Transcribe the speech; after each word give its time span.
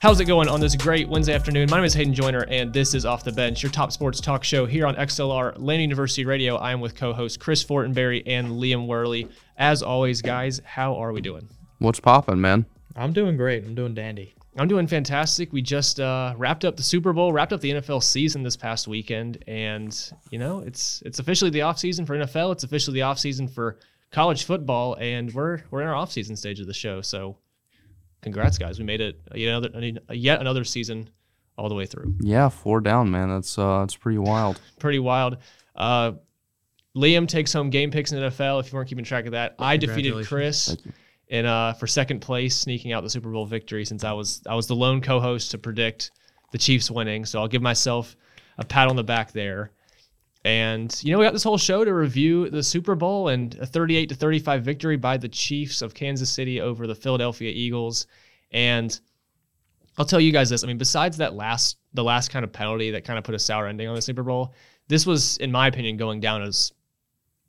How's 0.00 0.20
it 0.20 0.26
going 0.26 0.46
on 0.46 0.60
this 0.60 0.76
great 0.76 1.08
Wednesday 1.08 1.34
afternoon? 1.34 1.68
My 1.68 1.78
name 1.78 1.84
is 1.84 1.92
Hayden 1.92 2.14
Joyner, 2.14 2.46
and 2.48 2.72
this 2.72 2.94
is 2.94 3.04
Off 3.04 3.24
the 3.24 3.32
Bench, 3.32 3.64
your 3.64 3.72
top 3.72 3.90
sports 3.90 4.20
talk 4.20 4.44
show 4.44 4.64
here 4.64 4.86
on 4.86 4.94
XLR 4.94 5.54
Lane 5.56 5.80
University 5.80 6.24
Radio. 6.24 6.54
I 6.54 6.70
am 6.70 6.80
with 6.80 6.94
co-host 6.94 7.40
Chris 7.40 7.64
Fortenberry 7.64 8.22
and 8.24 8.46
Liam 8.46 8.86
Worley. 8.86 9.28
As 9.56 9.82
always, 9.82 10.22
guys, 10.22 10.60
how 10.64 10.94
are 10.94 11.12
we 11.12 11.20
doing? 11.20 11.48
What's 11.78 11.98
poppin', 11.98 12.40
man? 12.40 12.64
I'm 12.94 13.12
doing 13.12 13.36
great. 13.36 13.64
I'm 13.64 13.74
doing 13.74 13.92
dandy. 13.92 14.36
I'm 14.56 14.68
doing 14.68 14.86
fantastic. 14.86 15.52
We 15.52 15.62
just 15.62 15.98
uh, 15.98 16.32
wrapped 16.36 16.64
up 16.64 16.76
the 16.76 16.84
Super 16.84 17.12
Bowl, 17.12 17.32
wrapped 17.32 17.52
up 17.52 17.60
the 17.60 17.72
NFL 17.72 18.04
season 18.04 18.44
this 18.44 18.56
past 18.56 18.86
weekend, 18.86 19.42
and 19.48 20.12
you 20.30 20.38
know 20.38 20.60
it's 20.60 21.02
it's 21.06 21.18
officially 21.18 21.50
the 21.50 21.62
off 21.62 21.80
season 21.80 22.06
for 22.06 22.16
NFL. 22.16 22.52
It's 22.52 22.62
officially 22.62 22.94
the 22.94 23.02
off 23.02 23.18
season 23.18 23.48
for 23.48 23.80
college 24.12 24.44
football, 24.44 24.96
and 25.00 25.34
we're 25.34 25.62
we're 25.72 25.82
in 25.82 25.88
our 25.88 25.96
off 25.96 26.12
season 26.12 26.36
stage 26.36 26.60
of 26.60 26.68
the 26.68 26.74
show. 26.74 27.00
So, 27.02 27.36
congrats, 28.22 28.58
guys! 28.58 28.78
We 28.78 28.84
made 28.84 29.00
it 29.00 29.20
yet 29.34 29.48
another 29.48 30.00
yet 30.10 30.40
another 30.40 30.64
season 30.64 31.10
all 31.56 31.68
the 31.68 31.74
way 31.74 31.86
through. 31.86 32.14
Yeah, 32.20 32.48
four 32.48 32.80
down, 32.80 33.10
man. 33.10 33.28
That's 33.28 33.58
uh, 33.58 33.80
that's 33.80 33.96
pretty 33.96 34.18
wild. 34.18 34.60
Pretty 34.78 35.00
wild. 35.00 35.38
Uh, 35.74 36.12
Liam 36.96 37.28
takes 37.28 37.52
home 37.52 37.70
game 37.70 37.90
picks 37.90 38.12
in 38.12 38.20
the 38.20 38.28
NFL. 38.28 38.60
If 38.60 38.72
you 38.72 38.76
weren't 38.76 38.88
keeping 38.88 39.04
track 39.04 39.26
of 39.26 39.32
that, 39.32 39.54
I 39.58 39.76
defeated 39.76 40.26
Chris 40.26 40.76
in 41.28 41.46
uh, 41.46 41.74
for 41.74 41.86
second 41.86 42.20
place, 42.20 42.56
sneaking 42.56 42.92
out 42.92 43.02
the 43.02 43.10
Super 43.10 43.30
Bowl 43.30 43.44
victory 43.44 43.84
since 43.84 44.04
I 44.04 44.12
was 44.12 44.42
I 44.48 44.54
was 44.54 44.66
the 44.66 44.76
lone 44.76 45.00
co-host 45.00 45.50
to 45.50 45.58
predict 45.58 46.12
the 46.52 46.58
Chiefs 46.58 46.90
winning. 46.90 47.24
So 47.24 47.40
I'll 47.40 47.48
give 47.48 47.62
myself 47.62 48.16
a 48.58 48.64
pat 48.64 48.88
on 48.88 48.96
the 48.96 49.04
back 49.04 49.32
there. 49.32 49.72
And 50.48 50.98
you 51.04 51.12
know 51.12 51.18
we 51.18 51.26
got 51.26 51.34
this 51.34 51.42
whole 51.42 51.58
show 51.58 51.84
to 51.84 51.92
review 51.92 52.48
the 52.48 52.62
Super 52.62 52.94
Bowl 52.94 53.28
and 53.28 53.54
a 53.56 53.66
38 53.66 54.08
to 54.08 54.14
35 54.14 54.64
victory 54.64 54.96
by 54.96 55.18
the 55.18 55.28
Chiefs 55.28 55.82
of 55.82 55.92
Kansas 55.92 56.30
City 56.30 56.58
over 56.58 56.86
the 56.86 56.94
Philadelphia 56.94 57.52
Eagles. 57.54 58.06
And 58.50 58.98
I'll 59.98 60.06
tell 60.06 60.18
you 60.18 60.32
guys 60.32 60.48
this. 60.48 60.64
I 60.64 60.66
mean, 60.66 60.78
besides 60.78 61.18
that 61.18 61.34
last 61.34 61.76
the 61.92 62.02
last 62.02 62.30
kind 62.30 62.46
of 62.46 62.52
penalty 62.52 62.92
that 62.92 63.04
kind 63.04 63.18
of 63.18 63.24
put 63.24 63.34
a 63.34 63.38
sour 63.38 63.66
ending 63.66 63.88
on 63.88 63.94
the 63.94 64.00
Super 64.00 64.22
Bowl, 64.22 64.54
this 64.88 65.04
was, 65.04 65.36
in 65.36 65.52
my 65.52 65.66
opinion, 65.66 65.98
going 65.98 66.18
down 66.18 66.40
as 66.40 66.72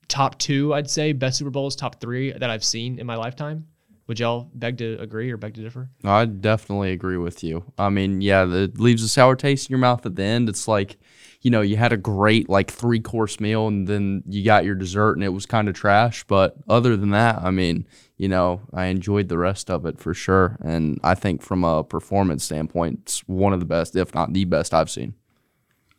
top 0.10 0.38
two, 0.38 0.74
I'd 0.74 0.90
say, 0.90 1.14
best 1.14 1.38
Super 1.38 1.52
Bowls, 1.52 1.78
top 1.78 2.02
three 2.02 2.34
that 2.34 2.50
I've 2.50 2.66
seen 2.66 3.00
in 3.00 3.08
my 3.08 3.16
lifetime. 3.16 3.66
Would 4.08 4.20
y'all 4.20 4.52
beg 4.56 4.78
to 4.80 5.00
agree 5.00 5.32
or 5.32 5.38
beg 5.38 5.54
to 5.54 5.62
differ? 5.62 5.90
I 6.04 6.26
definitely 6.26 6.92
agree 6.92 7.16
with 7.16 7.46
you. 7.46 7.64
I 7.78 7.88
mean, 7.88 8.20
yeah, 8.20 8.46
it 8.46 8.78
leaves 8.78 9.04
a 9.04 9.08
sour 9.08 9.38
taste 9.38 9.70
in 9.70 9.72
your 9.72 9.80
mouth 9.80 10.06
at 10.06 10.18
the 10.18 10.24
end. 10.24 10.50
It's 10.50 10.68
like, 10.68 10.98
you 11.42 11.52
know, 11.52 11.62
you 11.62 11.78
had 11.78 11.94
a 11.94 11.98
great 11.98 12.50
like 12.50 12.70
three 12.70 13.00
course 13.00 13.40
meal 13.40 13.68
and 13.68 13.88
then 13.88 14.24
you 14.28 14.44
got 14.44 14.66
your 14.66 14.76
dessert 14.76 15.14
and 15.14 15.24
it 15.24 15.30
was 15.30 15.46
kind 15.46 15.70
of 15.70 15.76
trash. 15.76 16.24
But 16.26 16.56
other 16.68 16.98
than 16.98 17.12
that, 17.12 17.40
I 17.42 17.52
mean, 17.52 17.88
you 18.18 18.28
know, 18.28 18.62
I 18.74 18.86
enjoyed 18.86 19.30
the 19.30 19.38
rest 19.38 19.70
of 19.70 19.86
it 19.86 20.00
for 20.00 20.14
sure. 20.14 20.58
And 20.62 21.00
I 21.04 21.16
think 21.16 21.42
from 21.42 21.64
a 21.64 21.84
performance 21.84 22.44
standpoint, 22.44 23.00
it's 23.04 23.20
one 23.28 23.54
of 23.54 23.62
the 23.62 23.66
best, 23.66 23.96
if 23.96 24.14
not 24.14 24.34
the 24.34 24.46
best 24.46 24.74
I've 24.74 24.90
seen. 24.90 25.14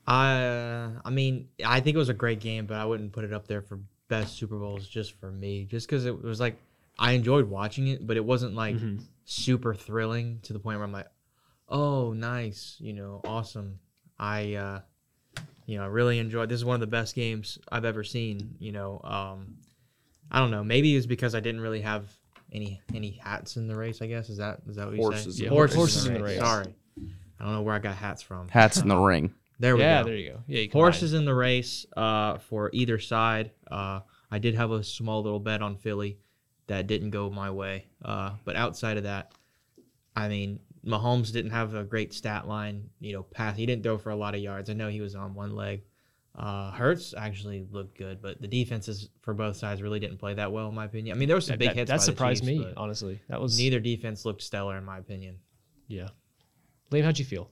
I 0.06 0.42
uh, 0.42 0.90
I 1.04 1.10
mean, 1.10 1.48
I 1.64 1.80
think 1.80 1.94
it 1.94 1.98
was 1.98 2.08
a 2.08 2.14
great 2.14 2.40
game, 2.40 2.66
but 2.66 2.76
I 2.76 2.84
wouldn't 2.84 3.12
put 3.12 3.24
it 3.24 3.32
up 3.32 3.46
there 3.46 3.62
for 3.62 3.78
best 4.08 4.36
Super 4.36 4.58
Bowls 4.58 4.86
just 4.86 5.18
for 5.20 5.30
me. 5.30 5.64
Just 5.64 5.86
because 5.86 6.04
it 6.04 6.22
was 6.22 6.40
like 6.40 6.60
I 6.98 7.12
enjoyed 7.12 7.48
watching 7.48 7.86
it, 7.88 8.06
but 8.06 8.18
it 8.18 8.24
wasn't 8.24 8.54
like 8.54 8.76
super 9.24 9.72
thrilling 9.72 10.40
to 10.42 10.52
the 10.52 10.58
point 10.58 10.78
where 10.78 10.84
I'm 10.84 10.92
like, 10.92 11.08
oh, 11.68 12.12
nice, 12.12 12.76
you 12.80 12.92
know, 12.92 13.22
awesome. 13.24 13.78
I 14.18 14.54
uh, 14.54 14.80
you 15.70 15.78
know, 15.78 15.84
I 15.84 15.86
really 15.86 16.18
enjoyed. 16.18 16.48
This 16.48 16.58
is 16.58 16.64
one 16.64 16.74
of 16.74 16.80
the 16.80 16.88
best 16.88 17.14
games 17.14 17.56
I've 17.70 17.84
ever 17.84 18.02
seen. 18.02 18.56
You 18.58 18.72
know, 18.72 19.00
um, 19.04 19.54
I 20.28 20.40
don't 20.40 20.50
know. 20.50 20.64
Maybe 20.64 20.96
it's 20.96 21.06
because 21.06 21.36
I 21.36 21.38
didn't 21.38 21.60
really 21.60 21.80
have 21.82 22.12
any 22.52 22.80
any 22.92 23.12
hats 23.12 23.56
in 23.56 23.68
the 23.68 23.76
race. 23.76 24.02
I 24.02 24.08
guess 24.08 24.30
is 24.30 24.38
that 24.38 24.62
is 24.68 24.74
that 24.74 24.88
what 24.88 24.96
you 24.96 25.02
Horses 25.02 25.38
say? 25.38 25.44
in 25.44 25.54
the 25.54 25.60
race. 25.60 25.74
Horses 25.74 26.06
in 26.06 26.14
the 26.14 26.22
race. 26.24 26.40
Sorry, 26.40 26.74
I 27.38 27.44
don't 27.44 27.52
know 27.52 27.62
where 27.62 27.76
I 27.76 27.78
got 27.78 27.94
hats 27.94 28.20
from. 28.20 28.48
Hats 28.48 28.78
in 28.78 28.88
the 28.88 28.96
ring. 28.98 29.32
There 29.60 29.76
we 29.76 29.82
yeah, 29.82 30.02
go. 30.02 30.08
Yeah, 30.08 30.12
there 30.12 30.20
you 30.20 30.30
go. 30.32 30.40
Yeah, 30.48 30.60
you 30.62 30.70
Horses 30.72 31.14
in 31.14 31.24
the 31.24 31.34
race 31.34 31.86
uh, 31.96 32.38
for 32.38 32.70
either 32.72 32.98
side. 32.98 33.52
Uh, 33.70 34.00
I 34.28 34.40
did 34.40 34.56
have 34.56 34.72
a 34.72 34.82
small 34.82 35.22
little 35.22 35.38
bet 35.38 35.62
on 35.62 35.76
Philly 35.76 36.18
that 36.66 36.88
didn't 36.88 37.10
go 37.10 37.30
my 37.30 37.52
way. 37.52 37.86
Uh, 38.04 38.32
but 38.44 38.56
outside 38.56 38.96
of 38.96 39.04
that, 39.04 39.30
I 40.16 40.26
mean, 40.26 40.58
Mahomes 40.86 41.32
didn't 41.32 41.50
have 41.50 41.74
a 41.74 41.84
great 41.84 42.12
stat 42.14 42.48
line. 42.48 42.88
You 43.00 43.12
know, 43.14 43.22
pass. 43.22 43.56
He 43.56 43.66
didn't 43.66 43.82
throw 43.82 43.98
for 43.98 44.10
a 44.10 44.16
lot 44.16 44.34
of 44.34 44.40
yards. 44.40 44.70
I 44.70 44.72
know 44.74 44.88
he 44.88 45.00
was 45.00 45.14
on 45.14 45.34
one 45.34 45.54
leg. 45.54 45.82
Uh, 46.34 46.70
Hurts 46.70 47.12
actually 47.16 47.66
looked 47.70 47.98
good, 47.98 48.22
but 48.22 48.40
the 48.40 48.46
defenses 48.46 49.10
for 49.20 49.34
both 49.34 49.56
sides 49.56 49.82
really 49.82 49.98
didn't 50.00 50.18
play 50.18 50.34
that 50.34 50.50
well, 50.52 50.68
in 50.68 50.74
my 50.74 50.84
opinion. 50.84 51.16
I 51.16 51.18
mean, 51.18 51.28
there 51.28 51.34
was 51.36 51.46
some 51.46 51.54
That, 51.54 51.58
big 51.58 51.68
that, 51.70 51.76
hits. 51.76 51.88
that 51.90 51.94
by 51.94 51.98
the 51.98 52.04
surprised 52.04 52.44
Chiefs, 52.44 52.64
me, 52.64 52.72
honestly. 52.76 53.20
That 53.28 53.40
was 53.40 53.58
Neither 53.58 53.80
defense 53.80 54.24
looked 54.24 54.42
stellar, 54.42 54.78
in 54.78 54.84
my 54.84 54.98
opinion. 54.98 55.38
Yeah. 55.88 56.08
Liam, 56.92 57.04
how'd 57.04 57.18
you 57.18 57.24
feel? 57.24 57.50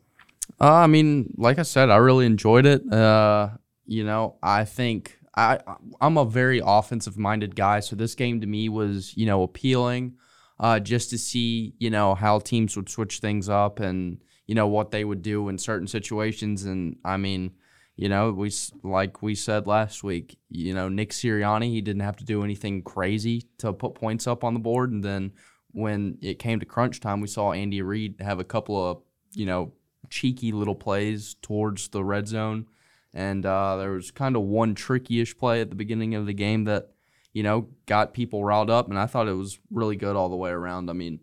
Uh, 0.60 0.72
I 0.72 0.86
mean, 0.86 1.34
like 1.36 1.58
I 1.58 1.62
said, 1.62 1.90
I 1.90 1.96
really 1.96 2.24
enjoyed 2.24 2.66
it. 2.66 2.90
Uh, 2.90 3.50
you 3.84 4.04
know, 4.04 4.36
I 4.42 4.64
think 4.64 5.18
I 5.36 5.58
I'm 6.00 6.16
a 6.16 6.24
very 6.24 6.60
offensive 6.64 7.18
minded 7.18 7.54
guy, 7.56 7.80
so 7.80 7.96
this 7.96 8.14
game 8.14 8.40
to 8.40 8.46
me 8.46 8.68
was 8.68 9.16
you 9.16 9.26
know 9.26 9.42
appealing, 9.42 10.14
uh, 10.60 10.80
just 10.80 11.10
to 11.10 11.18
see 11.18 11.74
you 11.78 11.90
know 11.90 12.14
how 12.14 12.38
teams 12.38 12.76
would 12.76 12.88
switch 12.88 13.18
things 13.18 13.48
up 13.48 13.80
and 13.80 14.22
you 14.46 14.54
know 14.54 14.66
what 14.66 14.90
they 14.90 15.04
would 15.04 15.22
do 15.22 15.48
in 15.48 15.58
certain 15.58 15.86
situations. 15.86 16.64
And 16.64 16.96
I 17.04 17.16
mean, 17.16 17.52
you 17.96 18.08
know, 18.08 18.30
we 18.32 18.50
like 18.82 19.22
we 19.22 19.34
said 19.34 19.66
last 19.66 20.02
week, 20.02 20.38
you 20.48 20.74
know, 20.74 20.88
Nick 20.88 21.10
Sirianni, 21.10 21.70
he 21.70 21.80
didn't 21.80 22.02
have 22.02 22.16
to 22.16 22.24
do 22.24 22.42
anything 22.42 22.82
crazy 22.82 23.44
to 23.58 23.72
put 23.72 23.94
points 23.94 24.26
up 24.26 24.44
on 24.44 24.54
the 24.54 24.60
board, 24.60 24.90
and 24.90 25.04
then 25.04 25.32
when 25.72 26.18
it 26.22 26.38
came 26.38 26.60
to 26.60 26.66
crunch 26.66 27.00
time, 27.00 27.20
we 27.20 27.28
saw 27.28 27.52
Andy 27.52 27.82
Reid 27.82 28.16
have 28.20 28.40
a 28.40 28.44
couple 28.44 28.90
of 28.90 29.02
you 29.32 29.46
know 29.46 29.72
cheeky 30.10 30.52
little 30.52 30.74
plays 30.74 31.34
towards 31.42 31.88
the 31.88 32.04
red 32.04 32.26
zone. 32.26 32.66
And 33.14 33.44
uh, 33.46 33.76
there 33.76 33.92
was 33.92 34.10
kind 34.10 34.36
of 34.36 34.42
one 34.42 34.74
tricky-ish 34.74 35.36
play 35.38 35.60
at 35.60 35.70
the 35.70 35.76
beginning 35.76 36.14
of 36.14 36.26
the 36.26 36.34
game 36.34 36.64
that, 36.64 36.90
you 37.32 37.42
know, 37.42 37.68
got 37.86 38.14
people 38.14 38.44
riled 38.44 38.70
up. 38.70 38.88
And 38.88 38.98
I 38.98 39.06
thought 39.06 39.28
it 39.28 39.32
was 39.32 39.58
really 39.70 39.96
good 39.96 40.16
all 40.16 40.28
the 40.28 40.36
way 40.36 40.50
around. 40.50 40.90
I 40.90 40.92
mean, 40.92 41.20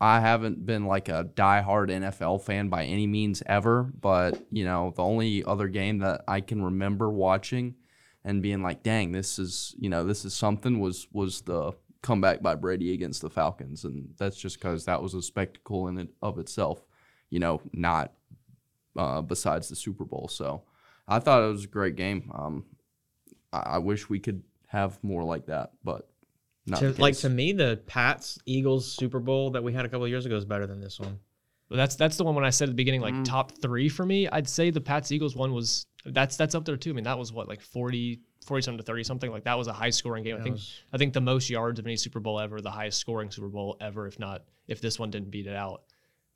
I 0.00 0.20
haven't 0.20 0.64
been 0.64 0.86
like 0.86 1.08
a 1.08 1.28
diehard 1.34 1.90
NFL 1.90 2.42
fan 2.42 2.68
by 2.68 2.84
any 2.84 3.06
means 3.06 3.42
ever, 3.46 3.92
but, 4.00 4.42
you 4.50 4.64
know, 4.64 4.92
the 4.96 5.02
only 5.02 5.44
other 5.44 5.68
game 5.68 5.98
that 5.98 6.22
I 6.26 6.40
can 6.40 6.62
remember 6.62 7.10
watching 7.10 7.74
and 8.24 8.42
being 8.42 8.62
like, 8.62 8.82
dang, 8.82 9.12
this 9.12 9.38
is, 9.38 9.74
you 9.78 9.90
know, 9.90 10.04
this 10.04 10.24
is 10.24 10.34
something 10.34 10.80
was 10.80 11.06
was 11.12 11.42
the 11.42 11.72
comeback 12.02 12.40
by 12.40 12.54
Brady 12.54 12.94
against 12.94 13.20
the 13.20 13.28
Falcons. 13.28 13.84
And 13.84 14.14
that's 14.18 14.38
just 14.38 14.58
because 14.58 14.86
that 14.86 15.02
was 15.02 15.12
a 15.12 15.20
spectacle 15.20 15.88
in 15.88 15.98
and 15.98 16.08
of 16.22 16.38
itself 16.38 16.82
you 17.30 17.38
know, 17.38 17.62
not 17.72 18.12
uh, 18.96 19.22
besides 19.22 19.68
the 19.68 19.76
Super 19.76 20.04
Bowl. 20.04 20.28
So 20.28 20.64
I 21.08 21.20
thought 21.20 21.42
it 21.42 21.52
was 21.52 21.64
a 21.64 21.68
great 21.68 21.96
game. 21.96 22.30
Um, 22.34 22.64
I, 23.52 23.58
I 23.58 23.78
wish 23.78 24.10
we 24.10 24.18
could 24.18 24.42
have 24.70 25.02
more 25.02 25.24
like 25.24 25.46
that, 25.46 25.72
but 25.84 26.08
not 26.66 26.78
To, 26.80 26.92
like 27.00 27.16
to 27.18 27.28
me, 27.28 27.52
the 27.52 27.80
Pats 27.86 28.38
Eagles 28.46 28.90
Super 28.92 29.18
Bowl 29.18 29.50
that 29.50 29.62
we 29.64 29.72
had 29.72 29.84
a 29.84 29.88
couple 29.88 30.04
of 30.04 30.10
years 30.10 30.26
ago 30.26 30.36
is 30.36 30.44
better 30.44 30.66
than 30.66 30.80
this 30.80 31.00
one. 31.00 31.18
Well, 31.68 31.76
that's 31.76 31.96
that's 31.96 32.16
the 32.16 32.24
one 32.24 32.34
when 32.34 32.44
I 32.44 32.50
said 32.50 32.68
at 32.68 32.72
the 32.72 32.76
beginning, 32.76 33.00
like 33.00 33.14
Mm. 33.14 33.24
top 33.24 33.52
three 33.60 33.88
for 33.88 34.04
me. 34.06 34.28
I'd 34.28 34.48
say 34.48 34.70
the 34.70 34.80
Pats 34.80 35.10
Eagles 35.12 35.34
one 35.36 35.52
was 35.52 35.86
that's 36.04 36.36
that's 36.36 36.54
up 36.54 36.64
there 36.64 36.76
too. 36.76 36.90
I 36.90 36.92
mean, 36.94 37.04
that 37.04 37.18
was 37.18 37.32
what 37.32 37.48
like 37.48 37.60
40, 37.60 38.20
40 38.46 38.62
something 38.62 38.78
to 38.78 38.84
thirty 38.84 39.04
something. 39.04 39.30
Like 39.30 39.44
that 39.44 39.58
was 39.58 39.66
a 39.68 39.72
high 39.72 39.90
scoring 39.90 40.24
game. 40.24 40.36
I 40.36 40.42
think 40.42 40.54
was- 40.56 40.82
I 40.92 40.98
think 40.98 41.12
the 41.14 41.20
most 41.20 41.48
yards 41.50 41.78
of 41.78 41.86
any 41.86 41.96
Super 41.96 42.20
Bowl 42.20 42.38
ever, 42.40 42.60
the 42.60 42.70
highest 42.70 42.98
scoring 42.98 43.30
Super 43.30 43.48
Bowl 43.48 43.76
ever, 43.80 44.06
if 44.06 44.18
not 44.18 44.44
if 44.68 44.80
this 44.80 44.98
one 44.98 45.10
didn't 45.10 45.30
beat 45.30 45.46
it 45.46 45.54
out. 45.54 45.82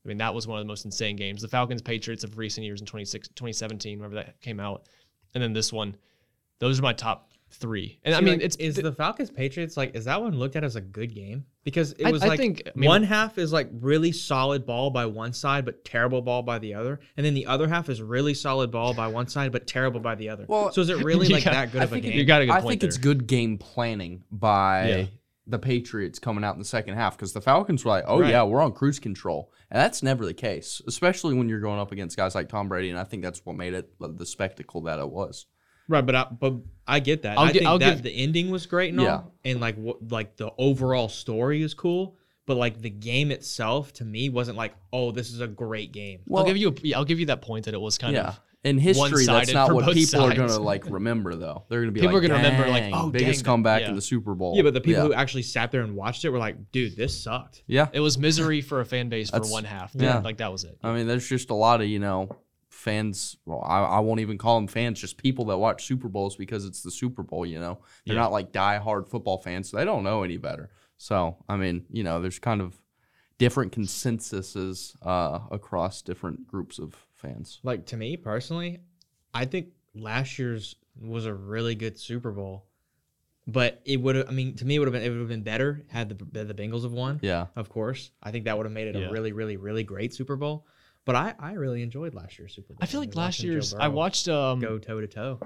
I 0.05 0.09
mean, 0.09 0.19
that 0.19 0.34
was 0.34 0.47
one 0.47 0.59
of 0.59 0.65
the 0.65 0.69
most 0.69 0.84
insane 0.84 1.16
games. 1.16 1.41
The 1.43 1.49
Falcons 1.49 1.81
Patriots 1.83 2.25
of 2.25 2.37
recent 2.37 2.65
years 2.66 2.81
in 2.81 2.87
26, 2.87 3.28
2017, 3.28 3.99
whenever 3.99 4.16
that 4.16 4.39
came 4.41 4.61
out, 4.61 4.87
and 5.34 5.43
then 5.43 5.53
this 5.53 5.72
one. 5.72 5.97
Those 6.61 6.78
are 6.78 6.83
my 6.83 6.93
top 6.93 7.31
three. 7.54 7.98
And 8.04 8.15
I 8.15 8.20
mean, 8.20 8.34
like, 8.34 8.42
it's 8.42 8.56
is 8.56 8.76
the 8.76 8.92
Falcons 8.92 9.31
Patriots 9.31 9.76
like 9.76 9.94
is 9.94 10.04
that 10.04 10.20
one 10.20 10.37
looked 10.37 10.56
at 10.56 10.65
as 10.65 10.77
a 10.77 10.80
good 10.80 11.15
game? 11.15 11.45
Because 11.65 11.92
it 11.92 12.10
was 12.12 12.22
I 12.22 12.28
like 12.28 12.39
think- 12.39 12.62
I 12.66 12.71
mean- 12.78 12.89
one 12.89 13.03
half 13.03 13.39
is 13.39 13.53
like 13.53 13.68
really 13.72 14.12
solid 14.12 14.66
ball 14.66 14.91
by 14.91 15.06
one 15.06 15.33
side, 15.33 15.65
but 15.65 15.84
terrible 15.84 16.21
ball 16.22 16.42
by 16.42 16.59
the 16.59 16.74
other, 16.74 17.01
and 17.16 17.24
then 17.24 17.34
the 17.34 17.47
other 17.47 17.68
half 17.68 17.89
is 17.89 18.03
really 18.03 18.34
solid 18.34 18.71
ball 18.71 18.92
by 18.95 19.06
one 19.09 19.28
side, 19.28 19.53
but 19.53 19.66
terrible 19.66 20.01
by 20.01 20.15
the 20.15 20.28
other. 20.28 20.45
Well, 20.48 20.72
so 20.72 20.80
is 20.83 20.89
it 20.91 21.03
really 21.04 21.28
like 21.33 21.45
yeah, 21.45 21.53
that 21.53 21.72
good 21.72 21.80
I 21.80 21.84
of 21.84 21.91
a 21.92 21.95
think 21.95 22.04
game? 22.04 22.18
you 22.18 22.24
got 22.24 22.42
a 22.42 22.47
good 22.47 22.51
point 22.53 22.59
I 22.59 22.62
point 22.62 22.80
think 22.80 22.84
it's 22.84 22.98
good 22.98 23.27
game 23.27 23.56
planning 23.59 24.24
by 24.30 24.89
Yeah. 24.89 25.04
the 25.47 25.59
Patriots 25.59 26.18
coming 26.18 26.45
out 26.45 26.54
in 26.54 26.59
the 26.59 26.65
second 26.66 26.95
half 26.95 27.16
because 27.16 27.33
the 27.33 27.41
Falcons 27.41 27.84
were 27.84 27.91
like, 27.91 28.04
oh 28.06 28.21
Right. 28.21 28.30
yeah, 28.30 28.42
we're 28.42 28.60
on 28.62 28.72
cruise 28.72 28.98
control, 28.98 29.51
and 29.71 29.80
that's 29.80 30.03
never 30.03 30.24
the 30.27 30.34
case, 30.34 30.83
especially 30.86 31.34
when 31.34 31.48
you're 31.48 31.60
going 31.60 31.78
up 31.80 31.92
against 31.92 32.16
guys 32.16 32.34
like 32.34 32.48
Tom 32.48 32.68
Brady, 32.68 32.91
and 32.91 32.98
I 32.98 33.04
think 33.04 33.22
that's 33.22 33.41
what 33.47 33.56
made 33.56 33.74
it 33.74 33.89
the 34.01 34.27
spectacle 34.27 34.83
that 34.83 34.98
it 34.98 35.09
was. 35.10 35.47
Right, 35.89 36.04
but 36.04 36.15
I, 36.15 36.27
but 36.39 36.54
I 36.86 37.01
get 37.01 37.22
that. 37.22 37.39
I'll 37.39 37.45
I 37.45 37.53
gi- 37.53 37.59
think 37.59 37.69
I'll 37.69 37.78
that 37.78 37.95
give- 37.97 38.03
the 38.03 38.10
ending 38.10 38.51
was 38.51 38.66
great 38.66 38.92
and 38.92 39.03
Yeah. 39.03 39.16
all, 39.16 39.34
and 39.45 39.60
like 39.60 39.77
what 39.77 40.10
like 40.10 40.36
the 40.36 40.51
overall 40.59 41.09
story 41.09 41.63
is 41.63 41.75
cool. 41.75 42.16
But 42.47 42.59
like 42.59 42.81
the 42.83 42.91
game 42.91 43.31
itself, 43.31 43.92
to 43.95 44.04
me, 44.04 44.28
wasn't 44.28 44.59
like, 44.59 44.75
oh, 44.92 45.13
this 45.13 45.31
is 45.31 45.41
a 45.41 45.47
great 45.47 45.92
game. 45.92 46.21
I'll 46.34 46.45
give 46.45 46.59
you 46.59 46.69
a, 46.69 46.75
yeah, 46.83 46.98
I'll 46.98 47.04
give 47.07 47.19
you 47.19 47.27
that 47.27 47.41
point 47.41 47.65
that 47.65 47.72
it 47.75 47.81
was 47.81 47.97
kind 47.97 48.15
yeah, 48.15 48.28
of 48.28 48.41
in 48.65 48.77
history, 48.78 49.03
that's 49.25 49.28
one-sided 49.28 49.54
not 49.54 49.69
for 49.69 49.75
what 49.77 49.86
both 49.86 49.95
people 49.95 50.21
are 50.21 50.28
sides. 50.34 50.39
gonna 50.53 50.59
like 50.63 50.84
remember 50.91 51.34
though. 51.36 51.65
They're 51.71 51.81
gonna 51.81 51.92
be 51.92 52.01
People 52.01 52.15
like, 52.16 52.25
are 52.25 52.28
gonna 52.28 52.42
remember, 52.42 52.69
like, 52.69 52.83
"Dang, 52.83 52.95
oh, 52.95 53.09
biggest 53.10 53.41
dang, 53.41 53.45
comeback 53.53 53.80
yeah. 53.83 53.89
in 53.89 53.95
the 53.95 54.03
Super 54.03 54.34
Bowl. 54.34 54.57
Yeah, 54.57 54.63
but 54.63 54.75
the 54.75 54.83
people 54.83 55.03
yeah. 55.04 55.09
who 55.09 55.15
actually 55.15 55.42
sat 55.42 55.71
there 55.72 55.80
and 55.83 55.97
watched 55.97 56.22
it 56.27 56.30
were 56.30 56.39
like, 56.39 56.71
dude, 56.71 56.97
this 56.97 57.19
sucked. 57.19 57.63
yeah, 57.66 57.89
It 57.95 58.01
was 58.01 58.19
misery 58.19 58.60
for 58.60 58.80
a 58.80 58.84
fan 58.87 59.09
base 59.09 59.28
for 59.30 59.37
That's- 59.37 59.51
one 59.51 59.65
half. 59.65 59.92
yeah. 59.95 60.19
like 60.19 60.37
that 60.39 60.53
was 60.53 60.65
it. 60.65 60.78
I 60.83 60.95
mean, 60.95 61.07
there's 61.07 61.27
just 61.27 61.48
a 61.48 61.54
lot 61.54 61.80
of 61.80 61.87
you 61.89 61.98
know 61.98 62.28
fans. 62.84 63.36
Well, 63.47 63.63
I, 63.66 63.81
I 63.81 63.98
won't 64.01 64.21
even 64.21 64.39
call 64.39 64.57
them 64.57 64.69
fans. 64.69 65.01
Just 65.01 65.16
people 65.16 65.47
that 65.47 65.59
watch 65.59 65.84
Super 65.86 66.09
Bowls 66.09 66.36
because 66.36 66.65
it's 66.66 66.83
the 66.83 66.91
Super 66.91 67.22
Bowl. 67.22 67.45
You 67.47 67.59
know, 67.59 67.81
they're 68.07 68.15
Yeah. 68.15 68.22
not 68.22 68.33
like 68.33 68.53
die-hard 68.53 69.09
football 69.09 69.39
fans. 69.39 69.71
So 69.71 69.77
they 69.78 69.84
don't 69.84 70.04
know 70.04 70.22
any 70.22 70.36
better. 70.36 70.71
So 70.98 71.39
I 71.48 71.57
mean, 71.57 71.86
you 71.91 72.04
know, 72.04 72.21
there's 72.21 72.39
kind 72.39 72.60
of 72.60 72.81
different 73.39 73.72
consensuses 73.72 74.95
uh, 75.03 75.41
across 75.51 76.03
different 76.03 76.47
groups 76.47 76.78
of 76.78 76.95
fans. 77.15 77.59
Like 77.65 77.86
to 77.86 77.97
me 77.97 78.16
personally, 78.16 78.78
I 79.33 79.45
think 79.47 79.69
last 79.95 80.39
year's 80.39 80.77
was 81.01 81.27
a 81.27 81.34
really 81.34 81.75
good 81.75 81.98
Super 81.98 82.30
Bowl, 82.30 82.66
but 83.47 83.80
it 83.84 84.01
would 84.01 84.15
have. 84.16 84.28
I 84.28 84.33
mean, 84.33 84.54
to 84.57 84.65
me, 84.65 84.77
it 84.77 84.78
would 84.78 84.87
have 84.87 84.92
been 84.92 85.03
it 85.03 85.09
would 85.10 85.19
have 85.19 85.28
been 85.28 85.42
better 85.42 85.83
had 85.89 86.09
the 86.10 86.45
the 86.45 86.54
Bengals 86.54 86.83
have 86.84 86.92
won. 86.92 87.19
Yeah, 87.22 87.47
Of 87.57 87.69
course, 87.69 88.10
I 88.22 88.30
think 88.30 88.45
that 88.45 88.57
would 88.57 88.66
have 88.66 88.72
made 88.72 88.87
it 88.89 88.95
Yeah. 88.95 89.09
a 89.09 89.10
really, 89.13 89.33
really, 89.33 89.57
really 89.57 89.83
great 89.84 90.15
Super 90.15 90.37
Bowl. 90.37 90.66
But 91.04 91.16
I, 91.16 91.34
I 91.39 91.53
really 91.53 91.83
enjoyed 91.83 92.15
last 92.15 92.39
year's 92.39 92.54
Super 92.54 92.72
Bowl. 92.72 92.78
I 92.80 92.86
feel 92.86 93.01
like 93.01 93.15
last 93.15 93.42
year's 93.42 93.74
I 93.74 93.89
watched 93.89 94.28
um 94.28 94.60
go 94.60 94.78
toe 94.78 95.01
to 95.01 95.06
toe. 95.06 95.41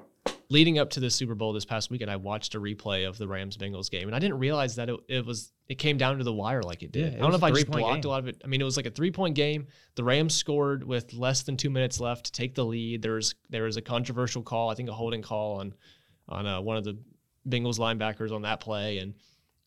leading 0.50 0.78
up 0.78 0.90
to 0.90 1.00
the 1.00 1.10
Super 1.10 1.34
Bowl 1.34 1.52
this 1.52 1.64
past 1.64 1.90
weekend, 1.90 2.10
I 2.10 2.16
watched 2.16 2.54
a 2.54 2.60
replay 2.60 3.08
of 3.08 3.18
the 3.18 3.26
Rams 3.26 3.56
Bengals 3.56 3.90
game, 3.90 4.08
and 4.08 4.14
I 4.14 4.18
didn't 4.20 4.38
realize 4.38 4.76
that 4.76 4.88
it, 4.88 5.00
it 5.08 5.26
was 5.26 5.52
it 5.68 5.76
came 5.76 5.98
down 5.98 6.18
to 6.18 6.24
the 6.24 6.32
wire 6.32 6.62
like 6.62 6.82
it 6.82 6.92
did. 6.92 7.12
Yeah, 7.12 7.18
I 7.18 7.22
don't 7.22 7.30
know 7.30 7.36
if 7.36 7.42
I 7.42 7.50
just 7.50 7.70
blocked 7.70 8.02
game. 8.02 8.08
a 8.08 8.12
lot 8.12 8.20
of 8.20 8.28
it. 8.28 8.40
I 8.44 8.46
mean, 8.46 8.60
it 8.60 8.64
was 8.64 8.76
like 8.76 8.86
a 8.86 8.90
three 8.90 9.10
point 9.10 9.34
game. 9.34 9.66
The 9.96 10.04
Rams 10.04 10.34
scored 10.34 10.84
with 10.84 11.12
less 11.12 11.42
than 11.42 11.56
two 11.56 11.70
minutes 11.70 11.98
left 11.98 12.26
to 12.26 12.32
take 12.32 12.54
the 12.54 12.64
lead. 12.64 13.02
There 13.02 13.14
was 13.14 13.34
there 13.50 13.64
was 13.64 13.76
a 13.76 13.82
controversial 13.82 14.42
call, 14.42 14.70
I 14.70 14.74
think 14.74 14.88
a 14.88 14.92
holding 14.92 15.22
call 15.22 15.58
on 15.58 15.74
on 16.28 16.46
uh, 16.46 16.60
one 16.60 16.76
of 16.76 16.84
the 16.84 16.96
Bengals 17.48 17.78
linebackers 17.78 18.30
on 18.30 18.42
that 18.42 18.60
play, 18.60 18.98
and 18.98 19.14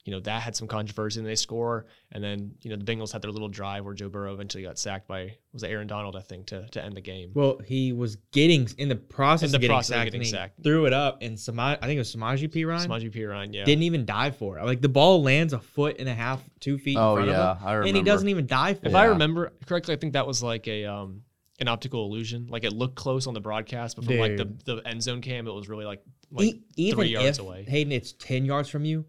you 0.03 0.11
know 0.11 0.19
that 0.21 0.41
had 0.41 0.55
some 0.55 0.67
controversy, 0.67 1.19
and 1.19 1.27
they 1.27 1.35
score, 1.35 1.85
and 2.11 2.23
then 2.23 2.51
you 2.61 2.69
know 2.71 2.75
the 2.75 2.83
Bengals 2.85 3.11
had 3.11 3.21
their 3.21 3.29
little 3.31 3.49
drive 3.49 3.85
where 3.85 3.93
Joe 3.93 4.09
Burrow 4.09 4.33
eventually 4.33 4.63
got 4.63 4.79
sacked 4.79 5.07
by 5.07 5.35
was 5.53 5.63
it 5.63 5.67
Aaron 5.69 5.85
Donald, 5.87 6.15
I 6.15 6.21
think, 6.21 6.47
to 6.47 6.67
to 6.69 6.83
end 6.83 6.95
the 6.97 7.01
game. 7.01 7.31
Well, 7.33 7.59
he 7.65 7.93
was 7.93 8.15
getting 8.31 8.67
in 8.77 8.89
the 8.89 8.95
process 8.95 9.49
In 9.49 9.51
the 9.51 9.57
of 9.57 9.61
getting 9.61 9.75
process 9.75 9.89
of 9.89 9.95
sacked. 9.95 10.05
getting 10.07 10.19
and 10.21 10.25
he 10.25 10.31
sacked. 10.31 10.63
Threw 10.63 10.85
it 10.85 10.93
up, 10.93 11.19
and 11.21 11.39
Sama- 11.39 11.77
I 11.81 11.85
think 11.85 11.97
it 11.97 11.99
was 11.99 12.15
Samaje 12.15 12.51
P. 12.51 12.65
Ryan 12.65 12.89
Samaje 12.89 13.13
Perine, 13.13 13.53
yeah. 13.53 13.63
didn't 13.63 13.83
even 13.83 14.05
dive 14.05 14.35
for 14.37 14.57
it. 14.57 14.65
Like 14.65 14.81
the 14.81 14.89
ball 14.89 15.21
lands 15.21 15.53
a 15.53 15.59
foot 15.59 15.97
and 15.99 16.09
a 16.09 16.13
half, 16.15 16.41
two 16.59 16.77
feet 16.77 16.97
Oh, 16.97 17.17
in 17.17 17.23
front 17.25 17.29
yeah, 17.29 17.51
of 17.51 17.57
him, 17.59 17.67
I 17.67 17.75
and 17.87 17.95
he 17.95 18.01
doesn't 18.03 18.27
even 18.29 18.47
dive 18.47 18.79
for 18.79 18.87
If 18.87 18.93
it. 18.93 18.97
I 18.97 19.05
remember 19.05 19.53
correctly, 19.67 19.93
I 19.93 19.97
think 19.97 20.13
that 20.13 20.25
was 20.25 20.41
like 20.41 20.67
a 20.67 20.85
um 20.85 21.21
an 21.59 21.67
optical 21.67 22.05
illusion. 22.07 22.47
Like 22.49 22.63
it 22.63 22.73
looked 22.73 22.95
close 22.95 23.27
on 23.27 23.35
the 23.35 23.39
broadcast, 23.39 23.95
but 23.95 24.05
from 24.05 24.17
like 24.17 24.35
the, 24.35 24.51
the 24.65 24.77
end 24.87 25.03
zone 25.03 25.21
cam, 25.21 25.47
it 25.47 25.51
was 25.53 25.69
really 25.69 25.85
like 25.85 26.01
like 26.31 26.47
E- 26.47 26.61
even 26.75 26.95
three 27.01 27.09
yards 27.09 27.37
if 27.37 27.45
away. 27.45 27.65
Hayden, 27.67 27.91
it's 27.91 28.13
ten 28.13 28.45
yards 28.45 28.67
from 28.67 28.83
you, 28.83 29.05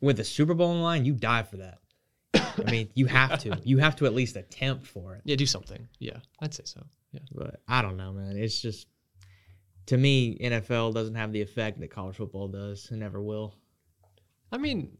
with 0.00 0.16
the 0.16 0.24
Super 0.24 0.54
Bowl 0.54 0.72
in 0.72 0.82
line, 0.82 1.04
you 1.04 1.14
die 1.14 1.42
for 1.42 1.56
that. 1.58 1.78
I 2.34 2.70
mean, 2.70 2.88
you 2.94 3.06
have 3.06 3.38
to. 3.40 3.60
You 3.64 3.78
have 3.78 3.96
to 3.96 4.06
at 4.06 4.14
least 4.14 4.36
attempt 4.36 4.86
for 4.86 5.14
it. 5.14 5.22
yeah, 5.24 5.36
do 5.36 5.46
something. 5.46 5.88
Yeah, 5.98 6.18
I'd 6.40 6.54
say 6.54 6.62
so. 6.64 6.82
Yeah, 7.12 7.20
But 7.34 7.60
I 7.68 7.82
don't 7.82 7.96
know, 7.96 8.12
man. 8.12 8.36
It's 8.36 8.60
just 8.60 8.86
to 9.86 9.96
me, 9.96 10.36
NFL 10.38 10.94
doesn't 10.94 11.14
have 11.14 11.32
the 11.32 11.40
effect 11.42 11.80
that 11.80 11.90
college 11.90 12.16
football 12.16 12.48
does, 12.48 12.90
and 12.90 13.00
never 13.00 13.22
will. 13.22 13.54
I 14.52 14.58
mean, 14.58 14.96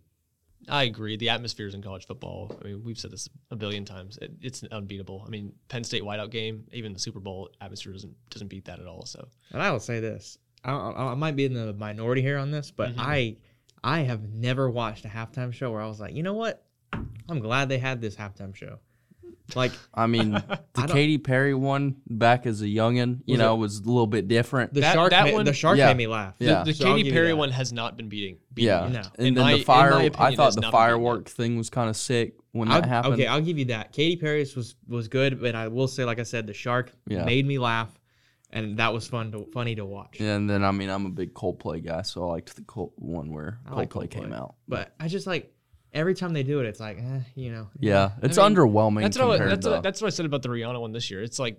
I 0.68 0.84
agree. 0.84 1.16
The 1.16 1.28
atmospheres 1.28 1.74
in 1.74 1.82
college 1.82 2.06
football. 2.06 2.56
I 2.60 2.64
mean, 2.64 2.82
we've 2.84 2.98
said 2.98 3.10
this 3.10 3.28
a 3.50 3.56
billion 3.56 3.84
times. 3.84 4.18
It, 4.20 4.32
it's 4.40 4.62
unbeatable. 4.64 5.22
I 5.26 5.30
mean, 5.30 5.52
Penn 5.68 5.84
State 5.84 6.02
whiteout 6.02 6.30
game, 6.30 6.64
even 6.72 6.92
the 6.92 6.98
Super 6.98 7.20
Bowl 7.20 7.50
atmosphere 7.60 7.92
doesn't 7.92 8.14
doesn't 8.30 8.48
beat 8.48 8.64
that 8.66 8.80
at 8.80 8.86
all. 8.86 9.04
So 9.06 9.28
And 9.52 9.62
I 9.62 9.70
will 9.70 9.80
say 9.80 10.00
this: 10.00 10.38
I, 10.64 10.72
I, 10.72 11.14
might 11.14 11.36
be 11.36 11.44
in 11.44 11.54
the 11.54 11.72
minority 11.74 12.22
here 12.22 12.38
on 12.38 12.50
this, 12.50 12.70
but 12.70 12.90
Mhm. 12.96 12.98
I, 12.98 13.36
I 13.84 14.00
have 14.00 14.28
never 14.32 14.68
watched 14.70 15.04
a 15.04 15.08
halftime 15.08 15.52
show 15.52 15.70
where 15.70 15.80
I 15.80 15.86
was 15.86 16.00
like, 16.00 16.14
you 16.14 16.22
know 16.22 16.34
what? 16.34 16.62
I'm 17.28 17.40
glad 17.40 17.68
they 17.68 17.78
had 17.78 18.00
this 18.00 18.16
halftime 18.16 18.54
show. 18.54 18.78
Like, 19.54 19.70
I 19.94 20.06
mean, 20.08 20.32
the 20.32 20.58
don't- 20.74 20.88
Katy 20.90 21.18
Perry 21.18 21.54
one 21.54 21.96
back 22.08 22.46
as 22.46 22.62
a 22.62 22.66
youngin, 22.66 23.20
you 23.26 23.34
Was 23.34 23.38
know, 23.38 23.54
was 23.56 23.78
a 23.78 23.84
little 23.84 24.06
bit 24.08 24.26
different. 24.26 24.74
the 24.74 24.80
That- 24.80 24.94
shark, 24.94 25.10
that 25.10 25.26
ma- 25.28 25.32
one- 25.34 25.44
the 25.44 25.52
shark 25.52 25.78
Yeah. 25.78 25.86
made 25.88 25.96
me 25.98 26.06
laugh. 26.08 26.34
Yeah. 26.40 26.64
the, 26.64 26.72
the 26.72 26.74
So 26.74 26.84
Katy 26.96 27.12
Perry 27.12 27.32
one 27.32 27.50
has 27.50 27.72
not 27.72 27.96
been 27.96 28.08
beating. 28.08 28.38
beating 28.54 28.68
yeah. 28.68 28.88
No. 28.88 29.02
and 29.18 29.26
In 29.28 29.34
then 29.34 29.44
my- 29.44 29.52
the 29.58 29.62
fire. 29.62 29.90
my 29.92 30.10
I 30.18 30.34
thought 30.34 30.34
the 30.34 30.36
not 30.36 30.36
been 30.36 30.60
beating 30.62 30.68
it. 30.68 30.72
firework 30.72 31.28
thing 31.28 31.56
was 31.56 31.70
kind 31.70 31.88
of 31.88 31.96
sick 31.96 32.34
when 32.52 32.68
I'll- 32.68 32.80
that 32.80 32.88
happened. 32.88 33.14
Okay, 33.14 33.26
I'll 33.28 33.40
give 33.40 33.56
you 33.58 33.66
that. 33.66 33.92
Katy 33.92 34.16
Perry's 34.16 34.56
was 34.56 34.74
was 34.88 35.06
good, 35.06 35.40
but 35.40 35.54
I 35.54 35.68
will 35.68 35.86
say, 35.88 36.04
like 36.04 36.18
I 36.18 36.24
said, 36.24 36.48
the 36.48 36.54
shark 36.54 36.92
Yeah. 37.06 37.24
made 37.24 37.46
me 37.46 37.58
laugh, 37.60 37.96
and 38.50 38.78
that 38.78 38.92
was 38.92 39.06
fun 39.08 39.32
to 39.32 39.46
funny 39.52 39.74
to 39.76 39.84
watch. 39.84 40.20
And 40.20 40.48
then 40.48 40.64
I 40.64 40.70
mean, 40.70 40.88
I'm 40.90 41.06
a 41.06 41.10
big 41.10 41.34
Coldplay 41.34 41.84
guy, 41.84 42.02
so 42.02 42.24
I 42.28 42.32
liked 42.32 42.54
the 42.56 42.62
Col- 42.62 42.92
one 42.96 43.30
where 43.32 43.58
I 43.66 43.74
like 43.74 43.90
Coldplay, 43.90 44.10
came 44.10 44.32
out. 44.32 44.54
But 44.68 44.94
I 45.00 45.08
just 45.08 45.26
like 45.26 45.52
every 45.92 46.14
time 46.14 46.32
they 46.32 46.42
do 46.42 46.60
it, 46.60 46.66
it's 46.66 46.80
like, 46.80 46.98
eh, 46.98 47.20
you 47.34 47.50
know. 47.50 47.68
Yeah, 47.80 48.10
it's 48.22 48.36
mean, 48.38 48.54
underwhelming 48.54 49.02
That's 49.02 49.18
what, 49.18 49.40
I, 49.40 49.46
that's, 49.46 49.64
to. 49.66 49.70
what, 49.72 49.82
that's 49.82 50.00
what 50.02 50.08
I 50.08 50.10
said 50.10 50.26
about 50.26 50.42
the 50.42 50.48
Rihanna 50.50 50.80
one 50.80 50.92
this 50.92 51.10
year. 51.10 51.22
It's 51.22 51.38
like, 51.38 51.58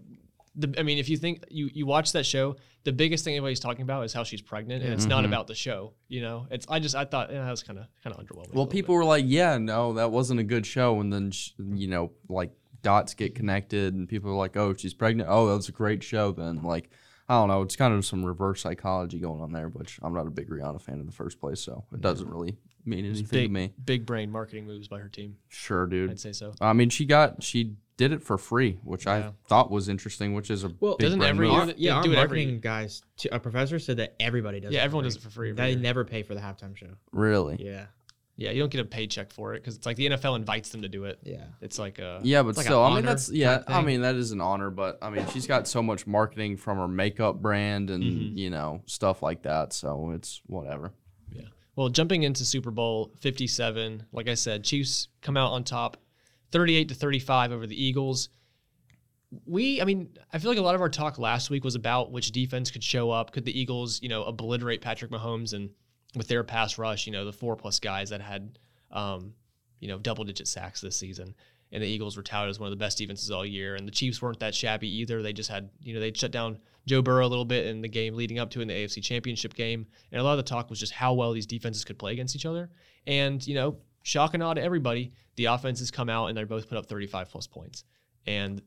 the, 0.56 0.74
I 0.80 0.84
mean, 0.84 0.98
if 0.98 1.08
you 1.10 1.18
think 1.18 1.44
you 1.50 1.70
you 1.72 1.86
watch 1.86 2.14
that 2.14 2.26
show, 2.26 2.56
the 2.84 2.92
biggest 2.92 3.24
thing 3.24 3.36
everybody's 3.36 3.60
talking 3.60 3.84
about 3.84 4.06
is 4.06 4.14
how 4.14 4.24
she's 4.24 4.42
pregnant, 4.42 4.84
and 4.84 4.92
it's 4.92 5.06
not 5.06 5.24
Mhm. 5.24 5.28
about 5.28 5.46
the 5.48 5.54
show. 5.54 5.94
You 6.08 6.22
know, 6.22 6.48
it's 6.50 6.66
I 6.68 6.80
just 6.80 6.96
I 6.96 7.06
thought 7.06 7.32
yeah, 7.32 7.44
that 7.46 7.52
was 7.52 7.62
kind 7.62 7.78
of 7.78 7.86
kind 8.04 8.16
of 8.16 8.24
underwhelming. 8.26 8.54
well, 8.56 8.64
little 8.64 8.68
people 8.68 8.96
were 8.96 9.06
like, 9.06 9.26
"Yeah, 9.28 9.60
no, 9.60 9.94
that 9.94 10.10
wasn't 10.12 10.40
a 10.40 10.44
good 10.44 10.66
show," 10.66 11.00
and 11.00 11.14
then 11.14 11.30
sh- 11.30 11.52
you 11.60 11.88
know, 11.88 12.12
like 12.28 12.52
dots 12.82 13.14
get 13.14 13.36
connected, 13.36 13.94
and 13.94 14.08
people 14.08 14.32
are 14.32 14.36
like, 14.36 14.56
"Oh, 14.58 14.74
she's 14.76 14.94
pregnant. 14.94 15.30
Oh, 15.32 15.48
that 15.48 15.56
was 15.56 15.70
a 15.70 15.74
great 15.74 16.04
show." 16.04 16.32
Then, 16.32 16.64
like, 16.64 16.90
I 17.30 17.34
don't 17.36 17.50
know, 17.50 17.62
it's 17.62 17.76
kind 17.76 17.94
of 17.94 18.06
some 18.06 18.26
reverse 18.26 18.62
psychology 18.62 19.20
going 19.20 19.42
on 19.42 19.52
there, 19.52 19.68
which 19.70 20.00
I'm 20.02 20.14
not 20.14 20.28
a 20.28 20.32
big 20.32 20.50
Rihanna 20.50 20.82
fan 20.82 21.00
in 21.00 21.06
the 21.06 21.12
first 21.12 21.40
place, 21.40 21.60
so 21.62 21.84
it 21.94 22.00
doesn't 22.02 22.30
really 22.30 22.58
mean 22.86 23.06
anything 23.06 23.24
bit. 23.24 23.28
to 23.30 23.34
big 23.34 23.52
me. 23.52 23.74
big 23.84 24.06
brain 24.06 24.32
marketing 24.32 24.66
moves 24.66 24.88
by 24.88 25.00
her 25.00 25.10
team. 25.10 25.36
Sure, 25.50 25.86
dude. 25.88 26.10
I'd 26.12 26.20
say 26.20 26.32
so. 26.32 26.54
I 26.62 26.72
mean, 26.74 26.90
she 26.90 27.06
got 27.06 27.44
she 27.44 27.76
did 27.98 28.12
it 28.14 28.22
for 28.24 28.38
free, 28.38 28.80
which 28.84 29.06
Yeah. 29.08 29.14
I 29.14 29.32
thought 29.50 29.72
was 29.72 29.90
interesting, 29.90 30.36
which 30.36 30.52
is 30.52 30.64
a 30.64 30.72
Well, 30.80 30.96
big 30.98 31.06
Doesn't 31.08 31.20
brain 31.20 31.30
every 31.32 31.48
move. 31.50 31.66
year 31.68 31.76
yeah, 31.78 31.92
they 31.94 31.98
our 31.98 32.04
do 32.04 32.12
it 32.12 32.18
every- 32.18 32.40
marketing 32.46 32.60
guys, 32.62 33.02
t- 33.18 33.28
a 33.32 33.40
professor 33.40 33.80
said 33.80 33.98
that 33.98 34.16
everybody 34.20 34.60
does. 34.60 34.72
Yeah, 34.72 34.80
it 34.80 34.82
for 34.82 34.86
everyone 34.86 35.04
free. 35.04 35.08
does 35.10 35.16
it 35.18 35.22
for 35.24 35.30
free 35.32 35.50
every 35.50 35.58
They 35.64 35.70
year. 35.72 35.80
never 35.80 36.06
pay 36.06 36.22
for 36.24 36.36
the 36.36 36.40
halftime 36.42 36.78
show. 36.78 36.92
really? 37.12 37.58
Yeah, 37.60 37.88
Yeah, 38.40 38.52
you 38.52 38.60
don't 38.60 38.72
get 38.72 38.82
a 38.82 38.86
paycheck 38.86 39.32
for 39.32 39.56
it 39.56 39.62
because 39.62 39.76
it's 39.76 39.86
like 39.88 39.98
the 39.98 40.10
NFL 40.10 40.36
invites 40.36 40.70
them 40.70 40.84
to 40.84 40.88
do 40.88 41.06
it. 41.06 41.20
yeah. 41.24 41.46
It's 41.60 41.80
like 41.80 41.98
a 41.98 42.20
Yeah, 42.24 42.44
but 42.44 42.50
It's 42.50 42.58
like 42.60 42.66
still, 42.68 42.84
I 42.84 42.94
mean, 42.96 43.04
that's 43.04 43.32
yeah. 43.32 43.64
I 43.68 43.82
mean, 43.82 44.02
that 44.02 44.14
is 44.16 44.32
an 44.32 44.42
honor, 44.42 44.70
but 44.70 45.00
I 45.02 45.10
mean, 45.10 45.26
she's 45.34 45.48
got 45.48 45.68
so 45.68 45.82
much 45.82 46.06
marketing 46.06 46.58
from 46.58 46.78
her 46.78 46.88
makeup 46.88 47.42
brand 47.42 47.90
and 47.90 48.04
Mhm. 48.04 48.38
you 48.38 48.50
know 48.52 48.84
stuff 48.86 49.24
like 49.24 49.42
that. 49.44 49.74
So 49.74 50.12
it's 50.12 50.42
whatever. 50.46 50.94
Yeah. 51.32 51.46
Well, 51.76 51.90
jumping 51.90 52.22
into 52.24 52.46
Super 52.46 52.70
Bowl 52.72 53.12
57, 53.20 54.04
like 54.12 54.28
I 54.30 54.36
said, 54.36 54.64
Chiefs 54.64 55.08
come 55.22 55.36
out 55.36 55.52
on 55.52 55.64
top 55.64 55.98
38 56.52 56.90
to 56.90 56.96
35 56.96 57.52
over 57.52 57.66
the 57.66 57.84
Eagles. 57.84 58.30
We, 59.46 59.82
I 59.82 59.86
mean, 59.86 60.10
I 60.32 60.38
feel 60.40 60.50
like 60.52 60.58
a 60.58 60.62
lot 60.62 60.76
of 60.76 60.82
our 60.82 60.90
talk 60.90 61.20
last 61.20 61.50
week 61.50 61.64
was 61.66 61.76
about 61.76 62.12
which 62.14 62.32
defense 62.32 62.72
could 62.72 62.84
show 62.84 63.12
up. 63.12 63.32
Could 63.34 63.44
the 63.44 63.60
Eagles, 63.60 64.02
you 64.02 64.08
know, 64.08 64.24
obliterate 64.24 64.82
Patrick 64.82 65.12
Mahomes 65.12 65.54
and 65.54 65.70
with 66.18 66.28
their 66.28 66.44
pass 66.44 66.78
rush, 66.78 67.06
you 67.06 67.14
know, 67.14 67.26
the 67.26 67.34
four 67.34 67.56
plus 67.56 67.80
guys 67.80 68.10
that 68.10 68.22
had, 68.22 68.60
um, 68.92 69.34
you 69.80 69.88
know, 69.88 69.98
double 70.00 70.24
digit 70.24 70.48
sacks 70.48 70.82
this 70.82 70.98
season. 70.98 71.36
And 71.72 71.84
the 71.84 71.88
Eagles 71.88 72.16
were 72.16 72.24
touted 72.24 72.50
as 72.50 72.60
one 72.60 72.68
of 72.68 72.72
the 72.72 72.84
best 72.84 72.98
defenses 72.98 73.30
all 73.30 73.46
year. 73.46 73.76
And 73.76 73.86
the 73.86 73.92
Chiefs 73.92 74.22
weren't 74.22 74.40
that 74.40 74.56
shabby 74.56 74.88
either. 74.88 75.22
They 75.22 75.34
just 75.34 75.50
had, 75.50 75.70
you 75.82 75.94
know, 75.94 76.00
they 76.00 76.14
shut 76.14 76.32
down 76.32 76.60
Joe 76.86 77.02
Burrow 77.02 77.26
a 77.26 77.28
little 77.28 77.46
bit 77.46 77.66
in 77.66 77.82
the 77.82 77.90
game 77.90 78.16
leading 78.16 78.40
up 78.40 78.50
to 78.52 78.62
in 78.62 78.70
the 78.70 78.74
AFC 78.74 79.04
Championship 79.04 79.54
game. 79.54 79.86
And 80.12 80.22
a 80.22 80.24
lot 80.24 80.32
of 80.32 80.38
the 80.38 80.50
talk 80.50 80.70
was 80.70 80.80
just 80.80 80.94
how 80.94 81.14
well 81.14 81.34
these 81.34 81.46
defenses 81.46 81.84
could 81.84 82.00
play 82.00 82.14
against 82.14 82.36
each 82.36 82.46
other. 82.46 82.70
And, 83.06 83.46
you 83.46 83.56
know, 83.56 83.78
shock 84.04 84.34
and 84.34 84.42
awe 84.42 84.54
to 84.54 84.62
everybody, 84.62 85.12
the 85.36 85.46
offenses 85.46 85.92
come 85.92 86.10
out 86.10 86.28
and 86.28 86.38
they 86.38 86.46
both 86.46 86.70
put 86.70 86.78
up 86.78 86.86
35 86.86 87.30
plus 87.30 87.48
points. 87.48 87.84
And 88.26 88.62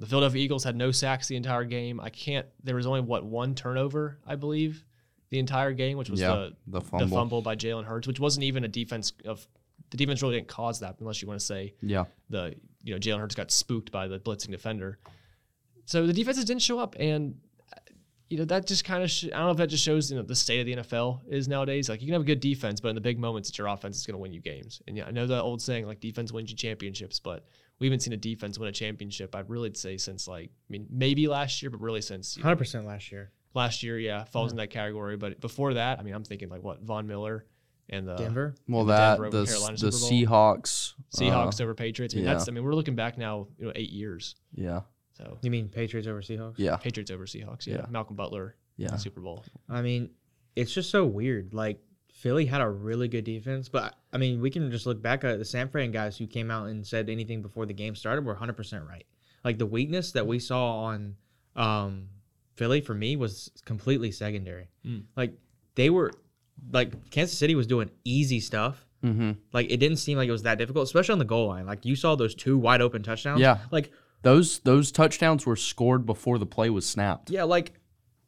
the 0.00 0.06
Philadelphia 0.06 0.42
Eagles 0.42 0.64
had 0.64 0.74
no 0.74 0.90
sacks 0.90 1.28
the 1.28 1.36
entire 1.36 1.64
game. 1.64 2.00
I 2.00 2.10
can't, 2.10 2.46
there 2.64 2.74
was 2.74 2.86
only, 2.86 3.00
what, 3.00 3.24
one 3.24 3.54
turnover, 3.54 4.18
I 4.26 4.34
believe, 4.34 4.84
the 5.30 5.38
entire 5.38 5.72
game, 5.72 5.96
which 5.96 6.10
was 6.10 6.20
yeah, 6.20 6.28
the, 6.28 6.52
the 6.66 6.80
the 6.80 6.86
fumble. 6.86 7.16
fumble 7.16 7.42
by 7.42 7.56
Jalen 7.56 7.84
Hurts, 7.84 8.06
which 8.06 8.20
wasn't 8.20 8.44
even 8.44 8.64
a 8.64 8.68
defense 8.68 9.12
of, 9.24 9.46
the 9.90 9.96
defense 9.96 10.22
really 10.22 10.36
didn't 10.36 10.48
cause 10.48 10.80
that 10.80 10.96
unless 11.00 11.22
you 11.22 11.28
want 11.28 11.40
to 11.40 11.46
say 11.46 11.74
Yeah, 11.80 12.04
the 12.28 12.54
you 12.82 12.92
know 12.94 13.00
Jalen 13.00 13.20
Hurts 13.20 13.34
got 13.34 13.50
spooked 13.50 13.90
by 13.90 14.08
the 14.08 14.18
blitzing 14.18 14.50
defender. 14.50 14.98
So 15.86 16.06
the 16.06 16.12
defenses 16.12 16.44
didn't 16.44 16.62
show 16.62 16.78
up, 16.78 16.96
and 16.98 17.36
uh, 17.72 17.80
you 18.28 18.38
know 18.38 18.44
that 18.44 18.66
just 18.66 18.84
kind 18.84 19.02
of 19.02 19.10
sh- 19.10 19.26
I 19.26 19.38
don't 19.38 19.46
know 19.46 19.50
if 19.50 19.56
that 19.58 19.68
just 19.68 19.84
shows 19.84 20.10
you 20.10 20.16
know 20.16 20.22
the 20.22 20.36
state 20.36 20.60
of 20.60 20.66
the 20.66 20.76
NFL 20.76 21.20
is 21.28 21.46
nowadays. 21.48 21.88
Like 21.88 22.00
you 22.00 22.06
can 22.06 22.14
have 22.14 22.22
a 22.22 22.26
good 22.26 22.40
defense, 22.40 22.80
but 22.80 22.88
in 22.88 22.94
the 22.96 23.00
big 23.00 23.18
moments, 23.18 23.48
it's 23.48 23.58
your 23.58 23.68
offense 23.68 23.96
is 23.98 24.06
going 24.06 24.14
to 24.14 24.18
win 24.18 24.32
you 24.32 24.40
games. 24.40 24.82
And 24.88 24.96
yeah, 24.96 25.06
I 25.06 25.12
know 25.12 25.26
that 25.26 25.42
old 25.42 25.62
saying 25.62 25.86
like 25.86 26.00
defense 26.00 26.32
wins 26.32 26.50
you 26.50 26.56
championships, 26.56 27.20
but 27.20 27.46
we 27.78 27.86
haven't 27.86 28.00
seen 28.00 28.12
a 28.12 28.16
defense 28.16 28.58
win 28.58 28.68
a 28.68 28.72
championship. 28.72 29.34
I'd 29.34 29.48
really 29.48 29.72
say 29.74 29.96
since 29.96 30.26
like 30.28 30.50
I 30.50 30.68
mean 30.68 30.86
maybe 30.90 31.28
last 31.28 31.62
year, 31.62 31.70
but 31.70 31.80
really 31.80 32.02
since 32.02 32.36
Hundred 32.36 32.56
percent 32.56 32.86
last 32.86 33.10
year. 33.12 33.30
Last 33.54 33.82
year, 33.82 33.98
yeah, 33.98 34.24
falls 34.24 34.50
in 34.50 34.58
that 34.58 34.70
category. 34.70 35.16
But 35.16 35.40
before 35.40 35.74
that, 35.74 35.98
I 35.98 36.02
mean 36.02 36.14
I'm 36.14 36.24
thinking 36.24 36.48
like 36.48 36.62
what 36.62 36.82
Von 36.82 37.06
Miller 37.06 37.46
and 37.88 38.06
the 38.06 38.14
Denver. 38.14 38.54
well, 38.68 38.84
the 38.84 38.92
that 38.92 39.20
Denver 39.20 39.30
the 39.30 39.46
Carolina 39.46 39.76
the 39.76 39.88
Seahawks, 39.88 40.94
Seahawks 41.14 41.60
uh, 41.60 41.64
over 41.64 41.74
Patriots. 41.74 42.14
I 42.14 42.16
mean 42.16 42.26
yeah. 42.26 42.34
that's 42.34 42.48
I 42.48 42.52
mean 42.52 42.64
we're 42.64 42.74
looking 42.74 42.94
back 42.94 43.18
now, 43.18 43.48
you 43.58 43.66
know, 43.66 43.72
eight 43.74 43.90
years. 43.90 44.36
yeah, 44.54 44.80
So 45.14 45.38
You 45.42 45.50
mean 45.50 45.68
Patriots 45.68 46.08
over 46.08 46.22
Seahawks? 46.22 46.54
Yeah. 46.56 46.76
Patriots 46.76 47.10
over 47.10 47.26
Seahawks. 47.26 47.66
Yeah, 47.66 47.76
Yeah. 47.76 47.86
Malcolm 47.90 48.16
Butler. 48.16 48.56
Yeah. 48.76 48.96
Super 48.96 49.20
Bowl. 49.20 49.44
I 49.68 49.82
mean, 49.82 50.10
it's 50.56 50.72
just 50.72 50.90
so 50.90 51.04
weird. 51.04 51.52
Like 51.52 51.80
Philly 52.12 52.46
had 52.46 52.60
a 52.60 52.68
really 52.68 53.08
good 53.08 53.24
defense, 53.24 53.68
but 53.68 53.94
I 54.12 54.18
mean, 54.18 54.40
we 54.40 54.50
can 54.50 54.70
just 54.70 54.86
look 54.86 55.00
back 55.02 55.24
at 55.24 55.38
the 55.38 55.44
San 55.44 55.68
Fran 55.68 55.90
guys 55.90 56.16
who 56.16 56.26
came 56.26 56.50
out 56.50 56.68
and 56.68 56.86
said 56.86 57.08
anything 57.08 57.42
before 57.42 57.66
the 57.66 57.74
game 57.74 57.94
started 57.94 58.24
were 58.24 58.34
100% 58.34 58.86
right. 58.88 59.06
Like 59.44 59.58
the 59.58 59.66
weakness 59.66 60.12
that 60.12 60.26
we 60.26 60.38
saw 60.38 60.84
on 60.84 61.16
um, 61.56 62.08
Philly 62.60 62.82
for 62.82 62.92
me 62.94 63.16
was 63.16 63.50
completely 63.64 64.12
secondary. 64.12 64.68
Mm. 64.86 65.04
Like 65.16 65.32
they 65.76 65.88
were 65.88 66.12
like 66.70 67.10
Kansas 67.10 67.38
City 67.38 67.54
was 67.54 67.66
doing 67.66 67.90
easy 68.04 68.38
stuff. 68.38 68.86
Mm-hmm. 69.02 69.30
Like 69.54 69.70
it 69.70 69.78
didn't 69.78 69.96
seem 69.96 70.18
like 70.18 70.28
it 70.28 70.32
was 70.32 70.42
that 70.42 70.58
difficult, 70.58 70.84
especially 70.84 71.14
on 71.14 71.18
the 71.18 71.24
goal 71.24 71.48
line. 71.48 71.64
Like 71.64 71.86
you 71.86 71.96
saw 71.96 72.16
those 72.16 72.34
two 72.34 72.58
wide 72.58 72.82
open 72.82 73.02
touchdowns. 73.02 73.40
Yeah. 73.40 73.60
Like 73.70 73.90
Those 74.20 74.58
those 74.58 74.92
touchdowns 74.92 75.46
were 75.46 75.56
scored 75.56 76.04
before 76.04 76.36
the 76.38 76.44
play 76.44 76.68
was 76.68 76.86
snapped. 76.86 77.30
yeah, 77.30 77.44
like 77.44 77.72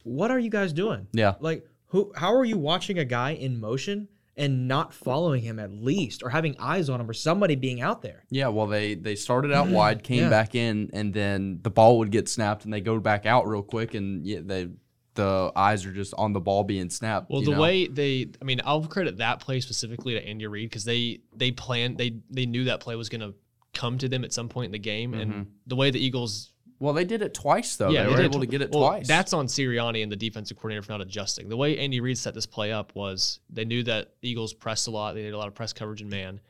what 0.04 0.30
are 0.30 0.38
you 0.38 0.48
guys 0.48 0.72
doing? 0.72 1.08
Yeah. 1.12 1.34
Like 1.40 1.66
who 1.88 2.10
how 2.16 2.34
are 2.34 2.46
you 2.46 2.56
watching 2.56 2.98
a 2.98 3.04
guy 3.04 3.32
in 3.32 3.60
motion 3.60 4.08
and 4.36 4.66
not 4.66 4.94
following 4.94 5.42
him 5.42 5.58
at 5.58 5.70
least 5.72 6.22
or 6.22 6.30
having 6.30 6.56
eyes 6.58 6.88
on 6.88 7.00
him 7.00 7.08
or 7.08 7.12
somebody 7.12 7.54
being 7.54 7.80
out 7.80 8.02
there? 8.02 8.24
Yeah, 8.30 8.48
well 8.48 8.66
they 8.66 8.94
they 8.94 9.14
started 9.14 9.52
out 9.52 9.68
wide, 9.68 10.02
came 10.02 10.20
Yeah. 10.20 10.30
back 10.30 10.54
in, 10.54 10.90
and 10.92 11.12
then 11.12 11.60
the 11.62 11.70
ball 11.70 11.98
would 11.98 12.10
get 12.10 12.28
snapped, 12.28 12.64
and 12.64 12.72
they 12.72 12.80
go 12.80 12.98
back 13.00 13.26
out 13.26 13.46
real 13.46 13.62
quick, 13.62 13.94
and 13.94 14.26
yeah, 14.26 14.40
they 14.42 14.68
the 15.14 15.52
eyes 15.54 15.84
are 15.84 15.92
just 15.92 16.14
on 16.16 16.32
the 16.32 16.40
ball 16.40 16.64
being 16.64 16.88
snapped. 16.88 17.30
Well, 17.30 17.42
the 17.42 17.50
know? 17.50 17.60
way 17.60 17.86
they, 17.86 18.30
I 18.40 18.44
mean, 18.44 18.60
I'll 18.64 18.86
credit 18.86 19.18
that 19.18 19.40
play 19.40 19.60
specifically 19.60 20.14
to 20.14 20.26
Andy 20.26 20.46
Reid 20.46 20.70
because 20.70 20.84
they 20.84 21.20
they 21.34 21.50
planned 21.50 21.98
they 21.98 22.16
they 22.30 22.46
knew 22.46 22.64
that 22.64 22.80
play 22.80 22.96
was 22.96 23.08
going 23.08 23.20
to 23.20 23.34
come 23.74 23.98
to 23.98 24.08
them 24.08 24.24
at 24.24 24.32
some 24.32 24.48
point 24.48 24.66
in 24.66 24.72
the 24.72 24.78
game, 24.78 25.14
and 25.14 25.32
mm-hmm. 25.32 25.42
the 25.66 25.76
way 25.76 25.90
the 25.90 26.04
Eagles, 26.04 26.52
well 26.82 26.92
they 26.92 27.04
did 27.04 27.22
it 27.22 27.32
twice 27.32 27.76
though. 27.76 27.90
yeah, 27.90 28.02
they, 28.02 28.10
were 28.10 28.16
did 28.16 28.24
able 28.24 28.40
to 28.40 28.46
get 28.46 28.60
it 28.60 28.72
well, 28.72 28.88
twice. 28.88 29.06
That's 29.06 29.32
on 29.32 29.46
Sirianni 29.46 30.02
and 30.02 30.10
the 30.10 30.16
defensive 30.16 30.56
coordinator 30.56 30.82
for 30.82 30.90
not 30.90 31.00
adjusting. 31.00 31.48
The 31.48 31.56
way 31.56 31.78
Andy 31.78 32.00
Reid 32.00 32.18
set 32.18 32.34
this 32.34 32.44
play 32.44 32.72
up 32.72 32.92
was 32.96 33.38
they 33.48 33.64
knew 33.64 33.84
that 33.84 34.14
Eagles 34.20 34.52
pressed 34.52 34.88
a 34.88 34.90
lot. 34.90 35.14
They 35.14 35.22
did 35.22 35.32
a 35.32 35.38
lot 35.38 35.46
of 35.46 35.54
press 35.54 35.72
coverage 35.72 36.02
in 36.02 36.08
man, 36.08 36.40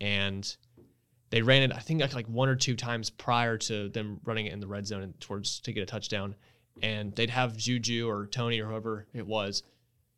and 0.00 0.56
they 1.30 1.42
ran 1.42 1.64
it. 1.64 1.72
I 1.74 1.80
think 1.80 2.02
like, 2.02 2.14
like 2.14 2.28
one 2.28 2.48
or 2.48 2.54
two 2.54 2.76
times 2.76 3.10
prior 3.10 3.58
to 3.58 3.88
them 3.88 4.20
running 4.24 4.46
it 4.46 4.52
in 4.52 4.60
the 4.60 4.68
red 4.68 4.86
zone 4.86 5.02
and 5.02 5.20
towards 5.20 5.58
to 5.60 5.72
get 5.72 5.82
a 5.82 5.86
touchdown, 5.86 6.36
and 6.82 7.12
they'd 7.16 7.30
have 7.30 7.56
Juju 7.56 8.08
or 8.08 8.26
Toney 8.26 8.60
or 8.60 8.66
whoever 8.66 9.06
it 9.12 9.26
was 9.26 9.64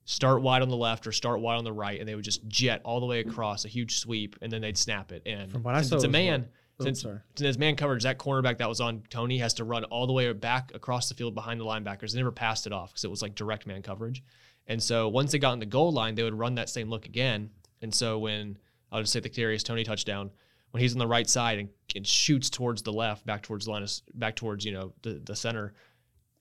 start 0.04 0.42
wide 0.42 0.62
on 0.62 0.68
the 0.68 0.76
left 0.76 1.06
or 1.06 1.12
start 1.12 1.40
wide 1.40 1.56
on 1.56 1.64
the 1.64 1.72
right, 1.72 1.98
and 1.98 2.08
they 2.08 2.14
would 2.14 2.24
just 2.24 2.46
jet 2.48 2.80
all 2.84 3.00
the 3.00 3.06
way 3.06 3.20
across 3.20 3.64
a 3.64 3.68
huge 3.68 3.98
sweep, 3.98 4.36
and 4.42 4.52
then 4.52 4.60
they'd 4.60 4.76
snap 4.78 5.12
it. 5.12 5.22
And 5.26 5.50
From 5.50 5.62
what 5.62 5.74
I 5.74 5.82
saw, 5.82 5.96
it's 5.96 6.04
a 6.04 6.08
it 6.08 6.10
man, 6.10 6.42
what- 6.42 6.50
since, 6.80 7.02
sorry. 7.02 7.18
since 7.36 7.58
man 7.58 7.76
coverage, 7.76 8.02
that 8.04 8.18
cornerback 8.18 8.58
that 8.58 8.68
was 8.68 8.80
on 8.80 9.02
Toney 9.10 9.38
has 9.38 9.54
to 9.54 9.64
run 9.64 9.84
all 9.84 10.06
the 10.06 10.12
way 10.12 10.32
back 10.32 10.72
across 10.74 11.08
the 11.08 11.14
field 11.14 11.34
behind 11.34 11.60
the 11.60 11.64
linebackers. 11.64 12.12
They 12.12 12.18
never 12.18 12.32
passed 12.32 12.66
it 12.66 12.72
off 12.72 12.90
because 12.90 13.04
it 13.04 13.10
was 13.10 13.22
like 13.22 13.34
direct 13.34 13.66
man 13.66 13.82
coverage. 13.82 14.22
And 14.66 14.82
so 14.82 15.08
once 15.08 15.32
they 15.32 15.38
got 15.38 15.52
in 15.52 15.58
the 15.58 15.66
goal 15.66 15.92
line, 15.92 16.14
they 16.14 16.22
would 16.22 16.34
run 16.38 16.54
that 16.56 16.68
same 16.68 16.88
look 16.88 17.06
again. 17.06 17.50
And 17.82 17.94
so 17.94 18.18
when 18.18 18.58
I'll 18.90 19.00
just 19.00 19.12
say 19.12 19.20
the 19.20 19.28
Kadarius 19.28 19.64
Toney 19.64 19.84
touchdown, 19.84 20.30
when 20.70 20.80
he's 20.80 20.92
on 20.92 20.98
the 20.98 21.06
right 21.06 21.28
side 21.28 21.58
and, 21.58 21.68
and 21.94 22.06
shoots 22.06 22.48
towards 22.48 22.82
the 22.82 22.92
left, 22.92 23.26
back 23.26 23.42
towards 23.42 23.66
the 23.66 23.72
line, 23.72 23.82
of, 23.82 23.90
back 24.14 24.36
towards 24.36 24.64
you 24.64 24.72
know 24.72 24.92
the 25.02 25.20
the 25.24 25.36
center, 25.36 25.74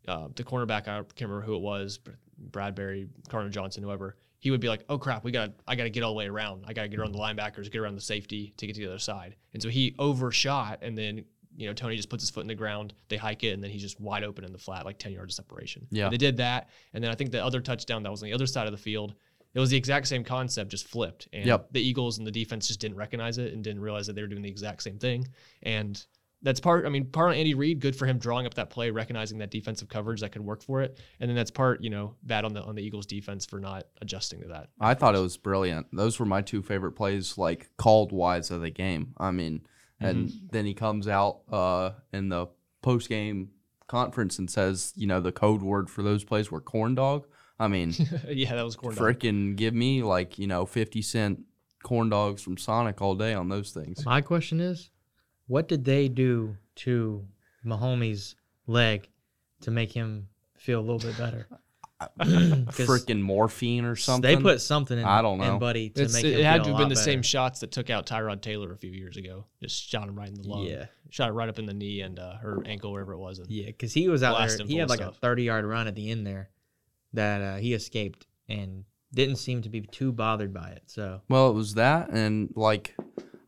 uh, 0.07 0.27
the 0.35 0.43
cornerback 0.43 0.87
I 0.87 0.97
can't 1.01 1.21
remember 1.21 1.41
who 1.41 1.55
it 1.55 1.61
was, 1.61 1.97
but 1.97 2.15
Bradberry, 2.51 3.07
Cardinal 3.29 3.51
Johnson, 3.51 3.83
whoever. 3.83 4.15
He 4.41 4.51
would 4.51 4.59
be 4.59 4.67
like, 4.67 4.83
"Oh 4.89 4.97
crap, 4.97 5.23
we 5.23 5.31
got 5.31 5.51
I 5.67 5.75
got 5.75 5.83
to 5.83 5.89
get 5.89 6.03
all 6.03 6.11
the 6.11 6.17
way 6.17 6.27
around. 6.27 6.65
I 6.67 6.73
got 6.73 6.81
to 6.81 6.87
get 6.89 6.99
around 6.99 7.13
the 7.13 7.19
mm-hmm. 7.19 7.39
linebackers, 7.39 7.71
get 7.71 7.79
around 7.79 7.95
the 7.95 8.01
safety 8.01 8.53
to 8.57 8.67
get 8.67 8.75
to 8.75 8.81
the 8.81 8.87
other 8.87 8.99
side." 8.99 9.35
And 9.53 9.61
so 9.61 9.69
he 9.69 9.95
overshot, 9.99 10.79
and 10.81 10.97
then 10.97 11.23
you 11.55 11.67
know 11.67 11.73
Toney 11.73 11.95
just 11.95 12.09
puts 12.09 12.23
his 12.23 12.31
foot 12.31 12.41
in 12.41 12.47
the 12.47 12.55
ground. 12.55 12.93
They 13.07 13.17
hike 13.17 13.43
it, 13.43 13.53
and 13.53 13.63
then 13.63 13.69
he's 13.71 13.83
just 13.83 14.01
wide 14.01 14.23
open 14.23 14.43
in 14.43 14.51
the 14.51 14.57
flat, 14.57 14.83
like 14.83 14.97
ten 14.97 15.13
yards 15.13 15.37
of 15.37 15.45
separation. 15.45 15.87
Yeah. 15.91 16.09
they 16.09 16.17
did 16.17 16.37
that, 16.37 16.69
and 16.93 17.03
then 17.03 17.11
I 17.11 17.15
think 17.15 17.31
the 17.31 17.43
other 17.43 17.61
touchdown 17.61 18.03
that 18.03 18.11
was 18.11 18.23
on 18.23 18.29
the 18.29 18.33
other 18.33 18.47
side 18.47 18.65
of 18.65 18.71
the 18.73 18.77
field. 18.77 19.13
It 19.53 19.59
was 19.59 19.69
the 19.69 19.77
exact 19.77 20.07
same 20.07 20.23
concept, 20.23 20.71
just 20.71 20.87
flipped. 20.87 21.27
And 21.33 21.45
Yep. 21.45 21.73
the 21.73 21.81
Eagles 21.81 22.17
and 22.17 22.25
the 22.25 22.31
defense 22.31 22.69
just 22.69 22.79
didn't 22.79 22.95
recognize 22.95 23.37
it 23.37 23.53
and 23.53 23.61
didn't 23.61 23.81
realize 23.81 24.07
that 24.07 24.13
they 24.13 24.21
were 24.21 24.29
doing 24.29 24.41
the 24.41 24.49
exact 24.49 24.81
same 24.81 24.97
thing. 24.97 25.27
And 25.63 26.01
that's 26.43 26.59
part. 26.59 26.85
I 26.85 26.89
mean, 26.89 27.05
part 27.05 27.29
on 27.29 27.35
Andy 27.35 27.53
Reid, 27.53 27.79
good 27.79 27.95
for 27.95 28.05
him 28.05 28.17
drawing 28.17 28.45
up 28.45 28.53
that 28.55 28.69
play, 28.69 28.89
recognizing 28.91 29.37
that 29.39 29.51
defensive 29.51 29.89
coverage 29.89 30.21
that 30.21 30.31
could 30.31 30.41
work 30.43 30.61
for 30.63 30.81
it, 30.81 30.99
and 31.19 31.29
then 31.29 31.35
that's 31.35 31.51
part, 31.51 31.81
you 31.83 31.89
know, 31.89 32.15
bad 32.23 32.45
on 32.45 32.53
the 32.53 32.61
on 32.63 32.75
the 32.75 32.81
Eagles 32.83 33.05
defense 33.05 33.45
for 33.45 33.59
not 33.59 33.85
adjusting 34.01 34.41
to 34.41 34.47
that. 34.47 34.69
I 34.79 34.93
thought 34.93 35.15
it 35.15 35.19
was 35.19 35.37
brilliant. 35.37 35.87
Those 35.93 36.19
were 36.19 36.25
my 36.25 36.41
two 36.41 36.61
favorite 36.61 36.93
plays, 36.93 37.37
like 37.37 37.69
called 37.77 38.11
wise 38.11 38.49
of 38.51 38.61
the 38.61 38.69
game. 38.71 39.13
I 39.17 39.31
mean, 39.31 39.61
and 39.99 40.29
Mm-hmm. 40.29 40.47
then 40.51 40.65
he 40.65 40.73
comes 40.73 41.07
out 41.07 41.41
uh, 41.51 41.91
in 42.11 42.29
the 42.29 42.47
post 42.81 43.07
game 43.07 43.51
conference 43.87 44.39
and 44.39 44.49
says, 44.49 44.93
you 44.95 45.05
know, 45.05 45.19
the 45.21 45.31
code 45.31 45.61
word 45.61 45.89
for 45.89 46.01
those 46.01 46.23
plays 46.23 46.49
were 46.49 46.61
corn 46.61 46.95
dog. 46.95 47.27
I 47.59 47.67
mean, 47.67 47.93
yeah, 48.27 48.55
that 48.55 48.65
was 48.65 48.75
corn 48.75 48.95
dog. 48.95 49.03
freaking 49.03 49.55
give 49.55 49.75
me 49.75 50.01
like 50.01 50.39
you 50.39 50.47
know 50.47 50.65
fifty 50.65 51.03
cent 51.03 51.41
corn 51.83 52.09
dogs 52.09 52.41
from 52.41 52.57
Sonic 52.57 52.99
all 53.01 53.13
day 53.13 53.35
on 53.35 53.49
those 53.49 53.69
things. 53.71 54.03
My 54.05 54.21
question 54.21 54.59
is, 54.59 54.89
what 55.51 55.67
did 55.67 55.83
they 55.83 56.07
do 56.07 56.55
to 56.75 57.27
Mahomes' 57.65 58.35
leg 58.67 59.09
to 59.59 59.69
make 59.69 59.91
him 59.91 60.29
feel 60.55 60.79
a 60.79 60.81
little 60.81 60.97
bit 60.97 61.17
better? 61.17 61.45
Freaking 62.21 63.21
morphine 63.21 63.83
or 63.83 63.97
something. 63.97 64.37
They 64.37 64.41
put 64.41 64.61
something 64.61 64.97
in, 64.97 65.03
I 65.03 65.21
don't 65.21 65.39
know. 65.39 65.55
in 65.55 65.59
Buddy 65.59 65.89
to 65.89 66.03
It's, 66.03 66.13
make 66.13 66.23
it 66.23 66.39
him 66.39 66.45
had 66.45 66.63
to 66.63 66.69
have 66.69 66.77
been 66.77 66.87
lot 66.87 66.89
the 66.89 66.95
same 66.95 67.21
shots 67.21 67.59
that 67.59 67.71
took 67.71 67.89
out 67.89 68.07
Tyrod 68.07 68.39
Taylor 68.41 68.71
a 68.71 68.77
few 68.77 68.91
years 68.91 69.17
ago. 69.17 69.43
Just 69.61 69.89
shot 69.89 70.07
him 70.07 70.15
right 70.15 70.29
in 70.29 70.35
the 70.35 70.47
lung. 70.47 70.63
Yeah. 70.63 70.85
shot 71.09 71.27
it 71.27 71.33
right 71.33 71.49
up 71.49 71.59
in 71.59 71.65
the 71.65 71.73
knee 71.73 71.99
and 71.99 72.17
uh, 72.17 72.37
or 72.41 72.63
ankle, 72.65 72.93
wherever 72.93 73.11
it 73.11 73.19
was. 73.19 73.39
And 73.39 73.51
Yeah, 73.51 73.65
because 73.65 73.93
he 73.93 74.07
was 74.07 74.23
out 74.23 74.37
Blast 74.37 74.57
there. 74.57 74.67
He 74.67 74.77
had 74.77 74.85
of 74.85 74.89
like 74.89 75.01
a 75.01 75.11
30 75.11 75.43
yard 75.43 75.65
run 75.65 75.87
at 75.87 75.95
the 75.95 76.09
end 76.09 76.25
there 76.25 76.49
that 77.11 77.41
uh, 77.41 77.57
he 77.57 77.73
escaped 77.73 78.25
and 78.47 78.85
didn't 79.13 79.35
seem 79.35 79.61
to 79.63 79.69
be 79.69 79.81
too 79.81 80.13
bothered 80.13 80.53
by 80.53 80.69
it. 80.69 80.83
So 80.85 81.19
Well, 81.27 81.49
it 81.49 81.53
was 81.53 81.73
that, 81.73 82.09
and 82.09 82.53
like 82.55 82.95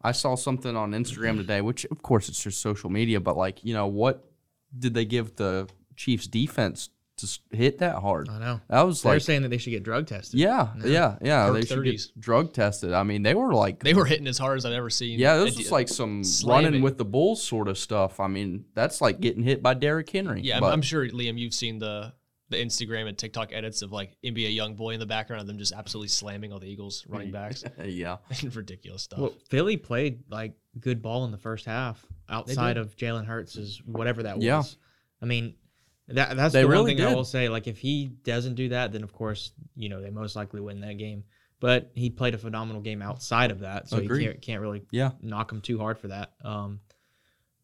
I 0.04 0.12
saw 0.12 0.36
something 0.36 0.76
on 0.76 0.92
Instagram 0.92 1.38
today, 1.38 1.62
which 1.62 1.86
of 1.86 2.02
course 2.02 2.28
it's 2.30 2.42
just 2.44 2.62
social 2.62 2.90
media, 2.90 3.20
but 3.20 3.38
like 3.38 3.64
you 3.64 3.74
know 3.74 3.88
what 3.88 4.26
did 4.78 4.94
they 4.94 5.06
give 5.06 5.36
the 5.36 5.68
Chiefs 5.96 6.28
defense 6.28 6.90
to 7.18 7.28
hit 7.56 7.78
that 7.78 7.98
hard? 7.98 8.28
I 8.28 8.40
know 8.40 8.60
That 8.70 8.82
was 8.82 9.06
like 9.06 9.12
they're 9.12 9.16
like, 9.18 9.22
saying 9.22 9.42
that 9.44 9.50
they 9.50 9.60
should 9.60 9.70
get 9.70 9.84
drug 9.84 10.08
tested. 10.08 10.40
yeah, 10.40 10.70
yeah, 10.84 11.18
yeah. 11.22 11.46
Perk 11.46 11.54
They 11.56 11.66
should 11.66 11.78
30s. 11.80 12.08
get 12.16 12.20
drug 12.20 12.54
tested. 12.54 12.92
I 12.92 13.04
mean, 13.04 13.22
they 13.22 13.36
were 13.36 13.54
like, 13.54 13.84
they 13.84 13.94
were 13.94 14.06
hitting 14.06 14.26
as 14.28 14.40
hard 14.40 14.58
as 14.58 14.66
I've 14.66 14.74
ever 14.74 14.90
seen. 14.90 15.20
yeah, 15.20 15.38
this 15.38 15.54
It- 15.54 15.58
was 15.60 15.72
like 15.72 15.88
some 15.90 16.24
slamming. 16.24 16.66
running 16.66 16.82
with 16.82 16.98
the 16.98 17.06
bulls 17.06 17.42
sort 17.44 17.68
of 17.68 17.78
stuff. 17.78 18.20
I 18.20 18.28
mean, 18.28 18.66
that's 18.74 19.00
like 19.00 19.20
getting 19.22 19.44
hit 19.44 19.62
by 19.62 19.76
Derrick 19.76 20.10
Henry. 20.10 20.42
Yeah, 20.42 20.60
but- 20.60 20.74
I'm 20.74 20.82
sure 20.82 21.08
Liam, 21.08 21.38
you've 21.38 21.54
seen 21.54 21.78
the 21.78 22.14
the 22.50 22.58
Instagram 22.58 23.08
and 23.08 23.18
TikTok 23.18 23.52
edits 23.54 23.82
of 23.82 23.92
like 23.92 24.16
NBA 24.24 24.54
young 24.54 24.76
boy 24.76 24.92
in 24.92 25.00
the 25.00 25.06
background 25.06 25.42
of 25.42 25.48
them 25.48 25.58
just 25.58 25.74
absolutely 25.74 26.10
slamming 26.10 26.52
all 26.52 26.60
the 26.60 26.68
Eagles 26.68 27.06
running 27.08 27.32
backs. 27.32 27.64
yeah, 27.84 28.18
Ridiculous 28.54 29.04
stuff. 29.04 29.20
Well, 29.20 29.34
Philly 29.50 29.78
played 29.78 30.24
like 30.30 30.54
good 30.80 31.02
ball 31.02 31.26
in 31.26 31.32
the 31.32 31.38
first 31.38 31.66
half 31.66 32.06
outside 32.30 32.78
of 32.78 32.96
Jalen 32.96 33.26
Hurts' 33.26 33.82
whatever 33.86 34.24
that 34.24 34.38
was. 34.38 34.46
Yeah. 34.46 34.64
I 35.22 35.26
mean, 35.26 35.56
that 36.10 36.36
that's 36.36 36.54
They 36.54 36.62
the 36.62 36.68
one 36.68 36.78
really 36.78 36.96
thing 36.96 37.06
I 37.06 37.14
will 37.14 37.24
say. 37.24 37.50
Like, 37.50 37.68
if 37.68 37.78
he 37.78 38.08
doesn't 38.08 38.56
do 38.56 38.70
that, 38.70 38.92
then 38.92 39.04
of 39.04 39.14
course, 39.14 39.52
you 39.76 39.90
know, 39.90 40.02
they 40.02 40.10
most 40.10 40.36
likely 40.36 40.60
win 40.60 40.82
that 40.82 40.98
game. 40.98 41.24
But 41.60 41.92
he 41.96 42.10
played 42.10 42.34
a 42.34 42.38
phenomenal 42.38 42.82
game 42.82 43.02
outside 43.02 43.50
of 43.50 43.62
that, 43.62 43.88
so 43.88 43.98
Agreed. 43.98 44.22
you 44.22 44.30
can't, 44.32 44.42
can't 44.42 44.62
really 44.62 44.84
yeah. 44.92 45.12
knock 45.22 45.50
him 45.50 45.62
too 45.62 45.80
hard 45.80 45.98
for 45.98 46.10
that. 46.10 46.34
Um, 46.44 46.82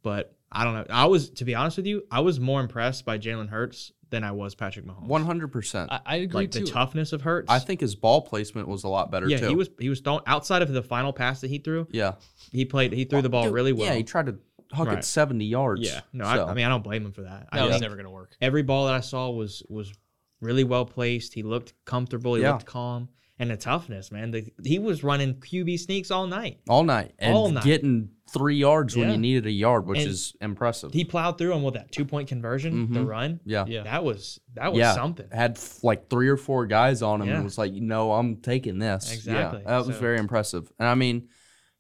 but 0.03 0.37
I 0.49 0.63
don't 0.63 0.73
know. 0.73 0.85
I 0.89 1.05
was, 1.07 1.31
to 1.31 1.45
be 1.45 1.53
honest 1.53 1.75
with 1.75 1.85
you, 1.85 2.03
I 2.09 2.21
was 2.21 2.39
more 2.39 2.61
impressed 2.61 3.03
by 3.03 3.17
Jalen 3.17 3.49
Hurts 3.49 3.91
than 4.09 4.23
I 4.23 4.31
was 4.31 4.55
Patrick 4.55 4.85
Mahomes. 4.85 5.03
One 5.07 5.25
hundred 5.25 5.49
percent. 5.51 5.91
I, 5.91 5.99
I 6.05 6.15
agree 6.17 6.41
like 6.41 6.51
too. 6.51 6.61
the 6.65 6.71
toughness 6.71 7.13
of 7.13 7.21
Hurts. 7.21 7.49
I 7.49 7.59
think 7.59 7.79
his 7.81 7.95
ball 7.95 8.21
placement 8.21 8.67
was 8.67 8.83
a 8.83 8.87
lot 8.87 9.11
better 9.11 9.27
yeah, 9.27 9.37
too. 9.37 9.49
he 9.49 9.55
was 9.55 9.69
he 9.79 9.89
was 9.89 9.99
throwing 10.01 10.21
outside 10.27 10.61
of 10.61 10.71
the 10.71 10.81
final 10.83 11.13
pass 11.13 11.41
that 11.41 11.49
he 11.49 11.57
threw. 11.59 11.87
Yeah, 11.91 12.13
He 12.51 12.65
played. 12.65 12.93
He 12.93 13.05
threw 13.05 13.21
the 13.21 13.29
ball 13.29 13.43
Dude, 13.45 13.53
really 13.53 13.73
well. 13.73 13.87
Yeah, 13.87 13.95
he 13.95 14.03
tried 14.03 14.25
to 14.27 14.37
huck 14.71 14.87
Right. 14.87 14.97
it 14.99 15.03
seventy 15.05 15.45
yards. 15.45 15.81
Yeah, 15.81 16.01
no, 16.13 16.25
so. 16.25 16.45
I, 16.45 16.51
I 16.51 16.53
mean 16.53 16.65
I 16.65 16.69
don't 16.69 16.83
blame 16.83 17.05
him 17.05 17.11
for 17.11 17.21
that. 17.21 17.47
that 17.51 17.61
I 17.61 17.65
was 17.65 17.81
never 17.81 17.95
going 17.95 18.05
to 18.05 18.11
work. 18.11 18.35
every 18.41 18.63
ball 18.63 18.85
that 18.87 18.95
I 18.95 18.99
saw 19.01 19.29
was 19.29 19.63
was 19.69 19.91
really 20.41 20.63
well 20.63 20.85
placed. 20.85 21.33
He 21.33 21.43
looked 21.43 21.73
comfortable. 21.85 22.35
He 22.35 22.41
Yeah. 22.43 22.53
looked 22.53 22.65
calm, 22.65 23.09
and 23.39 23.49
the 23.49 23.57
toughness, 23.57 24.11
man. 24.11 24.31
The, 24.31 24.51
he 24.63 24.77
was 24.79 25.03
running 25.03 25.35
QB 25.35 25.79
sneaks 25.79 26.11
all 26.11 26.27
night. 26.27 26.59
all 26.67 26.83
night 26.83 27.13
and 27.19 27.33
All 27.33 27.49
night. 27.49 27.63
getting 27.63 28.09
three 28.31 28.57
yards 28.57 28.95
when 28.95 29.07
Yeah. 29.07 29.13
you 29.13 29.17
needed 29.19 29.45
a 29.47 29.51
yard, 29.51 29.87
which 29.87 30.01
And 30.01 30.09
is 30.09 30.35
impressive. 30.41 30.91
He 30.93 31.03
plowed 31.05 31.37
through 31.39 31.53
on 31.53 31.63
with 31.63 31.73
that 31.75 31.91
two 31.91 32.05
point 32.05 32.27
conversion, 32.27 32.91
the 32.93 32.99
Mhm. 32.99 33.07
run. 33.07 33.39
yeah. 33.45 33.65
Yeah. 33.67 33.83
That 33.83 34.03
was 34.03 34.39
that 34.55 34.71
was 34.73 34.79
yeah, 34.79 34.93
something. 34.93 35.25
Had 35.31 35.51
f- 35.57 35.83
like 35.83 36.09
three 36.09 36.27
or 36.27 36.37
four 36.37 36.67
guys 36.67 37.01
on 37.01 37.21
him 37.21 37.27
Yeah. 37.29 37.35
and 37.35 37.43
was 37.45 37.57
like, 37.57 37.73
no, 37.73 38.11
I'm 38.13 38.35
taking 38.37 38.77
this. 38.77 39.11
Exactly. 39.13 39.61
Yeah, 39.63 39.67
that 39.69 39.77
was 39.87 39.95
So- 39.95 40.01
very 40.01 40.19
impressive. 40.19 40.71
And 40.77 40.87
I 40.87 40.95
mean, 40.95 41.29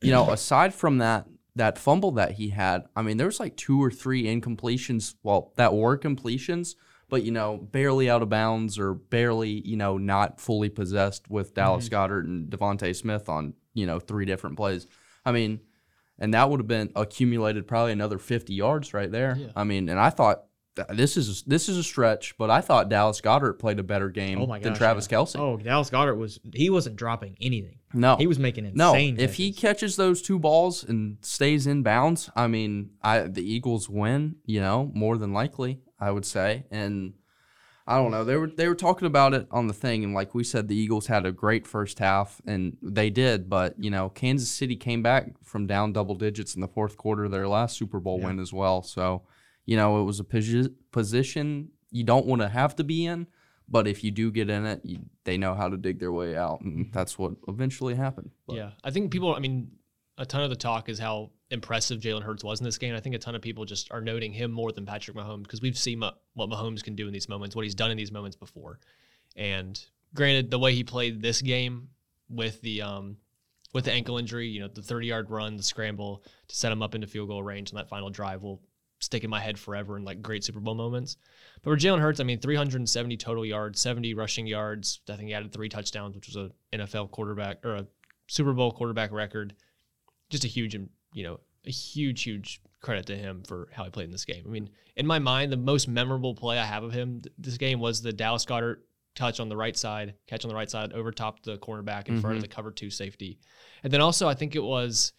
you 0.01 0.11
know, 0.11 0.31
aside 0.31 0.73
from 0.73 0.99
that 0.99 1.27
that 1.55 1.77
fumble 1.77 2.11
that 2.11 2.31
he 2.33 2.49
had, 2.49 2.83
I 2.95 3.01
mean, 3.01 3.17
there 3.17 3.25
was 3.27 3.39
like 3.39 3.57
two 3.57 3.83
or 3.83 3.91
three 3.91 4.23
incompletions. 4.23 5.15
Well, 5.23 5.51
that 5.57 5.73
were 5.75 5.97
completions, 5.97 6.75
but 7.09 7.23
you 7.23 7.31
know, 7.31 7.57
barely 7.57 8.09
out 8.09 8.21
of 8.21 8.29
bounds 8.29 8.77
or 8.79 8.93
barely, 8.93 9.49
you 9.67 9.77
know, 9.77 9.97
not 9.97 10.39
fully 10.39 10.69
possessed 10.69 11.29
with 11.29 11.53
Dallas 11.53 11.89
Mm-hmm. 11.89 11.95
Goedert 12.13 12.25
and 12.25 12.49
DeVonta 12.49 12.95
Smith 12.95 13.29
on 13.29 13.53
you 13.73 13.85
know 13.85 13.99
three 13.99 14.25
different 14.25 14.57
plays. 14.57 14.87
I 15.25 15.31
mean. 15.31 15.59
and 16.21 16.33
that 16.33 16.49
would 16.49 16.59
have 16.59 16.67
been 16.67 16.91
accumulated 16.95 17.65
probably 17.67 17.93
another 17.93 18.17
50 18.17 18.53
yards 18.53 18.93
right 18.93 19.09
there. 19.11 19.35
Yeah. 19.39 19.47
I 19.55 19.63
mean, 19.63 19.87
and 19.89 19.97
I 19.99 20.09
thought 20.09 20.43
this 20.89 21.17
is 21.17 21.43
this 21.43 21.67
is 21.69 21.77
a 21.77 21.83
stretch, 21.83 22.37
but 22.37 22.49
I 22.49 22.61
thought 22.61 22.89
Dallas 22.89 23.19
Goedert 23.21 23.57
played 23.59 23.79
a 23.79 23.83
better 23.83 24.09
game 24.09 24.41
Oh 24.41 24.45
my 24.47 24.59
than 24.59 24.73
Travis 24.73 25.07
yeah. 25.09 25.17
Kelce. 25.17 25.37
Oh, 25.39 25.57
Dallas 25.57 25.89
Goedert 25.89 26.17
was 26.17 26.39
he 26.53 26.69
wasn't 26.69 26.95
dropping 26.95 27.35
anything. 27.41 27.79
no, 27.93 28.15
He 28.17 28.27
was 28.27 28.39
making 28.39 28.65
insane. 28.65 29.15
no. 29.15 29.21
If 29.23 29.35
he 29.35 29.51
catches 29.51 29.95
those 29.97 30.21
two 30.21 30.39
balls 30.39 30.83
and 30.83 31.17
stays 31.21 31.67
in 31.67 31.83
bounds, 31.83 32.29
I 32.35 32.47
mean, 32.47 32.91
I 33.01 33.21
the 33.21 33.41
Eagles 33.43 33.89
win. 33.89 34.35
You 34.45 34.61
know, 34.61 34.89
more 34.93 35.17
than 35.17 35.33
likely, 35.33 35.79
I 35.99 36.11
would 36.11 36.25
say, 36.25 36.65
and. 36.71 37.13
I 37.87 37.95
don't 37.97 38.11
know. 38.11 38.23
They 38.23 38.35
were 38.35 38.45
they 38.55 38.67
were 38.67 38.75
talking 38.75 39.07
about 39.07 39.33
it 39.33 39.47
on 39.49 39.65
the 39.65 39.73
thing, 39.73 40.03
and 40.03 40.13
like 40.13 40.35
we 40.35 40.43
said, 40.43 40.67
the 40.67 40.75
Eagles 40.75 41.07
had 41.07 41.25
a 41.25 41.31
great 41.31 41.65
first 41.65 41.97
half, 41.97 42.39
and 42.45 42.77
they 42.83 43.09
did. 43.09 43.49
But 43.49 43.83
you 43.83 43.89
know, 43.89 44.09
Kansas 44.09 44.51
City 44.51 44.75
came 44.75 45.01
back 45.01 45.31
from 45.43 45.65
down 45.65 45.91
double 45.91 46.13
digits 46.13 46.53
in 46.53 46.61
the 46.61 46.67
fourth 46.67 46.97
quarter, 46.97 47.27
their 47.27 47.47
last 47.47 47.77
Super 47.77 47.99
Bowl 47.99 48.19
Yeah. 48.19 48.27
win 48.27 48.39
as 48.39 48.53
well. 48.53 48.83
So, 48.83 49.23
you 49.65 49.75
know, 49.75 49.99
it 50.01 50.03
was 50.03 50.19
a 50.19 50.23
posi- 50.23 50.71
position 50.91 51.69
you 51.89 52.03
don't 52.03 52.27
want 52.27 52.43
to 52.43 52.49
have 52.49 52.75
to 52.75 52.83
be 52.83 53.07
in, 53.07 53.25
but 53.67 53.87
if 53.87 54.03
you 54.03 54.11
do 54.11 54.29
get 54.31 54.51
in 54.51 54.67
it, 54.67 54.81
you, 54.83 54.99
they 55.23 55.39
know 55.39 55.55
how 55.55 55.67
to 55.67 55.75
dig 55.75 55.97
their 55.99 56.11
way 56.11 56.37
out, 56.37 56.61
and 56.61 56.93
that's 56.93 57.17
what 57.17 57.31
eventually 57.47 57.95
happened. 57.95 58.29
But, 58.45 58.57
Yeah, 58.57 58.71
I 58.83 58.91
think 58.91 59.09
people. 59.11 59.33
I 59.33 59.39
mean, 59.39 59.71
a 60.15 60.27
ton 60.27 60.43
of 60.43 60.51
the 60.51 60.55
talk 60.55 60.89
is 60.89 60.99
how 60.99 61.31
impressive 61.51 61.99
Jalen 61.99 62.23
Hurts 62.23 62.43
was 62.43 62.59
in 62.59 62.65
this 62.65 62.77
game. 62.77 62.95
I 62.95 62.99
think 62.99 63.15
a 63.15 63.19
ton 63.19 63.35
of 63.35 63.41
people 63.41 63.65
just 63.65 63.91
are 63.91 64.01
noting 64.01 64.31
him 64.31 64.51
more 64.51 64.71
than 64.71 64.85
Patrick 64.85 65.17
Mahomes 65.17 65.43
because 65.43 65.61
we've 65.61 65.77
seen 65.77 65.99
what, 65.99 66.19
Mahomes 66.37 66.83
can 66.83 66.95
do 66.95 67.07
in 67.07 67.13
these 67.13 67.29
moments, 67.29 67.55
what 67.55 67.63
he's 67.63 67.75
done 67.75 67.91
in 67.91 67.97
these 67.97 68.11
moments 68.11 68.35
before. 68.35 68.79
And 69.35 69.79
granted, 70.13 70.51
the 70.51 70.59
way 70.59 70.73
he 70.73 70.83
played 70.83 71.21
this 71.21 71.41
game 71.41 71.89
with 72.29 72.61
the 72.61 72.81
um 72.81 73.17
with 73.73 73.85
the 73.85 73.91
ankle 73.91 74.17
injury, 74.17 74.47
you 74.47 74.61
know, 74.61 74.67
the 74.67 74.81
30 74.81 75.07
yard 75.07 75.29
run, 75.29 75.55
the 75.55 75.63
scramble 75.63 76.23
to 76.47 76.55
set 76.55 76.71
him 76.71 76.81
up 76.81 76.95
into 76.95 77.07
field 77.07 77.29
goal 77.29 77.43
range 77.43 77.71
on 77.71 77.77
that 77.77 77.89
final 77.89 78.09
drive 78.09 78.41
will 78.41 78.61
stick 78.99 79.23
in 79.23 79.29
my 79.29 79.39
head 79.39 79.57
forever 79.57 79.95
and 79.95 80.05
like 80.05 80.21
great 80.21 80.43
Super 80.43 80.59
Bowl 80.59 80.75
moments. 80.75 81.17
But 81.61 81.71
for 81.71 81.77
Jalen 81.77 81.99
Hurts, 81.99 82.19
I 82.19 82.23
mean, 82.23 82.39
370 82.39 83.17
total 83.17 83.45
yards, 83.45 83.79
70 83.79 84.13
rushing 84.13 84.47
yards. 84.47 85.01
I 85.09 85.15
think 85.15 85.29
he 85.29 85.33
added 85.33 85.51
three 85.51 85.69
touchdowns, 85.69 86.15
which 86.15 86.27
was 86.27 86.35
a 86.35 86.51
NFL 86.75 87.11
quarterback 87.11 87.63
or 87.65 87.75
a 87.75 87.87
Super 88.27 88.53
Bowl 88.53 88.71
quarterback 88.71 89.11
record. 89.11 89.55
Just 90.29 90.45
a 90.45 90.47
huge, 90.47 90.75
you 91.13 91.23
know, 91.23 91.39
a 91.65 91.71
huge, 91.71 92.23
huge 92.23 92.61
credit 92.81 93.05
to 93.07 93.17
him 93.17 93.43
for 93.43 93.67
how 93.71 93.83
he 93.83 93.89
played 93.89 94.05
in 94.05 94.11
this 94.11 94.25
game. 94.25 94.43
I 94.45 94.49
mean, 94.49 94.69
in 94.95 95.05
my 95.05 95.19
mind, 95.19 95.51
the 95.51 95.57
most 95.57 95.87
memorable 95.87 96.33
play 96.33 96.57
I 96.57 96.65
have 96.65 96.83
of 96.83 96.93
him 96.93 97.21
th- 97.21 97.33
this 97.37 97.57
game 97.57 97.79
was 97.79 98.01
the 98.01 98.13
Dallas 98.13 98.45
Goedert 98.45 98.77
touch 99.15 99.39
on 99.39 99.49
the 99.49 99.57
right 99.57 99.75
side, 99.75 100.15
catch 100.27 100.45
on 100.45 100.49
the 100.49 100.55
right 100.55 100.69
side, 100.69 100.93
over 100.93 101.11
top 101.11 101.43
the 101.43 101.57
cornerback 101.57 102.07
in 102.07 102.21
front 102.21 102.37
of 102.37 102.41
mm-hmm. 102.41 102.49
the 102.49 102.55
cover 102.55 102.71
two 102.71 102.89
safety. 102.89 103.39
And 103.83 103.91
then 103.91 104.01
also, 104.01 104.27
I 104.27 104.33
think 104.33 104.55
it 104.55 104.63
was 104.63 105.13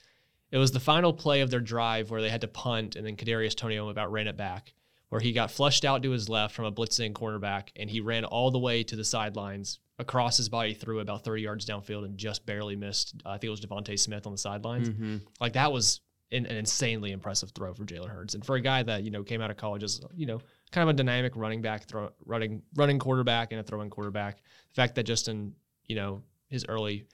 it 0.51 0.59
was 0.59 0.73
the 0.73 0.81
final 0.81 1.13
play 1.13 1.43
of 1.43 1.51
their 1.51 1.61
drive 1.61 2.11
where 2.11 2.23
they 2.23 2.31
had 2.31 2.41
to 2.41 2.49
punt, 2.49 2.97
and 2.97 3.07
then 3.07 3.17
Kadarius 3.17 3.55
Toney 3.55 3.77
about 3.77 4.11
ran 4.11 4.27
it 4.27 4.37
back, 4.37 4.73
where 5.11 5.21
he 5.21 5.33
got 5.33 5.51
flushed 5.51 5.85
out 5.85 6.03
to 6.03 6.11
his 6.11 6.29
left 6.29 6.55
from 6.55 6.65
a 6.65 6.73
blitzing 6.73 7.13
cornerback, 7.13 7.69
and 7.77 7.91
he 7.91 8.01
ran 8.01 8.25
all 8.25 8.51
the 8.51 8.59
way 8.59 8.83
to 8.83 8.97
the 8.97 9.05
sidelines 9.05 9.79
across 9.99 10.37
his 10.39 10.49
body 10.49 10.73
through 10.73 11.01
about 11.01 11.25
30 11.25 11.43
yards 11.43 11.67
downfield 11.67 12.05
and 12.07 12.17
just 12.17 12.47
barely 12.47 12.75
missed. 12.75 13.15
I 13.27 13.33
think 13.33 13.45
it 13.45 13.51
was 13.51 13.61
DeVonta 13.61 13.99
Smith 13.99 14.25
on 14.27 14.33
the 14.33 14.39
sidelines. 14.39 14.89
Mhm. 14.89 15.21
Like 15.41 15.53
that 15.53 15.71
was 15.73 16.01
an, 16.33 16.47
an 16.47 16.57
insanely 16.57 17.11
impressive 17.13 17.51
throw 17.51 17.75
for 17.75 17.85
Jalen 17.85 18.09
Hurts, 18.09 18.35
and 18.35 18.45
for 18.47 18.55
a 18.57 18.61
guy 18.61 18.83
that 18.85 19.03
you 19.03 19.11
know 19.11 19.23
came 19.23 19.41
out 19.43 19.51
of 19.51 19.57
college 19.57 19.83
as 19.83 20.01
you 20.17 20.27
know 20.27 20.41
kind 20.71 20.89
of 20.89 20.95
a 20.95 20.97
dynamic 20.97 21.35
running 21.35 21.61
back, 21.61 21.85
throw, 21.85 22.11
running 22.25 22.63
running 22.77 22.99
quarterback, 22.99 23.51
and 23.53 23.61
a 23.61 23.65
throwing 23.65 23.91
quarterback. 23.91 24.37
The 24.37 24.75
fact 24.75 24.95
that 24.95 25.03
just 25.03 25.29
in 25.29 25.55
you 25.87 25.97
know 25.97 26.23
his 26.49 26.65
early 26.69 27.07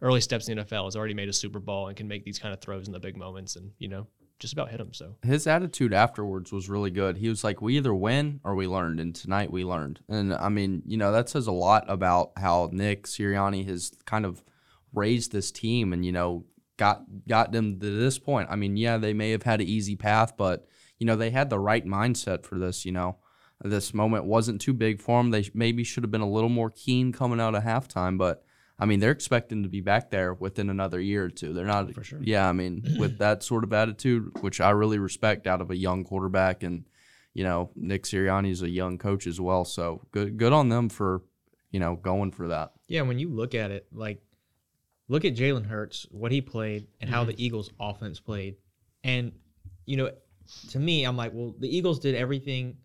early 0.00 0.20
steps 0.20 0.48
in 0.48 0.56
the 0.56 0.64
NFL 0.64 0.84
has 0.84 0.96
already 0.96 1.14
made 1.14 1.28
a 1.28 1.32
Super 1.32 1.58
Bowl 1.58 1.88
and 1.88 1.96
can 1.96 2.08
make 2.08 2.24
these 2.24 2.38
kind 2.38 2.54
of 2.54 2.60
throws 2.60 2.86
in 2.86 2.92
the 2.92 3.00
big 3.00 3.16
moments, 3.16 3.56
and 3.56 3.72
you 3.78 3.88
know 3.88 4.06
just 4.40 4.54
about 4.54 4.70
hit 4.70 4.80
him. 4.80 4.92
So 4.92 5.14
his 5.22 5.46
attitude 5.46 5.92
afterwards 5.92 6.50
was 6.50 6.68
really 6.68 6.90
good. 6.90 7.18
He 7.18 7.28
was 7.28 7.44
like, 7.44 7.62
"We 7.62 7.76
either 7.76 7.94
win 7.94 8.40
or 8.42 8.54
we 8.54 8.66
learned, 8.66 8.98
and 8.98 9.14
tonight 9.14 9.52
we 9.52 9.64
learned." 9.64 10.00
And 10.08 10.34
I 10.34 10.48
mean, 10.48 10.82
you 10.86 10.96
know, 10.96 11.12
that 11.12 11.28
says 11.28 11.46
a 11.46 11.52
lot 11.52 11.84
about 11.88 12.32
how 12.36 12.70
Nick 12.72 13.04
Sirianni 13.04 13.66
has 13.68 13.92
kind 14.06 14.24
of 14.24 14.42
raised 14.92 15.30
this 15.30 15.52
team, 15.52 15.92
and 15.92 16.04
you 16.04 16.10
know, 16.10 16.46
got 16.78 17.04
got 17.28 17.52
them 17.52 17.78
to 17.78 18.00
this 18.00 18.18
point. 18.18 18.48
I 18.50 18.56
mean, 18.56 18.76
yeah, 18.76 18.96
they 18.96 19.12
may 19.12 19.30
have 19.30 19.44
had 19.44 19.60
an 19.60 19.68
easy 19.68 19.94
path, 19.94 20.36
but 20.36 20.66
you 20.98 21.06
know, 21.06 21.16
they 21.16 21.30
had 21.30 21.50
the 21.50 21.58
right 21.58 21.86
mindset 21.86 22.44
for 22.44 22.58
this. 22.58 22.84
You 22.84 22.92
know, 22.92 23.18
this 23.62 23.94
moment 23.94 24.24
wasn't 24.24 24.62
too 24.62 24.72
big 24.72 25.00
for 25.00 25.22
them. 25.22 25.30
They 25.30 25.48
maybe 25.52 25.84
should 25.84 26.02
have 26.02 26.10
been 26.10 26.20
a 26.22 26.30
little 26.30 26.48
more 26.48 26.70
keen 26.70 27.12
coming 27.12 27.40
out 27.40 27.54
of 27.54 27.62
halftime, 27.62 28.18
but. 28.18 28.42
I 28.80 28.86
mean, 28.86 28.98
they're 28.98 29.10
expecting 29.10 29.62
to 29.62 29.68
be 29.68 29.80
back 29.82 30.10
there 30.10 30.32
within 30.32 30.70
another 30.70 30.98
year 31.00 31.24
or 31.24 31.30
two. 31.30 31.52
They're 31.52 31.66
not 31.66 31.92
For 31.92 32.02
sure. 32.02 32.18
Yeah, 32.22 32.48
I 32.48 32.52
mean, 32.52 32.84
with 32.98 33.18
that 33.18 33.42
sort 33.42 33.62
of 33.64 33.72
attitude, 33.72 34.30
which 34.40 34.60
I 34.60 34.70
really 34.70 34.98
respect 34.98 35.46
out 35.46 35.60
of 35.60 35.70
a 35.70 35.76
young 35.76 36.02
quarterback, 36.04 36.62
and 36.62 36.86
you 37.34 37.44
know, 37.44 37.70
Nick 37.76 38.04
Sirianni 38.04 38.50
is 38.50 38.62
a 38.62 38.68
young 38.70 38.98
coach 38.98 39.26
as 39.26 39.40
well. 39.40 39.64
So 39.64 40.06
good, 40.10 40.36
good 40.38 40.52
on 40.52 40.68
them 40.70 40.88
for 40.88 41.22
you 41.70 41.78
know 41.78 41.94
going 41.96 42.32
for 42.32 42.48
that. 42.48 42.72
Yeah, 42.88 43.02
when 43.02 43.18
you 43.18 43.28
look 43.28 43.54
at 43.54 43.70
it, 43.70 43.86
like 43.92 44.22
look 45.08 45.24
at 45.24 45.34
Jalen 45.36 45.66
Hurts, 45.66 46.06
what 46.10 46.32
he 46.32 46.40
played, 46.40 46.88
and 47.00 47.10
how 47.10 47.20
Mm-hmm. 47.22 47.30
the 47.32 47.44
Eagles' 47.44 47.70
offense 47.78 48.18
played, 48.18 48.56
and 49.04 49.32
you 49.84 49.96
know, 49.98 50.10
to 50.70 50.78
me, 50.78 51.04
I'm 51.04 51.16
like, 51.16 51.32
well, 51.34 51.54
the 51.58 51.68
Eagles 51.74 51.98
did 52.00 52.14
everything 52.14 52.78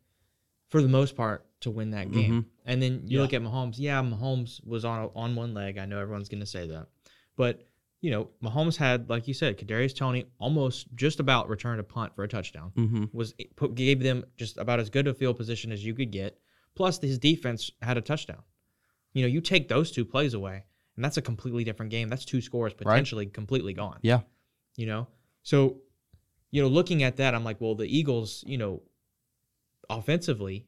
for 0.70 0.82
the 0.82 0.88
most 0.90 1.16
part 1.16 1.46
to 1.66 1.72
win 1.72 1.92
that 1.92 2.12
game. 2.12 2.42
Mhm. 2.42 2.46
And 2.66 2.82
then 2.82 3.02
you 3.06 3.18
Yeah. 3.18 3.22
look 3.24 3.34
at 3.34 3.42
Mahomes. 3.42 3.76
Yeah, 3.78 4.02
Mahomes 4.02 4.66
was 4.66 4.84
on 4.86 5.12
on 5.16 5.36
one 5.36 5.54
leg. 5.54 5.78
I 5.78 5.86
know 5.86 6.00
everyone's 6.00 6.30
going 6.30 6.40
to 6.40 6.46
say 6.46 6.66
that, 6.68 6.88
but 7.36 7.62
you 8.02 8.12
know, 8.12 8.30
Mahomes 8.44 8.78
had, 8.78 9.10
like 9.10 9.28
you 9.28 9.34
said, 9.34 9.58
Kadarius 9.58 9.96
Toney 9.96 10.26
almost 10.38 10.88
just 10.96 11.20
about 11.20 11.50
returned 11.50 11.80
a 11.80 11.84
punt 11.84 12.14
for 12.16 12.24
a 12.24 12.28
touchdown. 12.28 12.72
Mm-hmm. 12.76 13.06
Was 13.14 13.34
put, 13.56 13.74
gave 13.76 14.00
them 14.02 14.24
just 14.38 14.58
about 14.58 14.80
as 14.80 14.90
good 14.92 15.08
a 15.08 15.14
field 15.14 15.38
position 15.38 15.72
as 15.72 15.84
you 15.84 15.94
could 15.96 16.12
get. 16.12 16.40
Plus, 16.76 17.00
his 17.00 17.18
defense 17.18 17.72
had 17.82 17.98
a 17.98 18.02
touchdown. 18.02 18.44
You 19.14 19.24
know, 19.24 19.28
you 19.28 19.42
take 19.42 19.68
those 19.70 19.92
two 19.92 20.06
plays 20.06 20.34
away, 20.36 20.66
and 20.96 21.04
that's 21.04 21.18
a 21.18 21.22
completely 21.22 21.64
different 21.64 21.90
game. 21.90 22.10
That's 22.10 22.26
two 22.26 22.42
scores 22.42 22.74
potentially 22.76 23.26
completely 23.26 23.74
gone. 23.74 24.00
Yeah. 24.04 24.22
You 24.76 24.86
know, 24.86 25.08
so 25.42 25.82
you 26.52 26.62
know, 26.62 26.68
looking 26.68 27.02
at 27.04 27.18
that, 27.18 27.34
I'm 27.34 27.44
like, 27.44 27.60
well, 27.60 27.76
the 27.76 27.88
Eagles, 27.88 28.44
you 28.46 28.58
know, 28.58 28.84
offensively 29.90 30.68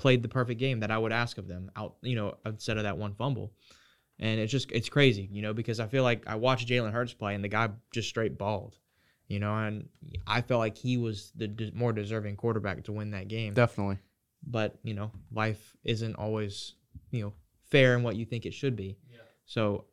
played 0.00 0.22
the 0.22 0.28
perfect 0.28 0.58
game 0.58 0.80
that 0.80 0.90
I 0.90 0.96
would 0.98 1.12
ask 1.12 1.36
of 1.38 1.46
them 1.46 1.70
out, 1.76 1.96
you 2.02 2.16
know, 2.16 2.34
instead 2.46 2.76
of 2.78 2.84
that 2.84 2.96
one 2.96 3.14
fumble. 3.14 3.52
And 4.18 4.40
it's 4.40 4.50
just 4.50 4.70
it's 4.72 4.88
crazy, 4.88 5.28
you 5.30 5.42
know, 5.42 5.52
because 5.54 5.78
I 5.80 5.86
feel 5.86 6.02
like 6.02 6.26
I 6.26 6.34
watched 6.34 6.68
Jalen 6.68 6.92
Hurts 6.92 7.12
play 7.14 7.34
and 7.34 7.44
the 7.44 7.48
guy 7.48 7.68
just 7.92 8.08
straight 8.08 8.36
balled, 8.38 8.76
you 9.28 9.38
know, 9.40 9.54
and 9.54 9.88
I 10.26 10.40
felt 10.42 10.58
like 10.58 10.76
he 10.76 10.96
was 10.96 11.32
the 11.36 11.48
de- 11.48 11.72
more 11.74 11.92
deserving 11.92 12.36
quarterback 12.36 12.84
to 12.84 12.92
win 12.92 13.10
that 13.12 13.28
game. 13.28 13.54
Definitely. 13.54 13.98
But 14.46 14.78
you 14.82 14.94
know, 14.94 15.10
life 15.32 15.76
isn't 15.84 16.16
always 16.16 16.74
you 17.10 17.22
know 17.22 17.32
fair 17.70 17.94
in 17.96 18.02
what 18.02 18.16
you 18.16 18.24
think 18.24 18.46
it 18.46 18.54
should 18.54 18.74
be. 18.76 18.96
So 19.46 19.84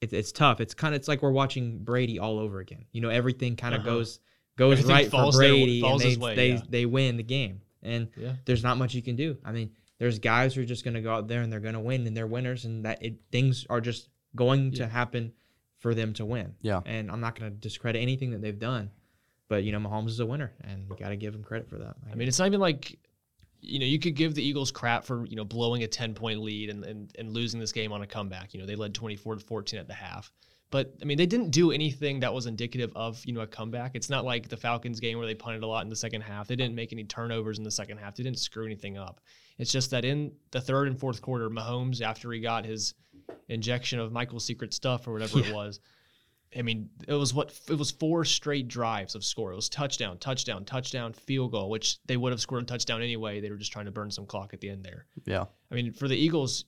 it's 0.00 0.12
it's 0.12 0.32
tough. 0.32 0.60
It's 0.60 0.74
kind 0.74 0.94
of 0.94 1.00
it's 1.00 1.08
like 1.08 1.22
we're 1.22 1.30
watching 1.30 1.78
Brady 1.84 2.18
all 2.18 2.38
over 2.38 2.60
again. 2.60 2.84
You 2.92 3.00
know, 3.00 3.08
everything 3.10 3.56
kind 3.56 3.74
of 3.74 3.80
Uh-huh. 3.82 3.90
goes 3.90 4.20
goes 4.56 4.72
Everything 4.78 4.94
right 4.96 5.04
for 5.06 5.10
falls 5.12 5.38
their- 5.38 5.48
Brady, 5.50 5.80
falls 5.80 6.02
and 6.02 6.08
his 6.10 6.18
they 6.18 6.22
way, 6.24 6.34
they 6.36 6.48
yeah. 6.52 6.60
they 6.68 6.86
win 6.86 7.16
the 7.16 7.22
game. 7.22 7.60
And 7.86 8.08
yeah, 8.16 8.32
there's 8.44 8.62
not 8.62 8.76
much 8.76 8.94
you 8.94 9.02
can 9.02 9.16
do. 9.16 9.36
I 9.44 9.52
mean, 9.52 9.70
there's 9.98 10.18
guys 10.18 10.54
who 10.54 10.62
are 10.62 10.66
just 10.66 10.84
going 10.84 10.94
to 10.94 11.00
go 11.00 11.14
out 11.14 11.28
there 11.28 11.42
and 11.42 11.52
they're 11.52 11.60
going 11.60 11.74
to 11.74 11.80
win 11.80 12.06
and 12.06 12.16
they're 12.16 12.26
winners, 12.26 12.64
and 12.64 12.84
that 12.84 13.02
it, 13.02 13.16
things 13.30 13.66
are 13.70 13.80
just 13.80 14.08
going 14.34 14.72
to 14.72 14.86
happen 14.86 15.32
for 15.78 15.94
them 15.94 16.12
to 16.14 16.24
win. 16.24 16.54
Yeah. 16.62 16.80
And 16.84 17.10
I'm 17.10 17.20
not 17.20 17.38
going 17.38 17.50
to 17.50 17.56
discredit 17.56 18.02
anything 18.02 18.30
that 18.32 18.42
they've 18.42 18.58
done, 18.58 18.90
but 19.48 19.64
you 19.64 19.72
know, 19.72 19.78
Mahomes 19.78 20.08
is 20.08 20.20
a 20.20 20.26
winner, 20.26 20.52
and 20.62 20.86
you 20.88 20.96
got 20.96 21.10
to 21.10 21.16
give 21.16 21.34
him 21.34 21.42
credit 21.42 21.68
for 21.68 21.78
that. 21.78 21.96
I 22.10 22.14
mean, 22.14 22.28
it's 22.28 22.38
not 22.38 22.46
even 22.46 22.60
like, 22.60 22.98
you 23.60 23.78
know, 23.78 23.86
you 23.86 23.98
could 23.98 24.14
give 24.14 24.34
the 24.34 24.46
Eagles 24.46 24.70
crap 24.70 25.04
for, 25.04 25.26
you 25.26 25.36
know, 25.36 25.44
blowing 25.44 25.82
a 25.82 25.86
10 25.86 26.14
point 26.14 26.40
lead 26.40 26.70
and, 26.70 26.84
and, 26.84 27.12
and 27.18 27.32
losing 27.32 27.58
this 27.58 27.72
game 27.72 27.92
on 27.92 28.02
a 28.02 28.06
comeback. 28.06 28.54
You 28.54 28.60
know, 28.60 28.66
they 28.66 28.76
led 28.76 28.94
24 28.94 29.36
to 29.36 29.40
14 29.40 29.80
at 29.80 29.88
the 29.88 29.94
half. 29.94 30.30
But, 30.70 30.94
I 31.00 31.04
mean, 31.04 31.16
they 31.16 31.26
didn't 31.26 31.50
do 31.50 31.70
anything 31.70 32.20
that 32.20 32.34
was 32.34 32.46
indicative 32.46 32.90
of, 32.96 33.24
you 33.24 33.32
know, 33.32 33.42
a 33.42 33.46
comeback. 33.46 33.92
It's 33.94 34.10
not 34.10 34.24
like 34.24 34.48
the 34.48 34.56
Falcons 34.56 34.98
game 34.98 35.16
where 35.16 35.26
they 35.26 35.34
punted 35.34 35.62
a 35.62 35.66
lot 35.66 35.84
in 35.84 35.88
the 35.90 35.96
second 35.96 36.22
half. 36.22 36.48
They 36.48 36.56
didn't 36.56 36.74
make 36.74 36.92
any 36.92 37.04
turnovers 37.04 37.58
in 37.58 37.64
the 37.64 37.70
second 37.70 37.98
half. 37.98 38.16
They 38.16 38.24
didn't 38.24 38.40
screw 38.40 38.66
anything 38.66 38.98
up. 38.98 39.20
It's 39.58 39.70
just 39.70 39.92
that 39.92 40.04
in 40.04 40.32
the 40.50 40.60
third 40.60 40.88
and 40.88 40.98
fourth 40.98 41.22
quarter, 41.22 41.48
Mahomes, 41.48 42.00
after 42.00 42.32
he 42.32 42.40
got 42.40 42.64
his 42.66 42.94
injection 43.48 44.00
of 44.00 44.12
Michael's 44.12 44.44
secret 44.44 44.74
stuff 44.74 45.06
or 45.06 45.12
whatever 45.12 45.38
it 45.38 45.52
was, 45.52 45.80
I 46.56 46.62
mean, 46.62 46.90
it 47.06 47.12
was 47.12 47.34
what 47.34 47.58
it 47.68 47.78
was 47.78 47.90
four 47.90 48.24
straight 48.24 48.68
drives 48.68 49.14
of 49.14 49.24
score. 49.24 49.52
It 49.52 49.56
was 49.56 49.68
touchdown, 49.68 50.18
touchdown, 50.18 50.64
touchdown, 50.64 51.12
field 51.12 51.52
goal, 51.52 51.70
which 51.70 51.98
they 52.06 52.16
would 52.16 52.32
have 52.32 52.40
scored 52.40 52.62
a 52.62 52.66
touchdown 52.66 53.02
anyway. 53.02 53.40
They 53.40 53.50
were 53.50 53.56
just 53.56 53.72
trying 53.72 53.86
to 53.86 53.90
burn 53.90 54.10
some 54.10 54.26
clock 54.26 54.52
at 54.52 54.60
the 54.60 54.70
end 54.70 54.84
there. 54.84 55.06
Yeah. 55.24 55.44
I 55.70 55.74
mean, 55.74 55.92
for 55.92 56.08
the 56.08 56.16
Eagles, 56.16 56.64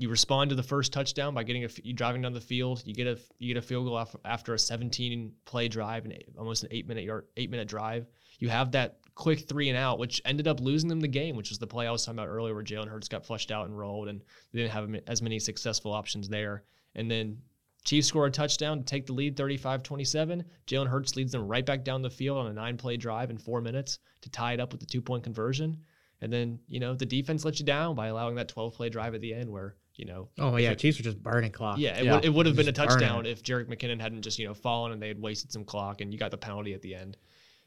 you 0.00 0.08
respond 0.08 0.48
to 0.48 0.56
the 0.56 0.62
first 0.62 0.94
touchdown 0.94 1.34
by 1.34 1.42
getting 1.42 1.64
a 1.64 1.68
you 1.82 1.92
driving 1.92 2.22
down 2.22 2.32
the 2.32 2.40
field. 2.40 2.82
You 2.86 2.94
get 2.94 3.06
a 3.06 3.18
you 3.38 3.52
get 3.52 3.62
a 3.62 3.66
field 3.66 3.84
goal 3.84 4.02
after 4.24 4.54
a 4.54 4.58
17 4.58 5.30
play 5.44 5.68
drive 5.68 6.06
and 6.06 6.14
almost 6.38 6.62
an 6.62 6.70
eight 6.72 6.88
minute 6.88 7.04
yard 7.04 7.26
eight 7.36 7.50
minute 7.50 7.68
drive. 7.68 8.06
You 8.38 8.48
have 8.48 8.72
that 8.72 9.00
quick 9.14 9.46
three 9.46 9.68
and 9.68 9.76
out, 9.76 9.98
which 9.98 10.22
ended 10.24 10.48
up 10.48 10.58
losing 10.58 10.88
them 10.88 11.00
the 11.00 11.06
game, 11.06 11.36
which 11.36 11.50
was 11.50 11.58
the 11.58 11.66
play 11.66 11.86
I 11.86 11.90
was 11.90 12.02
talking 12.02 12.18
about 12.18 12.28
earlier, 12.28 12.54
where 12.54 12.64
Jalen 12.64 12.88
Hurts 12.88 13.08
got 13.08 13.26
flushed 13.26 13.50
out 13.50 13.66
and 13.66 13.78
rolled, 13.78 14.08
and 14.08 14.22
they 14.52 14.60
didn't 14.60 14.72
have 14.72 14.88
as 15.06 15.20
many 15.20 15.38
successful 15.38 15.92
options 15.92 16.30
there. 16.30 16.64
And 16.94 17.10
then 17.10 17.36
Chiefs 17.84 18.08
score 18.08 18.24
a 18.24 18.30
touchdown 18.30 18.78
to 18.78 18.84
take 18.84 19.04
the 19.04 19.12
lead 19.12 19.36
35 19.36 19.82
27. 19.82 20.42
Jalen 20.66 20.86
Hurts 20.86 21.14
leads 21.14 21.32
them 21.32 21.46
right 21.46 21.66
back 21.66 21.84
down 21.84 22.00
the 22.00 22.08
field 22.08 22.38
on 22.38 22.46
a 22.46 22.54
nine 22.54 22.78
play 22.78 22.96
drive 22.96 23.28
in 23.28 23.36
four 23.36 23.60
minutes 23.60 23.98
to 24.22 24.30
tie 24.30 24.54
it 24.54 24.60
up 24.60 24.72
with 24.72 24.80
the 24.80 24.86
two 24.86 25.02
point 25.02 25.24
conversion. 25.24 25.76
And 26.22 26.32
then, 26.32 26.58
you 26.68 26.80
know, 26.80 26.94
the 26.94 27.06
defense 27.06 27.44
lets 27.44 27.60
you 27.60 27.66
down 27.66 27.94
by 27.94 28.08
allowing 28.08 28.34
that 28.36 28.48
12 28.48 28.74
play 28.74 28.88
drive 28.88 29.14
at 29.14 29.20
the 29.20 29.32
end 29.34 29.50
where, 29.50 29.76
you 30.00 30.06
know, 30.06 30.28
Oh 30.38 30.56
yeah, 30.56 30.74
Chiefs 30.74 30.98
were 30.98 31.04
just 31.04 31.22
burning 31.22 31.52
clock. 31.52 31.78
yeah, 31.78 31.98
it, 31.98 32.04
Yeah. 32.04 32.14
Would, 32.14 32.24
it 32.24 32.30
would 32.30 32.46
have 32.46 32.56
been 32.56 32.68
a 32.68 32.72
Just 32.72 32.88
burning 32.88 33.06
touchdown 33.06 33.26
if 33.26 33.42
Jerick 33.42 33.66
McKinnon 33.66 34.00
hadn't 34.00 34.22
just, 34.22 34.38
you 34.38 34.48
know, 34.48 34.54
fallen 34.54 34.92
and 34.92 35.00
they 35.02 35.08
had 35.08 35.20
wasted 35.20 35.52
some 35.52 35.64
clock 35.64 36.00
and 36.00 36.12
you 36.12 36.18
got 36.18 36.30
the 36.30 36.38
penalty 36.38 36.72
at 36.72 36.80
the 36.80 36.94
end, 36.94 37.18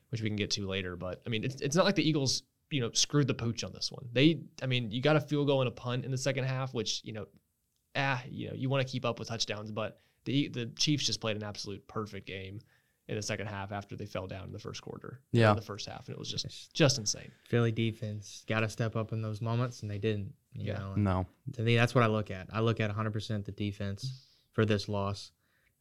which 0.09 0.21
we 0.21 0.29
can 0.29 0.35
get 0.35 0.49
to 0.51 0.67
later. 0.67 0.95
But 0.95 1.21
I 1.25 1.29
mean, 1.29 1.43
it's, 1.43 1.61
it's 1.61 1.75
not 1.75 1.85
like 1.85 1.95
the 1.95 2.07
Eagles, 2.07 2.43
you 2.71 2.81
know, 2.81 2.89
screwed 2.93 3.27
the 3.27 3.35
pooch 3.35 3.63
on 3.63 3.71
this 3.71 3.91
one. 3.91 4.07
They, 4.11 4.41
I 4.61 4.65
mean, 4.65 4.89
you 4.91 5.01
got 5.01 5.15
a 5.15 5.21
field 5.21 5.47
goal 5.47 5.61
and 5.61 5.67
a 5.67 5.71
punt 5.71 6.05
in 6.05 6.11
the 6.11 6.17
second 6.17 6.45
half, 6.45 6.73
which, 6.73 7.01
you 7.03 7.13
know, 7.13 7.27
ah, 7.95 8.21
you 8.27 8.47
know, 8.47 8.55
you 8.55 8.67
want 8.69 8.85
to 8.85 8.91
keep 8.91 9.05
up 9.05 9.19
with 9.19 9.27
touchdowns, 9.27 9.71
but 9.71 10.01
the 10.25 10.47
the 10.47 10.65
Chiefs 10.77 11.05
just 11.05 11.21
played 11.21 11.35
an 11.35 11.43
absolute 11.43 11.87
perfect 11.87 12.25
game 12.25 12.59
in 13.07 13.15
the 13.15 13.21
second 13.21 13.47
half 13.47 13.71
after 13.71 13.95
they 13.95 14.05
fell 14.05 14.27
down 14.27 14.45
in 14.45 14.51
the 14.53 14.59
first 14.59 14.81
quarter. 14.81 15.19
Yeah. 15.31 15.49
In 15.51 15.55
the 15.57 15.61
first 15.61 15.87
half. 15.87 16.07
And 16.07 16.15
it 16.15 16.19
was 16.19 16.29
just 16.31 16.73
just 16.73 16.97
insane. 16.97 17.31
Philly 17.49 17.71
defense 17.71 18.43
got 18.47 18.61
to 18.61 18.69
step 18.69 18.95
up 18.95 19.11
in 19.11 19.21
those 19.21 19.41
moments, 19.41 19.81
and 19.81 19.91
they 19.91 19.97
didn't. 19.97 20.33
You 20.53 20.67
Yeah. 20.67 20.77
know, 20.79 20.95
No. 20.95 21.27
to 21.53 21.61
me, 21.63 21.75
that's 21.75 21.93
what 21.95 22.03
I 22.03 22.07
look 22.07 22.29
at. 22.31 22.47
I 22.53 22.59
look 22.61 22.79
at 22.79 22.89
100% 22.91 23.45
the 23.45 23.51
defense 23.51 24.27
for 24.51 24.65
this 24.65 24.87
loss, 24.87 25.31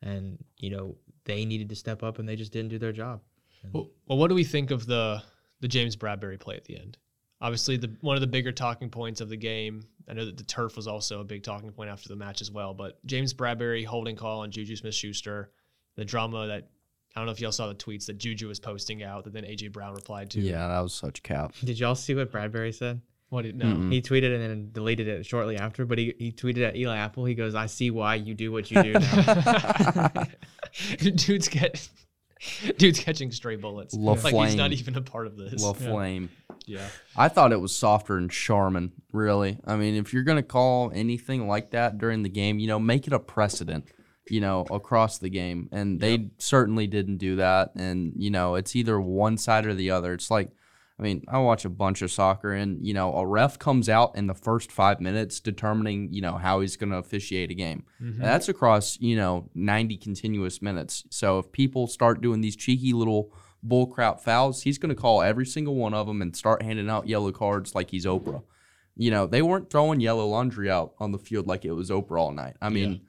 and 0.01 0.43
you 0.59 0.71
know 0.71 0.97
they 1.25 1.45
needed 1.45 1.69
to 1.69 1.77
step 1.77 2.03
up, 2.03 2.19
and 2.19 2.29
they 2.29 2.37
just 2.37 2.53
didn't 2.53 2.71
do 2.71 2.79
their 2.79 2.93
job. 2.93 3.21
Well, 3.73 3.91
well, 4.07 4.19
what 4.19 4.29
do 4.29 4.35
we 4.35 4.45
think 4.45 4.71
of 4.71 4.87
the 4.87 5.23
the 5.61 5.69
James 5.69 5.95
Bradberry 5.97 6.41
play 6.41 6.57
at 6.57 6.65
the 6.65 6.77
end? 6.77 6.99
Obviously, 7.41 7.77
the 7.77 7.95
one 8.01 8.17
of 8.17 8.21
the 8.21 8.27
bigger 8.27 8.51
talking 8.53 8.91
points 8.91 9.21
of 9.21 9.29
the 9.29 9.37
game. 9.37 9.87
I 10.09 10.15
know 10.15 10.25
that 10.25 10.37
the 10.37 10.43
turf 10.45 10.77
was 10.77 10.89
also 10.89 11.21
a 11.21 11.25
big 11.25 11.45
talking 11.45 11.71
point 11.71 11.89
after 11.91 12.09
the 12.09 12.17
match 12.17 12.41
as 12.41 12.51
well. 12.51 12.75
But 12.75 13.05
James 13.07 13.33
Bradberry 13.33 13.85
holding 13.85 14.17
call 14.17 14.41
on 14.41 14.51
Juju 14.51 14.75
Smith-Schuster, 14.75 15.53
the 15.95 16.05
drama 16.05 16.49
that 16.49 16.71
I 17.15 17.21
don't 17.21 17.27
know 17.27 17.33
if 17.33 17.41
y'all 17.41 17.53
saw 17.53 17.69
the 17.69 17.75
tweets 17.75 18.07
that 18.07 18.19
Juju 18.19 18.49
was 18.49 18.59
posting 18.59 19.03
out 19.03 19.25
that 19.25 19.33
then 19.33 19.45
AJ 19.45 19.73
Brown 19.73 19.95
replied 19.95 20.31
to. 20.31 20.41
Yeah, 20.41 20.67
that 20.69 20.81
was 20.81 20.95
such 20.95 21.23
cap. 21.23 21.53
Did 21.63 21.79
y'all 21.79 21.95
see 21.95 22.15
what 22.15 22.33
Bradberry 22.33 22.75
said? 22.75 23.03
What 23.29 23.43
did 23.43 23.57
no? 23.57 23.67
Mm-mm. 23.67 23.93
He 23.93 24.03
tweeted 24.03 24.35
and 24.35 24.43
then 24.43 24.71
deleted 24.73 25.09
it 25.09 25.25
shortly 25.25 25.57
after, 25.57 25.87
but 25.87 25.99
he, 25.99 26.15
he 26.19 26.33
tweeted 26.33 26.69
at 26.69 26.77
Eli 26.77 26.97
Apple. 26.97 27.25
He 27.25 27.35
goes, 27.35 27.55
"I 27.55 27.67
see 27.67 27.91
why 27.91 28.17
you 28.17 28.35
do 28.35 28.53
what 28.53 28.71
you 28.71 28.83
do 28.83 28.93
now." 28.93 30.11
dude's 30.99 31.49
get 31.49 31.89
dude's 32.77 33.01
catching 33.01 33.31
stray 33.31 33.57
bullets. 33.57 33.95
La 33.95 34.13
like 34.13 34.35
he's 34.35 34.55
not 34.55 34.73
even 34.73 34.97
a 34.97 35.03
part 35.03 35.27
of 35.27 35.37
this. 35.37 35.63
La 35.63 35.71
yeah. 35.79 35.91
Flame. 35.91 36.31
yeah. 36.67 36.87
I 37.17 37.29
thought 37.29 37.53
it 37.53 37.61
was 37.61 37.75
softer 37.75 38.17
and 38.17 38.31
Charmin, 38.31 38.93
really. 39.13 39.59
I 39.65 39.77
mean, 39.77 39.95
if 39.95 40.13
you're 40.13 40.25
going 40.25 40.37
to 40.37 40.43
call 40.43 40.91
anything 40.95 41.47
like 41.49 41.71
that 41.71 41.99
during 41.99 42.23
the 42.23 42.29
game, 42.29 42.59
you 42.59 42.67
know, 42.67 42.79
make 42.79 43.07
it 43.07 43.13
a 43.13 43.19
precedent, 43.19 43.87
you 44.29 44.41
know, 44.41 44.65
across 44.71 45.19
the 45.19 45.31
game. 45.31 45.69
And 45.73 46.01
they 46.01 46.31
certainly 46.39 46.87
didn't 46.87 47.19
do 47.19 47.37
that. 47.37 47.75
And, 47.75 48.13
you 48.17 48.31
know, 48.31 48.55
it's 48.55 48.77
either 48.77 49.01
one 49.01 49.37
side 49.37 49.67
or 49.67 49.75
the 49.75 49.91
other. 49.91 50.13
It's 50.15 50.31
like, 50.31 50.51
I 50.99 51.03
mean, 51.03 51.25
I 51.27 51.39
watch 51.39 51.65
a 51.65 51.71
bunch 51.71 52.03
of 52.03 52.13
soccer 52.13 52.53
and, 52.53 52.87
you 52.87 52.95
know, 52.95 53.13
a 53.15 53.27
ref 53.27 53.59
comes 53.59 53.89
out 53.89 54.17
in 54.17 54.29
the 54.29 54.35
first 54.35 54.71
five 54.71 55.01
minutes 55.01 55.41
determining, 55.41 56.13
you 56.13 56.23
know, 56.23 56.37
how 56.37 56.61
he's 56.61 56.77
going 56.77 56.91
to 56.91 56.99
officiate 56.99 57.51
a 57.51 57.55
game. 57.55 57.85
And 57.99 58.23
that's 58.23 58.49
across, 58.49 59.01
you 59.01 59.17
know, 59.17 59.51
90 59.55 59.97
continuous 59.97 60.63
minutes. 60.63 61.05
So 61.11 61.39
if 61.39 61.51
people 61.51 61.89
start 61.89 62.21
doing 62.21 62.41
these 62.41 62.55
cheeky 62.55 62.93
little 62.93 63.33
bullcrap 63.67 64.21
fouls, 64.21 64.63
he's 64.63 64.79
going 64.79 64.95
to 64.95 65.01
call 65.01 65.23
every 65.23 65.47
single 65.47 65.75
one 65.75 65.95
of 65.95 66.07
them 66.07 66.23
and 66.23 66.37
start 66.37 66.63
handing 66.63 66.91
out 66.91 67.09
yellow 67.09 67.33
cards 67.33 67.75
like 67.75 67.91
he's 67.91 68.07
Oprah. 68.07 68.43
You 68.95 69.11
know, 69.11 69.27
they 69.27 69.43
weren't 69.43 69.71
throwing 69.71 70.01
yellow 70.01 70.27
laundry 70.27 70.71
out 70.71 70.95
on 71.01 71.11
the 71.11 71.19
field 71.19 71.49
like 71.49 71.65
it 71.65 71.73
was 71.73 71.91
Oprah 71.91 72.21
all 72.21 72.33
night. 72.33 72.57
I 72.61 72.69
mean, 72.69 73.01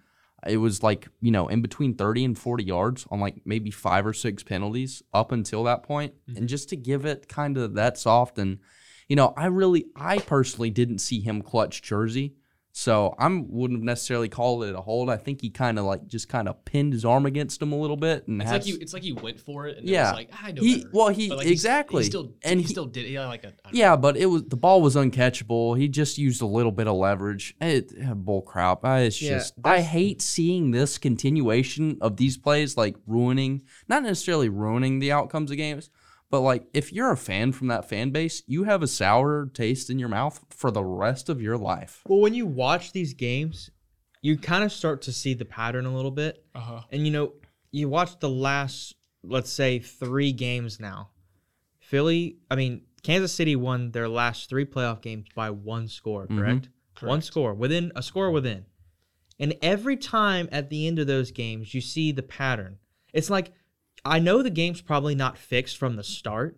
it 0.48 0.58
was 0.58 0.84
like, 0.84 1.08
you 1.22 1.32
know, 1.32 1.48
in 1.48 1.62
between 1.62 1.96
30 1.96 2.26
and 2.26 2.38
40 2.38 2.64
yards 2.64 3.08
on 3.10 3.20
like 3.20 3.42
maybe 3.46 3.72
five 3.72 4.06
or 4.06 4.14
six 4.14 4.44
penalties 4.44 5.02
up 5.14 5.32
until 5.32 5.64
that 5.66 5.84
point. 5.84 6.14
Mm-hmm. 6.30 6.38
And 6.38 6.50
just 6.50 6.70
to 6.70 6.76
give 6.76 7.06
it 7.06 7.28
kind 7.28 7.58
of 7.58 7.76
that 7.76 7.98
soft 7.98 8.38
and, 8.38 8.60
you 9.08 9.16
know, 9.16 9.34
I 9.36 9.48
really, 9.48 9.86
I 9.96 10.20
personally 10.20 10.70
didn't 10.70 11.00
see 11.00 11.22
him 11.22 11.42
clutch 11.42 11.82
Jersey. 11.82 12.36
So 12.76 13.14
I 13.20 13.28
wouldn't 13.28 13.84
necessarily 13.84 14.30
call 14.30 14.64
it 14.64 14.74
a 14.74 14.82
hold. 14.82 15.08
I 15.08 15.16
think 15.18 15.42
he 15.42 15.52
kind 15.52 15.78
of 15.78 15.86
like 15.86 16.08
just 16.08 16.28
kind 16.28 16.50
of 16.50 16.66
pinned 16.66 16.94
his 16.94 17.06
arm 17.06 17.28
against 17.28 17.62
him 17.62 17.72
a 17.72 17.76
little 17.80 17.96
bit, 17.96 18.28
and 18.28 18.42
It's 18.42 18.50
has, 18.50 18.62
like 18.62 18.68
you. 18.68 18.78
It's 18.82 18.94
like 18.94 19.04
you 19.04 19.14
went 19.14 19.40
for 19.40 19.68
it, 19.68 19.78
and 19.78 19.88
Yeah. 19.88 20.08
it 20.08 20.12
was 20.12 20.18
like 20.18 20.30
"Ah, 20.34 20.40
I 20.46 20.52
know 20.54 20.62
He- 20.64 20.78
better. 20.78 20.90
well, 20.92 21.10
he- 21.10 21.30
like, 21.30 21.46
exactly. 21.46 22.02
He 22.02 22.10
still, 22.10 22.32
And 22.44 22.60
he, 22.60 22.66
he- 22.66 22.72
still 22.72 22.88
did. 22.88 23.08
Yeah, 23.08 23.28
like 23.28 23.44
a 23.44 23.54
Yeah, 23.72 23.96
but 23.96 24.18
it 24.18 24.26
was 24.26 24.46
the 24.46 24.58
ball 24.58 24.82
was 24.82 24.96
uncatchable. 24.96 25.78
He 25.78 25.88
just 25.88 26.18
used 26.18 26.42
a 26.42 26.48
little 26.48 26.72
bit 26.72 26.88
of 26.88 26.96
leverage. 26.96 27.56
It, 27.62 27.94
eh, 27.96 28.14
bull 28.16 28.42
crap. 28.42 28.84
I, 28.84 29.02
it's 29.02 29.22
Yeah, 29.22 29.38
just 29.38 29.54
I 29.64 29.82
hate 29.82 30.20
seeing 30.24 30.72
this 30.72 30.98
continuation 30.98 32.00
of 32.02 32.18
these 32.18 32.38
plays 32.38 32.76
like 32.76 32.96
ruining, 33.06 33.62
not 33.88 34.02
necessarily 34.02 34.50
ruining 34.50 34.98
the 34.98 35.12
outcomes 35.12 35.52
of 35.52 35.58
games, 35.58 35.92
but 36.34 36.42
like 36.42 36.66
if 36.74 36.92
you're 36.92 37.12
a 37.12 37.16
fan 37.16 37.52
from 37.52 37.68
that 37.68 37.88
fan 37.88 38.10
base, 38.10 38.42
you 38.48 38.64
have 38.64 38.82
a 38.82 38.88
sour 38.88 39.52
taste 39.54 39.92
in 39.92 40.00
your 40.00 40.10
mouth 40.10 40.44
for 40.50 40.72
the 40.72 40.84
rest 40.84 41.30
of 41.30 41.40
your 41.40 41.60
life. 41.60 42.02
well, 42.08 42.22
when 42.22 42.34
you 42.34 42.48
watch 42.48 42.92
these 42.92 43.14
games, 43.14 43.70
you 44.24 44.36
kind 44.36 44.64
of 44.64 44.72
start 44.72 45.04
to 45.04 45.12
see 45.12 45.36
the 45.36 45.46
pattern 45.46 45.86
a 45.86 45.96
little 45.96 46.10
bit. 46.10 46.44
Uh-huh. 46.56 46.82
And 46.92 47.06
you 47.06 47.14
know, 47.14 47.34
you 47.70 47.88
watch 47.88 48.20
the 48.20 48.30
last, 48.32 48.96
let's 49.24 49.52
say, 49.52 49.78
three 49.78 50.32
games 50.32 50.80
now. 50.80 51.12
Philly, 51.80 52.38
I 52.50 52.56
mean, 52.56 52.82
Kansas 53.04 53.32
City 53.32 53.56
won 53.56 53.92
their 53.92 54.10
last 54.10 54.50
three 54.50 54.66
playoff 54.66 55.04
games 55.04 55.28
by 55.36 55.52
one 55.52 55.88
score, 55.88 56.26
correct? 56.26 56.70
One 57.02 57.10
Correct. 57.20 57.26
score 57.26 57.54
within 57.54 57.92
a 57.96 58.02
score 58.02 58.32
within. 58.32 58.66
And 59.40 59.54
every 59.62 59.98
time 59.98 60.50
at 60.52 60.72
the 60.72 60.88
end 60.88 60.98
of 60.98 61.06
those 61.06 61.30
games, 61.30 61.76
you 61.76 61.82
see 61.82 62.12
the 62.12 62.24
pattern. 62.24 62.80
It's 63.14 63.30
like 63.30 63.54
I 64.06 64.20
know 64.20 64.42
the 64.42 64.50
game's 64.50 64.82
probably 64.82 65.16
not 65.16 65.38
fixed 65.38 65.78
from 65.78 65.96
the 65.96 66.04
start, 66.04 66.58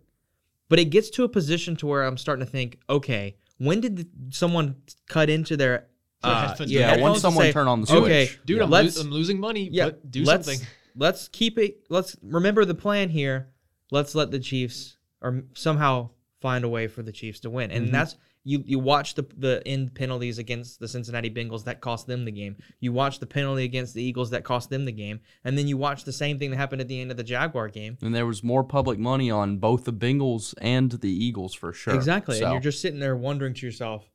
but 0.69 0.79
it 0.79 0.85
gets 0.85 1.09
to 1.11 1.23
a 1.23 1.29
position 1.29 1.75
to 1.77 1.87
where 1.87 2.03
I'm 2.03 2.17
starting 2.17 2.45
to 2.45 2.51
think, 2.51 2.79
okay, 2.89 3.37
when 3.57 3.81
did 3.81 3.97
the, 3.97 4.07
someone 4.31 4.75
cut 5.07 5.29
into 5.29 5.55
their 5.55 5.87
uh, 6.23 6.47
Headphones. 6.47 6.71
yeah, 6.71 6.97
once 6.97 7.21
someone 7.21 7.45
say, 7.45 7.51
turn 7.51 7.67
on 7.67 7.81
the 7.81 7.87
switch. 7.87 8.01
Okay, 8.03 8.29
dude, 8.45 8.57
Yeah. 8.57 8.63
I'm, 8.63 8.71
lo- 8.71 8.79
I'm 8.99 9.11
losing 9.11 9.39
money. 9.39 9.69
yeah, 9.71 9.85
but 9.85 10.09
do 10.09 10.23
let's, 10.23 10.47
something. 10.47 10.67
Let's 10.95 11.27
keep 11.27 11.59
it. 11.59 11.85
Let's 11.89 12.15
remember 12.23 12.65
the 12.65 12.73
plan 12.73 13.09
here. 13.09 13.49
Let's 13.91 14.15
let 14.15 14.31
the 14.31 14.39
Chiefs 14.39 14.97
or 15.21 15.43
somehow 15.53 16.09
find 16.41 16.63
a 16.65 16.69
way 16.69 16.87
for 16.87 17.03
the 17.03 17.11
Chiefs 17.11 17.41
to 17.41 17.49
win. 17.49 17.69
And 17.69 17.89
Mhm. 17.89 17.91
that's 17.91 18.15
you. 18.45 18.63
You 18.65 18.79
watch 18.79 19.15
the 19.15 19.25
the 19.35 19.61
end 19.65 19.93
penalties 19.93 20.37
against 20.37 20.79
the 20.79 20.87
Cincinnati 20.87 21.29
Bengals 21.29 21.65
that 21.65 21.81
cost 21.81 22.07
them 22.07 22.23
the 22.23 22.31
game. 22.31 22.55
You 22.79 22.93
watch 22.93 23.19
the 23.19 23.25
penalty 23.25 23.65
against 23.65 23.93
the 23.93 24.01
Eagles 24.01 24.29
that 24.29 24.45
cost 24.45 24.69
them 24.69 24.85
the 24.85 24.93
game, 24.93 25.19
and 25.43 25.57
then 25.57 25.67
you 25.67 25.75
watch 25.75 26.05
the 26.05 26.13
same 26.13 26.39
thing 26.39 26.51
that 26.51 26.57
happened 26.57 26.79
at 26.79 26.87
the 26.87 27.01
end 27.01 27.11
of 27.11 27.17
the 27.17 27.23
Jaguar 27.23 27.67
game. 27.67 27.97
And 28.01 28.15
there 28.15 28.25
was 28.25 28.43
more 28.43 28.63
public 28.63 28.99
money 28.99 29.29
on 29.29 29.57
both 29.57 29.83
the 29.83 29.93
Bengals 29.93 30.53
and 30.59 30.91
the 30.91 31.11
Eagles 31.11 31.53
for 31.53 31.73
sure. 31.73 31.95
Exactly. 31.95 32.39
So, 32.39 32.45
And 32.45 32.53
you're 32.53 32.61
just 32.61 32.81
sitting 32.81 32.99
there 32.99 33.17
wondering 33.17 33.53
to 33.55 33.65
yourself, 33.65 34.07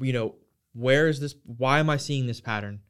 you 0.00 0.12
know, 0.12 0.34
where 0.72 1.08
is 1.08 1.20
this? 1.20 1.34
Why 1.44 1.78
am 1.78 1.88
I 1.88 1.96
seeing 1.96 2.26
this 2.26 2.40
pattern? 2.40 2.80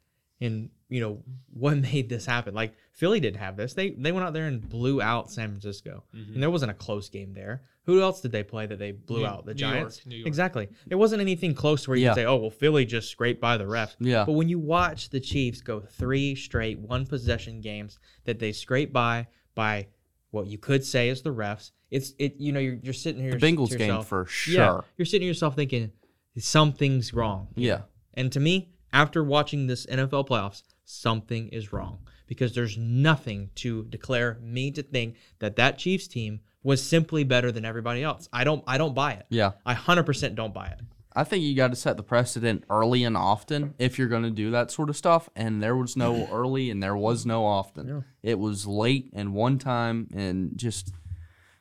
And 0.40 0.70
you 0.90 1.00
know, 1.00 1.22
what 1.54 1.76
made 1.92 2.08
this 2.10 2.26
happen? 2.26 2.52
Like 2.54 2.74
Philly 2.92 3.20
didn't 3.20 3.40
have 3.40 3.56
this. 3.56 3.72
They 3.74 3.90
they 3.90 4.12
went 4.12 4.26
out 4.26 4.32
there 4.34 4.46
and 4.46 4.60
blew 4.68 5.00
out 5.00 5.30
San 5.30 5.48
Francisco, 5.48 6.04
Mhm. 6.14 6.34
and 6.34 6.42
there 6.42 6.50
wasn't 6.50 6.70
a 6.72 6.74
close 6.74 7.08
game 7.08 7.32
there. 7.32 7.62
Who 7.84 8.02
else 8.02 8.20
did 8.20 8.30
they 8.32 8.42
play 8.42 8.66
that 8.66 8.78
they 8.78 8.92
blew 8.92 9.20
New- 9.20 9.26
out? 9.26 9.46
The 9.46 9.54
New 9.54 9.60
York, 9.62 9.74
Giants. 9.74 10.06
New 10.06 10.16
York. 10.16 10.26
Exactly. 10.28 10.68
It 10.90 10.94
wasn't 10.96 11.22
anything 11.22 11.54
close 11.54 11.84
to 11.84 11.90
where 11.90 11.96
you 11.96 12.04
Yeah. 12.04 12.10
could 12.10 12.20
say, 12.20 12.24
"Oh, 12.26 12.36
well, 12.36 12.50
Philly 12.50 12.84
just 12.84 13.08
scraped 13.08 13.40
by 13.40 13.56
the 13.56 13.64
refs." 13.64 13.96
yeah. 13.98 14.24
But 14.26 14.32
when 14.32 14.48
you 14.50 14.58
watch 14.58 15.08
the 15.08 15.18
Chiefs 15.20 15.60
go 15.62 15.80
three 15.80 16.34
straight 16.34 16.78
one 16.78 17.06
possession 17.06 17.60
games 17.62 17.98
that 18.24 18.38
they 18.38 18.52
scrape 18.52 18.92
by 18.92 19.28
by 19.54 19.86
what 20.30 20.46
you 20.46 20.58
could 20.58 20.84
say 20.84 21.08
is 21.08 21.22
the 21.22 21.34
refs, 21.34 21.72
it's 21.90 22.12
it. 22.18 22.36
You 22.38 22.52
know, 22.52 22.60
you're, 22.60 22.78
you're 22.82 22.92
sitting 22.92 23.22
here. 23.22 23.32
The 23.32 23.38
Bengals 23.38 23.70
to 23.70 23.78
game 23.78 24.02
for 24.02 24.26
sure. 24.26 24.54
yeah, 24.54 24.80
you're 24.96 25.06
sitting 25.06 25.22
to 25.22 25.26
yourself 25.28 25.56
thinking 25.56 25.90
something's 26.38 27.12
wrong. 27.12 27.48
Yeah. 27.56 27.82
And 28.14 28.30
to 28.32 28.40
me, 28.40 28.70
after 28.92 29.22
watching 29.24 29.66
this 29.66 29.86
NFL 29.86 30.28
playoffs, 30.28 30.62
something 30.90 31.48
is 31.48 31.72
wrong 31.72 31.98
because 32.26 32.54
there's 32.54 32.76
nothing 32.76 33.50
to 33.56 33.84
declare 33.84 34.38
me 34.42 34.70
to 34.72 34.82
think 34.82 35.16
that 35.38 35.56
that 35.56 35.78
Chiefs 35.78 36.08
team 36.08 36.40
was 36.62 36.82
simply 36.82 37.24
better 37.24 37.50
than 37.50 37.64
everybody 37.64 38.02
else. 38.02 38.28
I 38.32 38.44
don't 38.44 38.62
I 38.66 38.78
don't 38.78 38.94
buy 38.94 39.12
it. 39.12 39.26
Yeah. 39.30 39.52
I 39.64 39.74
100% 39.74 40.34
don't 40.34 40.54
buy 40.54 40.66
it. 40.66 40.80
I 41.12 41.24
think 41.24 41.42
you 41.42 41.56
got 41.56 41.68
to 41.68 41.76
set 41.76 41.96
the 41.96 42.04
precedent 42.04 42.64
early 42.70 43.02
and 43.02 43.16
often 43.16 43.74
if 43.78 43.98
you're 43.98 44.08
going 44.08 44.22
to 44.22 44.30
do 44.30 44.52
that 44.52 44.70
sort 44.70 44.88
of 44.90 44.96
stuff. 44.96 45.28
And 45.34 45.62
there 45.62 45.74
was 45.74 45.96
no 45.96 46.28
early 46.32 46.70
and 46.70 46.82
there 46.82 46.96
was 46.96 47.26
no 47.26 47.44
often. 47.44 47.88
Yeah. 47.88 48.00
It 48.22 48.38
was 48.38 48.66
late 48.66 49.10
and 49.12 49.34
one 49.34 49.58
time 49.58 50.08
and 50.14 50.56
just, 50.56 50.92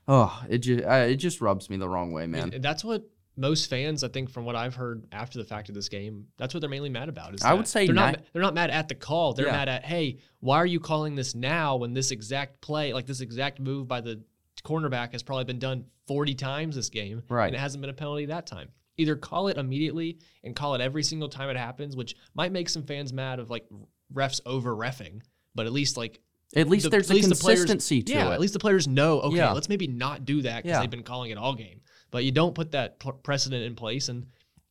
oh, 0.07 0.43
it 0.49 0.59
just 0.59 0.83
it 0.83 1.15
just 1.15 1.41
rubs 1.41 1.69
me 1.69 1.77
the 1.77 1.89
wrong 1.89 2.11
way, 2.11 2.27
man. 2.27 2.53
That's 2.59 2.83
what 2.83 3.09
most 3.39 3.69
fans, 3.69 4.03
I 4.03 4.09
think, 4.09 4.29
from 4.29 4.43
what 4.45 4.55
I've 4.55 4.75
heard 4.75 5.05
after 5.11 5.39
the 5.39 5.45
fact 5.45 5.69
of 5.69 5.75
this 5.75 5.87
game, 5.89 6.27
that's 6.37 6.53
what 6.53 6.59
they're 6.61 6.69
mainly 6.69 6.89
mad 6.89 7.07
about. 7.09 7.33
Is 7.33 7.41
I 7.41 7.53
would 7.53 7.67
say 7.67 7.85
they're 7.85 7.95
not. 7.95 8.17
ni- 8.17 8.23
They're 8.33 8.41
not 8.41 8.53
mad 8.53 8.69
at 8.69 8.89
the 8.89 8.95
call. 8.95 9.33
They're 9.33 9.45
Yeah. 9.47 9.53
mad 9.53 9.69
at, 9.69 9.85
hey, 9.85 10.19
why 10.41 10.57
are 10.57 10.65
you 10.65 10.79
calling 10.79 11.15
this 11.15 11.33
now 11.33 11.77
when 11.77 11.93
this 11.93 12.11
exact 12.11 12.61
play, 12.61 12.93
like 12.93 13.05
this 13.05 13.21
exact 13.21 13.59
move 13.59 13.87
by 13.87 14.01
the 14.01 14.21
cornerback, 14.63 15.13
has 15.13 15.23
probably 15.23 15.45
been 15.45 15.59
done 15.59 15.85
40 16.05 16.35
times 16.35 16.75
this 16.75 16.89
game, 16.89 17.23
Right. 17.29 17.47
And 17.47 17.55
it 17.55 17.59
hasn't 17.59 17.81
been 17.81 17.89
a 17.89 17.93
penalty 17.93 18.25
that 18.25 18.45
time. 18.45 18.69
Either 18.97 19.15
call 19.15 19.47
it 19.47 19.57
immediately 19.57 20.19
and 20.43 20.53
call 20.55 20.75
it 20.75 20.81
every 20.81 21.03
single 21.03 21.29
time 21.29 21.49
it 21.49 21.55
happens, 21.55 21.95
which 21.95 22.15
might 22.35 22.51
make 22.51 22.67
some 22.67 22.83
fans 22.83 23.13
mad 23.13 23.39
of 23.39 23.49
like 23.49 23.65
refs 24.13 24.41
over 24.45 24.75
refing, 24.75 25.21
but 25.55 25.65
at 25.65 25.71
least 25.71 25.95
like 25.95 26.19
At 26.55 26.67
least 26.67 26.83
the- 26.83 26.89
there's 26.89 27.09
at 27.09 27.13
a 27.13 27.15
least 27.15 27.29
the 27.29 27.35
players- 27.35 27.59
consistency 27.59 28.01
to 28.03 28.11
yeah, 28.11 28.29
it. 28.29 28.33
at 28.33 28.39
least 28.41 28.53
the 28.53 28.59
players 28.59 28.87
know. 28.87 29.21
Okay, 29.21 29.37
Yeah. 29.37 29.51
let's 29.51 29.69
maybe 29.69 29.87
not 29.87 30.25
do 30.25 30.41
that 30.41 30.63
because 30.63 30.75
Yeah. 30.75 30.81
they've 30.81 30.89
been 30.89 31.03
calling 31.03 31.29
it 31.31 31.37
all 31.37 31.53
game. 31.53 31.79
But 32.11 32.23
you 32.25 32.31
don't 32.31 32.55
put 32.55 32.71
that 32.71 32.99
precedent 33.23 33.63
in 33.63 33.75
place, 33.75 34.09
and 34.09 34.25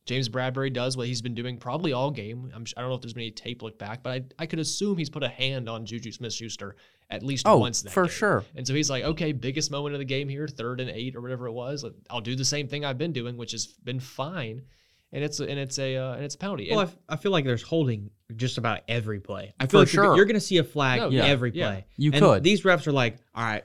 James 0.05 0.27
Bradberry 0.27 0.73
does 0.73 0.97
what 0.97 1.07
he's 1.07 1.21
been 1.21 1.35
doing 1.35 1.57
probably 1.57 1.93
all 1.93 2.11
game. 2.11 2.51
I'm, 2.53 2.65
sh- 2.65 2.73
I 2.75 2.81
don't 2.81 2.89
know 2.89 2.95
if 2.95 3.01
there's 3.01 3.13
been 3.13 3.21
any 3.23 3.31
tape 3.31 3.61
look 3.61 3.77
back, 3.77 4.01
but 4.03 4.11
I, 4.13 4.23
I 4.39 4.45
could 4.45 4.59
assume 4.59 4.97
he's 4.97 5.09
put 5.09 5.23
a 5.23 5.29
hand 5.29 5.69
on 5.69 5.85
Juju 5.85 6.11
Smith-Schuster 6.11 6.75
at 7.11 7.23
least 7.23 7.47
Oh, 7.47 7.57
once. 7.59 7.81
That 7.83 7.91
for 7.91 8.03
game. 8.03 8.11
sure. 8.11 8.43
And 8.55 8.67
so 8.67 8.73
he's 8.73 8.89
like, 8.89 9.03
okay, 9.03 9.31
biggest 9.31 9.71
moment 9.71 9.93
of 9.95 9.99
the 9.99 10.05
game 10.05 10.27
here, 10.27 10.47
third 10.47 10.79
and 10.81 10.89
eight 10.89 11.15
or 11.15 11.21
whatever 11.21 11.47
it 11.47 11.51
was. 11.53 11.85
I'll 12.09 12.21
do 12.21 12.35
the 12.35 12.45
same 12.45 12.67
thing 12.67 12.83
I've 12.85 12.97
been 12.97 13.13
doing, 13.13 13.37
which 13.37 13.51
has 13.53 13.67
been 13.67 13.99
fine. 13.99 14.63
And 15.11 15.23
it's 15.23 15.39
a, 15.39 15.49
and 15.49 15.59
it's 15.59 15.79
a 15.79 15.95
uh, 15.97 16.13
and 16.13 16.23
it's 16.23 16.35
a 16.35 16.37
penalty. 16.37 16.67
Well, 16.69 16.79
I, 16.79 16.83
And- 16.83 16.91
f- 16.91 16.97
I 17.09 17.15
feel 17.15 17.31
like 17.31 17.45
there's 17.45 17.63
holding 17.63 18.11
just 18.35 18.59
about 18.59 18.81
every 18.87 19.19
play. 19.19 19.53
I 19.59 19.65
For 19.65 19.69
feel 19.71 19.79
like 19.81 19.93
you're, 19.93 20.03
sure. 20.05 20.15
you're 20.15 20.25
going 20.25 20.35
to 20.35 20.39
see 20.39 20.57
a 20.57 20.63
flag 20.63 20.99
No, 21.01 21.09
yeah, 21.09 21.25
every 21.25 21.51
yeah. 21.51 21.65
play. 21.67 21.85
You 21.97 22.11
And 22.13 22.21
could. 22.21 22.43
These 22.43 22.61
refs 22.63 22.85
are 22.85 22.91
like, 22.91 23.17
all 23.33 23.43
right, 23.43 23.63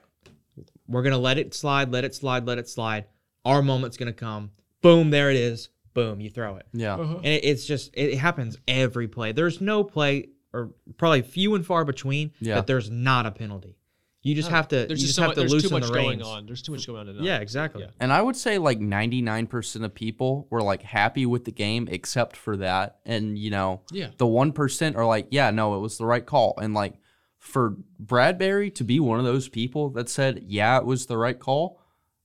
we're 0.89 1.03
going 1.03 1.13
to 1.13 1.19
let 1.19 1.37
it 1.39 1.53
slide, 1.55 1.91
let 1.93 2.05
it 2.05 2.15
slide, 2.15 2.47
let 2.47 2.57
it 2.59 2.69
slide. 2.69 3.05
Our 3.45 3.63
moment's 3.63 3.97
going 3.97 4.13
to 4.13 4.19
come. 4.19 4.51
Boom, 4.83 5.11
there 5.11 5.31
it 5.31 5.37
is. 5.37 5.69
Boom, 5.95 6.21
you 6.21 6.29
throw 6.31 6.57
it. 6.57 6.67
yeah. 6.73 6.95
Uh-huh. 6.97 7.17
And 7.19 7.27
it, 7.27 7.45
it's 7.45 7.65
just, 7.65 7.91
it 7.95 8.17
happens 8.17 8.59
every 8.67 9.07
play. 9.07 9.33
There's 9.33 9.61
no 9.61 9.85
play, 9.85 10.29
or 10.53 10.71
probably 10.99 11.23
few 11.23 11.55
and 11.55 11.65
far 11.65 11.85
between, 11.85 12.33
Yeah. 12.41 12.57
that 12.57 12.67
there's 12.67 12.91
not 12.91 13.27
a 13.27 13.31
penalty. 13.31 13.77
You 14.23 14.35
just 14.35 14.49
have 14.49 14.69
to, 14.69 14.87
there's 14.87 14.91
you 15.03 15.07
just 15.07 15.07
just 15.09 15.17
so 15.17 15.23
have 15.23 15.29
much, 15.29 15.35
to 15.37 15.49
there's 15.51 15.63
too 15.63 15.69
much 15.71 15.87
the 15.87 15.93
going 15.93 16.23
on. 16.23 16.47
There's 16.47 16.63
too 16.63 16.73
much 16.73 16.87
going 16.87 17.01
on. 17.01 17.07
To 17.07 17.13
know. 17.13 17.23
Yeah, 17.23 17.39
exactly. 17.41 17.83
Yeah. 17.83 17.91
And 18.01 18.11
I 18.11 18.23
would 18.23 18.37
say 18.37 18.57
like 18.57 18.81
99% 18.81 19.85
of 19.85 19.95
people 19.95 20.47
were 20.51 20.63
like 20.63 20.83
happy 20.83 21.27
with 21.27 21.45
the 21.45 21.53
game 21.53 21.89
except 21.91 22.35
for 22.37 22.57
that. 22.57 23.01
And, 23.05 23.39
you 23.39 23.51
know, 23.51 23.83
Yeah. 23.93 24.09
the 24.17 24.25
1% 24.27 24.97
are 24.97 25.05
like, 25.07 25.29
yeah, 25.31 25.51
no, 25.51 25.77
it 25.77 25.81
was 25.81 25.99
the 25.99 26.07
right 26.07 26.25
call. 26.25 26.55
And 26.61 26.73
like 26.75 26.95
for 27.39 27.77
Bradberry 28.03 28.75
to 28.77 28.85
be 28.85 28.99
one 28.99 29.19
of 29.19 29.25
those 29.27 29.49
people 29.49 29.91
that 29.91 30.09
said, 30.09 30.43
yeah, 30.47 30.79
it 30.79 30.87
was 30.87 31.07
the 31.07 31.19
right 31.19 31.39
call, 31.39 31.79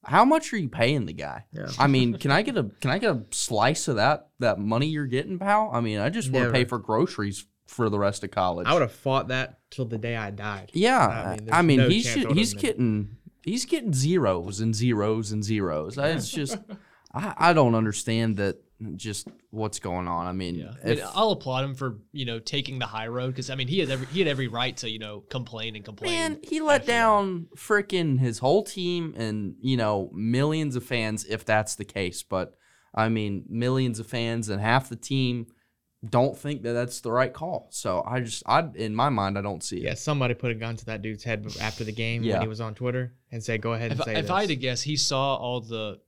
how 0.03 0.25
much 0.25 0.53
are 0.53 0.57
you 0.57 0.69
paying 0.69 1.05
the 1.05 1.13
guy? 1.13 1.45
Yeah. 1.51 1.67
I 1.77 1.87
mean, 1.87 2.13
can 2.19 2.31
I 2.31 2.41
get 2.41 2.57
a 2.57 2.63
can 2.81 2.91
I 2.91 2.97
get 2.97 3.11
a 3.11 3.23
slice 3.31 3.87
of 3.87 3.97
that 3.97 4.29
that 4.39 4.59
money 4.59 4.87
you're 4.87 5.05
getting, 5.07 5.39
pal? 5.39 5.69
I 5.73 5.81
mean, 5.81 5.99
I 5.99 6.09
just 6.09 6.31
want 6.31 6.47
to 6.47 6.51
pay 6.51 6.65
for 6.65 6.77
groceries 6.79 7.45
for 7.67 7.89
the 7.89 7.99
rest 7.99 8.23
of 8.23 8.31
college. 8.31 8.67
I 8.67 8.73
would 8.73 8.81
have 8.81 8.91
fought 8.91 9.27
that 9.27 9.59
till 9.69 9.85
the 9.85 9.97
day 9.97 10.15
I 10.15 10.31
died. 10.31 10.71
Yeah, 10.73 11.07
I 11.07 11.35
mean, 11.35 11.49
I 11.51 11.61
mean, 11.61 11.77
no 11.79 11.89
he's 11.89 12.05
chance 12.05 12.15
ju- 12.15 12.21
I 12.21 12.23
would've 12.29 12.37
he's 12.37 12.53
getting 12.53 13.17
he's 13.43 13.65
getting 13.65 13.93
zeros 13.93 14.59
and 14.59 14.75
zeros 14.75 15.31
and 15.31 15.43
zeros. 15.43 15.97
It's 15.97 16.29
just 16.41 16.57
I, 17.13 17.33
I 17.37 17.53
don't 17.53 17.75
understand 17.75 18.37
that 18.37 18.57
just 18.95 19.27
what's 19.51 19.79
going 19.79 20.07
on. 20.07 20.25
I 20.27 20.31
mean, 20.31 20.55
Yeah, 20.55 20.71
I 20.83 20.87
if- 20.89 21.03
I'll 21.13 21.31
applaud 21.31 21.63
him 21.65 21.75
for 21.75 21.97
you 22.11 22.25
know 22.25 22.39
taking 22.39 22.79
the 22.79 22.85
high 22.85 23.07
road 23.07 23.27
because 23.27 23.49
I 23.49 23.55
mean 23.55 23.67
he 23.67 23.79
has 23.79 23.89
every 23.89 24.07
he 24.07 24.19
had 24.19 24.27
every 24.27 24.47
right 24.47 24.75
to 24.77 24.89
you 24.89 24.99
know 24.99 25.21
complain 25.29 25.75
and 25.75 25.83
complain. 25.83 26.11
man, 26.13 26.39
he 26.43 26.61
let 26.61 26.85
down 26.85 27.47
freaking 27.57 28.19
his 28.19 28.39
whole 28.39 28.63
team 28.63 29.13
and 29.17 29.55
you 29.61 29.77
know 29.77 30.09
millions 30.13 30.75
of 30.75 30.83
fans 30.83 31.25
if 31.25 31.43
that's 31.45 31.75
the 31.75 31.85
case. 31.85 32.23
But 32.23 32.55
I 32.95 33.09
mean, 33.09 33.45
millions 33.49 33.99
of 33.99 34.07
fans 34.07 34.49
and 34.49 34.61
half 34.61 34.89
the 34.89 34.95
team 34.95 35.47
don't 36.09 36.37
think 36.37 36.63
that 36.63 36.71
that's 36.71 37.01
the 37.01 37.11
right 37.11 37.33
call. 37.33 37.67
So 37.71 38.01
I 38.07 38.21
just 38.21 38.41
I 38.45 38.65
in 38.75 38.95
my 38.95 39.09
mind 39.09 39.37
I 39.37 39.41
don't 39.41 39.61
see 39.61 39.77
it. 39.77 39.83
Yeah, 39.83 39.93
somebody 39.95 40.33
put 40.33 40.51
a 40.51 40.55
gun 40.55 40.77
to 40.77 40.85
that 40.85 41.01
dude's 41.01 41.25
head 41.25 41.45
after 41.61 41.83
the 41.83 41.91
game 41.91 42.23
Yeah. 42.23 42.35
when 42.35 42.43
he 42.43 42.47
was 42.47 42.61
on 42.61 42.73
Twitter 42.75 43.13
and 43.31 43.43
said, 43.43 43.61
"Go 43.61 43.73
ahead 43.73 43.91
and 43.91 43.99
If, 43.99 44.05
say 44.05 44.13
if 44.15 44.21
this." 44.21 44.31
I 44.31 44.39
had 44.41 44.49
to 44.55 44.55
guess, 44.55 44.81
he 44.81 44.95
saw 44.95 45.35
all 45.35 45.59
the 45.59 45.99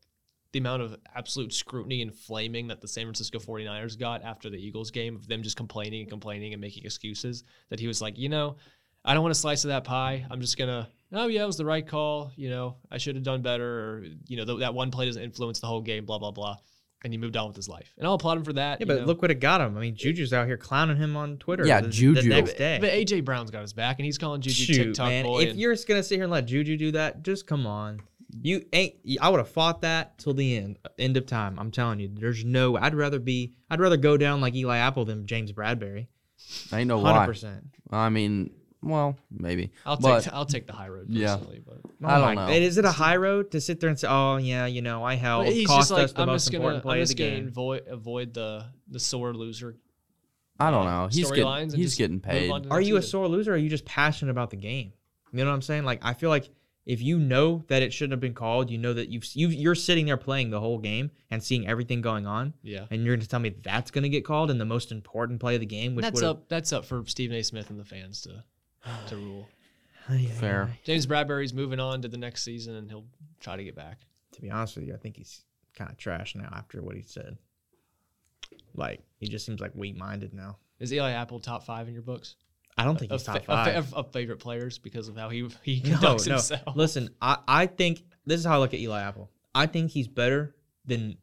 the 0.53 0.59
amount 0.59 0.81
of 0.81 0.97
absolute 1.15 1.53
scrutiny 1.53 2.01
and 2.01 2.13
flaming 2.13 2.67
that 2.67 2.81
the 2.81 2.87
San 2.87 3.05
Francisco 3.05 3.39
49ers 3.39 3.97
got 3.97 4.23
after 4.23 4.49
the 4.49 4.57
Eagles 4.57 4.91
game 4.91 5.15
of 5.15 5.27
them 5.27 5.43
just 5.43 5.55
complaining 5.55 6.01
and 6.01 6.09
complaining 6.09 6.53
and 6.53 6.59
making 6.61 6.83
excuses 6.83 7.43
that 7.69 7.79
he 7.79 7.87
was 7.87 8.01
like, 8.01 8.17
you 8.17 8.27
know, 8.29 8.57
I 9.05 9.13
don't 9.13 9.23
want 9.23 9.31
a 9.31 9.35
slice 9.35 9.63
of 9.63 9.69
that 9.69 9.83
pie. 9.83 10.25
I'm 10.29 10.41
just 10.41 10.57
gonna. 10.57 10.87
Oh 11.13 11.27
yeah, 11.27 11.43
it 11.43 11.47
was 11.47 11.57
the 11.57 11.65
right 11.65 11.85
call. 11.85 12.31
You 12.35 12.49
know, 12.49 12.75
I 12.91 12.97
should 12.97 13.15
have 13.15 13.23
done 13.23 13.41
better. 13.41 13.65
Or 13.65 14.03
you 14.27 14.37
know, 14.37 14.45
th- 14.45 14.59
that 14.59 14.73
one 14.73 14.91
play 14.91 15.05
doesn't 15.07 15.23
influence 15.23 15.59
the 15.59 15.67
whole 15.67 15.81
game. 15.81 16.05
Blah 16.05 16.19
blah 16.19 16.31
blah. 16.31 16.57
And 17.03 17.11
he 17.11 17.17
moved 17.17 17.35
on 17.35 17.47
with 17.47 17.55
his 17.55 17.67
life, 17.67 17.91
and 17.97 18.05
I'll 18.05 18.13
applaud 18.13 18.37
him 18.37 18.43
for 18.43 18.53
that. 18.53 18.79
yeah, 18.79 18.83
you 18.83 18.85
but 18.85 18.99
know. 18.99 19.05
look 19.07 19.23
what 19.23 19.31
it 19.31 19.39
got 19.39 19.59
him. 19.59 19.75
I 19.75 19.81
mean, 19.81 19.95
Juju's 19.95 20.33
out 20.33 20.45
here 20.45 20.55
clowning 20.55 20.97
him 20.97 21.17
on 21.17 21.37
Twitter. 21.37 21.65
Yeah, 21.65 21.81
the, 21.81 21.89
Juju. 21.89 22.21
the 22.21 22.29
next 22.29 22.53
day. 22.53 22.77
But 22.79 22.91
AJ 22.91 23.25
Brown's 23.25 23.49
got 23.49 23.61
his 23.61 23.73
back, 23.73 23.97
and 23.97 24.05
he's 24.05 24.19
calling 24.19 24.39
Juju 24.39 24.65
Shoot, 24.71 24.83
TikTok 24.83 25.07
man, 25.07 25.25
boy. 25.25 25.41
if 25.41 25.49
and- 25.49 25.59
you're 25.59 25.73
just 25.73 25.87
gonna 25.87 26.03
sit 26.03 26.17
here 26.17 26.25
and 26.25 26.31
let 26.31 26.45
Juju 26.45 26.77
do 26.77 26.91
that, 26.91 27.23
just 27.23 27.47
come 27.47 27.65
on. 27.65 28.01
You 28.41 28.63
ain't. 28.71 28.95
I 29.19 29.29
would 29.29 29.39
have 29.39 29.49
fought 29.49 29.81
that 29.81 30.17
till 30.17 30.33
the 30.33 30.57
end, 30.57 30.79
end 30.97 31.17
of 31.17 31.25
time. 31.25 31.59
I'm 31.59 31.71
telling 31.71 31.99
you, 31.99 32.09
there's 32.13 32.45
no. 32.45 32.77
I'd 32.77 32.95
rather 32.95 33.19
be. 33.19 33.53
I'd 33.69 33.79
rather 33.79 33.97
go 33.97 34.17
down 34.17 34.41
like 34.41 34.55
Eli 34.55 34.77
Apple 34.77 35.05
than 35.05 35.25
James 35.27 35.51
Bradberry. 35.51 36.07
I 36.71 36.83
know 36.83 36.99
Hundred 37.01 37.19
why. 37.19 37.25
percent. 37.25 37.63
I 37.91 38.09
mean, 38.09 38.51
well, 38.81 39.17
maybe. 39.29 39.71
I'll 39.85 39.97
but, 39.97 40.23
take 40.23 40.33
I'll 40.33 40.45
take 40.45 40.65
the 40.67 40.73
high 40.73 40.87
road 40.87 41.07
Yeah. 41.09 41.35
personally, 41.35 41.61
but. 41.65 41.79
I 42.03 42.19
don't 42.19 42.35
know. 42.35 42.47
Is 42.53 42.77
it 42.77 42.85
a 42.85 42.91
high 42.91 43.17
road 43.17 43.51
to 43.51 43.61
sit 43.61 43.79
there 43.79 43.89
and 43.89 43.99
say, 43.99 44.07
"Oh 44.09 44.37
yeah, 44.37 44.65
you 44.65 44.81
know, 44.81 45.03
I 45.03 45.15
helped, 45.15 45.49
he's 45.49 45.67
cost 45.67 45.89
just 45.89 45.91
like, 45.91 46.03
us 46.05 46.13
the 46.13 46.21
I'm 46.21 46.27
most 46.27 46.43
just 46.45 46.51
gonna, 46.51 46.63
important 46.63 46.83
play 46.83 46.95
I'm 46.95 47.01
of 47.03 47.07
the 47.09 47.13
just 47.13 47.19
gonna 47.19 47.31
game"? 47.41 47.47
avoid 47.47 47.87
avoid 47.87 48.33
the 48.33 48.65
the 48.87 48.99
sore 48.99 49.33
loser. 49.33 49.77
I 50.59 50.71
don't 50.71 50.87
uh, 50.87 51.03
know. 51.03 51.09
He's 51.11 51.29
storylines 51.29 51.65
getting 51.69 51.79
he's 51.79 51.95
getting 51.95 52.19
paid. 52.19 52.49
on 52.49 52.63
to 52.63 52.69
the 52.69 52.73
Are 52.75 52.81
you 52.81 52.95
a 52.97 53.01
sore 53.01 53.27
loser? 53.27 53.51
or 53.51 53.55
Are 53.55 53.57
you 53.57 53.69
just 53.69 53.85
passionate 53.85 54.31
about 54.31 54.49
the 54.51 54.57
game? 54.57 54.93
You 55.31 55.39
know 55.43 55.49
what 55.49 55.55
I'm 55.55 55.61
saying? 55.61 55.85
Like 55.85 55.99
I 56.03 56.13
feel 56.13 56.29
like 56.29 56.49
if 56.91 57.01
you 57.01 57.17
know 57.17 57.63
that 57.69 57.81
it 57.81 57.93
shouldn't 57.93 58.11
have 58.11 58.19
been 58.19 58.33
called, 58.33 58.69
you 58.69 58.77
know 58.77 58.93
that 58.93 59.07
you've 59.07 59.23
you 59.33 59.47
you're 59.47 59.75
sitting 59.75 60.07
there 60.07 60.17
playing 60.17 60.49
the 60.49 60.59
whole 60.59 60.77
game 60.77 61.09
and 61.29 61.41
seeing 61.41 61.65
everything 61.65 62.01
going 62.01 62.27
on, 62.27 62.53
Yeah, 62.63 62.85
and 62.91 63.05
you're 63.05 63.15
going 63.15 63.21
to 63.21 63.29
tell 63.29 63.39
me 63.39 63.55
that's 63.63 63.91
going 63.91 64.01
to 64.01 64.09
get 64.09 64.25
called 64.25 64.51
in 64.51 64.57
the 64.57 64.65
most 64.65 64.91
important 64.91 65.39
play 65.39 65.55
of 65.55 65.61
the 65.61 65.65
game, 65.65 65.95
which 65.95 66.03
that's 66.03 66.21
up 66.21 66.49
that's 66.49 66.73
up 66.73 66.83
for 66.83 67.05
Stephen 67.05 67.37
A. 67.37 67.43
Smith 67.43 67.69
and 67.69 67.79
the 67.79 67.85
fans 67.85 68.19
to 68.23 68.43
to 69.07 69.15
rule. 69.15 69.47
Fair. 70.37 70.69
James 70.83 71.07
Bradberry's 71.07 71.53
moving 71.53 71.79
on 71.79 72.01
to 72.01 72.09
the 72.09 72.17
next 72.17 72.43
season, 72.43 72.75
and 72.75 72.89
he'll 72.89 73.05
try 73.39 73.55
to 73.55 73.63
get 73.63 73.73
back. 73.73 74.01
To 74.33 74.41
be 74.41 74.51
honest 74.51 74.75
with 74.75 74.85
you, 74.85 74.93
I 74.93 74.97
think 74.97 75.15
he's 75.15 75.45
kind 75.73 75.89
of 75.89 75.97
trash 75.97 76.35
now 76.35 76.49
after 76.51 76.81
what 76.81 76.97
he 76.97 77.03
said. 77.03 77.37
Like 78.75 78.99
he 79.17 79.29
just 79.29 79.45
seems 79.45 79.61
like 79.61 79.71
weak 79.75 79.95
minded 79.95 80.33
now. 80.33 80.57
Is 80.81 80.91
Eli 80.91 81.11
Apple 81.11 81.39
top 81.39 81.63
five 81.63 81.87
in 81.87 81.93
your 81.93 82.03
books 82.03 82.35
I 82.77 82.83
don't 82.83 82.97
think 82.97 83.11
of, 83.11 83.19
he's 83.19 83.25
top 83.25 83.37
of 83.37 83.45
five. 83.45 83.75
of, 83.75 83.93
of 83.93 84.11
favorite 84.11 84.39
players 84.39 84.77
because 84.77 85.07
of 85.07 85.17
how 85.17 85.29
he 85.29 85.47
he 85.63 85.81
conducts 85.81 86.25
no. 86.25 86.33
himself? 86.33 86.75
Listen, 86.75 87.09
I, 87.21 87.37
I 87.47 87.65
think 87.67 88.03
this 88.25 88.39
is 88.39 88.45
how 88.45 88.55
I 88.55 88.57
look 88.59 88.73
at 88.73 88.79
Eli 88.79 89.01
Apple. 89.01 89.29
I 89.53 89.65
think 89.65 89.91
he's 89.91 90.07
better 90.07 90.55
than 90.85 91.17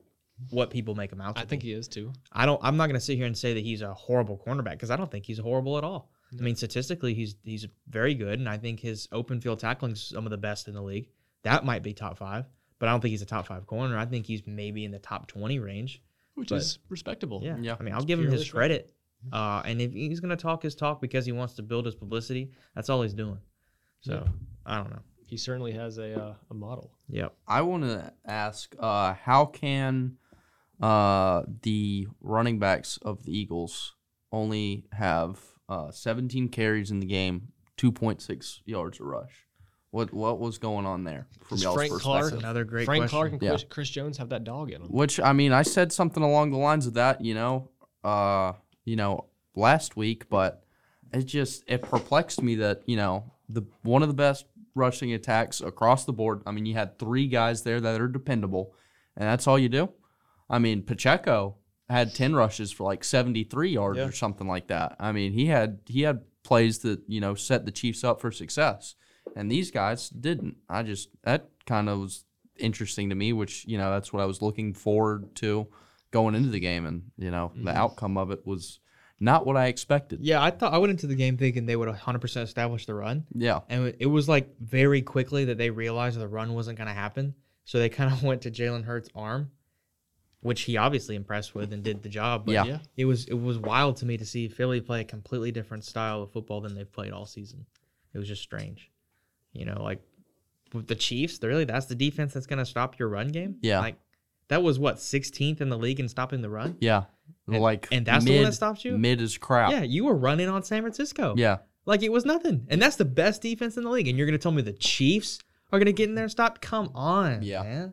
what 0.50 0.70
people 0.70 0.94
make 0.94 1.12
him 1.12 1.20
out 1.20 1.36
to 1.36 1.42
I 1.42 1.44
think 1.44 1.62
he 1.62 1.72
is 1.72 1.88
too. 1.88 2.12
I 2.32 2.46
don't 2.46 2.60
I'm 2.62 2.76
not 2.76 2.86
going 2.86 2.94
to 2.94 3.04
sit 3.04 3.16
here 3.16 3.26
and 3.26 3.36
say 3.36 3.54
that 3.54 3.64
he's 3.64 3.82
a 3.82 3.92
horrible 3.94 4.40
cornerback 4.44 4.72
because 4.72 4.90
I 4.90 4.96
don't 4.96 5.10
think 5.10 5.24
he's 5.24 5.38
horrible 5.38 5.78
at 5.78 5.84
all. 5.84 6.10
I 6.38 6.42
mean, 6.42 6.56
statistically 6.56 7.14
he's 7.14 7.36
he's 7.42 7.66
very 7.88 8.14
good 8.14 8.38
and 8.38 8.48
I 8.48 8.58
think 8.58 8.80
his 8.80 9.08
open 9.12 9.40
field 9.40 9.58
tackling 9.58 9.92
is 9.92 10.02
some 10.02 10.26
of 10.26 10.30
the 10.30 10.36
best 10.36 10.68
in 10.68 10.74
the 10.74 10.82
league. 10.82 11.08
That 11.42 11.64
might 11.64 11.82
be 11.82 11.94
top 11.94 12.18
5, 12.18 12.44
but 12.78 12.88
I 12.88 12.92
don't 12.92 13.00
think 13.00 13.10
he's 13.10 13.22
a 13.22 13.26
top 13.26 13.46
5 13.46 13.66
corner. 13.66 13.96
I 13.96 14.04
think 14.04 14.26
he's 14.26 14.42
maybe 14.46 14.84
in 14.84 14.90
the 14.90 14.98
top 14.98 15.26
20 15.28 15.58
range. 15.58 16.02
Which 16.34 16.50
But- 16.50 16.58
is 16.58 16.78
respectable. 16.88 17.40
Yeah. 17.42 17.56
Yeah. 17.60 17.76
I 17.78 17.82
mean, 17.82 17.94
I'll 17.94 18.04
give 18.04 18.20
him 18.20 18.30
his 18.30 18.48
credit. 18.48 18.94
Uh, 19.32 19.62
and 19.64 19.80
if 19.80 19.92
he's 19.92 20.20
going 20.20 20.30
to 20.30 20.36
talk 20.36 20.62
his 20.62 20.74
talk 20.74 21.00
because 21.00 21.26
he 21.26 21.32
wants 21.32 21.54
to 21.54 21.62
build 21.62 21.84
his 21.86 21.94
publicity, 21.94 22.50
that's 22.74 22.88
all 22.88 23.02
he's 23.02 23.14
doing. 23.14 23.38
So, 24.00 24.26
I 24.64 24.76
don't 24.76 24.90
know. 24.90 25.00
He 25.26 25.36
certainly 25.36 25.72
has 25.72 25.98
a 25.98 26.18
uh, 26.18 26.34
a 26.50 26.54
model. 26.54 26.92
Yep. 27.10 27.34
I 27.46 27.62
want 27.62 27.82
to 27.84 28.12
ask, 28.24 28.74
uh, 28.78 29.12
how 29.14 29.44
can 29.44 30.16
uh, 30.80 31.42
the 31.62 32.06
running 32.20 32.58
backs 32.58 32.98
of 33.02 33.24
the 33.24 33.36
Eagles 33.36 33.94
only 34.32 34.84
have 34.92 35.38
uh, 35.68 35.90
17 35.90 36.48
carries 36.48 36.90
in 36.90 37.00
the 37.00 37.06
game, 37.06 37.48
2.6 37.76 38.60
yards 38.64 39.00
a 39.00 39.04
rush? 39.04 39.46
What 39.90 40.12
what 40.12 40.38
was 40.38 40.58
going 40.58 40.84
on 40.84 41.04
there 41.04 41.26
from 41.44 41.56
Does 41.56 41.62
y'all's 41.64 41.76
Frank 41.76 41.92
Clark- 41.94 42.32
Another 42.34 42.64
great 42.64 42.84
Frank 42.84 43.02
question. 43.02 43.16
Clark 43.16 43.32
and 43.32 43.42
Yeah. 43.42 43.48
Chris, 43.50 43.64
Chris 43.70 43.90
Jones 43.90 44.18
have 44.18 44.28
that 44.28 44.44
dog 44.44 44.70
in 44.70 44.82
them. 44.82 44.90
Which 44.92 45.18
I 45.18 45.32
mean, 45.32 45.52
I 45.52 45.62
said 45.62 45.92
something 45.92 46.22
along 46.22 46.50
the 46.50 46.58
lines 46.58 46.86
of 46.86 46.94
that, 46.94 47.22
you 47.22 47.34
know, 47.34 47.70
uh, 48.04 48.52
you 48.88 48.96
know, 48.96 49.26
last 49.54 49.96
week, 49.96 50.28
but 50.28 50.64
it 51.12 51.24
just 51.24 51.62
it 51.66 51.82
perplexed 51.82 52.42
me 52.42 52.56
that 52.56 52.82
you 52.86 52.96
know 52.96 53.32
the 53.48 53.62
one 53.82 54.02
of 54.02 54.08
the 54.08 54.14
best 54.14 54.46
rushing 54.74 55.12
attacks 55.12 55.60
across 55.60 56.04
the 56.04 56.12
board. 56.12 56.42
I 56.46 56.50
mean, 56.52 56.66
you 56.66 56.74
had 56.74 56.98
three 56.98 57.26
guys 57.28 57.62
there 57.62 57.80
that 57.80 58.00
are 58.00 58.08
dependable, 58.08 58.74
and 59.16 59.28
that's 59.28 59.46
all 59.46 59.58
you 59.58 59.68
do. 59.68 59.90
I 60.50 60.58
mean, 60.58 60.82
Pacheco 60.82 61.56
had 61.88 62.14
ten 62.14 62.34
rushes 62.34 62.70
for 62.72 62.84
like 62.84 63.04
seventy 63.04 63.44
three 63.44 63.70
yards 63.70 63.98
Yeah. 63.98 64.06
or 64.06 64.12
something 64.12 64.46
like 64.48 64.68
that. 64.68 64.96
I 64.98 65.12
mean, 65.12 65.32
he 65.32 65.46
had 65.46 65.80
he 65.86 66.02
had 66.02 66.22
plays 66.42 66.78
that 66.80 67.00
you 67.06 67.20
know 67.20 67.34
set 67.34 67.64
the 67.66 67.72
Chiefs 67.72 68.04
up 68.04 68.20
for 68.20 68.30
success, 68.32 68.94
and 69.36 69.50
these 69.50 69.70
guys 69.70 70.08
didn't. 70.08 70.56
I 70.68 70.82
just 70.82 71.10
that 71.24 71.48
kind 71.66 71.88
of 71.88 71.98
was 72.00 72.24
interesting 72.56 73.08
to 73.10 73.14
me, 73.14 73.32
which 73.32 73.64
you 73.66 73.78
know 73.78 73.90
that's 73.90 74.12
what 74.12 74.22
I 74.22 74.26
was 74.26 74.42
looking 74.42 74.74
forward 74.74 75.34
to 75.36 75.68
going 76.10 76.34
into 76.34 76.50
the 76.50 76.60
game, 76.60 76.86
and 76.86 77.10
you 77.16 77.30
know 77.30 77.52
the 77.54 77.70
mm-hmm. 77.70 77.76
outcome 77.76 78.16
of 78.16 78.30
it 78.30 78.46
was 78.46 78.80
not 79.20 79.46
what 79.46 79.56
I 79.56 79.66
expected. 79.66 80.20
Yeah, 80.22 80.42
I 80.42 80.50
thought 80.50 80.72
I 80.72 80.78
went 80.78 80.90
into 80.90 81.06
the 81.06 81.14
game 81.14 81.36
thinking 81.36 81.66
they 81.66 81.76
would 81.76 81.88
100% 81.88 82.42
establish 82.42 82.86
the 82.86 82.94
run, 82.94 83.26
Yeah, 83.34 83.60
and 83.68 83.94
it 83.98 84.06
was 84.06 84.28
like 84.28 84.58
very 84.60 85.02
quickly 85.02 85.46
that 85.46 85.58
they 85.58 85.70
realized 85.70 86.18
the 86.18 86.28
run 86.28 86.54
wasn't 86.54 86.78
going 86.78 86.88
to 86.88 86.94
happen. 86.94 87.34
So 87.64 87.78
they 87.78 87.90
kind 87.90 88.12
of 88.12 88.22
went 88.30 88.42
to 88.42 88.50
Jalen 88.50 88.84
Hurts' 88.84 89.10
arm, 89.14 89.50
which 90.40 90.62
he 90.62 90.76
obviously 90.76 91.16
impressed 91.16 91.54
with 91.54 91.72
and 91.72 91.82
did 91.82 92.02
the 92.02 92.08
job. 92.08 92.46
But 92.46 92.52
Yeah. 92.52 92.64
Yeah. 92.64 92.78
it 92.96 93.04
was 93.04 93.26
it 93.26 93.34
was 93.34 93.58
wild 93.58 93.98
to 93.98 94.06
me 94.06 94.16
to 94.16 94.24
see 94.24 94.48
Philly 94.48 94.80
play 94.80 95.02
a 95.02 95.04
completely 95.04 95.52
different 95.52 95.84
style 95.84 96.22
of 96.22 96.32
football 96.32 96.60
than 96.60 96.74
they've 96.74 96.90
played 96.90 97.12
all 97.12 97.26
season. 97.26 97.66
It 98.14 98.18
was 98.18 98.28
just 98.28 98.42
strange. 98.42 98.90
You 99.52 99.66
know, 99.66 99.82
like 99.82 100.00
with 100.72 100.86
the 100.86 100.94
Chiefs, 100.94 101.38
really 101.42 101.64
that's 101.64 101.86
the 101.86 101.94
defense 101.94 102.32
that's 102.32 102.46
going 102.46 102.58
to 102.58 102.66
stop 102.66 102.98
your 102.98 103.08
run 103.08 103.28
game. 103.28 103.56
Yeah. 103.60 103.80
Like 103.80 103.96
that 104.48 104.62
was 104.62 104.78
what 104.78 104.96
16th 104.96 105.60
in 105.60 105.68
the 105.68 105.78
league 105.78 106.00
in 106.00 106.08
stopping 106.08 106.42
the 106.42 106.50
run. 106.50 106.76
Yeah. 106.80 107.04
And- 107.46 107.60
like 107.62 107.88
and 107.92 108.04
that's 108.04 108.24
the 108.24 108.34
one 108.36 108.44
that 108.44 108.52
stopped 108.54 108.84
you? 108.84 108.96
Mid 108.98 109.20
is 109.20 109.38
crap. 109.38 109.70
Yeah, 109.70 109.82
you 109.82 110.04
were 110.04 110.14
running 110.16 110.48
on 110.48 110.62
San 110.62 110.82
Francisco. 110.82 111.34
Yeah. 111.36 111.58
Like 111.86 112.02
it 112.02 112.12
was 112.12 112.24
nothing. 112.24 112.66
And 112.68 112.80
that's 112.82 112.96
the 112.96 113.04
best 113.06 113.40
defense 113.42 113.76
in 113.76 113.84
the 113.84 113.90
league. 113.90 114.08
And 114.08 114.18
you're 114.18 114.26
gonna 114.26 114.38
tell 114.38 114.52
me 114.52 114.60
the 114.62 114.72
Chiefs 114.72 115.38
are 115.72 115.78
gonna 115.78 115.92
get 115.92 116.08
in 116.08 116.14
there 116.14 116.24
and 116.24 116.30
stop? 116.30 116.60
Come 116.60 116.90
on, 116.94 117.42
Yeah. 117.42 117.62
man. 117.62 117.92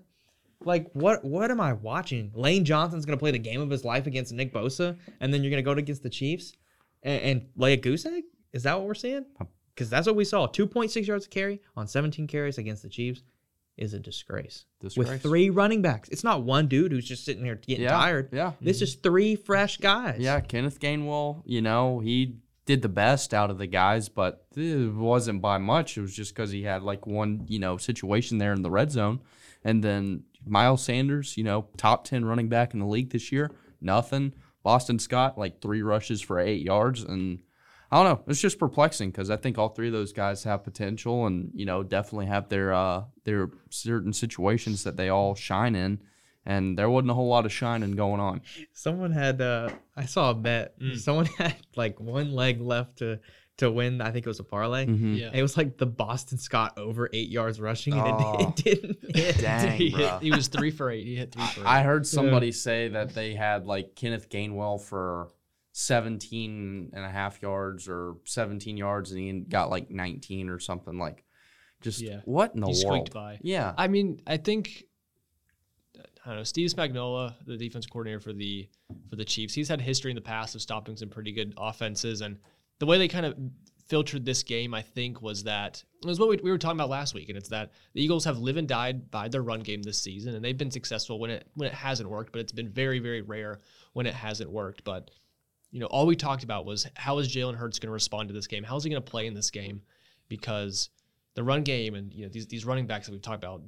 Like 0.63 0.89
what 0.93 1.23
what 1.23 1.51
am 1.51 1.61
I 1.61 1.73
watching? 1.73 2.31
Lane 2.33 2.65
Johnson's 2.65 3.05
gonna 3.05 3.17
play 3.17 3.31
the 3.31 3.39
game 3.39 3.61
of 3.61 3.69
his 3.69 3.85
life 3.85 4.07
against 4.07 4.33
Nick 4.33 4.53
Bosa, 4.53 4.97
and 5.19 5.33
then 5.33 5.43
you're 5.43 5.51
gonna 5.51 5.61
go 5.61 5.71
against 5.71 6.03
the 6.03 6.09
Chiefs 6.09 6.53
and, 7.03 7.21
and 7.21 7.45
lay 7.55 7.73
a 7.73 7.77
goose 7.77 8.05
egg? 8.05 8.23
Is 8.53 8.63
that 8.63 8.77
what 8.77 8.87
we're 8.87 8.93
seeing? 8.93 9.25
Because 9.73 9.89
that's 9.89 10.07
what 10.07 10.15
we 10.15 10.23
saw. 10.25 10.47
2.6 10.47 11.05
yards 11.05 11.25
of 11.25 11.29
carry 11.31 11.61
on 11.75 11.85
17 11.87 12.27
carries 12.27 12.57
against 12.57 12.81
the 12.83 12.89
Chiefs 12.89 13.21
is 13.77 13.93
a 13.93 13.99
disgrace. 13.99 14.65
Disgrace. 14.79 15.09
With 15.09 15.21
three 15.21 15.49
running 15.49 15.81
backs. 15.81 16.09
It's 16.09 16.23
not 16.23 16.43
one 16.43 16.67
dude 16.67 16.91
who's 16.91 17.05
just 17.05 17.25
sitting 17.25 17.43
here 17.43 17.55
getting 17.55 17.83
Yeah. 17.83 17.91
tired. 17.91 18.29
Yeah. 18.31 18.53
This 18.61 18.81
is 18.81 18.95
three 18.95 19.35
fresh 19.35 19.77
guys. 19.77 20.19
Yeah, 20.19 20.39
Kenneth 20.39 20.79
Gainwell, 20.79 21.41
you 21.45 21.61
know, 21.61 21.99
he 21.99 22.37
did 22.65 22.81
the 22.81 22.89
best 22.89 23.33
out 23.33 23.51
of 23.51 23.57
the 23.57 23.67
guys, 23.67 24.09
but 24.09 24.45
it 24.55 24.93
wasn't 24.93 25.41
by 25.41 25.57
much. 25.57 25.97
It 25.97 26.01
was 26.01 26.15
just 26.15 26.33
because 26.33 26.51
he 26.51 26.63
had 26.63 26.81
like 26.83 27.05
one, 27.05 27.45
you 27.47 27.59
know, 27.59 27.77
situation 27.77 28.37
there 28.37 28.53
in 28.53 28.61
the 28.61 28.71
red 28.71 28.91
zone. 28.91 29.19
And 29.63 29.83
then 29.83 30.23
Miles 30.47 30.83
Sanders, 30.83 31.37
you 31.37 31.43
know, 31.43 31.67
top 31.77 32.05
10 32.05 32.23
running 32.25 32.49
back 32.49 32.73
in 32.73 32.79
the 32.79 32.85
league 32.87 33.09
this 33.11 33.31
year, 33.31 33.51
nothing. 33.81 34.33
Boston 34.63 34.97
Scott, 34.97 35.37
like 35.37 35.61
three 35.61 35.81
rushes 35.83 36.21
for 36.21 36.39
eight 36.39 36.61
yards. 36.63 37.03
And 37.03 37.39
I 37.95 38.03
don't 38.03 38.17
know. 38.17 38.23
It's 38.27 38.41
just 38.41 38.59
perplexing 38.59 39.11
because 39.11 39.29
I 39.29 39.37
think 39.37 39.57
all 39.57 39.69
three 39.69 39.87
of 39.87 39.93
those 39.93 40.11
guys 40.11 40.43
have 40.43 40.63
potential 40.65 41.27
and, 41.27 41.49
you 41.53 41.65
know, 41.65 41.81
definitely 41.81 42.25
have 42.25 42.49
their, 42.49 42.73
uh, 42.73 43.03
their 43.23 43.49
certain 43.69 44.11
situations 44.11 44.83
that 44.83 44.97
they 44.97 45.07
all 45.09 45.33
shine 45.35 45.75
in. 45.75 45.99
And 46.45 46.77
there 46.77 46.89
wasn't 46.89 47.11
a 47.11 47.13
whole 47.13 47.29
lot 47.29 47.45
of 47.45 47.53
shining 47.53 47.93
going 47.93 48.19
on. 48.19 48.41
Someone 48.73 49.11
had 49.11 49.41
uh 49.41 49.69
I 49.95 50.05
saw 50.05 50.29
a 50.31 50.33
bet. 50.35 50.79
Mm. 50.79 50.97
Someone 50.99 51.25
had 51.37 51.55
like 51.75 51.99
one 51.99 52.33
leg 52.33 52.61
left 52.61 52.97
to 52.97 53.19
to 53.57 53.71
win. 53.71 54.01
I 54.01 54.11
think 54.11 54.25
it 54.25 54.29
was 54.29 54.39
a 54.39 54.43
parlay. 54.43 54.85
Mhm. 54.85 55.17
Yeah. 55.17 55.31
It 55.33 55.41
was 55.41 55.55
like 55.57 55.77
the 55.77 55.85
Boston 55.87 56.37
Scott 56.37 56.77
over 56.77 57.09
eight 57.13 57.29
yards 57.29 57.59
rushing, 57.61 57.93
and 57.93 58.01
Oh. 58.03 58.35
it, 58.39 58.41
it 58.67 58.81
didn't 58.81 58.97
hit. 59.15 59.37
Dang, 59.39 59.77
he, 59.77 59.89
hit, 59.89 60.21
he 60.21 60.31
was 60.31 60.47
three 60.49 60.69
for 60.71 60.91
eight. 60.91 61.05
He 61.07 61.15
hit 61.15 61.31
three 61.31 61.45
for 61.47 61.61
eight. 61.61 61.65
I 61.65 61.81
heard 61.81 62.05
somebody 62.05 62.51
say 62.51 62.89
that 62.89 63.15
they 63.15 63.33
had 63.33 63.65
like 63.65 63.95
Kenneth 63.95 64.29
Gainwell 64.29 64.79
for 64.81 65.29
17 65.77 66.91
and 66.93 67.05
a 67.05 67.09
half 67.09 67.41
yards 67.41 67.89
or 67.89 68.15
17 68.23 68.77
yards 68.77 69.11
and 69.11 69.19
he 69.19 69.39
got 69.41 69.69
like 69.69 69.91
19 69.91 70.47
or 70.49 70.57
something 70.57 70.97
like 70.97 71.25
just 71.81 71.99
Yeah. 71.99 72.21
what 72.23 72.55
in 72.55 72.61
the 72.61 72.67
he 72.71 72.85
world? 72.85 73.11
by. 73.13 73.39
Yeah. 73.41 73.73
I 73.77 73.89
mean, 73.89 74.21
I 74.25 74.37
think 74.37 74.85
I 75.97 76.29
don't 76.29 76.37
know. 76.37 76.43
Steve 76.43 76.69
Spagnuolo, 76.71 77.33
the 77.45 77.57
defense 77.57 77.85
coordinator 77.85 78.21
for 78.21 78.31
the 78.31 78.69
for 79.09 79.17
the 79.17 79.25
Chiefs, 79.25 79.53
he's 79.53 79.67
had 79.67 79.81
history 79.81 80.11
in 80.11 80.15
the 80.15 80.21
past 80.21 80.55
of 80.55 80.61
stopping 80.61 80.95
some 80.95 81.09
pretty 81.09 81.31
good 81.33 81.53
offenses, 81.57 82.21
and 82.21 82.37
the 82.79 82.85
way 82.85 82.97
they 82.97 83.07
kind 83.09 83.25
of 83.25 83.35
filtered 83.87 84.25
this 84.25 84.41
game, 84.41 84.73
I 84.73 84.81
think, 84.81 85.21
was 85.21 85.43
that 85.43 85.83
it 86.01 86.07
was 86.07 86.19
what 86.19 86.29
we, 86.29 86.37
we 86.37 86.49
were 86.49 86.57
talking 86.57 86.77
about 86.79 86.89
last 86.89 87.13
week, 87.13 87.29
and 87.29 87.37
it's 87.37 87.49
that 87.49 87.71
the 87.93 88.01
Eagles 88.01 88.25
have 88.25 88.39
live 88.39 88.57
and 88.57 88.67
died 88.67 89.11
by 89.11 89.27
their 89.27 89.43
run 89.43 89.59
game 89.59 89.83
this 89.83 90.01
season, 90.01 90.33
and 90.33 90.43
they've 90.43 90.57
been 90.57 90.71
successful 90.71 91.19
when 91.19 91.29
it 91.29 91.47
when 91.53 91.67
it 91.67 91.73
hasn't 91.75 92.09
worked, 92.09 92.31
but 92.31 92.39
it's 92.41 92.51
been 92.53 92.69
very 92.69 92.97
very 92.99 93.21
rare 93.21 93.59
when 93.93 94.07
it 94.07 94.13
hasn't 94.15 94.49
worked. 94.49 94.83
But 94.83 95.11
you 95.75 95.81
know, 95.81 95.87
all 95.87 96.05
we 96.05 96.15
talked 96.15 96.45
about 96.45 96.65
was 96.65 96.87
how 96.95 97.17
is 97.17 97.27
Jalen 97.27 97.57
Hurts 97.57 97.79
going 97.79 97.89
to 97.89 97.93
respond 97.93 98.29
to 98.29 98.33
this 98.33 98.47
game? 98.47 98.63
How 98.63 98.77
is 98.77 98.85
he 98.85 98.89
going 98.89 99.03
to 99.03 99.11
play 99.11 99.27
in 99.27 99.33
this 99.33 99.51
game? 99.51 99.81
Because 100.29 100.89
the 101.33 101.43
run 101.43 101.63
game 101.63 101.95
and 101.95 102.13
you 102.13 102.23
know 102.23 102.29
these 102.29 102.47
these 102.47 102.63
running 102.63 102.87
backs 102.87 103.07
that 103.07 103.11
we've 103.11 103.21
talked 103.21 103.43
about, 103.43 103.61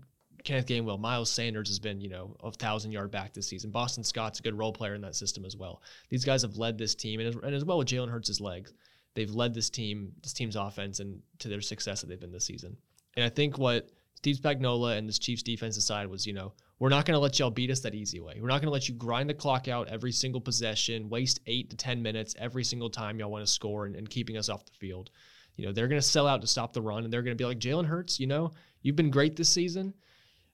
Kenneth 0.45 0.67
Gainwell, 0.67 1.01
Miles 1.01 1.29
Sanders 1.29 1.67
has 1.67 1.79
been 1.79 1.99
you 1.99 2.07
know 2.07 2.37
a 2.41 2.51
thousand 2.53 2.93
yard 2.93 3.11
back 3.11 3.33
this 3.33 3.49
season. 3.49 3.71
Boston 3.71 4.05
Scott's 4.05 4.39
a 4.39 4.41
good 4.41 4.57
role 4.57 4.71
player 4.71 4.95
in 4.95 5.01
that 5.01 5.15
system 5.15 5.43
as 5.43 5.57
well. 5.57 5.81
These 6.07 6.23
guys 6.23 6.43
have 6.43 6.55
led 6.55 6.77
this 6.77 6.95
team 6.95 7.19
and 7.19 7.27
as, 7.27 7.35
and 7.43 7.53
as 7.53 7.65
well 7.65 7.77
with 7.77 7.89
Jalen 7.89 8.09
Hurts' 8.09 8.39
legs, 8.39 8.73
they've 9.13 9.29
led 9.29 9.53
this 9.53 9.69
team 9.69 10.13
this 10.23 10.31
team's 10.31 10.55
offense 10.55 11.01
and 11.01 11.19
to 11.39 11.49
their 11.49 11.59
success 11.59 11.99
that 11.99 12.07
they've 12.07 12.17
been 12.17 12.31
this 12.31 12.45
season. 12.45 12.77
And 13.17 13.25
I 13.25 13.29
think 13.29 13.57
what 13.57 13.89
Steve 14.15 14.37
Spagnuolo 14.37 14.97
and 14.97 15.09
this 15.09 15.19
Chiefs 15.19 15.43
defense 15.43 15.75
decided 15.75 16.09
was 16.09 16.25
you 16.25 16.31
know 16.31 16.53
we're 16.79 16.89
not 16.89 17.05
going 17.05 17.15
to 17.15 17.19
let 17.19 17.39
y'all 17.39 17.49
beat 17.49 17.71
us 17.71 17.79
that 17.81 17.95
easy 17.95 18.19
way. 18.19 18.37
We're 18.39 18.49
not 18.49 18.61
going 18.61 18.67
to 18.67 18.73
let 18.73 18.87
you 18.87 18.95
grind 18.95 19.29
the 19.29 19.33
clock 19.33 19.67
out 19.67 19.87
every 19.87 20.11
single 20.11 20.39
possession, 20.39 21.09
waste 21.09 21.39
eight 21.47 21.71
to 21.71 21.77
10 21.77 22.01
minutes 22.01 22.35
every 22.37 22.63
single 22.63 22.89
time 22.89 23.19
y'all 23.19 23.31
want 23.31 23.45
to 23.45 23.51
score 23.51 23.85
and, 23.85 23.95
and 23.95 24.09
keeping 24.09 24.37
us 24.37 24.49
off 24.49 24.65
the 24.65 24.73
field. 24.73 25.09
You 25.55 25.65
know, 25.65 25.71
they're 25.71 25.87
going 25.87 26.01
to 26.01 26.07
sell 26.07 26.27
out 26.27 26.41
to 26.41 26.47
stop 26.47 26.73
the 26.73 26.81
run 26.81 27.03
and 27.03 27.11
they're 27.11 27.23
going 27.23 27.35
to 27.35 27.41
be 27.41 27.47
like, 27.47 27.59
Jalen 27.59 27.87
Hurts, 27.87 28.19
you 28.19 28.27
know, 28.27 28.51
you've 28.83 28.95
been 28.95 29.09
great 29.09 29.35
this 29.35 29.49
season, 29.49 29.93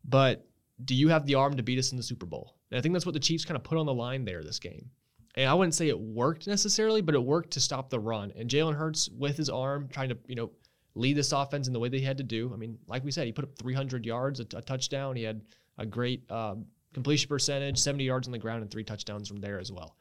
but 0.05 0.47
do 0.85 0.95
you 0.95 1.09
have 1.09 1.25
the 1.25 1.35
arm 1.35 1.57
to 1.57 1.63
beat 1.63 1.79
us 1.79 1.91
in 1.91 1.97
the 1.97 2.03
Super 2.03 2.25
Bowl? 2.25 2.55
And 2.71 2.77
I 2.77 2.81
think 2.81 2.93
that's 2.93 3.05
what 3.05 3.13
the 3.13 3.19
Chiefs 3.19 3.43
kind 3.43 3.57
of 3.57 3.63
put 3.63 3.77
on 3.77 3.85
the 3.85 3.93
line 3.93 4.23
there 4.23 4.43
this 4.43 4.59
game. 4.59 4.89
And 5.35 5.49
I 5.49 5.53
wouldn't 5.53 5.75
say 5.75 5.89
it 5.89 5.99
worked 5.99 6.47
necessarily, 6.47 7.01
but 7.01 7.15
it 7.15 7.23
worked 7.23 7.51
to 7.51 7.59
stop 7.59 7.89
the 7.89 7.99
run. 7.99 8.31
And 8.35 8.49
Jalen 8.49 8.75
Hurts, 8.75 9.09
with 9.09 9.35
his 9.35 9.49
arm, 9.49 9.89
trying 9.91 10.09
to, 10.09 10.17
you 10.27 10.35
know, 10.35 10.51
lead 10.95 11.17
this 11.17 11.31
offense 11.31 11.67
in 11.67 11.73
the 11.73 11.79
way 11.79 11.89
he 11.89 12.01
had 12.01 12.17
to 12.17 12.23
do. 12.23 12.51
I 12.53 12.57
mean, 12.57 12.77
like 12.87 13.03
we 13.03 13.11
said, 13.11 13.25
he 13.25 13.33
put 13.33 13.45
up 13.45 13.57
300 13.57 14.05
yards, 14.05 14.39
a, 14.39 14.43
a 14.55 14.61
touchdown. 14.61 15.15
He 15.15 15.23
had 15.23 15.41
a 15.77 15.85
great 15.85 16.29
um, 16.31 16.65
completion 16.93 17.27
percentage, 17.27 17.77
70 17.77 18.03
yards 18.03 18.27
on 18.27 18.31
the 18.31 18.37
ground, 18.39 18.61
and 18.61 18.69
three 18.71 18.83
touchdowns 18.83 19.27
from 19.27 19.37
there 19.37 19.59
as 19.59 19.71
well. 19.71 19.95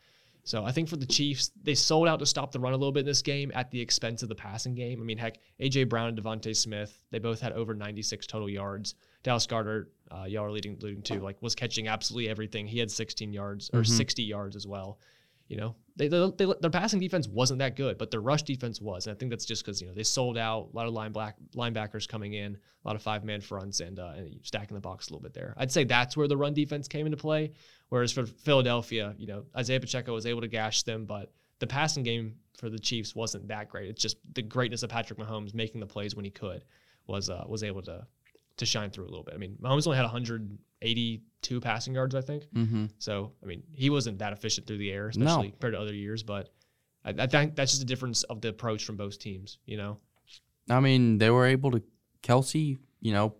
So 0.44 0.64
I 0.64 0.72
think 0.72 0.88
for 0.88 0.96
the 0.96 1.06
Chiefs, 1.06 1.52
they 1.62 1.74
sold 1.74 2.08
out 2.08 2.18
to 2.18 2.26
stop 2.26 2.50
the 2.50 2.58
run 2.58 2.72
a 2.72 2.76
little 2.76 2.90
bit 2.90 3.00
in 3.00 3.06
this 3.06 3.22
game 3.22 3.52
at 3.54 3.70
the 3.70 3.80
expense 3.80 4.24
of 4.24 4.28
the 4.28 4.34
passing 4.34 4.74
game. 4.74 5.00
I 5.00 5.04
mean, 5.04 5.16
heck, 5.16 5.38
AJ 5.60 5.88
Brown 5.88 6.08
and 6.08 6.18
DeVonta 6.20 6.54
Smith, 6.56 6.98
they 7.12 7.20
both 7.20 7.40
had 7.40 7.52
over 7.52 7.74
96 7.74 8.26
total 8.26 8.50
yards. 8.50 8.96
Dallas 9.22 9.46
Goedert, 9.46 9.86
uh, 10.10 10.24
y'all 10.24 10.44
are 10.44 10.50
leading, 10.50 10.76
leading 10.80 11.00
too, 11.02 11.20
like 11.20 11.40
was 11.40 11.54
catching 11.54 11.86
absolutely 11.86 12.28
everything. 12.28 12.66
He 12.66 12.80
had 12.80 12.90
16 12.90 13.32
yards 13.32 13.70
or 13.72 13.82
Mhm. 13.82 13.86
60 13.96 14.22
yards 14.24 14.56
as 14.56 14.66
well. 14.66 14.98
You 15.52 15.58
know, 15.58 15.76
they, 15.96 16.08
they, 16.08 16.32
they, 16.38 16.52
their 16.60 16.70
passing 16.70 16.98
defense 16.98 17.28
wasn't 17.28 17.58
that 17.58 17.76
good, 17.76 17.98
but 17.98 18.10
their 18.10 18.22
rush 18.22 18.42
defense 18.42 18.80
was. 18.80 19.06
And 19.06 19.14
I 19.14 19.18
think 19.18 19.30
that's 19.30 19.44
just 19.44 19.64
because 19.64 19.82
you 19.82 19.88
know 19.88 19.94
they 19.94 20.02
sold 20.02 20.38
out 20.38 20.70
a 20.72 20.76
lot 20.76 20.86
of 20.86 20.94
line 20.94 21.12
black, 21.12 21.36
linebackers 21.54 22.08
coming 22.08 22.32
in, 22.32 22.54
a 22.56 22.88
lot 22.88 22.96
of 22.96 23.02
five 23.02 23.22
man 23.22 23.42
fronts, 23.42 23.80
and, 23.80 23.98
uh, 23.98 24.14
and 24.16 24.40
stacking 24.42 24.74
the 24.74 24.80
box 24.80 25.08
a 25.08 25.12
little 25.12 25.22
bit 25.22 25.34
there. 25.34 25.54
I'd 25.58 25.70
say 25.70 25.84
that's 25.84 26.16
where 26.16 26.26
the 26.26 26.36
run 26.36 26.54
defense 26.54 26.88
came 26.88 27.04
into 27.04 27.18
play. 27.18 27.52
Whereas 27.90 28.12
for 28.12 28.24
Philadelphia, 28.24 29.14
you 29.18 29.26
know, 29.26 29.44
Isaiah 29.54 29.80
Pacheco 29.80 30.14
was 30.14 30.24
able 30.24 30.40
to 30.40 30.48
gash 30.48 30.82
them, 30.84 31.04
but 31.04 31.30
the 31.58 31.66
passing 31.66 32.02
game 32.02 32.36
for 32.56 32.70
the 32.70 32.78
Chiefs 32.78 33.14
wasn't 33.14 33.48
that 33.48 33.68
great. 33.68 33.90
It's 33.90 34.00
just 34.00 34.16
the 34.34 34.42
greatness 34.42 34.82
of 34.82 34.88
Patrick 34.88 35.18
Mahomes 35.18 35.52
making 35.52 35.80
the 35.80 35.86
plays 35.86 36.16
when 36.16 36.24
he 36.24 36.30
could 36.30 36.64
was 37.06 37.28
uh, 37.28 37.44
was 37.46 37.62
able 37.62 37.82
to 37.82 38.06
to 38.56 38.66
shine 38.66 38.90
through 38.90 39.04
a 39.04 39.10
little 39.10 39.24
bit. 39.24 39.34
I 39.34 39.36
mean, 39.36 39.58
Mahomes 39.60 39.86
only 39.86 39.98
had 39.98 40.06
182 40.82 41.60
passing 41.60 41.94
yards, 41.94 42.14
I 42.14 42.20
think. 42.20 42.44
Mm-hmm. 42.54 42.86
So, 42.98 43.32
I 43.42 43.46
mean, 43.46 43.62
he 43.72 43.90
wasn't 43.90 44.18
that 44.18 44.32
efficient 44.32 44.66
through 44.66 44.78
the 44.78 44.90
air, 44.90 45.08
especially 45.08 45.50
compared 45.50 45.74
to 45.74 45.80
other 45.80 45.94
years. 45.94 46.22
But 46.22 46.50
I, 47.04 47.14
I 47.18 47.26
think 47.26 47.56
that's 47.56 47.72
just 47.72 47.82
a 47.82 47.86
difference 47.86 48.22
of 48.24 48.40
the 48.40 48.48
approach 48.48 48.84
from 48.84 48.96
both 48.96 49.18
teams. 49.18 49.58
You 49.66 49.76
know, 49.76 49.98
I 50.68 50.80
mean, 50.80 51.18
they 51.18 51.30
were 51.30 51.46
able 51.46 51.70
to. 51.72 51.82
Kelce, 52.22 52.78
you 53.00 53.12
know, 53.12 53.34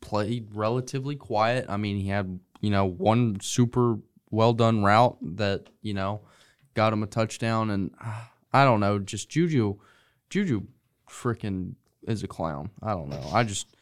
played 0.00 0.54
relatively 0.54 1.16
quiet. 1.16 1.66
I 1.68 1.76
mean, 1.76 1.96
he 1.96 2.08
had 2.08 2.38
you 2.60 2.70
know 2.70 2.84
one 2.84 3.40
super 3.40 3.98
well 4.30 4.52
done 4.52 4.84
route 4.84 5.18
that 5.36 5.68
you 5.82 5.94
know 5.94 6.20
got 6.74 6.92
him 6.92 7.02
a 7.02 7.06
touchdown, 7.06 7.70
and 7.70 7.90
uh, 8.04 8.22
I 8.52 8.64
don't 8.64 8.80
know, 8.80 8.98
just 8.98 9.28
Juju, 9.28 9.76
Juju, 10.30 10.62
freaking 11.08 11.74
is 12.06 12.22
a 12.22 12.28
clown. 12.28 12.70
I 12.82 12.92
don't 12.92 13.08
know. 13.08 13.30
I 13.32 13.44
just. 13.44 13.74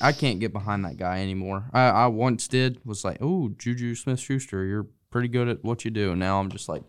I- 0.00 0.12
can't 0.12 0.40
get 0.40 0.52
behind 0.52 0.84
that 0.84 0.96
guy 0.96 1.20
anymore. 1.20 1.64
I, 1.72 1.82
I 1.88 2.06
once 2.08 2.48
did 2.48 2.80
was 2.84 3.04
like, 3.04 3.18
oh, 3.20 3.50
Juju 3.58 3.94
Smith 3.94 4.20
Schuster, 4.20 4.64
you're 4.64 4.86
pretty 5.10 5.28
good 5.28 5.48
at 5.48 5.64
what 5.64 5.84
you 5.84 5.90
do. 5.90 6.14
Now 6.16 6.40
I'm 6.40 6.50
just 6.50 6.68
like, 6.68 6.82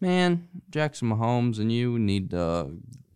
man, 0.00 0.48
Jackson 0.70 1.10
Mahomes 1.10 1.58
and 1.58 1.70
you 1.72 1.98
need 1.98 2.30
to 2.30 2.70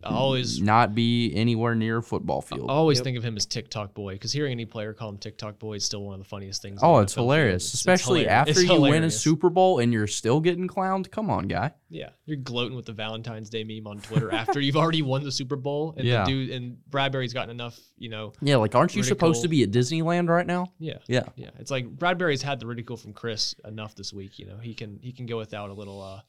I 0.05 0.15
always 0.15 0.61
not 0.61 0.95
be 0.95 1.33
anywhere 1.35 1.75
near 1.75 1.99
a 1.99 2.03
football 2.03 2.41
field. 2.41 2.61
I 2.61 2.63
field. 2.63 2.71
always 2.71 3.01
think 3.01 3.17
of 3.17 3.23
him 3.25 3.37
as 3.37 3.47
TikTok 3.47 3.95
boy 3.95 4.15
because 4.15 4.33
hearing 4.33 4.53
any 4.53 4.65
player 4.65 4.93
call 4.93 5.09
him 5.11 5.19
TikTok 5.19 5.59
boy 5.59 5.75
is 5.75 5.85
still 5.85 6.03
one 6.05 6.15
of 6.15 6.19
the 6.21 6.29
funniest 6.29 6.63
things. 6.63 6.81
Oh, 6.83 6.99
it's 6.99 7.15
hilarious, 7.15 7.63
It's- 7.63 7.67
it's 7.69 7.75
especially 7.75 8.21
hilarious. 8.25 8.49
after 8.49 8.61
It's 8.63 8.71
you 8.71 8.81
win 8.81 9.05
a. 9.05 9.11
Super 9.11 9.51
Bowl 9.51 9.79
and 9.79 9.93
you're 9.93 10.07
still 10.07 10.41
getting 10.41 10.67
clowned. 10.69 11.11
Come 11.11 11.31
on, 11.31 11.47
guy. 11.49 11.73
Yeah, 11.89 12.09
you're 12.25 12.39
gloating 12.39 12.75
with 12.75 12.87
the 12.87 12.93
Valentine's 12.93 13.51
Day 13.51 13.65
meme 13.65 13.87
on 13.87 14.01
Twitter 14.01 14.31
after 14.33 14.61
you've 14.61 14.77
already 14.77 15.03
won 15.03 15.23
the 15.25 15.31
Super 15.33 15.57
Bowl, 15.57 15.95
and 15.97 16.07
Yeah. 16.07 16.25
the 16.25 16.31
dude 16.31 16.51
and 16.51 16.79
Bradberry's 16.91 17.33
gotten 17.35 17.51
enough. 17.51 17.79
You 17.99 18.09
know, 18.09 18.33
Yeah, 18.41 18.57
like 18.57 18.75
aren't 18.75 18.97
you 18.97 19.03
supposed 19.03 19.43
to 19.43 19.49
be 19.49 19.63
at 19.63 19.71
Disneyland 19.71 20.29
right 20.29 20.47
now? 20.47 20.73
yeah, 20.79 20.99
Yeah. 21.07 21.25
yeah. 21.37 21.51
It's 21.59 21.71
like 21.71 21.87
Bradberry's 21.97 22.43
had 22.43 22.59
the 22.61 22.67
ridicule 22.67 22.97
from 22.97 23.13
Chris 23.13 23.55
enough 23.65 23.95
this 23.95 24.13
week. 24.13 24.39
You 24.39 24.47
know, 24.47 24.57
he 24.57 24.75
can 24.75 24.99
he 25.03 25.13
can 25.13 25.27
go 25.27 25.37
without 25.37 25.71
a 25.71 25.75
little 25.75 26.01
uh, 26.03 26.21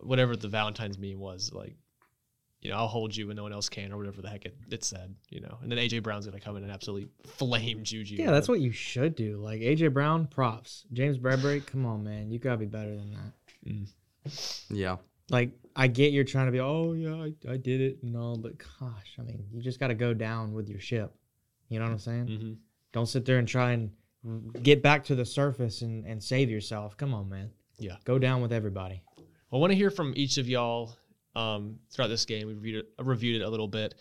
whatever 0.00 0.36
the 0.36 0.48
Valentine's 0.48 0.98
meme 0.98 1.18
was 1.18 1.52
like. 1.54 1.76
You 2.62 2.70
know, 2.70 2.76
I'll 2.76 2.88
hold 2.88 3.16
you 3.16 3.26
when 3.28 3.36
no 3.36 3.42
one 3.42 3.54
else 3.54 3.70
can, 3.70 3.90
or 3.90 3.96
whatever 3.96 4.20
the 4.20 4.28
heck 4.28 4.44
it, 4.44 4.54
it 4.70 4.84
said, 4.84 5.14
you 5.30 5.40
know. 5.40 5.56
And 5.62 5.72
then 5.72 5.78
AJ 5.78 6.02
Brown's 6.02 6.26
gonna 6.26 6.40
come 6.40 6.56
in 6.56 6.62
and 6.62 6.70
absolutely 6.70 7.08
flame 7.26 7.82
Juju. 7.84 8.16
Yeah, 8.16 8.30
that's 8.32 8.48
what 8.48 8.60
you 8.60 8.70
should 8.70 9.16
do. 9.16 9.38
Like 9.38 9.60
AJ 9.60 9.94
Brown, 9.94 10.26
props. 10.26 10.84
James 10.92 11.16
Bradberry, 11.16 11.64
come 11.64 11.86
on, 11.86 12.04
man, 12.04 12.30
you 12.30 12.38
gotta 12.38 12.58
be 12.58 12.66
better 12.66 12.94
than 12.94 13.12
that. 13.12 13.82
Yeah. 14.68 14.96
Like 15.30 15.52
I 15.74 15.86
get 15.86 16.12
you're 16.12 16.24
trying 16.24 16.46
to 16.46 16.52
be, 16.52 16.60
oh 16.60 16.92
yeah, 16.92 17.14
I, 17.14 17.52
I 17.52 17.56
did 17.56 17.80
it 17.80 17.98
and 18.02 18.16
all, 18.16 18.36
but 18.36 18.58
gosh, 18.58 19.16
I 19.18 19.22
mean, 19.22 19.46
you 19.52 19.62
just 19.62 19.80
gotta 19.80 19.94
go 19.94 20.12
down 20.12 20.52
with 20.52 20.68
your 20.68 20.80
ship. 20.80 21.14
You 21.68 21.78
know 21.78 21.86
what 21.86 21.92
I'm 21.92 21.98
saying? 21.98 22.26
hmm 22.26 22.52
Don't 22.92 23.06
sit 23.06 23.24
there 23.24 23.38
and 23.38 23.48
try 23.48 23.72
and 23.72 23.90
get 24.62 24.82
back 24.82 25.04
to 25.04 25.14
the 25.14 25.24
surface 25.24 25.80
and, 25.80 26.04
and 26.04 26.22
save 26.22 26.50
yourself. 26.50 26.96
Come 26.96 27.14
on, 27.14 27.28
man. 27.28 27.50
Yeah. 27.78 27.96
Go 28.04 28.18
down 28.18 28.42
with 28.42 28.52
everybody. 28.52 29.02
I 29.52 29.56
want 29.56 29.70
to 29.70 29.76
hear 29.76 29.90
from 29.90 30.12
each 30.14 30.36
of 30.36 30.48
y'all 30.48 30.94
um, 31.34 31.78
throughout 31.90 32.08
this 32.08 32.24
game. 32.24 32.46
We 32.46 32.54
reviewed 32.54 32.84
it, 32.84 33.04
reviewed 33.04 33.42
it 33.42 33.44
a 33.44 33.48
little 33.48 33.68
bit. 33.68 33.94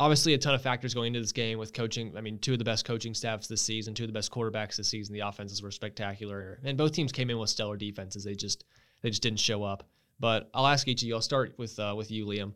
Obviously, 0.00 0.34
a 0.34 0.38
ton 0.38 0.54
of 0.54 0.62
factors 0.62 0.94
going 0.94 1.08
into 1.08 1.20
this 1.20 1.32
game 1.32 1.58
with 1.58 1.72
coaching. 1.72 2.14
I 2.16 2.20
mean, 2.20 2.38
two 2.38 2.52
of 2.52 2.58
the 2.58 2.64
best 2.64 2.84
coaching 2.84 3.14
staffs 3.14 3.46
this 3.46 3.62
season, 3.62 3.94
two 3.94 4.04
of 4.04 4.08
the 4.08 4.12
best 4.12 4.32
quarterbacks 4.32 4.76
this 4.76 4.88
season. 4.88 5.12
The 5.12 5.20
offenses 5.20 5.62
were 5.62 5.70
spectacular, 5.70 6.60
and 6.64 6.76
both 6.76 6.92
teams 6.92 7.12
came 7.12 7.30
in 7.30 7.38
with 7.38 7.50
stellar 7.50 7.76
defenses. 7.76 8.24
They 8.24 8.34
just 8.34 8.64
they 9.02 9.10
just 9.10 9.22
didn't 9.22 9.40
show 9.40 9.62
up. 9.62 9.88
But 10.18 10.50
I'll 10.54 10.66
ask 10.66 10.88
each 10.88 11.02
of 11.02 11.08
you. 11.08 11.14
I'll 11.14 11.20
start 11.20 11.54
with 11.58 11.78
uh, 11.78 11.94
with 11.96 12.10
you, 12.10 12.26
Liam. 12.26 12.52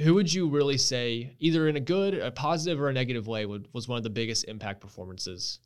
Who 0.00 0.14
would 0.14 0.32
you 0.32 0.48
really 0.48 0.78
say, 0.78 1.34
either 1.40 1.68
in 1.68 1.76
a 1.76 1.80
good, 1.80 2.14
a 2.14 2.30
positive, 2.30 2.80
or 2.80 2.88
a 2.88 2.92
negative 2.92 3.26
way, 3.26 3.46
would, 3.46 3.66
was 3.72 3.88
one 3.88 3.96
of 3.96 4.04
the 4.04 4.10
biggest 4.10 4.44
impact 4.44 4.80
performances 4.80 5.58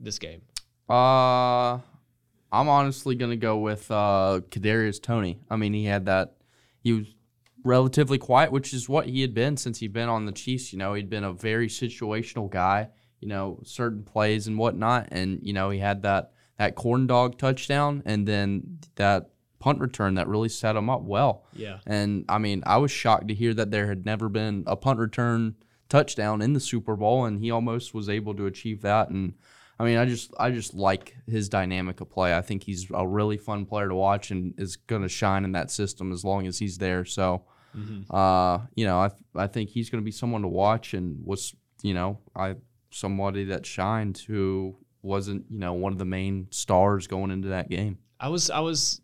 this 0.00 0.18
game? 0.18 0.42
Uh, 0.88 1.78
I'm 2.50 2.68
honestly 2.68 3.14
gonna 3.14 3.36
go 3.36 3.58
with 3.58 3.90
uh 3.90 4.40
Kadarius 4.50 5.00
Toney. 5.02 5.40
I 5.50 5.56
mean, 5.56 5.74
he 5.74 5.84
had 5.84 6.06
that. 6.06 6.34
He 6.88 6.94
was 6.94 7.14
relatively 7.64 8.16
quiet, 8.16 8.50
which 8.50 8.72
is 8.72 8.88
what 8.88 9.06
he 9.06 9.20
had 9.20 9.34
been 9.34 9.58
since 9.58 9.78
he'd 9.80 9.92
been 9.92 10.08
on 10.08 10.24
the 10.24 10.32
Chiefs. 10.32 10.72
You 10.72 10.78
know, 10.78 10.94
he'd 10.94 11.10
been 11.10 11.22
a 11.22 11.34
very 11.34 11.68
situational 11.68 12.50
guy. 12.50 12.88
You 13.20 13.28
know, 13.28 13.60
certain 13.62 14.04
plays 14.04 14.46
and 14.46 14.56
whatnot, 14.56 15.08
and 15.10 15.40
you 15.42 15.52
know 15.52 15.68
he 15.68 15.78
had 15.78 16.00
that 16.02 16.32
that 16.56 16.76
corn 16.76 17.06
dog 17.06 17.36
touchdown, 17.36 18.02
and 18.06 18.26
then 18.26 18.78
that 18.94 19.30
punt 19.58 19.80
return 19.80 20.14
that 20.14 20.28
really 20.28 20.48
set 20.48 20.76
him 20.76 20.88
up 20.88 21.02
well. 21.02 21.44
Yeah. 21.52 21.80
And 21.86 22.24
I 22.26 22.38
mean, 22.38 22.62
I 22.64 22.78
was 22.78 22.90
shocked 22.90 23.28
to 23.28 23.34
hear 23.34 23.52
that 23.52 23.70
there 23.70 23.88
had 23.88 24.06
never 24.06 24.30
been 24.30 24.64
a 24.66 24.76
punt 24.76 24.98
return 24.98 25.56
touchdown 25.90 26.40
in 26.40 26.54
the 26.54 26.60
Super 26.60 26.96
Bowl, 26.96 27.26
and 27.26 27.38
he 27.38 27.50
almost 27.50 27.92
was 27.92 28.08
able 28.08 28.34
to 28.36 28.46
achieve 28.46 28.80
that. 28.80 29.10
And 29.10 29.34
I 29.78 29.84
mean, 29.84 29.96
I 29.96 30.06
just 30.06 30.32
I 30.38 30.50
just 30.50 30.74
like 30.74 31.16
his 31.26 31.48
dynamic 31.48 32.00
of 32.00 32.10
play. 32.10 32.36
I 32.36 32.42
think 32.42 32.64
he's 32.64 32.88
a 32.92 33.06
really 33.06 33.36
fun 33.36 33.64
player 33.64 33.88
to 33.88 33.94
watch, 33.94 34.30
and 34.30 34.54
is 34.58 34.76
going 34.76 35.02
to 35.02 35.08
shine 35.08 35.44
in 35.44 35.52
that 35.52 35.70
system 35.70 36.12
as 36.12 36.24
long 36.24 36.46
as 36.46 36.58
he's 36.58 36.78
there. 36.78 37.04
So, 37.04 37.44
uh, 38.10 38.58
you 38.74 38.86
know, 38.86 38.98
I 38.98 39.10
I 39.36 39.46
think 39.46 39.70
he's 39.70 39.88
going 39.88 40.02
to 40.02 40.04
be 40.04 40.10
someone 40.10 40.42
to 40.42 40.48
watch, 40.48 40.94
and 40.94 41.24
was 41.24 41.54
you 41.82 41.94
know 41.94 42.18
I 42.34 42.56
somebody 42.90 43.44
that 43.44 43.66
shined 43.66 44.18
who 44.26 44.76
wasn't 45.02 45.44
you 45.50 45.58
know 45.58 45.74
one 45.74 45.92
of 45.92 45.98
the 45.98 46.04
main 46.04 46.48
stars 46.50 47.06
going 47.06 47.30
into 47.30 47.48
that 47.48 47.70
game. 47.70 47.98
I 48.18 48.30
was 48.30 48.50
I 48.50 48.60
was 48.60 49.00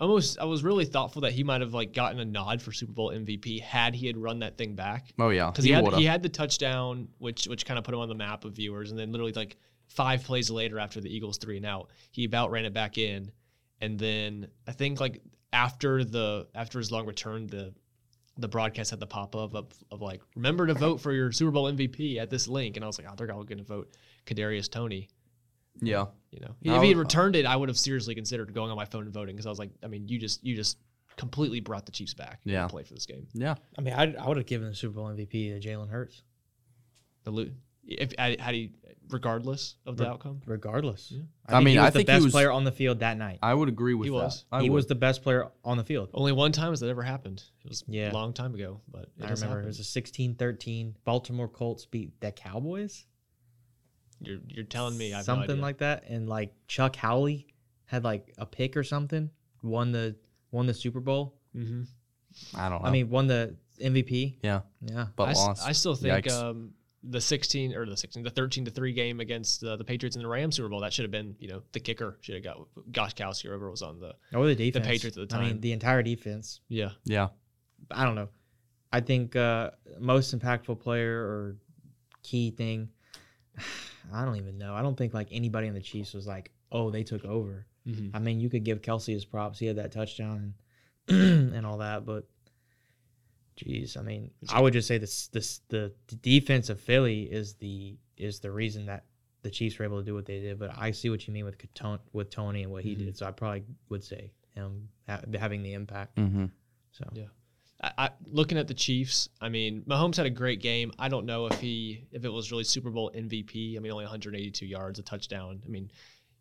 almost 0.00 0.38
I 0.38 0.44
was 0.44 0.64
really 0.64 0.84
thoughtful 0.84 1.22
that 1.22 1.32
he 1.32 1.44
might 1.44 1.60
have 1.60 1.74
like 1.74 1.92
gotten 1.94 2.20
a 2.20 2.24
nod 2.24 2.60
for 2.60 2.72
Super 2.72 2.92
Bowl 2.92 3.10
MVP 3.10 3.60
had 3.62 3.94
he 3.94 4.06
had 4.06 4.16
run 4.16 4.40
that 4.40 4.56
thing 4.56 4.74
back 4.74 5.12
Oh 5.18 5.30
yeah, 5.30 5.50
because 5.50 5.64
he, 5.64 5.70
had 5.70 5.84
would've. 5.84 5.98
he 5.98 6.04
had 6.04 6.22
the 6.22 6.28
touchdown 6.28 7.08
which 7.18 7.46
which 7.46 7.64
kind 7.64 7.78
of 7.78 7.84
put 7.84 7.94
him 7.94 8.00
on 8.00 8.08
the 8.08 8.14
map 8.14 8.44
of 8.44 8.52
viewers 8.54 8.90
and 8.90 8.98
then 8.98 9.12
literally 9.12 9.32
like 9.32 9.56
five 9.90 10.24
plays 10.24 10.50
later 10.50 10.78
after 10.78 11.00
the 11.00 11.14
Eagles 11.14 11.38
three 11.38 11.56
and 11.56 11.66
out 11.66 11.90
he 12.10 12.24
about 12.24 12.50
ran 12.50 12.64
it 12.64 12.72
back 12.72 12.98
in 12.98 13.30
and 13.80 13.98
then 13.98 14.48
I 14.66 14.72
think 14.72 15.00
like 15.00 15.22
after 15.52 16.04
the 16.04 16.48
after 16.54 16.78
his 16.78 16.90
long 16.90 17.06
return 17.06 17.46
the 17.46 17.74
the 18.38 18.48
broadcast 18.48 18.90
had 18.90 19.00
the 19.00 19.06
pop 19.06 19.36
up 19.36 19.54
of, 19.54 19.66
of 19.90 20.00
like 20.00 20.22
remember 20.34 20.66
to 20.66 20.74
vote 20.74 21.00
for 21.00 21.12
your 21.12 21.32
Super 21.32 21.50
Bowl 21.50 21.70
MVP 21.70 22.18
at 22.18 22.30
this 22.30 22.48
link 22.48 22.76
and 22.76 22.84
I 22.84 22.86
was 22.86 22.98
like 22.98 23.06
oh 23.10 23.14
they're 23.16 23.30
all 23.32 23.44
going 23.44 23.58
to 23.58 23.64
vote 23.64 23.94
Kadarius 24.26 24.70
Toney 24.70 25.08
yeah. 25.80 26.06
you 26.30 26.40
know, 26.40 26.76
if 26.76 26.82
he 26.82 26.88
had 26.88 26.98
returned 26.98 27.36
it, 27.36 27.46
I 27.46 27.56
would 27.56 27.68
have 27.68 27.78
seriously 27.78 28.14
considered 28.14 28.52
going 28.52 28.70
on 28.70 28.76
my 28.76 28.84
phone 28.84 29.04
and 29.04 29.12
voting 29.12 29.34
because 29.34 29.46
I 29.46 29.50
was 29.50 29.58
like, 29.58 29.70
I 29.82 29.86
mean, 29.86 30.08
you 30.08 30.18
just 30.18 30.44
you 30.44 30.56
just 30.56 30.78
completely 31.16 31.60
brought 31.60 31.86
the 31.86 31.92
Chiefs 31.92 32.14
back. 32.14 32.40
Yeah. 32.44 32.62
to 32.62 32.68
play 32.68 32.82
for 32.82 32.94
this 32.94 33.06
game. 33.06 33.26
Yeah. 33.34 33.54
I 33.78 33.80
mean, 33.80 33.94
I, 33.94 34.14
I 34.14 34.28
would 34.28 34.36
have 34.36 34.46
given 34.46 34.68
the 34.68 34.74
Super 34.74 34.94
Bowl 34.94 35.06
MVP 35.06 35.30
to 35.30 35.68
Jalen 35.68 35.90
Hurts, 35.90 36.22
The 37.24 37.30
lo- 37.30 37.50
if 37.90 38.12
I- 38.18 38.36
had 38.38 38.54
he, 38.54 38.72
regardless 39.08 39.74
of 39.86 39.96
the 39.96 40.04
Re- 40.04 40.10
outcome, 40.10 40.40
regardless. 40.46 41.12
I 41.48 41.58
mean, 41.58 41.74
he 41.74 41.78
was 41.78 41.86
I 41.86 41.90
the 41.90 41.98
think 41.98 42.08
he 42.08 42.14
best 42.14 42.24
was- 42.24 42.32
player 42.32 42.50
on 42.52 42.64
the 42.64 42.72
field 42.72 43.00
that 43.00 43.16
night. 43.18 43.38
I 43.42 43.52
would 43.54 43.68
agree 43.68 43.94
with 43.94 44.06
He 44.06 44.10
that. 44.10 44.14
was. 44.24 44.44
I 44.52 44.62
he 44.62 44.70
would. 44.70 44.76
was 44.76 44.86
the 44.86 44.94
best 44.94 45.22
player 45.22 45.50
on 45.64 45.76
the 45.76 45.84
field. 45.84 46.10
only 46.14 46.32
one 46.32 46.52
time 46.52 46.70
has 46.70 46.80
that 46.80 46.88
ever 46.88 47.02
happened. 47.02 47.42
It 47.64 47.68
was 47.68 47.82
Yeah. 47.88 48.12
a 48.12 48.14
long 48.14 48.32
time 48.32 48.54
ago, 48.54 48.80
but 48.88 49.02
it 49.18 49.24
I 49.24 49.30
remember 49.30 49.46
happened. 49.46 49.64
it 49.64 49.66
was 49.68 49.80
a 49.80 49.84
16-13 49.84 50.94
Baltimore 51.04 51.48
Colts 51.48 51.86
beat 51.86 52.20
the 52.20 52.30
Cowboys. 52.32 53.06
You're 54.22 54.38
you're 54.48 54.64
telling 54.64 54.98
me 54.98 55.14
I've 55.14 55.24
something 55.24 55.46
no 55.48 55.52
idea. 55.54 55.62
like 55.62 55.78
that, 55.78 56.04
and 56.08 56.28
like 56.28 56.52
Chuck 56.68 56.94
Howley 56.96 57.46
had 57.86 58.04
like 58.04 58.34
a 58.38 58.44
pick 58.46 58.76
or 58.76 58.84
something, 58.84 59.30
won 59.62 59.92
the 59.92 60.14
won 60.50 60.66
the 60.66 60.74
Super 60.74 61.00
Bowl. 61.00 61.36
Mhm. 61.56 61.86
I 62.54 62.68
don't 62.68 62.82
know. 62.82 62.88
I 62.88 62.92
mean, 62.92 63.08
won 63.10 63.26
the 63.28 63.56
MVP. 63.80 64.38
yeah, 64.44 64.60
Yeah, 64.82 65.08
but 65.16 65.28
I, 65.28 65.30
s- 65.30 65.36
lost. 65.38 65.66
I 65.66 65.72
still 65.72 65.94
think 65.96 66.26
Yikes. 66.26 66.32
um, 66.32 66.74
the 67.02 67.20
16 67.20 67.74
or 67.74 67.86
the 67.86 67.96
16, 67.96 68.22
the 68.22 68.30
13 68.30 68.66
to 68.66 68.70
three 68.70 68.92
game 68.92 69.20
against 69.20 69.64
uh, 69.64 69.76
the 69.76 69.84
Patriots 69.84 70.16
in 70.16 70.22
the 70.22 70.28
Rams 70.28 70.56
Super 70.56 70.68
Bowl 70.68 70.80
that 70.80 70.92
should 70.92 71.04
have 71.04 71.10
been, 71.10 71.34
you 71.38 71.48
know, 71.48 71.62
the 71.72 71.80
kicker 71.80 72.18
should 72.20 72.34
have 72.34 72.44
got 72.44 72.58
Gostkowski 72.92 73.46
or 73.46 73.48
whoever 73.48 73.70
was 73.70 73.82
on 73.82 74.00
the 74.00 74.14
or 74.36 74.46
the 74.46 74.54
defense. 74.54 74.86
Patriots 74.86 75.16
at 75.16 75.28
the 75.28 75.34
time 75.34 75.44
I 75.44 75.48
mean, 75.48 75.60
the 75.60 75.72
entire 75.72 76.02
defense. 76.02 76.60
yeah. 76.68 76.90
yeah. 77.04 77.28
I 77.90 78.04
don't 78.04 78.14
know. 78.14 78.28
I 78.92 79.00
think 79.00 79.34
uh, 79.36 79.70
most 79.98 80.36
impactful 80.38 80.80
player 80.80 81.18
or 81.20 81.56
key 82.22 82.50
thing. 82.50 82.90
I 84.12 84.24
don't 84.24 84.36
even 84.36 84.58
know. 84.58 84.74
I 84.74 84.82
don't 84.82 84.96
think 84.96 85.14
like 85.14 85.28
anybody 85.30 85.68
in 85.68 85.74
the 85.74 85.80
Chiefs 85.80 86.12
was 86.12 86.26
like, 86.26 86.50
oh, 86.72 86.90
they 86.90 87.02
took 87.04 87.24
over. 87.24 87.66
Mhm. 87.86 88.10
I 88.12 88.18
mean, 88.18 88.40
you 88.40 88.50
could 88.50 88.64
give 88.64 88.82
Kelce 88.82 89.12
his 89.12 89.24
props. 89.24 89.58
He 89.58 89.66
had 89.66 89.76
that 89.76 89.92
touchdown 89.92 90.54
and, 91.08 91.54
and 91.54 91.66
all 91.66 91.78
that, 91.78 92.04
but 92.04 92.26
geez, 93.64 93.96
I 93.96 94.02
mean, 94.02 94.30
I 94.48 94.60
would 94.60 94.72
just 94.72 94.88
say 94.88 94.98
this 94.98 95.26
this 95.28 95.60
the, 95.68 95.92
defense 96.22 96.70
of 96.70 96.80
Philly 96.80 97.22
is 97.22 97.54
the 97.54 97.96
is 98.16 98.40
the 98.40 98.50
reason 98.50 98.86
that 98.86 99.04
the 99.42 99.50
Chiefs 99.50 99.78
were 99.78 99.84
able 99.84 99.98
to 99.98 100.04
do 100.04 100.14
what 100.14 100.26
they 100.26 100.40
did. 100.40 100.58
But 100.58 100.72
I 100.76 100.90
see 100.90 101.10
what 101.10 101.26
you 101.26 101.34
mean 101.34 101.44
with 101.44 101.56
with 102.12 102.30
Toney 102.30 102.62
and 102.62 102.72
what 102.72 102.84
he 102.84 102.94
did. 102.94 103.16
So 103.16 103.26
I 103.26 103.30
probably 103.30 103.64
would 103.88 104.02
say 104.02 104.32
him 104.54 104.88
ha- 105.08 105.20
having 105.38 105.62
the 105.62 105.74
impact. 105.74 106.16
Mm-hmm. 106.16 106.46
So 106.92 107.04
Yeah. 107.12 107.24
I, 107.82 107.92
I, 107.96 108.10
looking 108.26 108.58
at 108.58 108.68
the 108.68 108.74
Chiefs, 108.74 109.30
I 109.40 109.48
mean, 109.48 109.82
Mahomes 109.88 110.16
had 110.16 110.26
a 110.26 110.30
great 110.30 110.60
game. 110.60 110.92
I 110.98 111.08
don't 111.08 111.24
know 111.24 111.46
if 111.46 111.58
he 111.60 112.06
if 112.12 112.24
it 112.24 112.28
was 112.30 112.50
really 112.50 112.64
Super 112.64 112.90
Bowl 112.90 113.10
MVP. 113.14 113.76
I 113.76 113.80
mean, 113.80 113.92
only 113.92 114.04
182 114.04 114.66
yards, 114.66 114.98
a 114.98 115.02
touchdown. 115.02 115.62
I 115.64 115.68
mean, 115.68 115.90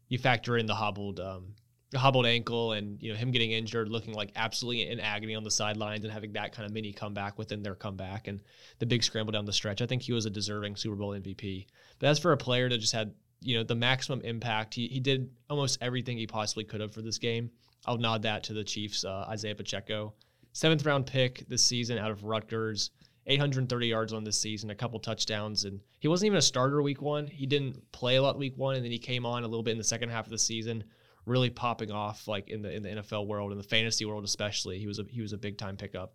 you 0.07 0.17
factor 0.17 0.57
in 0.57 0.65
the 0.65 0.75
hobbled 0.75 1.19
um, 1.19 1.53
hobbled 1.95 2.25
ankle 2.25 2.73
and 2.73 3.01
you 3.01 3.11
know 3.11 3.17
him 3.17 3.31
getting 3.31 3.51
injured, 3.51 3.89
looking 3.89 4.13
like 4.13 4.31
absolutely 4.35 4.87
in 4.87 4.99
agony 4.99 5.35
on 5.35 5.43
the 5.43 5.51
sidelines, 5.51 6.03
and 6.03 6.13
having 6.13 6.33
that 6.33 6.51
kind 6.51 6.65
of 6.65 6.73
mini 6.73 6.93
comeback 6.93 7.37
within 7.37 7.63
their 7.63 7.75
comeback 7.75 8.27
and 8.27 8.41
the 8.79 8.85
big 8.85 9.03
scramble 9.03 9.31
down 9.31 9.45
the 9.45 9.53
stretch. 9.53 9.81
I 9.81 9.85
think 9.85 10.01
he 10.01 10.13
was 10.13 10.25
a 10.25 10.29
deserving 10.29 10.75
Super 10.75 10.95
Bowl 10.95 11.11
MVP. 11.11 11.67
But 11.99 12.07
as 12.07 12.19
for 12.19 12.31
a 12.31 12.37
player 12.37 12.69
that 12.69 12.77
just 12.77 12.93
had 12.93 13.13
you 13.41 13.57
know 13.57 13.63
the 13.63 13.75
maximum 13.75 14.21
impact, 14.21 14.73
he 14.73 14.87
he 14.87 14.99
did 14.99 15.29
almost 15.49 15.77
everything 15.81 16.17
he 16.17 16.27
possibly 16.27 16.63
could 16.63 16.81
have 16.81 16.93
for 16.93 17.01
this 17.01 17.17
game. 17.17 17.51
I'll 17.85 17.97
nod 17.97 18.23
that 18.23 18.43
to 18.43 18.53
the 18.53 18.63
Chiefs, 18.63 19.05
uh, 19.05 19.25
Isaiah 19.29 19.55
Pacheco 19.55 20.13
seventh 20.53 20.85
round 20.85 21.05
pick 21.05 21.47
this 21.47 21.63
season 21.63 21.97
out 21.97 22.11
of 22.11 22.23
Rutgers, 22.23 22.91
830 23.27 23.87
yards 23.87 24.13
on 24.13 24.23
this 24.23 24.39
season, 24.39 24.69
a 24.69 24.75
couple 24.75 24.99
touchdowns, 24.99 25.65
and 25.65 25.79
he 25.99 26.07
wasn't 26.07 26.27
even 26.27 26.37
a 26.37 26.41
starter 26.41 26.81
week 26.81 27.01
one. 27.01 27.27
He 27.27 27.45
didn't 27.45 27.91
play 27.91 28.15
a 28.15 28.21
lot 28.21 28.37
week 28.37 28.57
one, 28.57 28.75
and 28.75 28.83
then 28.83 28.91
he 28.91 28.99
came 28.99 29.25
on 29.25 29.43
a 29.43 29.47
little 29.47 29.63
bit 29.63 29.71
in 29.71 29.77
the 29.77 29.83
second 29.83 30.09
half 30.09 30.25
of 30.25 30.31
the 30.31 30.37
season, 30.37 30.83
really 31.29 31.49
popping 31.49 31.91
off 31.91 32.27
like 32.27 32.49
in 32.49 32.61
the 32.61 32.73
in 32.73 32.83
the 32.83 32.89
NFL 32.89 33.27
world, 33.27 33.51
in 33.51 33.57
the 33.57 33.63
fantasy 33.63 34.05
world 34.05 34.23
especially. 34.23 34.79
He 34.79 34.87
was 34.87 34.99
a 34.99 35.05
he 35.09 35.21
was 35.21 35.33
a 35.33 35.37
big 35.37 35.57
time 35.57 35.77
pickup, 35.77 36.13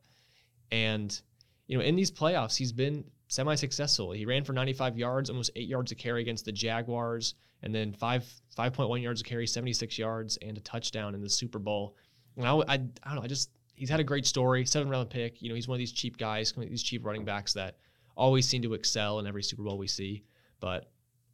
and 0.71 1.19
you 1.67 1.79
know 1.79 1.85
in 1.85 1.97
these 1.97 2.11
playoffs 2.11 2.57
he's 2.57 2.73
been 2.73 3.05
semi 3.29 3.55
successful. 3.55 4.13
He 4.13 4.27
ran 4.27 4.45
for 4.45 4.53
95 4.53 4.99
yards, 4.99 5.31
almost 5.31 5.51
eight 5.57 5.69
yards 5.69 5.93
a 5.93 5.95
carry 5.95 6.23
against 6.23 6.45
the 6.45 6.53
Jaguars, 6.53 7.35
and 7.63 7.75
then 7.75 7.93
five 7.93 8.25
5.1 8.57 9.03
yards 9.03 9.21
a 9.21 9.25
carry, 9.25 9.47
76 9.47 9.99
yards, 9.99 10.37
and 10.43 10.57
a 10.57 10.61
touchdown 10.61 11.15
in 11.15 11.21
the 11.21 11.31
Super 11.31 11.59
Bowl. 11.59 11.97
And 12.37 12.47
I, 12.47 12.53
I, 12.53 12.63
I 12.75 12.77
don't 12.77 13.15
know. 13.17 13.23
I 13.23 13.27
just 13.27 13.51
he's 13.75 13.89
had 13.89 14.01
a 14.01 14.05
great 14.05 14.27
story. 14.27 14.65
Seven 14.65 14.89
round 14.89 15.11
pick. 15.11 15.41
You 15.43 15.49
know, 15.49 15.55
he's 15.55 15.69
one 15.69 15.77
of 15.77 15.81
these 15.81 15.93
cheap 15.93 16.19
guys, 16.19 16.53
these 16.57 16.83
cheap 16.83 17.05
running 17.05 17.25
backs 17.25 17.53
that 17.55 17.77
always 18.17 18.49
seem 18.49 18.63
to 18.63 18.75
excel 18.75 19.19
in 19.19 19.27
every 19.27 19.43
Super 19.43 19.63
Bowl 19.63 19.79
we 19.79 19.87
see. 19.87 20.25
But 20.61 20.91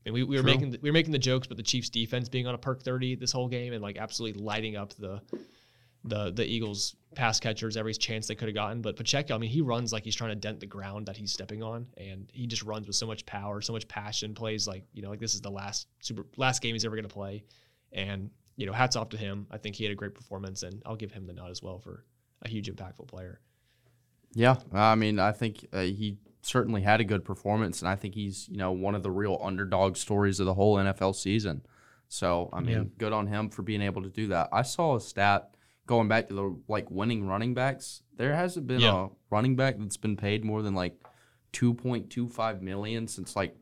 and 0.07 0.15
we, 0.15 0.23
we 0.23 0.37
were 0.37 0.43
True. 0.43 0.53
making 0.53 0.71
the, 0.71 0.79
we 0.81 0.91
were 0.91 0.95
making 0.95 1.13
the 1.13 1.19
jokes, 1.19 1.47
but 1.47 1.57
the 1.57 1.63
Chiefs 1.63 1.89
defense 1.89 2.29
being 2.29 2.47
on 2.47 2.55
a 2.55 2.59
perk 2.59 2.83
thirty 2.83 3.15
this 3.15 3.33
whole 3.33 3.49
game 3.49 3.73
and 3.73 3.83
like 3.83 3.99
absolutely 3.99 4.43
lighting 4.43 4.77
up 4.77 4.95
the 4.95 5.21
the 6.05 6.31
the 6.31 6.45
Eagles 6.45 6.97
pass 7.15 7.41
catchers 7.41 7.77
every 7.77 7.93
chance 7.93 8.27
they 8.27 8.35
could 8.35 8.49
have 8.49 8.55
gotten. 8.55 8.81
But 8.81 8.97
Pacheco, 8.97 9.35
I 9.35 9.39
mean, 9.39 9.51
he 9.51 9.61
runs 9.61 9.93
like 9.93 10.05
he's 10.05 10.15
trying 10.15 10.31
to 10.31 10.37
dent 10.37 10.61
the 10.61 10.67
ground 10.67 11.07
that 11.07 11.17
he's 11.17 11.33
stepping 11.33 11.63
on, 11.63 11.87
and 11.97 12.31
he 12.33 12.47
just 12.47 12.63
runs 12.63 12.87
with 12.87 12.97
so 12.97 13.07
much 13.07 13.27
power, 13.27 13.61
so 13.61 13.73
much 13.73 13.87
passion. 13.89 14.35
Plays 14.35 14.67
like 14.67 14.85
you 14.93 15.03
know, 15.03 15.11
like 15.11 15.21
this 15.21 15.35
is 15.35 15.41
the 15.41 15.51
last 15.51 15.89
super 16.01 16.25
last 16.37 16.63
game 16.63 16.75
he's 16.75 16.85
ever 16.85 16.97
going 16.97 17.09
to 17.09 17.13
play, 17.15 17.45
and 17.93 18.31
you 18.57 18.67
know, 18.67 18.73
hats 18.73 18.97
off 18.97 19.11
to 19.11 19.17
him. 19.17 19.47
I 19.51 19.59
think 19.59 19.77
he 19.77 19.85
had 19.85 19.93
a 19.93 19.97
great 19.97 20.15
performance, 20.15 20.63
and 20.63 20.83
I'll 20.87 20.97
give 20.97 21.13
him 21.13 21.27
the 21.27 21.33
nod 21.33 21.51
as 21.51 21.63
well 21.63 21.79
for 21.79 22.05
a 22.43 22.49
huge 22.49 22.71
impactful 22.71 23.09
player. 23.09 23.41
Yeah, 24.33 24.57
I 24.73 24.95
mean, 24.95 25.19
I 25.19 25.33
think 25.33 25.67
uh, 25.73 25.81
he 25.81 26.17
certainly 26.43 26.83
had 26.83 27.01
a 27.01 27.05
good 27.05 27.25
performance, 27.25 27.81
and 27.83 27.89
I 27.89 27.97
think 27.97 28.15
he's 28.15 28.49
you 28.49 28.57
know 28.57 28.73
one 28.73 28.95
of 28.95 29.03
the 29.03 29.11
real 29.11 29.39
underdog 29.43 29.97
stories 29.97 30.41
of 30.41 30.47
the 30.47 30.55
whole 30.55 30.77
NFL 30.77 31.15
season. 31.15 31.63
So 32.09 32.49
I 32.53 32.61
mean, 32.61 32.77
Yeah. 32.77 32.85
good 32.99 33.13
on 33.13 33.27
him 33.27 33.51
for 33.51 33.63
being 33.63 33.83
able 33.83 34.03
to 34.03 34.09
do 34.11 34.29
that. 34.29 34.49
I 34.53 34.63
saw 34.63 34.97
a 34.97 35.01
stat 35.01 35.55
going 35.87 36.09
back 36.09 36.29
to 36.29 36.35
the 36.35 36.57
like 36.69 36.91
winning 36.91 37.27
running 37.27 37.55
backs. 37.55 38.03
There 38.17 38.35
hasn't 38.35 38.67
been 38.67 38.81
Yeah. 38.81 39.07
a 39.07 39.09
running 39.31 39.57
back 39.57 39.77
that's 39.79 39.97
been 39.97 40.17
paid 40.17 40.45
more 40.45 40.63
than 40.63 40.75
like 40.75 41.01
two 41.53 41.75
point 41.75 42.11
two 42.11 42.29
five 42.29 42.63
million 42.63 43.07
since 43.07 43.37
like 43.37 43.57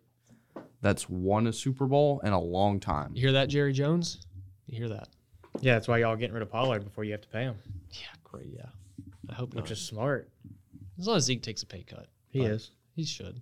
that's 0.81 1.09
won 1.09 1.47
a 1.47 1.53
Super 1.53 1.87
Bowl 1.87 2.21
in 2.21 2.33
a 2.33 2.41
long 2.41 2.79
time. 2.81 3.13
You 3.15 3.23
hear 3.23 3.33
that, 3.33 3.49
Jerry 3.49 3.73
Jones? 3.73 4.21
You 4.67 4.79
hear 4.79 4.89
that? 4.91 5.09
Yeah, 5.61 5.75
that's 5.75 5.89
why 5.89 5.99
y'all 5.99 6.15
getting 6.17 6.35
rid 6.35 6.43
of 6.43 6.51
Pollard 6.51 6.85
before 6.85 7.03
you 7.05 7.13
have 7.13 7.23
to 7.23 7.29
pay 7.29 7.43
him, 7.43 7.57
Yeah, 7.91 8.07
great. 8.23 8.51
Yeah, 8.55 8.67
I 9.29 9.35
hope 9.35 9.55
which 9.55 9.65
not. 9.65 9.71
is 9.73 9.81
smart. 9.81 10.31
as 10.99 11.07
long 11.07 11.17
as 11.17 11.25
Zeke 11.25 11.43
takes 11.43 11.63
a 11.63 11.67
pay 11.67 11.83
cut. 11.83 12.09
He 12.31 12.45
is. 12.45 12.71
He 12.95 13.05
should. 13.05 13.41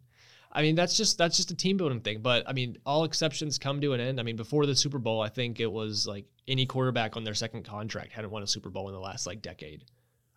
I 0.53 0.63
mean, 0.63 0.75
that's 0.75 0.97
just 0.97 1.19
that's 1.19 1.37
just 1.37 1.51
a 1.51 1.55
team 1.57 1.77
building 1.77 2.01
thing. 2.01 2.21
But 2.23 2.49
I 2.49 2.53
mean, 2.53 2.79
all 2.87 3.05
exceptions 3.05 3.59
come 3.59 3.81
to 3.83 3.93
an 3.93 4.01
end. 4.01 4.19
I 4.19 4.23
mean, 4.23 4.37
before 4.37 4.65
the 4.67 4.75
Super 4.77 4.99
Bowl, 4.99 5.21
I 5.21 5.29
think 5.29 5.61
it 5.61 5.71
was 5.71 6.07
like 6.07 6.25
any 6.49 6.65
quarterback 6.67 7.17
on 7.17 7.25
their 7.25 7.35
second 7.35 7.65
contract 7.65 8.13
hadn't 8.13 8.31
won 8.31 8.43
a 8.43 8.47
Super 8.47 8.71
Bowl 8.71 8.89
in 8.89 8.95
the 8.95 9.01
last 9.01 9.27
like 9.27 9.43
decade, 9.43 9.85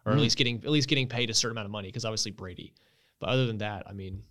or 0.06 0.12
at 0.12 0.18
Mm. 0.18 0.22
least 0.22 0.38
getting 0.38 0.56
at 0.58 0.72
least 0.72 0.90
getting 0.90 1.08
paid 1.08 1.30
a 1.30 1.34
certain 1.34 1.56
amount 1.56 1.66
of 1.68 1.72
money. 1.72 1.88
Because 1.88 2.06
obviously 2.06 2.32
Brady. 2.32 2.74
But 3.20 3.30
other 3.30 3.46
than 3.46 3.60
that, 3.60 3.84
I 3.88 3.94
mean, 3.94 4.24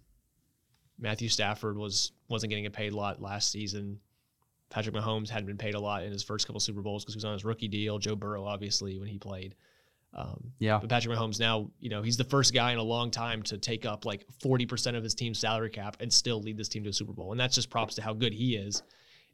Matthew 0.99 1.29
Stafford 1.29 1.79
was 1.79 2.13
wasn't 2.29 2.51
getting 2.51 2.67
a 2.67 2.71
paid 2.71 2.93
lot 2.93 3.23
last 3.23 3.51
season. 3.51 4.01
Patrick 4.71 4.95
Mahomes 4.95 5.31
hadn't 5.31 5.47
been 5.47 5.57
paid 5.57 5.75
a 5.75 5.81
lot 5.81 6.03
in 6.03 6.13
his 6.13 6.23
first 6.23 6.47
couple 6.47 6.61
Super 6.61 6.83
Bowls 6.83 7.03
because 7.03 7.15
he 7.15 7.19
was 7.19 7.25
on 7.25 7.33
his 7.33 7.45
rookie 7.45 7.69
deal. 7.69 7.99
Joe 7.99 8.17
Burrow, 8.17 8.45
obviously, 8.45 8.99
when 8.99 9.09
he 9.09 9.17
played. 9.19 9.55
Um, 10.19 10.53
Yeah, 10.59 10.79
but 10.81 10.91
Patrick 10.91 11.17
Mahomes 11.17 11.39
now, 11.39 11.71
you 11.79 11.89
know, 11.89 12.03
he's 12.03 12.17
the 12.17 12.25
first 12.25 12.53
guy 12.53 12.73
in 12.73 12.79
a 12.79 12.83
long 12.83 13.13
time 13.13 13.41
to 13.45 13.57
take 13.57 13.87
up 13.87 14.05
like 14.05 14.27
40% 14.43 14.97
of 14.97 15.05
his 15.05 15.15
team's 15.15 15.39
salary 15.39 15.71
cap 15.71 15.97
and 16.01 16.13
still 16.13 16.43
lead 16.43 16.57
this 16.57 16.69
team 16.69 16.83
to 16.83 16.91
a 16.91 16.93
Super 16.93 17.13
Bowl. 17.13 17.31
And 17.31 17.41
that's 17.41 17.55
just 17.55 17.71
props 17.71 17.95
to 17.95 18.03
how 18.03 18.15
good 18.15 18.35
he 18.35 18.57
is. 18.57 18.83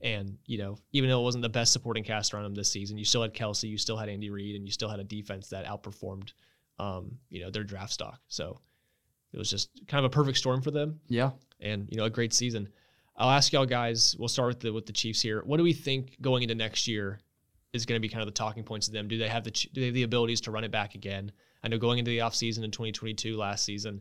And, 0.03 0.37
you 0.45 0.59
know, 0.59 0.77
even 0.93 1.09
though 1.09 1.21
it 1.21 1.25
wasn't 1.25 1.41
the 1.41 1.49
best 1.49 1.73
supporting 1.73 2.05
cast 2.05 2.35
around 2.35 2.45
him 2.45 2.55
this 2.55 2.71
season, 2.71 2.99
you 2.99 3.07
still 3.07 3.23
had 3.23 3.33
Kelce, 3.33 3.65
you 3.65 3.79
still 3.79 3.97
had 3.97 4.11
Andy 4.11 4.29
Reid, 4.29 4.57
and 4.57 4.67
you 4.67 4.73
still 4.73 4.91
had 4.91 5.01
a 5.01 5.05
defense 5.05 5.49
that 5.49 5.65
outperformed, 5.65 6.35
um, 6.79 7.17
you 7.31 7.43
know, 7.43 7.51
their 7.51 7.65
draft 7.65 7.93
stock. 7.93 8.21
So 8.29 8.61
it 9.33 9.39
was 9.39 9.49
just 9.49 9.71
kind 9.89 10.05
of 10.05 10.13
a 10.13 10.15
perfect 10.15 10.37
storm 10.37 10.61
for 10.61 10.71
them 10.71 11.01
yeah. 11.09 11.31
and, 11.61 11.89
you 11.91 11.97
know, 11.97 12.05
a 12.05 12.11
great 12.11 12.35
season. 12.35 12.69
I'll 13.17 13.31
ask 13.31 13.55
y'all 13.55 13.65
guys, 13.65 14.15
we'll 14.19 14.29
start 14.29 14.49
with 14.49 14.61
the, 14.61 14.73
with 14.73 14.85
the 14.85 14.93
Chiefs 14.93 15.23
here. 15.23 15.43
What 15.47 15.57
do 15.57 15.63
we 15.63 15.73
think 15.73 16.21
going 16.21 16.43
into 16.43 16.55
next 16.55 16.87
year 16.87 17.21
is 17.75 17.85
going 17.85 17.97
to 17.97 18.01
be 18.01 18.09
kind 18.09 18.23
of 18.23 18.27
the 18.27 18.33
talking 18.33 18.63
points 18.63 18.87
of 18.87 18.95
them? 18.95 19.09
Do 19.09 19.19
they 19.19 19.29
have 19.29 19.45
the 19.45 19.51
do 19.51 19.81
they 19.81 19.87
have 19.87 19.95
the 19.95 20.05
abilities 20.05 20.41
to 20.43 20.51
run 20.51 20.65
it 20.65 20.71
back 20.71 20.95
again? 20.95 21.33
I 21.63 21.69
know 21.69 21.79
going 21.79 21.99
into 21.99 22.11
the 22.11 22.19
offseason 22.19 22.63
in 22.65 22.71
2022 22.71 23.37
last 23.37 23.65
season, 23.65 24.01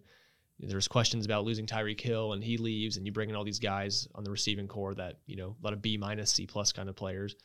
there's 0.59 0.87
questions 0.87 1.25
about 1.25 1.43
losing 1.43 1.65
Tyreek 1.65 1.99
Hill 1.99 2.33
and 2.33 2.43
he 2.43 2.57
leaves 2.57 2.97
and 2.97 3.05
you 3.05 3.11
bring 3.11 3.29
in 3.29 3.35
all 3.35 3.43
these 3.43 3.59
guys 3.59 4.07
on 4.15 4.23
the 4.23 4.31
receiving 4.31 4.67
core 4.67 4.93
that, 4.95 5.19
you 5.25 5.35
know, 5.35 5.55
a 5.59 5.63
lot 5.63 5.73
of 5.73 5.81
B 5.81 5.97
minus 5.97 6.31
C 6.31 6.45
plus 6.45 6.71
kind 6.71 6.87
of 6.87 6.95
players. 6.95 7.35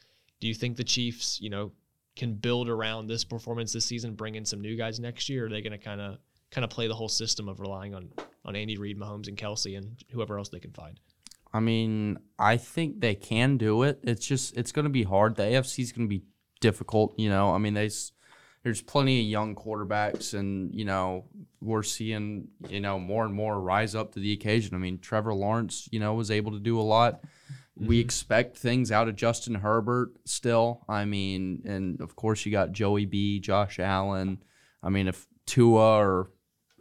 Do 0.40 0.46
you 0.46 0.54
think 0.54 0.76
the 0.76 0.84
Chiefs, 0.84 1.40
you 1.40 1.50
know, 1.50 1.72
can 2.14 2.34
build 2.34 2.68
around 2.68 3.06
this 3.06 3.24
performance 3.24 3.72
this 3.72 3.86
season, 3.86 4.14
bring 4.14 4.34
in 4.34 4.44
some 4.44 4.60
new 4.60 4.76
guys 4.76 5.00
next 5.00 5.28
year? 5.28 5.46
Are 5.46 5.48
they 5.48 5.62
going 5.62 5.72
to 5.72 5.78
kind 5.78 6.00
of 6.00 6.18
kind 6.50 6.64
of 6.64 6.70
play 6.70 6.88
the 6.88 6.94
whole 6.94 7.08
system 7.08 7.48
of 7.48 7.60
relying 7.60 7.94
on 7.94 8.10
on 8.44 8.56
Andy 8.56 8.76
Reid, 8.76 8.98
Mahomes, 8.98 9.28
and 9.28 9.36
Kelce 9.36 9.76
and 9.76 10.02
whoever 10.10 10.38
else 10.38 10.48
they 10.48 10.60
can 10.60 10.72
find? 10.72 11.00
I 11.52 11.60
mean, 11.60 12.18
I 12.38 12.56
think 12.56 13.00
they 13.00 13.14
can 13.14 13.56
do 13.56 13.82
it. 13.82 14.00
It's 14.02 14.26
just 14.26 14.56
it's 14.56 14.72
going 14.72 14.84
to 14.84 14.90
be 14.90 15.02
hard. 15.02 15.36
The 15.36 15.44
AFC 15.44 15.80
is 15.80 15.92
going 15.92 16.06
to 16.06 16.08
be 16.08 16.24
difficult. 16.60 17.14
You 17.18 17.30
know, 17.30 17.54
I 17.54 17.58
mean, 17.58 17.74
there's 17.74 18.12
there's 18.64 18.82
plenty 18.82 19.20
of 19.20 19.26
young 19.26 19.54
quarterbacks, 19.54 20.34
and 20.34 20.74
you 20.74 20.84
know 20.84 21.24
we're 21.60 21.82
seeing 21.82 22.48
you 22.68 22.80
know 22.80 22.98
more 22.98 23.24
and 23.24 23.34
more 23.34 23.60
rise 23.60 23.94
up 23.94 24.12
to 24.12 24.20
the 24.20 24.32
occasion. 24.32 24.74
I 24.74 24.78
mean, 24.78 24.98
Trevor 24.98 25.34
Lawrence, 25.34 25.88
you 25.90 26.00
know, 26.00 26.14
was 26.14 26.30
able 26.30 26.52
to 26.52 26.60
do 26.60 26.78
a 26.78 26.82
lot. 26.82 27.20
We 27.76 27.96
mm-hmm. 27.96 28.04
expect 28.04 28.56
things 28.56 28.90
out 28.90 29.08
of 29.08 29.16
Justin 29.16 29.54
Herbert 29.54 30.10
still. 30.24 30.84
I 30.88 31.04
mean, 31.04 31.62
and 31.64 32.00
of 32.00 32.16
course 32.16 32.44
you 32.44 32.52
got 32.52 32.72
Joey 32.72 33.06
B, 33.06 33.40
Josh 33.40 33.78
Allen. 33.78 34.42
I 34.82 34.90
mean, 34.90 35.08
if 35.08 35.26
Tua 35.46 35.96
or 35.98 36.30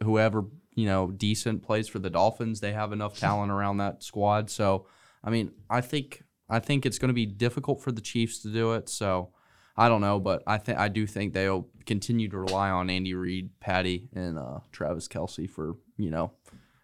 whoever 0.02 0.44
you 0.78 0.86
know 0.86 1.10
decent 1.10 1.60
plays 1.60 1.88
for 1.88 1.98
the 1.98 2.08
Dolphins, 2.08 2.60
they 2.60 2.72
have 2.72 2.92
enough 2.92 3.18
talent 3.18 3.50
around 3.50 3.78
that 3.78 4.00
squad. 4.04 4.48
So, 4.48 4.86
I 5.24 5.30
mean, 5.30 5.50
I 5.68 5.80
think 5.80 6.22
I 6.48 6.60
think 6.60 6.86
it's 6.86 7.00
going 7.00 7.08
to 7.08 7.14
be 7.14 7.26
difficult 7.26 7.82
for 7.82 7.90
the 7.90 8.00
Chiefs 8.00 8.38
to 8.42 8.52
do 8.52 8.74
it. 8.74 8.88
So, 8.88 9.30
I 9.76 9.88
don't 9.88 10.00
know, 10.00 10.20
but 10.20 10.44
I 10.46 10.56
think 10.58 10.78
I 10.78 10.86
do 10.86 11.04
think 11.04 11.34
they'll 11.34 11.66
continue 11.84 12.28
to 12.28 12.38
rely 12.38 12.70
on 12.70 12.90
Andy 12.90 13.12
Reid, 13.14 13.58
Patty, 13.58 14.08
and 14.14 14.38
uh, 14.38 14.60
Travis 14.70 15.08
Kelce 15.08 15.50
for 15.50 15.74
you 15.96 16.10
know 16.10 16.30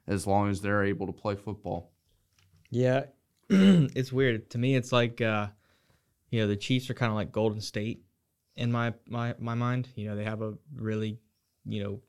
as 0.09 0.26
long 0.26 0.51
as 0.51 0.61
they're 0.61 0.82
able 0.82 1.07
to 1.07 1.12
play 1.12 1.36
football. 1.36 1.92
Yeah, 2.70 3.05
it's 3.49 4.12
weird 4.12 4.51
to 4.51 4.59
me. 4.59 4.74
It's 4.74 4.90
like 4.90 5.20
uh, 5.20 5.51
you 6.30 6.40
know 6.40 6.49
the 6.49 6.57
Chiefs 6.57 6.90
are 6.90 6.95
kind 6.95 7.11
of 7.11 7.16
like 7.16 7.30
Golden 7.30 7.61
State 7.61 8.03
in 8.57 8.72
my 8.72 8.92
my 9.09 9.36
my 9.38 9.55
mind. 9.55 9.86
You 9.95 10.09
know 10.09 10.16
they 10.16 10.24
have 10.24 10.42
a 10.42 10.55
really 10.74 11.20
you 11.64 11.84
know 11.84 12.01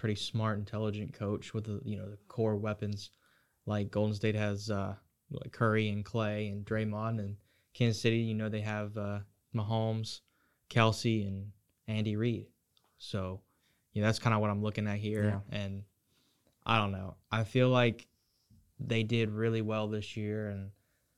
pretty 0.00 0.14
smart, 0.14 0.58
intelligent 0.58 1.12
coach 1.12 1.52
with 1.52 1.64
the 1.64 1.78
you 1.84 1.98
know 1.98 2.08
the 2.08 2.16
core 2.26 2.56
weapons. 2.56 3.10
Like 3.66 3.90
Golden 3.90 4.14
State 4.14 4.34
has 4.34 4.70
uh, 4.70 4.94
like 5.30 5.52
Curry 5.52 5.90
and 5.90 6.02
Clay 6.02 6.48
and 6.48 6.64
Draymond, 6.64 7.18
and 7.18 7.36
Kansas 7.74 8.00
City. 8.00 8.16
You 8.16 8.34
know 8.34 8.48
they 8.48 8.62
have 8.62 8.96
uh, 8.96 9.18
Mahomes, 9.54 10.20
Kelce, 10.70 11.28
and 11.28 11.52
Andy 11.86 12.16
Reid. 12.16 12.46
So 12.96 13.42
you 13.92 14.00
know 14.00 14.08
that's 14.08 14.18
kind 14.18 14.34
of 14.34 14.40
what 14.40 14.48
I'm 14.48 14.62
looking 14.62 14.88
at 14.88 14.96
here, 14.96 15.42
and 15.52 15.82
I 16.64 16.78
don't 16.78 16.92
know. 16.92 17.16
I 17.30 17.44
feel 17.44 17.68
like 17.68 18.06
they 18.80 19.02
did 19.02 19.30
really 19.30 19.60
well 19.60 19.86
this 19.86 20.16
year, 20.16 20.48
and 20.48 20.70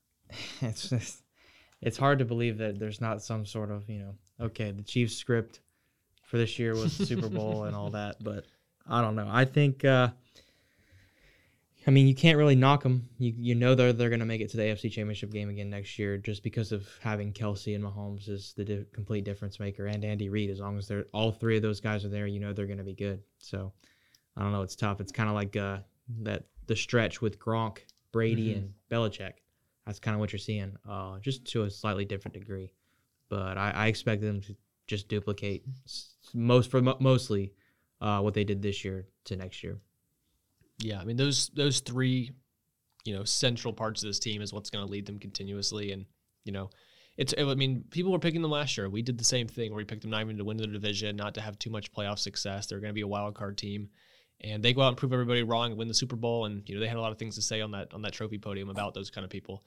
it's 0.60 0.90
just 0.90 1.22
it's 1.80 1.96
hard 1.96 2.18
to 2.18 2.24
believe 2.24 2.58
that 2.58 2.80
there's 2.80 3.00
not 3.00 3.22
some 3.22 3.46
sort 3.46 3.70
of 3.70 3.88
you 3.88 4.00
know 4.00 4.14
okay 4.40 4.72
the 4.72 4.82
Chiefs 4.82 5.14
script 5.14 5.60
for 6.24 6.36
this 6.36 6.58
year 6.58 6.74
was 6.74 6.98
the 6.98 7.06
Super 7.06 7.28
Bowl 7.28 7.64
and 7.64 7.76
all 7.76 7.90
that, 7.92 8.16
but 8.24 8.46
I 8.88 9.00
don't 9.00 9.14
know. 9.16 9.28
I 9.30 9.44
think 9.44 9.84
uh, 9.84 10.08
I 11.86 11.90
mean 11.90 12.06
you 12.06 12.14
can't 12.14 12.38
really 12.38 12.54
knock 12.56 12.82
them. 12.82 13.08
You 13.18 13.32
you 13.36 13.54
know 13.54 13.74
they're 13.74 13.92
they're 13.92 14.10
gonna 14.10 14.24
make 14.24 14.40
it 14.40 14.50
to 14.50 14.56
the 14.56 14.62
AFC 14.64 14.90
Championship 14.90 15.30
game 15.30 15.48
again 15.48 15.70
next 15.70 15.98
year 15.98 16.16
just 16.18 16.42
because 16.42 16.72
of 16.72 16.86
having 17.00 17.32
Kelce 17.32 17.74
and 17.74 17.84
Mahomes 17.84 18.28
is 18.28 18.52
the 18.56 18.64
di- 18.64 18.84
complete 18.92 19.24
difference 19.24 19.58
maker 19.58 19.86
and 19.86 20.04
Andy 20.04 20.28
Reid. 20.28 20.50
As 20.50 20.60
long 20.60 20.78
as 20.78 20.86
they're 20.88 21.06
all 21.12 21.32
three 21.32 21.56
of 21.56 21.62
those 21.62 21.80
guys 21.80 22.04
are 22.04 22.08
there, 22.08 22.26
you 22.26 22.40
know 22.40 22.52
they're 22.52 22.66
gonna 22.66 22.84
be 22.84 22.94
good. 22.94 23.20
So 23.38 23.72
I 24.36 24.42
don't 24.42 24.52
know. 24.52 24.62
It's 24.62 24.76
tough. 24.76 25.00
It's 25.00 25.12
kind 25.12 25.28
of 25.28 25.34
like 25.34 25.56
uh, 25.56 25.78
that 26.22 26.44
the 26.66 26.76
stretch 26.76 27.20
with 27.20 27.38
Gronk, 27.38 27.78
Brady, 28.12 28.54
Mhm. 28.54 28.56
and 28.58 28.74
Belichick. 28.90 29.32
That's 29.86 29.98
kind 29.98 30.14
of 30.14 30.20
what 30.20 30.32
you're 30.32 30.38
seeing, 30.38 30.76
uh, 30.88 31.18
just 31.18 31.44
to 31.46 31.64
a 31.64 31.70
slightly 31.70 32.04
different 32.04 32.34
degree. 32.34 32.72
But 33.28 33.58
I, 33.58 33.70
I 33.72 33.86
expect 33.88 34.22
them 34.22 34.40
to 34.42 34.54
just 34.86 35.08
duplicate 35.08 35.64
most 36.34 36.70
for 36.70 36.80
mostly 36.80 37.52
uh, 38.02 38.20
what 38.20 38.34
they 38.34 38.44
did 38.44 38.60
this 38.60 38.84
year 38.84 39.06
to 39.24 39.36
next 39.36 39.62
year. 39.62 39.78
Yeah, 40.78 41.00
I 41.00 41.04
mean 41.04 41.16
those 41.16 41.48
those 41.50 41.80
three, 41.80 42.32
you 43.04 43.14
know, 43.14 43.24
central 43.24 43.72
parts 43.72 44.02
of 44.02 44.08
this 44.08 44.18
team 44.18 44.42
is 44.42 44.52
what's 44.52 44.70
going 44.70 44.84
to 44.84 44.90
lead 44.90 45.06
them 45.06 45.18
continuously, 45.18 45.92
and 45.92 46.04
you 46.44 46.52
know, 46.52 46.70
it's. 47.16 47.32
I 47.38 47.54
mean, 47.54 47.84
people 47.90 48.10
were 48.10 48.18
picking 48.18 48.42
them 48.42 48.50
last 48.50 48.76
year. 48.76 48.90
We 48.90 49.02
did 49.02 49.16
the 49.16 49.24
same 49.24 49.46
thing 49.46 49.70
where 49.70 49.78
we 49.78 49.84
picked 49.84 50.02
them 50.02 50.10
not 50.10 50.22
even 50.22 50.36
to 50.38 50.44
win 50.44 50.56
the 50.56 50.66
division, 50.66 51.14
not 51.14 51.34
to 51.34 51.40
have 51.40 51.58
too 51.58 51.70
much 51.70 51.92
playoff 51.92 52.18
success. 52.18 52.66
They're 52.66 52.80
going 52.80 52.90
to 52.90 52.94
be 52.94 53.02
a 53.02 53.06
wild 53.06 53.36
card 53.36 53.56
team, 53.56 53.88
and 54.40 54.62
they 54.62 54.72
go 54.72 54.82
out 54.82 54.88
and 54.88 54.96
prove 54.96 55.12
everybody 55.12 55.44
wrong 55.44 55.70
and 55.70 55.78
win 55.78 55.86
the 55.88 55.94
Super 55.94 56.16
Bowl. 56.16 56.46
And 56.46 56.68
you 56.68 56.74
know, 56.74 56.80
they 56.80 56.88
had 56.88 56.96
a 56.96 57.00
lot 57.00 57.12
of 57.12 57.18
things 57.18 57.36
to 57.36 57.42
say 57.42 57.60
on 57.60 57.70
that 57.70 57.94
on 57.94 58.02
that 58.02 58.12
trophy 58.12 58.38
podium 58.38 58.68
about 58.68 58.94
those 58.94 59.10
kind 59.10 59.24
of 59.24 59.30
people. 59.30 59.64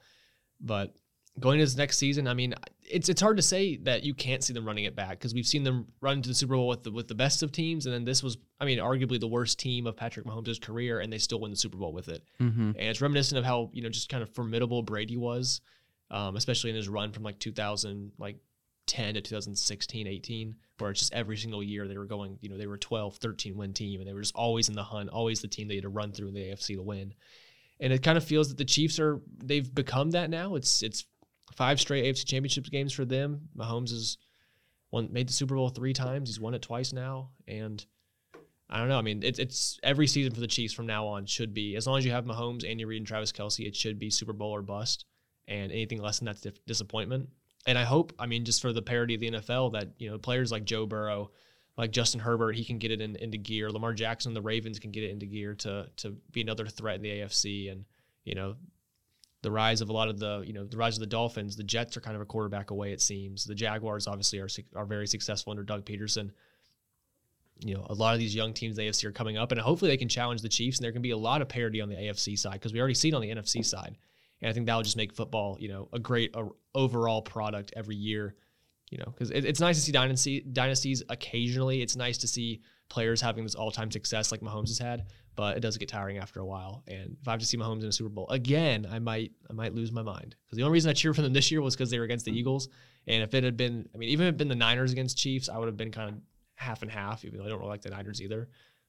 But 0.60 0.94
going 1.38 1.60
into 1.60 1.66
this 1.66 1.76
next 1.76 1.98
season, 1.98 2.26
I 2.26 2.34
mean, 2.34 2.54
it's 2.84 3.08
it's 3.08 3.20
hard 3.20 3.36
to 3.36 3.42
say 3.42 3.76
that 3.78 4.04
you 4.04 4.14
can't 4.14 4.42
see 4.42 4.52
them 4.52 4.64
running 4.64 4.84
it 4.84 4.94
back 4.94 5.10
because 5.10 5.34
we've 5.34 5.46
seen 5.46 5.64
them 5.64 5.86
run 6.00 6.22
to 6.22 6.28
the 6.28 6.34
Super 6.34 6.54
Bowl 6.54 6.68
with 6.68 6.82
the 6.82 6.90
with 6.90 7.08
the 7.08 7.14
best 7.14 7.42
of 7.42 7.52
teams, 7.52 7.86
and 7.86 7.94
then 7.94 8.04
this 8.04 8.22
was, 8.22 8.38
I 8.60 8.64
mean, 8.64 8.78
arguably 8.78 9.20
the 9.20 9.28
worst 9.28 9.58
team 9.58 9.86
of 9.86 9.96
Patrick 9.96 10.26
Mahomes' 10.26 10.60
career, 10.60 11.00
and 11.00 11.12
they 11.12 11.18
still 11.18 11.40
win 11.40 11.50
the 11.50 11.56
Super 11.56 11.76
Bowl 11.76 11.92
with 11.92 12.08
it. 12.08 12.22
Mm-hmm. 12.40 12.70
And 12.70 12.76
it's 12.76 13.00
reminiscent 13.00 13.38
of 13.38 13.44
how 13.44 13.70
you 13.72 13.82
know 13.82 13.88
just 13.88 14.08
kind 14.08 14.22
of 14.22 14.30
formidable 14.30 14.82
Brady 14.82 15.16
was, 15.16 15.60
um, 16.10 16.36
especially 16.36 16.70
in 16.70 16.76
his 16.76 16.88
run 16.88 17.12
from 17.12 17.22
like 17.22 17.38
2000 17.38 18.12
like 18.18 18.36
10 18.86 19.14
to 19.14 19.20
2016, 19.20 20.06
18, 20.06 20.54
where 20.78 20.90
it's 20.90 21.00
just 21.00 21.12
every 21.12 21.36
single 21.36 21.62
year 21.62 21.88
they 21.88 21.98
were 21.98 22.06
going, 22.06 22.38
you 22.40 22.48
know, 22.48 22.56
they 22.56 22.68
were 22.68 22.78
12, 22.78 23.16
13 23.16 23.56
win 23.56 23.72
team, 23.72 24.00
and 24.00 24.08
they 24.08 24.14
were 24.14 24.20
just 24.20 24.36
always 24.36 24.68
in 24.68 24.74
the 24.74 24.82
hunt, 24.82 25.10
always 25.10 25.40
the 25.40 25.48
team 25.48 25.68
they 25.68 25.74
had 25.74 25.82
to 25.82 25.88
run 25.88 26.12
through 26.12 26.28
in 26.28 26.34
the 26.34 26.40
AFC 26.40 26.76
to 26.76 26.82
win. 26.82 27.12
And 27.80 27.92
it 27.92 28.02
kind 28.02 28.16
of 28.16 28.24
feels 28.24 28.48
that 28.48 28.58
the 28.58 28.64
Chiefs 28.64 28.98
are 28.98 29.20
they've 29.36 29.74
become 29.74 30.12
that 30.12 30.30
now. 30.30 30.54
It's 30.54 30.82
it's 30.82 31.04
five 31.54 31.80
straight 31.80 32.04
AFC 32.04 32.24
Championship 32.24 32.64
games 32.66 32.92
for 32.92 33.04
them. 33.04 33.48
Mahomes 33.56 33.90
has 33.90 34.18
won 34.90 35.12
made 35.12 35.28
the 35.28 35.32
Super 35.32 35.54
Bowl 35.54 35.68
three 35.68 35.92
times. 35.92 36.28
He's 36.28 36.40
won 36.40 36.54
it 36.54 36.62
twice 36.62 36.92
now, 36.92 37.30
and 37.46 37.84
I 38.68 38.78
don't 38.78 38.88
know. 38.88 38.98
I 38.98 39.02
mean, 39.02 39.22
it's 39.22 39.38
it's 39.38 39.78
every 39.82 40.06
season 40.06 40.34
for 40.34 40.40
the 40.40 40.46
Chiefs 40.46 40.74
from 40.74 40.86
now 40.86 41.06
on 41.06 41.26
should 41.26 41.54
be 41.54 41.76
as 41.76 41.86
long 41.86 41.98
as 41.98 42.04
you 42.04 42.10
have 42.10 42.24
Mahomes, 42.24 42.68
Andy 42.68 42.84
Reid, 42.84 42.98
and 42.98 43.06
Travis 43.06 43.32
Kelce, 43.32 43.66
it 43.66 43.76
should 43.76 43.98
be 43.98 44.10
Super 44.10 44.32
Bowl 44.32 44.50
or 44.50 44.62
bust, 44.62 45.04
and 45.46 45.70
anything 45.70 46.00
less 46.00 46.18
than 46.18 46.26
that's 46.26 46.40
dif- 46.40 46.64
disappointment. 46.66 47.28
And 47.66 47.78
I 47.78 47.84
hope, 47.84 48.12
I 48.18 48.26
mean, 48.26 48.44
just 48.44 48.62
for 48.62 48.72
the 48.72 48.82
parity 48.82 49.14
of 49.14 49.20
the 49.20 49.30
NFL, 49.30 49.72
that 49.72 49.90
you 49.98 50.10
know 50.10 50.18
players 50.18 50.50
like 50.50 50.64
Joe 50.64 50.86
Burrow, 50.86 51.30
like 51.76 51.92
Justin 51.92 52.20
Herbert, 52.20 52.56
he 52.56 52.64
can 52.64 52.78
get 52.78 52.90
it 52.90 53.00
in, 53.00 53.16
into 53.16 53.38
gear. 53.38 53.70
Lamar 53.70 53.92
Jackson, 53.92 54.34
the 54.34 54.42
Ravens 54.42 54.78
can 54.78 54.90
get 54.90 55.04
it 55.04 55.10
into 55.10 55.26
gear 55.26 55.54
to 55.56 55.88
to 55.98 56.16
be 56.32 56.40
another 56.40 56.66
threat 56.66 56.96
in 56.96 57.02
the 57.02 57.10
AFC. 57.10 57.70
And 57.70 57.84
you 58.24 58.34
know, 58.34 58.56
the 59.46 59.52
rise 59.52 59.80
of 59.80 59.90
a 59.90 59.92
lot 59.92 60.08
of 60.08 60.18
the 60.18 60.42
you 60.44 60.52
know 60.52 60.64
the 60.64 60.76
rise 60.76 60.96
of 60.96 61.00
the 61.00 61.06
Dolphins. 61.06 61.54
The 61.54 61.62
Jets 61.62 61.96
are 61.96 62.00
kind 62.00 62.16
of 62.16 62.20
a 62.20 62.24
quarterback 62.24 62.72
away. 62.72 62.92
It 62.92 63.00
seems 63.00 63.44
the 63.44 63.54
Jaguars 63.54 64.08
obviously 64.08 64.40
are 64.40 64.48
are 64.74 64.84
very 64.84 65.06
successful 65.06 65.52
under 65.52 65.62
Doug 65.62 65.84
Pederson. 65.84 66.30
You 67.64 67.76
know, 67.76 67.86
a 67.88 67.94
lot 67.94 68.12
of 68.12 68.18
these 68.18 68.34
young 68.34 68.52
teams 68.52 68.76
in 68.76 68.84
the 68.84 68.90
AFC 68.90 69.04
are 69.04 69.12
coming 69.12 69.38
up, 69.38 69.52
and 69.52 69.60
hopefully 69.60 69.88
they 69.88 69.96
can 69.96 70.08
challenge 70.08 70.42
the 70.42 70.48
Chiefs. 70.48 70.78
And 70.78 70.84
there 70.84 70.90
can 70.90 71.00
be 71.00 71.12
a 71.12 71.16
lot 71.16 71.42
of 71.42 71.48
parity 71.48 71.80
on 71.80 71.88
the 71.88 71.94
AFC 71.94 72.36
side 72.36 72.54
because 72.54 72.72
we 72.72 72.80
already 72.80 72.94
see 72.94 73.10
it 73.10 73.14
on 73.14 73.22
the 73.22 73.30
NFC 73.30 73.64
side. 73.64 73.96
And 74.42 74.50
I 74.50 74.52
think 74.52 74.66
that 74.66 74.74
will 74.74 74.82
just 74.82 74.96
make 74.96 75.14
football, 75.14 75.56
you 75.60 75.68
know, 75.68 75.88
a 75.92 76.00
great 76.00 76.34
overall 76.74 77.22
product 77.22 77.72
every 77.76 77.96
year. 77.96 78.34
You 78.90 78.98
know, 78.98 79.06
because 79.06 79.30
it, 79.30 79.44
it's 79.44 79.60
nice 79.60 79.76
to 79.76 79.82
see 79.82 79.92
dynasty 79.92 80.40
dynasties 80.40 81.04
occasionally. 81.08 81.82
It's 81.82 81.94
nice 81.94 82.18
to 82.18 82.26
see 82.26 82.62
players 82.88 83.20
having 83.20 83.44
this 83.44 83.54
all 83.54 83.70
time 83.70 83.90
success 83.90 84.30
like 84.30 84.40
Mahomes 84.40 84.68
has 84.68 84.78
had, 84.78 85.06
but 85.34 85.56
it 85.56 85.60
does 85.60 85.76
get 85.76 85.88
tiring 85.88 86.18
after 86.18 86.40
a 86.40 86.46
while. 86.46 86.82
And 86.86 87.16
if 87.20 87.28
I 87.28 87.32
have 87.32 87.40
to 87.40 87.46
see 87.46 87.56
Mahomes 87.56 87.82
in 87.82 87.88
a 87.88 87.92
Super 87.92 88.08
Bowl 88.08 88.28
again, 88.30 88.86
I 88.90 88.98
might 88.98 89.32
I 89.50 89.52
might 89.52 89.74
lose 89.74 89.92
my 89.92 90.02
mind 90.02 90.36
because 90.44 90.56
the 90.56 90.62
only 90.62 90.72
reason 90.72 90.90
I 90.90 90.94
cheered 90.94 91.16
for 91.16 91.22
them 91.22 91.32
this 91.32 91.50
year 91.50 91.60
was 91.60 91.74
because 91.74 91.90
they 91.90 91.98
were 91.98 92.04
against 92.04 92.24
the 92.24 92.30
mm-hmm. 92.30 92.38
Eagles. 92.38 92.68
And 93.06 93.22
if 93.22 93.34
it 93.34 93.44
had 93.44 93.56
been, 93.56 93.88
I 93.94 93.98
mean, 93.98 94.08
even 94.08 94.26
if 94.26 94.30
it 94.30 94.32
had 94.32 94.36
been 94.38 94.48
the 94.48 94.56
Niners 94.56 94.92
against 94.92 95.16
Chiefs, 95.16 95.48
I 95.48 95.58
would 95.58 95.66
have 95.66 95.76
been 95.76 95.92
kind 95.92 96.10
of 96.10 96.16
half 96.56 96.82
and 96.82 96.90
half. 96.90 97.24
Even 97.24 97.38
though 97.38 97.44
I 97.44 97.48
don't 97.48 97.58
really 97.58 97.70
like 97.70 97.82
the 97.82 97.90
Niners 97.90 98.20
either, 98.20 98.48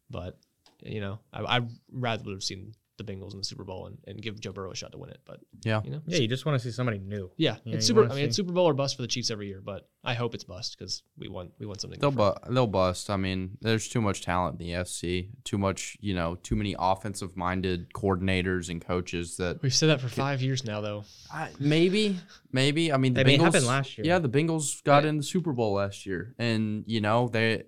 but 0.09 0.37
you 0.81 1.01
know, 1.01 1.19
I, 1.33 1.57
I'd 1.57 1.69
rather 1.91 2.23
would 2.23 2.33
have 2.33 2.43
seen 2.43 2.73
the 2.97 3.03
Bengals 3.03 3.33
in 3.33 3.37
the 3.39 3.45
Super 3.45 3.63
Bowl 3.63 3.85
and, 3.87 3.97
and 4.07 4.21
give 4.21 4.39
Joe 4.39 4.51
Burrow 4.51 4.71
a 4.71 4.75
shot 4.75 4.91
to 4.91 4.97
win 4.97 5.09
it. 5.11 5.19
But 5.25 5.39
Yeah. 5.63 5.81
you 5.83 5.91
know, 5.91 6.01
Yeah, 6.07 6.17
you 6.19 6.27
just 6.27 6.45
want 6.45 6.59
to 6.59 6.67
see 6.67 6.71
somebody 6.73 6.97
new. 6.99 7.31
yeah, 7.37 7.57
Yeah, 7.63 7.75
it's 7.75 7.87
you 7.89 7.95
super. 7.95 8.11
I 8.11 8.15
mean, 8.15 8.25
it's 8.25 8.35
Super 8.35 8.51
Bowl 8.51 8.65
or 8.67 8.73
bust 8.73 8.95
for 8.95 9.01
the 9.03 9.07
Chiefs 9.07 9.29
every 9.31 9.47
year, 9.47 9.61
but 9.63 9.87
I 10.03 10.13
hope 10.13 10.33
it's 10.33 10.43
bust 10.43 10.75
because 10.77 11.03
we 11.17 11.27
want 11.27 11.51
we 11.59 11.65
want 11.65 11.81
something. 11.81 11.99
They'll 11.99 12.11
different. 12.11 12.43
bu- 12.45 12.53
they'll 12.53 12.67
bust. 12.67 13.09
I 13.09 13.17
mean, 13.17 13.57
there's 13.61 13.87
too 13.87 14.01
much 14.01 14.21
talent 14.21 14.59
in 14.59 14.65
the 14.67 14.73
FC. 14.73 15.29
Too 15.43 15.57
much, 15.57 15.97
you 16.01 16.13
know, 16.15 16.35
too 16.35 16.55
many 16.55 16.75
offensive 16.79 17.35
minded 17.37 17.91
coordinators 17.93 18.69
and 18.69 18.81
coaches 18.83 19.37
that 19.37 19.61
We've 19.61 19.73
said 19.73 19.89
that 19.89 20.01
for 20.01 20.09
five 20.09 20.41
years 20.41 20.63
now, 20.65 20.81
though. 20.81 21.03
I, 21.31 21.49
maybe, 21.59 22.17
maybe. 22.51 22.91
I 22.91 22.97
mean, 22.97 23.13
the 23.13 23.21
I 23.21 23.23
mean, 23.25 23.35
it 23.35 23.39
Bengals 23.39 23.43
happened 23.43 23.65
last 23.67 23.97
year. 23.97 24.07
Yeah, 24.07 24.19
the 24.19 24.29
Bengals 24.29 24.83
got 24.83 25.03
Yeah. 25.03 25.09
in 25.09 25.17
the 25.17 25.23
Super 25.23 25.53
Bowl 25.53 25.73
last 25.73 26.05
year, 26.05 26.33
and 26.39 26.83
you 26.87 27.01
know 27.01 27.27
they, 27.27 27.63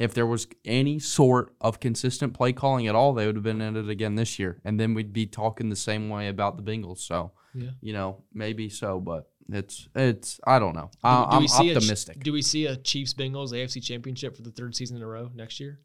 if 0.00 0.14
there 0.14 0.26
was 0.26 0.48
any 0.64 0.98
sort 0.98 1.54
of 1.60 1.78
consistent 1.78 2.34
play 2.34 2.52
calling 2.52 2.88
at 2.88 2.94
all, 2.94 3.12
they 3.12 3.26
would 3.26 3.36
have 3.36 3.44
been 3.44 3.60
in 3.60 3.76
it 3.76 3.88
again 3.88 4.14
this 4.16 4.38
year, 4.38 4.60
and 4.64 4.80
then 4.80 4.94
we'd 4.94 5.12
be 5.12 5.26
talking 5.26 5.68
the 5.68 5.76
same 5.76 6.08
way 6.08 6.28
about 6.28 6.56
the 6.56 6.62
Bengals. 6.62 6.98
So, 6.98 7.32
Yeah. 7.54 7.70
you 7.80 7.92
know, 7.92 8.24
maybe 8.32 8.68
so, 8.68 8.98
but 8.98 9.30
it's 9.52 9.88
it's 9.94 10.40
I 10.46 10.58
don't 10.58 10.74
know. 10.74 10.90
I, 11.04 11.24
do 11.24 11.36
I'm 11.36 11.42
we 11.42 11.48
see 11.48 11.74
optimistic. 11.76 12.16
A, 12.16 12.20
do 12.20 12.32
we 12.32 12.42
see 12.42 12.66
a 12.66 12.76
Chiefs 12.76 13.14
Bengals 13.14 13.52
AFC 13.52 13.82
Championship 13.82 14.34
for 14.36 14.42
the 14.42 14.50
third 14.52 14.74
season 14.74 14.96
in 14.96 15.02
a 15.02 15.06
row 15.06 15.30
next 15.34 15.60
year? 15.60 15.80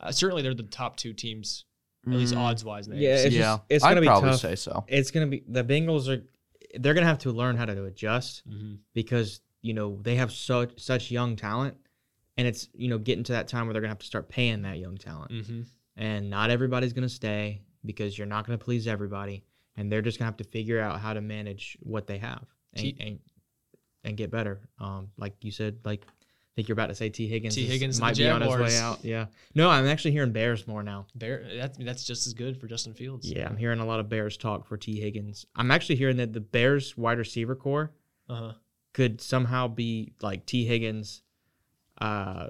Uh, 0.00 0.10
certainly, 0.10 0.42
they're 0.42 0.54
the 0.54 0.62
top 0.64 0.96
two 0.96 1.12
teams, 1.12 1.66
at 2.06 2.12
least 2.14 2.34
Mm, 2.34 2.38
odds 2.38 2.64
wise. 2.64 2.88
In 2.88 2.96
Yeah, 2.96 3.10
AFC. 3.16 3.26
it's 3.26 3.34
yeah, 3.36 3.40
just- 3.56 3.62
it's 3.68 3.84
I'd 3.84 3.90
gonna 3.90 4.00
be 4.00 4.06
probably 4.08 4.30
tough. 4.30 4.40
say 4.40 4.56
so. 4.56 4.84
It's 4.88 5.10
gonna 5.10 5.26
be 5.28 5.44
the 5.46 5.62
Bengals 5.62 6.08
are 6.08 6.24
they're 6.78 6.94
gonna 6.94 7.06
have 7.06 7.18
to 7.18 7.30
learn 7.32 7.56
how 7.56 7.66
to 7.66 7.84
adjust 7.84 8.42
Mhm. 8.48 8.78
because 8.94 9.40
you 9.62 9.74
know 9.74 9.98
they 10.02 10.14
have 10.16 10.32
such 10.32 10.80
such 10.80 11.10
young 11.10 11.36
talent, 11.36 11.76
and 12.40 12.48
it's 12.48 12.68
you 12.72 12.88
know 12.88 12.96
getting 12.98 13.24
to 13.24 13.32
that 13.32 13.46
time 13.48 13.66
where 13.66 13.74
they're 13.74 13.82
gonna 13.82 13.90
have 13.90 13.98
to 13.98 14.06
start 14.06 14.30
paying 14.30 14.62
that 14.62 14.78
young 14.78 14.96
talent, 14.96 15.30
Mhm. 15.30 15.66
and 15.96 16.30
not 16.30 16.48
everybody's 16.50 16.94
gonna 16.94 17.08
stay 17.08 17.60
because 17.84 18.16
you're 18.16 18.26
not 18.26 18.46
gonna 18.46 18.56
please 18.58 18.86
everybody, 18.86 19.44
and 19.76 19.92
they're 19.92 20.02
just 20.02 20.18
gonna 20.18 20.26
have 20.30 20.38
to 20.38 20.44
figure 20.44 20.80
out 20.80 21.00
how 21.00 21.12
to 21.12 21.20
manage 21.20 21.76
what 21.80 22.06
they 22.06 22.16
have 22.18 22.44
and 22.72 22.82
T- 22.82 22.96
and, 23.00 23.18
and 24.04 24.16
get 24.16 24.30
better. 24.30 24.62
Um, 24.78 25.10
like 25.18 25.34
you 25.44 25.50
said, 25.52 25.78
like. 25.84 26.04
I 26.04 26.52
think 26.56 26.66
you're 26.68 26.74
about 26.74 26.88
to 26.88 26.96
say 26.96 27.08
Tee 27.08 27.28
Higgins. 27.28 27.54
Tee 27.54 27.64
Higgins 27.64 27.98
and 27.98 28.02
might 28.02 28.16
be 28.16 28.28
on 28.28 28.42
his 28.42 28.54
way 28.56 28.76
out. 28.76 29.04
Yeah. 29.04 29.26
No, 29.54 29.70
I'm 29.70 29.86
actually 29.86 30.10
hearing 30.10 30.32
Bears 30.32 30.66
more 30.66 30.82
now. 30.82 31.06
Bear, 31.14 31.46
that's 31.56 31.78
that's 31.78 32.04
just 32.04 32.26
as 32.26 32.34
good 32.34 32.60
for 32.60 32.66
Justin 32.66 32.92
Fields. 32.92 33.30
Yeah, 33.30 33.48
I'm 33.48 33.56
hearing 33.56 33.78
a 33.78 33.86
lot 33.86 34.00
of 34.00 34.08
Bears 34.08 34.36
talk 34.36 34.66
for 34.66 34.76
Tee 34.76 35.00
Higgins. 35.00 35.46
I'm 35.54 35.70
actually 35.70 35.94
hearing 35.94 36.16
that 36.16 36.32
the 36.32 36.40
Bears 36.40 36.96
wide 36.98 37.18
receiver 37.18 37.54
core 37.54 37.92
Uh 38.28 38.34
huh. 38.34 38.52
could 38.92 39.20
somehow 39.20 39.68
be 39.68 40.12
like 40.22 40.44
Tee 40.44 40.64
Higgins. 40.66 41.22
Uh, 42.00 42.48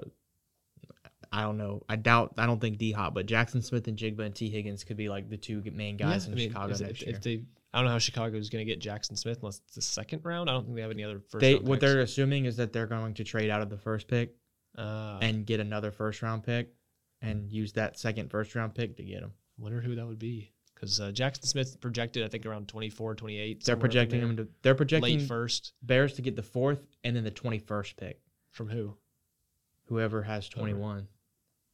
I 1.33 1.43
don't 1.43 1.57
know. 1.57 1.81
I 1.87 1.95
doubt. 1.95 2.33
I 2.37 2.45
don't 2.45 2.59
think 2.59 2.77
D 2.77 2.91
Hop, 2.91 3.13
but 3.13 3.25
Jaxon 3.25 3.63
Smith-Njigba 3.63 4.19
and 4.19 4.35
Tee 4.35 4.49
Higgins 4.49 4.83
could 4.83 4.97
be 4.97 5.07
like 5.07 5.29
the 5.29 5.37
two 5.37 5.63
main 5.73 5.95
guys 5.95 6.27
in 6.27 6.37
Chicago 6.37 6.73
if, 6.73 6.81
next 6.81 7.01
if, 7.01 7.07
year. 7.07 7.15
if 7.15 7.21
they, 7.21 7.43
I 7.73 7.77
don't 7.77 7.85
know 7.85 7.91
how 7.91 7.99
Chicago 7.99 8.37
is 8.37 8.49
going 8.49 8.65
to 8.65 8.69
get 8.75 8.81
Jaxon 8.81 9.17
Smith 9.17 9.37
unless 9.41 9.61
it's 9.65 9.75
the 9.75 9.81
second 9.81 10.25
round. 10.25 10.49
I 10.49 10.53
don't 10.53 10.65
think 10.65 10.75
they 10.75 10.81
have 10.81 10.91
any 10.91 11.05
other 11.05 11.19
first. 11.29 11.39
they 11.39 11.53
round 11.55 11.67
what 11.67 11.79
picks. 11.79 11.91
they're 11.93 12.01
assuming 12.01 12.45
is 12.45 12.57
that 12.57 12.73
they're 12.73 12.85
going 12.87 13.13
to 13.13 13.23
trade 13.23 13.49
out 13.49 13.61
of 13.61 13.69
the 13.69 13.77
first 13.77 14.07
pick 14.09 14.35
Uh, 14.77 15.19
and 15.21 15.45
get 15.45 15.61
another 15.61 15.91
first 15.91 16.21
round 16.21 16.43
pick 16.43 16.73
and 17.21 17.49
use 17.49 17.71
that 17.73 17.97
second 17.97 18.29
first 18.29 18.53
round 18.55 18.75
pick 18.75 18.97
to 18.97 19.03
get 19.03 19.19
him. 19.21 19.31
wonder 19.57 19.79
who 19.79 19.95
that 19.95 20.05
would 20.05 20.19
be 20.19 20.51
because 20.75 20.99
uh, 20.99 21.11
Jackson 21.11 21.45
Smith 21.45 21.79
projected 21.79 22.25
I 22.25 22.27
think 22.27 22.45
around 22.45 22.67
24, 22.67 23.15
28. 23.15 23.63
They're 23.63 23.63
somewhere 23.65 23.73
up 23.73 23.77
in 23.77 23.79
projecting 23.81 24.21
him 24.21 24.35
to. 24.37 24.47
They're 24.63 24.75
projecting 24.75 25.19
late 25.19 25.27
first 25.29 25.71
Bears 25.81 26.13
to 26.15 26.21
get 26.21 26.35
the 26.35 26.43
fourth 26.43 26.85
and 27.05 27.15
then 27.15 27.23
the 27.23 27.31
twenty 27.31 27.59
first 27.59 27.95
pick. 27.95 28.19
from 28.51 28.67
who? 28.67 28.97
Whoever 29.91 30.21
has 30.21 30.47
twenty 30.47 30.73
one, 30.73 31.09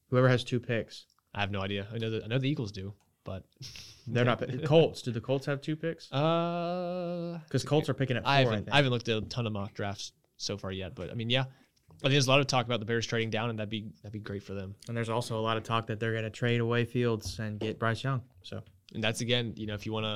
whoever 0.09 0.28
has 0.28 0.43
two 0.43 0.59
picks. 0.59 1.05
I 1.36 1.41
have 1.41 1.51
no 1.51 1.61
idea. 1.61 1.86
I 1.93 1.99
know 1.99 2.09
that 2.09 2.24
I 2.24 2.28
know 2.28 2.39
the 2.39 2.49
Eagles 2.49 2.72
do, 2.72 2.95
but 3.24 3.43
They're 4.07 4.26
not 4.26 4.41
Colts. 4.65 5.03
Do 5.03 5.11
the 5.11 5.22
Colts 5.22 5.45
have 5.45 5.61
two 5.61 5.76
picks? 5.76 6.11
Uh, 6.11 7.39
Because 7.43 7.63
Colts 7.63 7.89
are 7.89 7.93
picking 7.93 8.18
at 8.18 8.24
four. 8.24 8.32
I 8.32 8.38
I, 8.38 8.39
haven't 8.39 8.55
think. 8.65 8.74
I 8.74 8.78
haven't 8.78 8.91
looked 8.91 9.07
at 9.07 9.18
a 9.18 9.22
ton 9.22 9.45
of 9.45 9.53
mock 9.53 9.76
drafts 9.76 10.13
so 10.38 10.57
far 10.57 10.72
yet, 10.72 10.95
but 10.95 11.11
I 11.11 11.13
mean, 11.13 11.30
yeah, 11.30 11.41
I 11.41 11.99
think 12.01 12.13
there's 12.13 12.26
a 12.26 12.32
lot 12.32 12.39
of 12.39 12.47
talk 12.47 12.65
about 12.65 12.80
the 12.80 12.88
Bears 12.88 13.05
trading 13.05 13.30
down, 13.30 13.51
and 13.51 13.59
that'd 13.59 13.70
be 13.70 13.91
that'd 14.01 14.11
be 14.13 14.20
great 14.20 14.41
for 14.41 14.55
them. 14.55 14.74
and 14.88 14.97
there's 14.97 15.09
also 15.09 15.38
a 15.38 15.41
lot 15.41 15.57
of 15.57 15.61
talk 15.63 15.86
that 15.88 15.99
they're 15.99 16.13
going 16.13 16.24
to 16.24 16.32
trade 16.32 16.59
away 16.59 16.86
Fields 16.86 17.38
and 17.38 17.59
get 17.59 17.78
Bryce 17.78 18.03
Young. 18.03 18.24
So 18.41 18.63
And 18.95 19.03
that's 19.03 19.22
again, 19.22 19.53
you 19.55 19.68
know, 19.68 19.76
if 19.76 19.86
you 19.86 19.93
want 19.93 20.07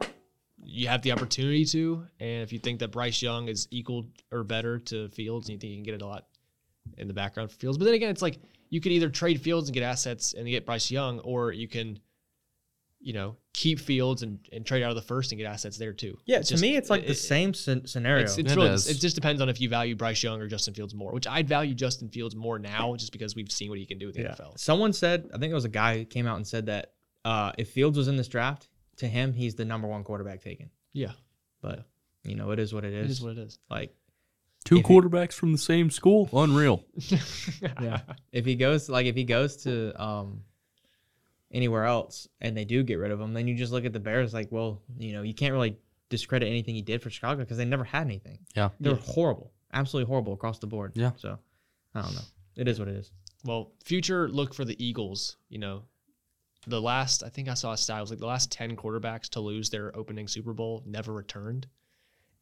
to, 0.00 0.08
you 0.64 0.88
have 0.88 1.02
the 1.02 1.12
opportunity 1.12 1.64
to, 1.66 2.06
and 2.18 2.42
if 2.42 2.52
you 2.52 2.58
think 2.58 2.80
that 2.80 2.90
Bryce 2.90 3.22
Young 3.22 3.46
is 3.46 3.68
equal 3.70 4.06
or 4.32 4.42
better 4.42 4.80
to 4.80 5.08
Fields, 5.10 5.48
and 5.48 5.54
you 5.54 5.60
think 5.60 5.70
you 5.70 5.76
can 5.76 5.84
get 5.84 5.94
it 5.94 6.02
a 6.02 6.06
lot 6.08 6.24
in 6.98 7.08
the 7.08 7.14
background 7.14 7.50
for 7.50 7.56
Fields, 7.58 7.78
but 7.78 7.84
then 7.84 7.94
again, 7.94 8.10
it's 8.10 8.22
like 8.22 8.38
you 8.70 8.80
could 8.80 8.92
either 8.92 9.08
trade 9.10 9.40
Fields 9.40 9.68
and 9.68 9.74
get 9.74 9.82
assets 9.82 10.32
and 10.34 10.46
get 10.48 10.66
Bryce 10.66 10.90
Young, 10.90 11.20
or 11.20 11.52
you 11.52 11.68
can, 11.68 11.98
you 13.00 13.12
know, 13.12 13.36
keep 13.52 13.78
Fields 13.78 14.22
and, 14.22 14.38
and 14.52 14.66
trade 14.66 14.82
out 14.82 14.90
of 14.90 14.96
the 14.96 15.02
first 15.02 15.30
and 15.30 15.38
get 15.38 15.46
assets 15.46 15.76
there 15.78 15.92
too. 15.92 16.18
yeah, 16.26 16.38
It's 16.38 16.48
to 16.48 16.54
just- 16.54 16.62
me, 16.62 16.76
it's 16.76 16.90
like 16.90 17.02
it- 17.04 17.08
the 17.08 17.14
same 17.14 17.52
scen- 17.54 17.86
scenario. 17.86 18.24
It's, 18.24 18.36
it's 18.38 18.52
It 18.52 18.56
really, 18.56 18.70
is. 18.70 18.88
it 18.88 18.98
just 19.00 19.14
depends 19.14 19.40
on 19.40 19.48
if 19.48 19.60
you 19.60 19.68
value 19.68 19.94
Bryce 19.94 20.22
Young 20.22 20.40
or 20.40 20.48
Justin 20.48 20.74
Fields 20.74 20.94
more, 20.94 21.12
which 21.12 21.26
I'd 21.26 21.46
value 21.48 21.74
Justin 21.74 22.08
Fields 22.08 22.34
more 22.34 22.58
now 22.58 22.96
just 22.96 23.12
because 23.12 23.36
we've 23.36 23.50
seen 23.52 23.68
what 23.70 23.78
he 23.78 23.86
can 23.86 23.98
do 23.98 24.06
with 24.06 24.16
the 24.16 24.22
yeah. 24.22 24.34
NFL. 24.34 24.58
Someone 24.58 24.92
said, 24.92 25.30
I 25.32 25.38
think 25.38 25.50
it 25.52 25.54
was 25.54 25.64
a 25.64 25.68
guy 25.70 25.98
who 25.98 26.04
came 26.04 26.26
out 26.26 26.36
and 26.36 26.46
said 26.46 26.66
that 26.66 26.92
uh, 27.24 27.52
if 27.58 27.70
Fields 27.70 27.96
was 27.96 28.08
in 28.08 28.16
this 28.16 28.28
draft, 28.28 28.68
to 28.96 29.06
him, 29.06 29.32
he's 29.34 29.54
the 29.54 29.64
number 29.64 29.86
one 29.86 30.02
quarterback 30.02 30.40
taken. 30.42 30.70
Yeah, 30.92 31.12
But 31.60 31.84
you 32.24 32.34
know, 32.34 32.50
it 32.50 32.58
is 32.58 32.72
what 32.74 32.84
it 32.84 32.92
is. 32.94 33.04
it 33.06 33.10
is 33.10 33.22
what 33.22 33.32
it 33.32 33.38
is. 33.38 33.58
like 33.70 33.94
Two 34.66 34.78
If 34.78 34.86
he- 34.86 34.92
quarterbacks 34.94 35.32
from 35.32 35.52
the 35.52 35.58
same 35.58 35.90
school, 35.90 36.28
unreal. 36.34 36.84
yeah 37.80 38.00
if 38.32 38.44
he 38.44 38.54
goes 38.56 38.88
like 38.90 39.06
if 39.06 39.14
he 39.16 39.24
goes 39.24 39.56
to 39.64 39.92
um 40.02 40.42
anywhere 41.52 41.84
else 41.84 42.28
and 42.40 42.56
they 42.56 42.64
do 42.64 42.82
get 42.82 42.96
rid 42.96 43.10
of 43.12 43.20
him 43.20 43.32
then 43.32 43.46
you 43.46 43.54
just 43.54 43.72
look 43.72 43.84
at 43.84 43.92
the 43.92 44.00
bears 44.00 44.34
like 44.34 44.48
well 44.50 44.82
you 44.98 45.12
know 45.12 45.22
you 45.22 45.32
can't 45.32 45.52
really 45.52 45.78
discredit 46.08 46.48
anything 46.48 46.74
he 46.74 46.82
did 46.82 47.00
for 47.00 47.08
chicago 47.08 47.40
because 47.40 47.56
they 47.56 47.64
never 47.64 47.84
had 47.84 48.02
anything 48.02 48.38
Yeah. 48.56 48.70
they're 48.80 48.94
Yeah. 48.94 48.98
horrible 49.06 49.52
absolutely 49.72 50.08
horrible 50.08 50.32
across 50.32 50.58
the 50.58 50.66
board 50.66 50.92
Yeah. 50.96 51.12
so 51.16 51.38
i 51.94 52.02
don't 52.02 52.14
know 52.14 52.20
it 52.56 52.66
is 52.68 52.78
what 52.80 52.88
it 52.88 52.96
is 52.96 53.12
Well, 53.44 53.72
future 53.84 54.28
look 54.28 54.54
for 54.54 54.64
the 54.64 54.76
Eagles. 54.84 55.36
You 55.50 55.58
know, 55.58 55.82
the 56.66 56.80
last 56.80 57.22
I 57.22 57.28
think 57.28 57.48
I 57.48 57.54
saw 57.54 57.72
a 57.72 57.76
stat 57.76 57.98
it 57.98 58.00
was 58.00 58.10
like 58.10 58.18
the 58.18 58.26
last 58.26 58.50
ten 58.50 58.74
quarterbacks 58.76 59.28
to 59.30 59.40
lose 59.40 59.70
their 59.70 59.94
opening 59.96 60.26
Super 60.26 60.52
Bowl 60.52 60.82
never 60.86 61.12
returned. 61.12 61.66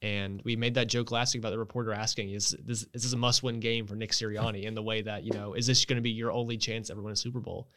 And 0.05 0.43
we 0.45 0.55
made 0.55 0.75
that 0.75 0.89
joke 0.89 1.11
last 1.11 1.33
week 1.33 1.41
about 1.41 1.53
the 1.53 1.59
reporter 1.59 1.91
asking, 1.91 2.33
"Is 2.33 2.55
this 2.63 2.83
is 2.93 3.05
this 3.05 3.15
a 3.15 3.17
must-win 3.17 3.59
game 3.59 3.87
for 3.87 3.97
Nick 3.97 4.11
Sirianni?" 4.11 4.65
In 4.65 4.75
the 4.75 4.83
way 4.83 5.01
that 5.01 5.25
you 5.25 5.33
know, 5.33 5.55
is 5.55 5.67
this 5.67 5.83
going 5.87 5.97
to 5.97 6.03
be 6.03 6.11
your 6.11 6.31
only 6.31 6.59
chance 6.59 6.91
ever 6.91 7.01
win 7.01 7.15
a 7.15 7.17
Super 7.17 7.41
Bowl? 7.41 7.71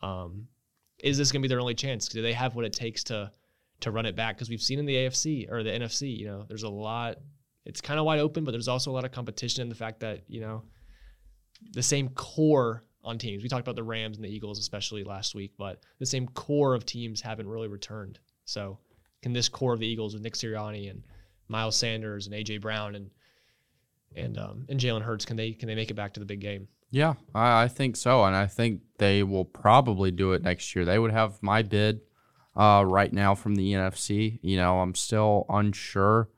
Um, 0.00 0.46
is 1.00 1.18
this 1.18 1.32
going 1.32 1.42
to 1.42 1.48
be 1.48 1.48
their 1.48 1.58
only 1.58 1.74
chance? 1.74 2.06
Do 2.06 2.22
they 2.22 2.32
have 2.32 2.54
what 2.54 2.64
it 2.64 2.72
takes 2.72 3.02
to 3.04 3.32
to 3.80 3.90
run 3.90 4.06
it 4.06 4.14
back? 4.14 4.36
Because 4.36 4.48
we've 4.48 4.62
seen 4.62 4.78
in 4.78 4.86
the 4.86 4.94
AFC 4.94 5.50
or 5.50 5.64
the 5.64 5.70
NFC, 5.70 6.16
you 6.16 6.26
know, 6.26 6.44
there's 6.46 6.62
a 6.62 6.68
lot. 6.68 7.16
It's 7.64 7.80
kind 7.80 7.98
of 7.98 8.06
wide 8.06 8.20
open, 8.20 8.44
but 8.44 8.52
there's 8.52 8.68
also 8.68 8.92
a 8.92 8.94
lot 8.94 9.04
of 9.04 9.10
competition 9.10 9.62
in 9.62 9.68
the 9.68 9.74
fact 9.74 9.98
that 9.98 10.22
you 10.28 10.40
know 10.42 10.62
the 11.72 11.82
same 11.82 12.08
core 12.10 12.84
on 13.02 13.18
teams. 13.18 13.42
We 13.42 13.48
talked 13.48 13.66
about 13.66 13.74
the 13.74 13.82
Rams 13.82 14.16
and 14.16 14.24
the 14.24 14.32
Eagles, 14.32 14.60
especially 14.60 15.02
last 15.02 15.34
week, 15.34 15.50
but 15.58 15.80
the 15.98 16.06
same 16.06 16.28
core 16.28 16.74
of 16.74 16.86
teams 16.86 17.20
haven't 17.20 17.48
really 17.48 17.66
returned. 17.66 18.20
So, 18.44 18.78
can 19.22 19.32
this 19.32 19.48
core 19.48 19.72
of 19.72 19.80
the 19.80 19.88
Eagles 19.88 20.14
with 20.14 20.22
Nick 20.22 20.34
Sirianni 20.34 20.88
and 20.88 21.02
Miles 21.48 21.76
Sanders 21.76 22.26
and 22.26 22.34
AJ 22.34 22.60
Brown 22.60 22.94
and 22.94 23.10
and 24.16 24.38
um, 24.38 24.66
and 24.68 24.78
Jalen 24.78 25.02
Hurts 25.02 25.24
can 25.24 25.36
they 25.36 25.52
can 25.52 25.68
they 25.68 25.74
make 25.74 25.90
it 25.90 25.94
back 25.94 26.14
to 26.14 26.20
the 26.20 26.26
big 26.26 26.40
game? 26.40 26.68
Yeah, 26.90 27.14
I, 27.34 27.64
I 27.64 27.68
think 27.68 27.96
so, 27.96 28.24
and 28.24 28.36
I 28.36 28.46
think 28.46 28.82
they 28.98 29.22
will 29.22 29.44
probably 29.44 30.10
do 30.10 30.32
it 30.32 30.42
next 30.42 30.74
year. 30.76 30.84
They 30.84 30.98
would 30.98 31.10
have 31.10 31.42
my 31.42 31.62
bid 31.62 32.00
uh, 32.56 32.84
right 32.86 33.12
now 33.12 33.34
from 33.34 33.56
the 33.56 33.72
NFC. 33.72 34.38
You 34.42 34.56
know, 34.56 34.78
I'm 34.78 34.94
still 34.94 35.44
unsure 35.48 36.30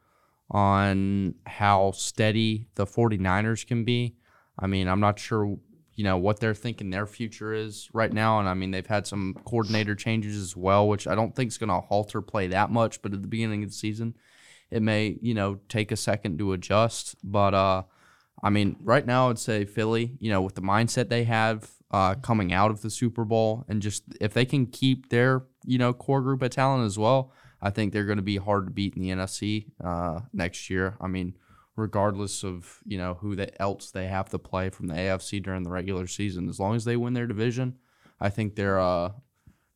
on 0.50 1.34
how 1.46 1.90
steady 1.92 2.68
the 2.76 2.86
49ers 2.86 3.66
can 3.66 3.84
be. 3.84 4.16
I 4.58 4.66
mean, 4.66 4.88
I'm 4.88 5.00
not 5.00 5.18
sure, 5.18 5.58
you 5.94 6.04
know 6.04 6.16
what 6.16 6.40
they're 6.40 6.54
thinking 6.54 6.90
their 6.90 7.06
future 7.06 7.52
is 7.52 7.90
right 7.92 8.12
now. 8.12 8.38
And 8.38 8.48
I 8.48 8.54
mean, 8.54 8.70
they've 8.70 8.86
had 8.86 9.06
some 9.06 9.34
coordinator 9.44 9.94
changes 9.94 10.36
as 10.36 10.56
well, 10.56 10.88
which 10.88 11.06
I 11.06 11.14
don't 11.14 11.34
think 11.34 11.48
is 11.48 11.58
going 11.58 11.68
to 11.68 11.80
halter 11.80 12.22
play 12.22 12.46
that 12.48 12.70
much. 12.70 13.02
But 13.02 13.12
at 13.12 13.22
the 13.22 13.28
beginning 13.28 13.62
of 13.62 13.70
the 13.70 13.74
season, 13.74 14.14
it 14.70 14.82
may 14.82 15.18
you 15.20 15.34
know 15.34 15.60
take 15.68 15.92
a 15.92 15.96
second 15.96 16.38
to 16.38 16.52
adjust. 16.52 17.16
But 17.22 17.54
uh, 17.54 17.82
I 18.42 18.50
mean, 18.50 18.76
right 18.80 19.06
now 19.06 19.30
I'd 19.30 19.38
say 19.38 19.64
Philly, 19.64 20.16
you 20.20 20.30
know, 20.30 20.42
with 20.42 20.54
the 20.54 20.62
mindset 20.62 21.08
they 21.08 21.24
have 21.24 21.70
uh, 21.90 22.14
coming 22.16 22.52
out 22.52 22.70
of 22.70 22.82
the 22.82 22.90
Super 22.90 23.24
Bowl, 23.24 23.64
and 23.68 23.80
just 23.80 24.04
if 24.20 24.34
they 24.34 24.44
can 24.44 24.66
keep 24.66 25.08
their 25.08 25.44
you 25.64 25.78
know 25.78 25.92
core 25.92 26.22
group 26.22 26.42
of 26.42 26.50
talent 26.50 26.84
as 26.86 26.98
well, 26.98 27.32
I 27.60 27.70
think 27.70 27.92
they're 27.92 28.04
going 28.04 28.16
to 28.16 28.22
be 28.22 28.36
hard 28.36 28.66
to 28.66 28.72
beat 28.72 28.96
in 28.96 29.02
the 29.02 29.10
NFC 29.10 29.70
uh, 29.82 30.20
next 30.32 30.70
year. 30.70 30.96
I 31.00 31.06
mean 31.06 31.36
regardless 31.76 32.42
of 32.42 32.78
you 32.84 32.98
know 32.98 33.14
who 33.14 33.36
they, 33.36 33.50
else 33.60 33.90
they 33.90 34.06
have 34.06 34.30
to 34.30 34.38
play 34.38 34.70
from 34.70 34.86
the 34.88 34.94
AFC 34.94 35.42
during 35.42 35.62
the 35.62 35.70
regular 35.70 36.06
season. 36.06 36.48
As 36.48 36.58
long 36.58 36.74
as 36.74 36.84
they 36.84 36.96
win 36.96 37.12
their 37.14 37.26
division, 37.26 37.76
I 38.20 38.30
think 38.30 38.56
they're 38.56 38.80
uh 38.80 39.12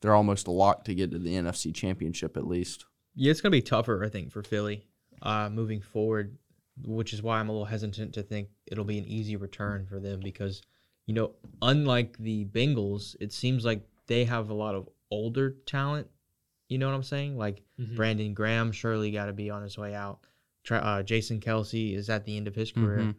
they're 0.00 0.14
almost 0.14 0.46
a 0.46 0.50
lock 0.50 0.84
to 0.84 0.94
get 0.94 1.10
to 1.10 1.18
the 1.18 1.34
NFC 1.34 1.74
Championship 1.74 2.36
at 2.36 2.46
least. 2.46 2.86
Yeah, 3.14 3.30
it's 3.30 3.40
gonna 3.40 3.50
be 3.50 3.62
tougher, 3.62 4.04
I 4.04 4.08
think, 4.08 4.30
for 4.32 4.42
Philly 4.42 4.84
uh, 5.22 5.50
moving 5.50 5.80
forward, 5.80 6.36
which 6.82 7.12
is 7.12 7.22
why 7.22 7.38
I'm 7.40 7.48
a 7.48 7.52
little 7.52 7.66
hesitant 7.66 8.14
to 8.14 8.22
think 8.22 8.48
it'll 8.66 8.84
be 8.84 8.98
an 8.98 9.04
easy 9.04 9.36
return 9.36 9.86
for 9.86 10.00
them 10.00 10.20
because, 10.20 10.62
you 11.06 11.14
know, 11.14 11.32
unlike 11.62 12.16
the 12.18 12.44
Bengals, 12.46 13.16
it 13.20 13.32
seems 13.32 13.64
like 13.64 13.82
they 14.06 14.24
have 14.24 14.50
a 14.50 14.54
lot 14.54 14.74
of 14.74 14.88
older 15.10 15.56
talent. 15.66 16.08
You 16.68 16.78
know 16.78 16.88
what 16.88 16.94
I'm 16.94 17.02
saying? 17.02 17.36
Like 17.36 17.62
Mhm. 17.78 17.96
Brandon 17.96 18.32
Graham 18.34 18.70
surely 18.72 19.10
got 19.10 19.26
to 19.26 19.32
be 19.32 19.50
on 19.50 19.62
his 19.62 19.76
way 19.76 19.94
out. 19.94 20.20
Uh, 20.70 21.02
Jason 21.02 21.40
Kelce 21.40 21.94
is 21.94 22.08
at 22.08 22.24
the 22.24 22.36
end 22.36 22.46
of 22.46 22.54
his 22.54 22.70
career. 22.70 22.98
Mhm. 22.98 23.14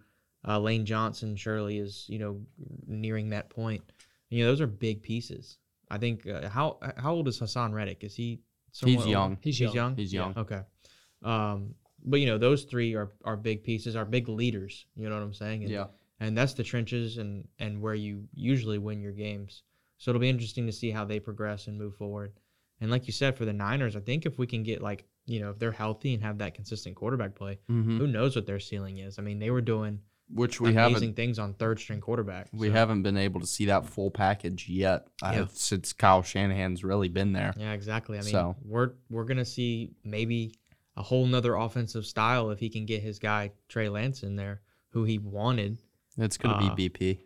Uh, 0.47 0.59
Lane 0.59 0.85
Johnson 0.85 1.35
surely 1.35 1.77
is, 1.77 2.05
you 2.07 2.17
know, 2.17 2.45
nearing 2.87 3.29
that 3.29 3.49
point. 3.49 3.83
You 4.29 4.43
know, 4.43 4.49
those 4.51 4.61
are 4.61 4.67
big 4.67 5.01
pieces. 5.03 5.57
I 5.89 5.97
think. 5.97 6.25
Uh, 6.25 6.47
how 6.49 6.77
how 6.97 7.13
old 7.13 7.27
is 7.27 7.39
Haason 7.39 7.73
Reddick? 7.73 8.03
Is 8.03 8.15
he? 8.15 8.41
Somewhat 8.71 8.97
He's 9.05 9.11
young. 9.11 9.37
He's 9.41 9.57
He's 9.57 9.59
young. 9.61 9.75
young. 9.75 9.95
He's 9.95 10.13
Yeah. 10.13 10.21
young. 10.21 10.37
Okay. 10.37 10.61
Um, 11.23 11.75
but 12.03 12.19
you 12.19 12.25
know, 12.25 12.37
those 12.37 12.63
three 12.63 12.95
are 12.95 13.11
are 13.23 13.37
big 13.37 13.63
pieces, 13.63 13.95
are 13.95 14.05
big 14.05 14.27
leaders. 14.27 14.85
You 14.95 15.09
know 15.09 15.15
what 15.15 15.23
I'm 15.23 15.33
saying? 15.33 15.63
And, 15.63 15.71
Yeah. 15.71 15.87
And 16.19 16.37
that's 16.37 16.53
the 16.53 16.63
trenches 16.63 17.17
and 17.17 17.47
and 17.59 17.81
where 17.81 17.95
you 17.95 18.27
usually 18.33 18.77
win 18.77 19.01
your 19.01 19.11
games. 19.11 19.63
So 19.97 20.09
it'll 20.11 20.19
be 20.21 20.29
interesting 20.29 20.65
to 20.65 20.71
see 20.71 20.89
how 20.91 21.05
they 21.05 21.19
progress 21.19 21.67
and 21.67 21.77
move 21.77 21.95
forward. 21.95 22.33
And 22.79 22.89
like 22.89 23.05
you 23.05 23.13
said, 23.13 23.37
for 23.37 23.45
the 23.45 23.53
Niners, 23.53 23.95
I 23.95 23.99
think 23.99 24.25
if 24.25 24.39
we 24.39 24.47
can 24.47 24.63
get 24.63 24.81
like 24.81 25.05
you 25.25 25.39
know 25.39 25.51
if 25.51 25.59
they're 25.59 25.71
healthy 25.71 26.13
and 26.13 26.23
have 26.23 26.39
that 26.39 26.53
consistent 26.55 26.95
quarterback 26.95 27.35
play, 27.35 27.59
hmm 27.67 27.97
who 27.97 28.07
knows 28.07 28.35
what 28.35 28.45
their 28.47 28.59
ceiling 28.59 28.97
is? 28.97 29.19
I 29.19 29.21
mean, 29.21 29.39
they 29.39 29.51
were 29.51 29.61
doing 29.61 29.99
Which 30.33 30.61
we 30.61 30.67
amazing 30.69 30.77
haven't 30.79 30.95
Amazing 30.97 31.13
things 31.15 31.39
on 31.39 31.53
third 31.55 31.79
string 31.79 31.99
quarterback. 32.01 32.47
we 32.53 32.67
so- 32.67 32.73
haven't 32.73 33.03
been 33.03 33.17
able 33.17 33.39
to 33.41 33.47
see 33.47 33.65
that 33.65 33.85
full 33.85 34.11
package 34.11 34.69
yet 34.69 35.07
uh, 35.21 35.31
Yeah. 35.35 35.45
since 35.51 35.93
Kyle 35.93 36.23
Shanahan's 36.23 36.83
really 36.83 37.09
been 37.09 37.33
there. 37.33 37.53
Yeah, 37.57 37.73
exactly. 37.73 38.17
I 38.17 38.21
mean, 38.21 38.31
So- 38.31 38.55
we're 38.63 38.91
we're 39.09 39.25
gonna 39.25 39.45
see 39.45 39.91
maybe 40.03 40.55
a 40.97 41.01
whole 41.03 41.25
nother 41.25 41.55
offensive 41.55 42.05
style 42.05 42.49
if 42.51 42.59
he 42.59 42.69
can 42.69 42.85
get 42.85 43.01
his 43.01 43.19
guy 43.19 43.51
Trey 43.69 43.89
Lance 43.89 44.23
in 44.23 44.35
there, 44.35 44.61
who 44.89 45.03
he 45.03 45.17
wanted. 45.17 45.77
It's 46.17 46.37
gonna 46.37 46.55
Uh, 46.65 46.75
be 46.75 46.89
BP. 46.89 47.19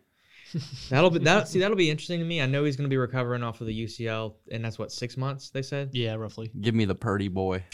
That'll 0.90 1.10
be 1.10 1.18
that. 1.20 1.48
see, 1.48 1.58
that'll 1.58 1.76
be 1.76 1.90
interesting 1.90 2.20
to 2.20 2.24
me. 2.24 2.40
I 2.40 2.46
know 2.46 2.62
he's 2.64 2.76
gonna 2.76 2.88
be 2.88 2.96
recovering 2.96 3.42
off 3.42 3.60
of 3.60 3.66
the 3.66 3.74
UCL, 3.84 4.36
and 4.50 4.64
that's 4.64 4.78
what 4.78 4.92
six 4.92 5.16
months 5.16 5.50
they 5.50 5.62
said. 5.62 5.90
Yeah, 5.92 6.14
roughly. 6.14 6.50
Give 6.60 6.74
me 6.74 6.84
the 6.84 6.94
Purdy 6.94 7.28
boy. 7.28 7.64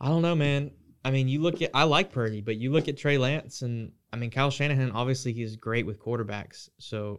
I 0.00 0.08
don't 0.08 0.22
know, 0.22 0.34
man. 0.34 0.70
I 1.06 1.10
mean, 1.10 1.28
you 1.28 1.40
look 1.40 1.60
at 1.62 1.70
I 1.74 1.84
like 1.84 2.12
Purdy, 2.12 2.40
but 2.42 2.56
you 2.56 2.72
look 2.72 2.88
at 2.88 2.96
Trey 2.98 3.16
Lance, 3.18 3.62
and 3.62 3.92
I 4.14 4.16
mean 4.16 4.30
Kyle 4.30 4.50
Shanahan. 4.50 4.92
Obviously, 4.92 5.32
he's 5.32 5.56
great 5.56 5.84
with 5.84 5.98
quarterbacks, 5.98 6.68
so 6.78 7.18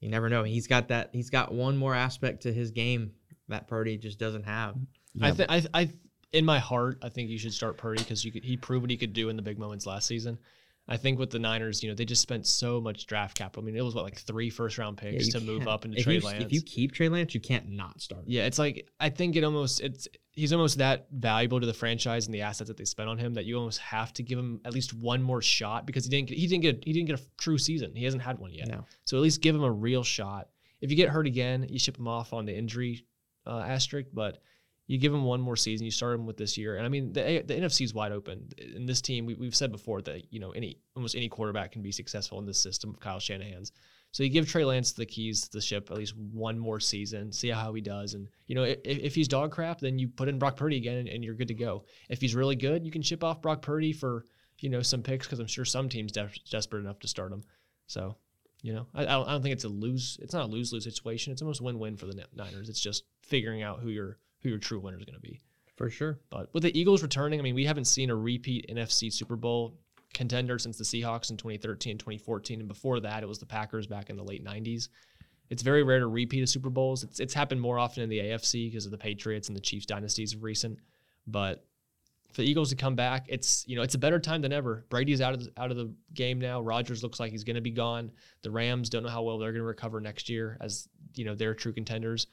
you 0.00 0.08
never 0.08 0.30
know. 0.30 0.44
He's 0.44 0.66
got 0.66 0.88
that. 0.88 1.10
He's 1.12 1.28
got 1.28 1.52
one 1.52 1.76
more 1.76 1.94
aspect 1.94 2.44
to 2.44 2.52
his 2.52 2.70
game 2.70 3.12
that 3.48 3.68
Purdy 3.68 3.98
just 3.98 4.18
doesn't 4.18 4.44
have. 4.44 4.76
I 5.20 5.32
think 5.32 5.50
I, 5.50 5.62
I, 5.74 5.90
in 6.32 6.46
my 6.46 6.58
heart, 6.58 6.96
I 7.02 7.10
think 7.10 7.28
you 7.28 7.36
should 7.36 7.52
start 7.52 7.76
Purdy 7.76 8.02
because 8.02 8.24
you 8.24 8.32
could, 8.32 8.44
he 8.44 8.56
proved 8.56 8.82
what 8.82 8.90
he 8.90 8.96
could 8.96 9.12
do 9.12 9.28
in 9.28 9.36
the 9.36 9.42
big 9.42 9.58
moments 9.58 9.84
last 9.84 10.06
season. 10.06 10.38
I 10.88 10.96
think 10.96 11.18
with 11.18 11.30
the 11.30 11.38
Niners, 11.38 11.82
you 11.82 11.88
know, 11.88 11.94
they 11.94 12.04
just 12.04 12.22
spent 12.22 12.46
so 12.46 12.80
much 12.80 13.06
draft 13.06 13.36
capital. 13.36 13.62
I 13.62 13.66
mean, 13.66 13.76
it 13.76 13.84
was 13.84 13.94
what 13.94 14.02
like 14.02 14.18
three 14.18 14.50
first 14.50 14.78
round 14.78 14.96
picks 14.96 15.26
you 15.26 15.32
to 15.32 15.40
move 15.40 15.68
up 15.68 15.84
into 15.84 15.98
if 15.98 16.04
Trey 16.04 16.14
you, 16.14 16.20
Lance. 16.20 16.44
If 16.44 16.52
you 16.52 16.60
keep 16.60 16.92
Trey 16.92 17.08
Lance, 17.08 17.34
you 17.34 17.40
can't 17.40 17.68
not 17.70 18.00
start. 18.00 18.24
Yeah, 18.26 18.46
it's 18.46 18.58
like 18.58 18.88
I 18.98 19.08
think 19.08 19.36
it 19.36 19.44
almost 19.44 19.80
it's 19.80 20.08
he's 20.32 20.52
almost 20.52 20.78
that 20.78 21.06
valuable 21.12 21.60
to 21.60 21.66
the 21.66 21.72
franchise 21.72 22.26
and 22.26 22.34
the 22.34 22.42
assets 22.42 22.68
that 22.68 22.76
they 22.76 22.84
spent 22.84 23.08
on 23.08 23.16
him 23.16 23.34
that 23.34 23.44
you 23.44 23.56
almost 23.56 23.78
have 23.78 24.12
to 24.14 24.22
give 24.24 24.38
him 24.38 24.60
at 24.64 24.72
least 24.72 24.92
one 24.92 25.22
more 25.22 25.40
shot 25.40 25.86
because 25.86 26.04
he 26.04 26.10
didn't 26.10 26.28
get, 26.28 26.38
he 26.38 26.46
didn't 26.48 26.62
get 26.62 26.84
he 26.84 26.92
didn't 26.92 27.06
get 27.06 27.20
a 27.20 27.22
true 27.38 27.58
season. 27.58 27.94
He 27.94 28.04
hasn't 28.04 28.22
had 28.22 28.38
one 28.38 28.52
yet. 28.52 28.66
No. 28.66 28.84
So 29.04 29.16
at 29.16 29.22
least 29.22 29.40
give 29.40 29.54
him 29.54 29.62
a 29.62 29.70
real 29.72 30.02
shot. 30.02 30.48
If 30.80 30.90
you 30.90 30.96
get 30.96 31.10
hurt 31.10 31.28
again, 31.28 31.64
you 31.68 31.78
ship 31.78 31.96
him 31.96 32.08
off 32.08 32.32
on 32.32 32.44
the 32.44 32.56
injury 32.56 33.06
uh, 33.46 33.60
asterisk, 33.60 34.08
but 34.12 34.38
you 34.86 34.98
give 34.98 35.14
him 35.14 35.24
one 35.24 35.40
more 35.40 35.56
season. 35.56 35.84
You 35.84 35.90
start 35.90 36.14
him 36.14 36.26
with 36.26 36.36
this 36.36 36.58
year, 36.58 36.76
and 36.76 36.84
I 36.84 36.88
mean 36.88 37.12
the 37.12 37.42
the 37.46 37.54
NFC 37.54 37.82
is 37.82 37.94
wide 37.94 38.12
open. 38.12 38.48
In 38.76 38.86
this 38.86 39.00
team, 39.00 39.26
we, 39.26 39.34
we've 39.34 39.54
said 39.54 39.72
before 39.72 40.02
that 40.02 40.32
you 40.32 40.40
know 40.40 40.50
any 40.50 40.78
almost 40.96 41.14
any 41.14 41.28
quarterback 41.28 41.72
can 41.72 41.82
be 41.82 41.92
successful 41.92 42.38
in 42.38 42.46
this 42.46 42.60
system 42.60 42.90
of 42.90 43.00
Kyle 43.00 43.20
Shanahan's. 43.20 43.72
So 44.10 44.22
you 44.22 44.28
give 44.28 44.46
Trey 44.46 44.64
Lance 44.64 44.92
the 44.92 45.06
keys 45.06 45.48
to 45.48 45.52
the 45.52 45.62
ship 45.62 45.90
at 45.90 45.96
least 45.96 46.14
one 46.16 46.58
more 46.58 46.78
season, 46.78 47.32
see 47.32 47.48
how 47.48 47.72
he 47.72 47.80
does, 47.80 48.12
and 48.14 48.28
you 48.46 48.54
know 48.54 48.64
if, 48.64 48.78
if 48.84 49.14
he's 49.14 49.28
dog 49.28 49.52
crap, 49.52 49.80
then 49.80 49.98
you 49.98 50.08
put 50.08 50.28
in 50.28 50.38
Brock 50.38 50.56
Purdy 50.56 50.76
again, 50.76 50.98
and, 50.98 51.08
and 51.08 51.24
you're 51.24 51.34
good 51.34 51.48
to 51.48 51.54
go. 51.54 51.84
If 52.10 52.20
he's 52.20 52.34
really 52.34 52.56
good, 52.56 52.84
you 52.84 52.90
can 52.90 53.02
ship 53.02 53.24
off 53.24 53.40
Brock 53.40 53.62
Purdy 53.62 53.92
for 53.92 54.24
you 54.58 54.68
know 54.68 54.82
some 54.82 55.02
picks 55.02 55.26
because 55.26 55.38
I'm 55.38 55.46
sure 55.46 55.64
some 55.64 55.88
teams 55.88 56.12
de- 56.12 56.30
desperate 56.50 56.80
enough 56.80 56.98
to 57.00 57.08
start 57.08 57.32
him. 57.32 57.44
So 57.86 58.16
you 58.62 58.74
know 58.74 58.86
I, 58.94 59.04
I 59.04 59.06
don't 59.06 59.42
think 59.42 59.54
it's 59.54 59.64
a 59.64 59.68
lose. 59.68 60.18
It's 60.20 60.34
not 60.34 60.44
a 60.44 60.52
lose 60.52 60.72
lose 60.72 60.84
situation. 60.84 61.32
It's 61.32 61.40
almost 61.40 61.62
win 61.62 61.78
win 61.78 61.96
for 61.96 62.06
the 62.06 62.26
Niners. 62.34 62.68
It's 62.68 62.80
just 62.80 63.04
figuring 63.22 63.62
out 63.62 63.80
who 63.80 63.88
your 63.88 64.18
who 64.42 64.48
your 64.48 64.58
true 64.58 64.80
winner 64.80 64.98
is 64.98 65.04
going 65.04 65.14
to 65.14 65.20
be. 65.20 65.40
for 65.76 65.90
sure. 65.90 66.20
But 66.30 66.52
with 66.52 66.62
the 66.62 66.78
Eagles 66.78 67.02
returning, 67.02 67.40
I 67.40 67.42
mean, 67.42 67.54
we 67.54 67.64
haven't 67.64 67.86
seen 67.86 68.10
a 68.10 68.14
repeat 68.14 68.66
NFC 68.68 69.12
Super 69.12 69.36
Bowl 69.36 69.78
contender 70.12 70.58
since 70.58 70.76
the 70.76 70.84
Seahawks 70.84 71.30
in 71.30 71.36
2013, 71.36 71.98
2014, 71.98 72.60
and 72.60 72.68
before 72.68 73.00
that, 73.00 73.22
it 73.22 73.26
was 73.26 73.38
the 73.38 73.46
Packers 73.46 73.86
back 73.86 74.10
in 74.10 74.16
the 74.16 74.22
late 74.22 74.44
90s. 74.44 74.88
It's 75.50 75.62
very 75.62 75.82
rare 75.82 75.98
to 75.98 76.06
repeat 76.06 76.42
a 76.42 76.46
Super 76.46 76.70
Bowls. 76.70 77.02
It's 77.02 77.20
it's 77.20 77.34
happened 77.34 77.60
more 77.60 77.78
often 77.78 78.02
in 78.02 78.08
the 78.08 78.20
AFC 78.20 78.70
because 78.70 78.86
of 78.86 78.90
the 78.90 78.98
Patriots 78.98 79.48
and 79.48 79.56
the 79.56 79.60
Chiefs 79.60 79.86
dynasties 79.86 80.34
of 80.34 80.42
recent. 80.42 80.78
But 81.26 81.66
for 82.32 82.40
the 82.40 82.48
Eagles 82.48 82.70
to 82.70 82.76
come 82.76 82.94
back, 82.94 83.26
it's 83.28 83.64
you 83.68 83.76
know 83.76 83.82
it's 83.82 83.94
a 83.94 83.98
better 83.98 84.18
time 84.18 84.40
than 84.40 84.52
ever. 84.52 84.86
Brady's 84.88 85.20
out 85.20 85.34
of 85.34 85.44
the, 85.44 85.52
out 85.58 85.70
of 85.70 85.76
the 85.76 85.94
game 86.14 86.40
now. 86.40 86.62
Rodgers 86.62 87.02
looks 87.02 87.20
like 87.20 87.32
he's 87.32 87.44
going 87.44 87.56
to 87.56 87.62
be 87.62 87.70
gone. 87.70 88.10
The 88.42 88.50
Rams 88.50 88.88
don't 88.88 89.02
know 89.02 89.10
how 89.10 89.22
well 89.22 89.38
they're 89.38 89.52
going 89.52 89.60
to 89.60 89.66
recover 89.66 90.00
next 90.00 90.30
year 90.30 90.56
as 90.60 90.88
you 91.14 91.26
know 91.26 91.34
they're 91.34 91.54
true 91.54 91.72
contenders. 91.72 92.28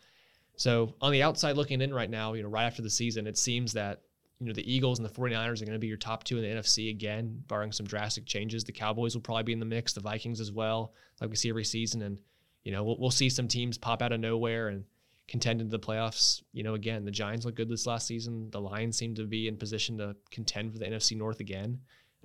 So 0.59 0.93
on 0.99 1.13
the 1.13 1.23
outside 1.23 1.55
looking 1.55 1.79
in 1.79 1.93
right 1.93 2.09
now, 2.09 2.33
you 2.33 2.43
know, 2.43 2.49
right 2.49 2.65
after 2.65 2.81
the 2.81 2.89
season, 2.89 3.27
it 3.27 3.37
seems 3.37 3.71
that 3.73 4.01
you 4.41 4.47
know 4.47 4.51
the 4.51 4.71
Eagles 4.71 4.99
and 4.99 5.07
the 5.07 5.13
49ers 5.13 5.61
are 5.61 5.65
going 5.65 5.71
to 5.71 5.79
be 5.79 5.87
your 5.87 5.95
top 5.95 6.25
two 6.25 6.37
in 6.37 6.43
the 6.43 6.49
NFC 6.49 6.89
again, 6.89 7.41
barring 7.47 7.71
some 7.71 7.85
drastic 7.85 8.25
changes. 8.25 8.65
The 8.65 8.73
Cowboys 8.73 9.15
will 9.15 9.21
probably 9.21 9.43
be 9.43 9.53
in 9.53 9.61
the 9.61 9.65
mix, 9.65 9.93
the 9.93 10.01
Vikings 10.01 10.41
as 10.41 10.51
well, 10.51 10.93
like 11.21 11.29
we 11.29 11.37
see 11.37 11.47
every 11.47 11.63
season, 11.63 12.01
and 12.01 12.17
you 12.65 12.73
know 12.73 12.83
we'll, 12.83 12.97
we'll 12.99 13.09
see 13.09 13.29
some 13.29 13.47
teams 13.47 13.77
pop 13.77 14.01
out 14.01 14.11
of 14.11 14.19
nowhere 14.19 14.67
and 14.67 14.83
contend 15.29 15.61
into 15.61 15.71
the 15.71 15.79
playoffs. 15.79 16.43
You 16.51 16.63
know, 16.63 16.73
again, 16.73 17.05
the 17.05 17.11
Giants 17.11 17.45
look 17.45 17.55
good 17.55 17.69
this 17.69 17.87
last 17.87 18.05
season. 18.05 18.49
The 18.51 18.59
Lions 18.59 18.97
seem 18.97 19.15
to 19.15 19.23
be 19.23 19.47
in 19.47 19.55
position 19.55 19.97
to 19.99 20.13
contend 20.29 20.73
for 20.73 20.79
the 20.79 20.85
NFC 20.85 21.15
North 21.15 21.39
again. 21.39 21.79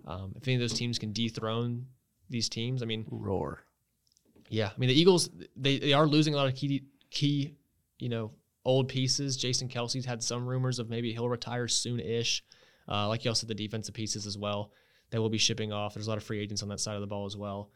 Um, 0.08 0.32
if 0.34 0.48
any 0.48 0.56
of 0.56 0.60
those 0.60 0.74
teams 0.74 0.98
can 0.98 1.12
dethrone 1.12 1.86
these 2.30 2.48
teams, 2.48 2.82
I 2.82 2.86
mean, 2.86 3.06
Roar. 3.08 3.62
yeah, 4.48 4.70
I 4.74 4.78
mean 4.78 4.88
the 4.88 5.00
Eagles 5.00 5.30
they, 5.54 5.78
they 5.78 5.92
are 5.92 6.08
losing 6.08 6.34
a 6.34 6.36
lot 6.36 6.48
of 6.48 6.56
key 6.56 6.82
key, 7.10 7.54
you 8.04 8.10
know, 8.10 8.30
old 8.66 8.88
pieces. 8.88 9.36
Jason 9.36 9.68
Kelce's 9.68 10.04
had 10.04 10.22
some 10.22 10.46
rumors 10.46 10.78
of 10.78 10.90
maybe 10.90 11.12
he'll 11.12 11.28
retire 11.28 11.66
soon-ish. 11.68 12.44
Uh, 12.86 13.08
like 13.08 13.24
you 13.24 13.30
also 13.30 13.40
said, 13.40 13.48
the 13.48 13.54
defensive 13.54 13.94
pieces 13.94 14.26
as 14.26 14.36
well 14.36 14.72
that 15.10 15.20
will 15.20 15.30
be 15.30 15.38
shipping 15.38 15.72
off. 15.72 15.94
There's 15.94 16.06
a 16.06 16.10
lot 16.10 16.18
of 16.18 16.24
free 16.24 16.40
agents 16.40 16.62
on 16.62 16.68
that 16.68 16.80
side 16.80 16.96
of 16.96 17.00
the 17.00 17.06
ball 17.06 17.24
as 17.24 17.36
well. 17.36 17.70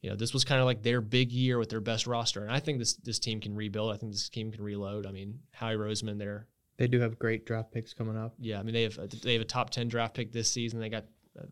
You 0.00 0.10
know, 0.10 0.16
this 0.16 0.32
was 0.32 0.44
kind 0.44 0.60
of 0.60 0.66
like 0.66 0.82
their 0.82 1.00
big 1.00 1.30
year 1.30 1.58
with 1.58 1.68
their 1.68 1.80
best 1.80 2.06
roster, 2.06 2.42
and 2.42 2.52
I 2.52 2.60
think 2.60 2.78
this 2.78 2.94
this 2.96 3.18
team 3.18 3.40
can 3.40 3.54
rebuild. 3.54 3.92
I 3.92 3.96
think 3.98 4.12
this 4.12 4.28
team 4.28 4.52
can 4.52 4.62
reload. 4.62 5.04
I 5.06 5.10
mean, 5.12 5.40
Howie 5.52 5.76
Roseman, 5.76 6.18
they're 6.18 6.46
They 6.76 6.86
do 6.86 7.00
have 7.00 7.18
great 7.18 7.44
draft 7.44 7.72
picks 7.72 7.92
coming 7.92 8.16
up. 8.16 8.34
yeah. 8.38 8.60
I 8.60 8.62
mean, 8.62 8.74
they 8.74 8.82
have 8.84 8.98
a, 8.98 9.06
they 9.08 9.32
have 9.32 9.42
a 9.42 9.46
top 9.46 9.70
ten 9.70 9.88
draft 9.88 10.14
pick 10.14 10.32
this 10.32 10.50
season. 10.50 10.80
They 10.80 10.88
got 10.88 11.04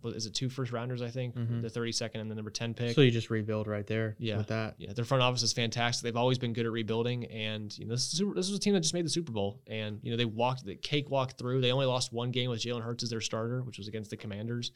is 0.04 0.26
it 0.26 0.34
two 0.34 0.48
first 0.48 0.72
rounders? 0.72 1.02
I 1.02 1.10
think 1.10 1.34
Mhm. 1.34 1.62
the 1.62 1.68
32nd 1.68 2.20
and 2.20 2.30
the 2.30 2.34
number 2.34 2.50
10 2.50 2.74
pick. 2.74 2.94
So 2.94 3.00
you 3.02 3.10
just 3.10 3.30
rebuild 3.30 3.66
right 3.66 3.86
there. 3.86 4.16
Yeah. 4.18 4.36
With 4.38 4.48
that. 4.48 4.74
Yeah, 4.78 4.92
their 4.92 5.04
front 5.04 5.22
office 5.22 5.42
is 5.42 5.52
fantastic. 5.52 6.02
They've 6.04 6.16
always 6.16 6.38
been 6.38 6.52
good 6.52 6.66
at 6.66 6.72
rebuilding, 6.72 7.26
and 7.26 7.76
you 7.78 7.84
know 7.86 7.92
this 7.94 8.04
is, 8.12 8.18
super- 8.18 8.34
this 8.34 8.48
was 8.50 8.56
a 8.58 8.60
team 8.60 8.74
that 8.74 8.80
just 8.80 8.94
made 8.94 9.04
the 9.04 9.10
Super 9.10 9.32
Bowl, 9.32 9.60
and 9.66 10.00
you 10.02 10.10
know 10.10 10.16
they 10.16 10.24
walked 10.24 10.64
the 10.64 10.76
cake 10.76 11.10
walked 11.10 11.38
through. 11.38 11.60
They 11.60 11.72
only 11.72 11.86
lost 11.86 12.12
one 12.12 12.30
game 12.30 12.50
with 12.50 12.60
Jalen 12.60 12.82
Hurts 12.82 13.02
as 13.04 13.10
their 13.10 13.20
starter, 13.20 13.62
which 13.62 13.78
was 13.78 13.88
against 13.88 14.10
the 14.10 14.16
Commanders, 14.16 14.72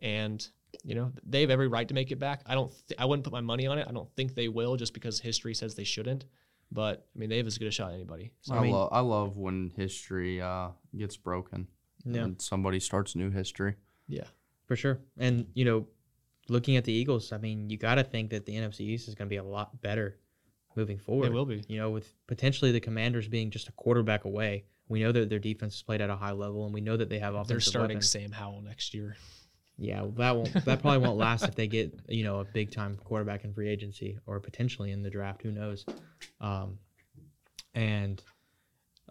and 0.00 0.46
you 0.84 0.94
know 0.94 1.12
they 1.24 1.40
have 1.42 1.50
every 1.50 1.68
right 1.68 1.86
to 1.88 1.94
make 1.94 2.10
it 2.10 2.18
back. 2.18 2.42
I 2.46 2.54
don't, 2.54 2.70
th- 2.88 2.98
I 2.98 3.04
wouldn't 3.04 3.24
put 3.24 3.32
my 3.32 3.40
money 3.40 3.66
on 3.66 3.78
it. 3.78 3.86
I 3.88 3.92
don't 3.92 4.10
think 4.16 4.34
they 4.34 4.48
will, 4.48 4.76
just 4.76 4.94
because 4.94 5.20
history 5.20 5.54
says 5.54 5.74
they 5.74 5.84
shouldn't. 5.84 6.24
But 6.70 7.06
I 7.14 7.18
mean, 7.18 7.28
they 7.28 7.36
have 7.36 7.46
as 7.46 7.58
good 7.58 7.68
a 7.68 7.70
shot 7.70 7.90
as 7.90 7.94
anybody. 7.96 8.32
So, 8.40 8.54
I, 8.54 8.58
I 8.58 8.62
mean- 8.62 8.72
love 8.72 8.88
I 8.92 9.00
love 9.00 9.36
when 9.36 9.72
history 9.76 10.40
uh, 10.40 10.70
gets 10.96 11.16
broken 11.18 11.68
Yeah. 12.04 12.24
and 12.24 12.40
somebody 12.40 12.80
starts 12.80 13.14
new 13.14 13.30
history. 13.30 13.74
yeah, 14.08 14.24
For 14.72 14.76
sure. 14.76 15.00
And, 15.18 15.48
you 15.52 15.66
know, 15.66 15.86
looking 16.48 16.76
at 16.76 16.84
the 16.84 16.94
Eagles, 16.94 17.30
I 17.30 17.36
mean, 17.36 17.68
you 17.68 17.76
got 17.76 17.96
to 17.96 18.02
think 18.02 18.30
that 18.30 18.46
the 18.46 18.54
NFC 18.54 18.80
East 18.80 19.06
is 19.06 19.14
going 19.14 19.28
to 19.28 19.30
be 19.30 19.36
a 19.36 19.44
lot 19.44 19.82
better 19.82 20.16
moving 20.74 20.96
forward. 20.96 21.26
It 21.26 21.32
will 21.34 21.44
be. 21.44 21.62
You 21.68 21.76
know, 21.76 21.90
with 21.90 22.10
potentially 22.26 22.72
the 22.72 22.80
Commanders 22.80 23.28
being 23.28 23.50
just 23.50 23.68
a 23.68 23.72
quarterback 23.72 24.24
away, 24.24 24.64
we 24.88 25.00
know 25.00 25.12
that 25.12 25.28
their 25.28 25.38
defense 25.38 25.74
is 25.74 25.82
played 25.82 26.00
at 26.00 26.08
a 26.08 26.16
high 26.16 26.32
level, 26.32 26.64
and 26.64 26.72
we 26.72 26.80
know 26.80 26.96
that 26.96 27.10
they 27.10 27.18
have 27.18 27.34
offensive 27.34 27.48
They're 27.48 27.60
starting 27.60 27.96
weapons. 27.96 28.08
Sam 28.08 28.32
Howell 28.32 28.62
next 28.62 28.94
year. 28.94 29.14
Yeah, 29.76 30.00
well, 30.00 30.12
that 30.12 30.36
won't. 30.36 30.64
That 30.64 30.80
probably 30.80 31.06
won't 31.06 31.18
last 31.18 31.44
if 31.44 31.54
they 31.54 31.66
get 31.66 31.92
you 32.08 32.24
know 32.24 32.40
a 32.40 32.44
big 32.46 32.70
time 32.70 32.96
quarterback 33.04 33.44
in 33.44 33.52
free 33.52 33.68
agency 33.68 34.18
or 34.24 34.40
potentially 34.40 34.90
in 34.90 35.02
the 35.02 35.10
draft. 35.10 35.42
Who 35.42 35.50
knows? 35.50 35.84
Um, 36.40 36.78
and 37.74 38.22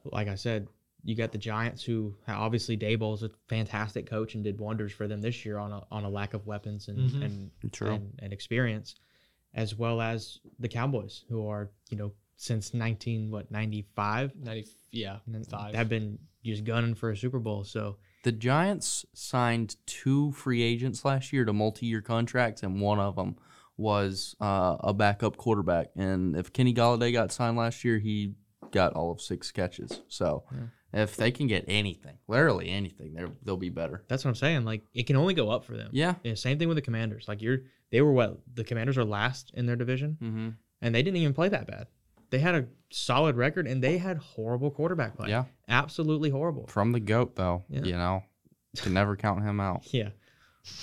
like 0.05 0.28
I 0.28 0.34
said, 0.34 0.68
you 1.04 1.16
got 1.16 1.32
the 1.32 1.38
Giants, 1.38 1.84
who 1.84 2.16
obviously 2.28 2.78
Daboll 2.78 3.14
is 3.16 3.24
a 3.24 3.32
fantastic 3.49 4.06
coach 4.06 4.36
and 4.36 4.43
did 4.43 4.60
wonders 4.60 4.91
for 4.91 5.08
them 5.08 5.22
this 5.22 5.43
year 5.45 5.58
on 5.58 5.72
a 5.72 5.82
on 5.91 6.04
a 6.04 6.10
lack 6.10 6.34
of 6.34 6.45
weapons 6.45 6.88
and 6.88 7.10
Mhm. 7.10 7.24
and, 7.24 7.52
True. 7.74 7.91
and 7.93 8.20
and 8.20 8.32
experience, 8.34 8.95
as 9.54 9.76
well 9.76 9.99
as 10.02 10.39
the 10.60 10.68
Cowboys, 10.70 11.24
who 11.30 11.47
are 11.47 11.72
you 11.89 11.97
know 11.97 12.14
since 12.38 12.74
nineteen 12.74 13.32
what 13.32 13.49
ninety 13.52 13.84
five 13.95 14.36
Ninety, 14.36 14.68
yeah, 14.91 15.20
five. 15.49 15.74
have 15.76 15.89
been 15.89 16.20
just 16.43 16.64
gunning 16.64 16.95
for 16.95 17.12
a 17.12 17.18
Super 17.18 17.39
Bowl. 17.39 17.64
So 17.64 17.97
The 18.24 18.32
Giants 18.32 19.06
signed 19.14 19.76
two 19.88 20.32
free 20.34 20.62
agents 20.62 21.04
last 21.06 21.32
year 21.34 21.43
to 21.45 21.54
multi-year 21.54 22.02
contracts, 22.02 22.62
and 22.64 22.80
one 22.82 22.99
of 22.99 23.16
them 23.16 23.36
was 23.78 24.36
uh, 24.39 24.78
a 24.82 24.93
backup 24.93 25.38
quarterback. 25.38 25.88
And 25.95 26.36
if 26.36 26.54
Kenny 26.54 26.74
Golladay 26.74 27.12
got 27.14 27.32
signed 27.32 27.58
last 27.58 27.84
year, 27.84 27.97
he 27.99 28.36
got 28.72 28.93
all 28.93 29.12
of 29.12 29.22
six 29.22 29.52
catches. 29.52 30.02
So 30.08 30.43
if 30.93 31.15
they 31.15 31.31
can 31.31 31.47
get 31.47 31.65
anything, 31.67 32.17
literally 32.27 32.69
anything, 32.69 33.13
they're- 33.13 33.31
they'll 33.43 33.57
be 33.57 33.69
better. 33.69 34.03
that's 34.07 34.23
what 34.25 34.29
I'm 34.29 34.35
saying. 34.35 34.65
Like 34.65 34.83
it 34.93 35.03
can 35.07 35.15
only 35.15 35.33
go 35.33 35.49
up 35.49 35.65
for 35.65 35.77
them. 35.77 35.89
Yeah. 35.93 36.15
Yeah, 36.23 36.33
same 36.35 36.57
thing 36.59 36.67
with 36.67 36.75
the 36.77 36.81
Commanders. 36.81 37.27
Like 37.27 37.41
you're, 37.41 37.59
they 37.91 38.01
were 38.01 38.11
what 38.13 38.39
the 38.53 38.63
Commanders 38.63 38.97
are 38.97 39.05
last 39.05 39.51
in 39.53 39.65
their 39.65 39.75
division, 39.75 40.17
Mm-hmm. 40.21 40.49
and 40.81 40.95
they 40.95 41.03
didn't 41.03 41.17
even 41.17 41.33
play 41.33 41.49
that 41.49 41.67
bad. 41.67 41.87
They 42.29 42.39
had 42.39 42.55
a 42.55 42.65
solid 42.91 43.35
record, 43.35 43.67
and 43.67 43.83
they 43.83 43.97
had 43.97 44.17
horrible 44.17 44.71
quarterback 44.71 45.17
play. 45.17 45.29
Yeah. 45.29 45.43
absolutely 45.67 46.29
horrible. 46.29 46.67
From 46.67 46.91
the 46.93 46.99
goat, 47.01 47.35
though, 47.35 47.63
Yeah. 47.69 47.83
you 47.83 47.91
know, 47.93 48.23
can 48.77 48.93
never 48.93 49.15
count 49.17 49.41
him 49.43 49.59
out. 49.59 49.85
Yeah, 49.93 50.09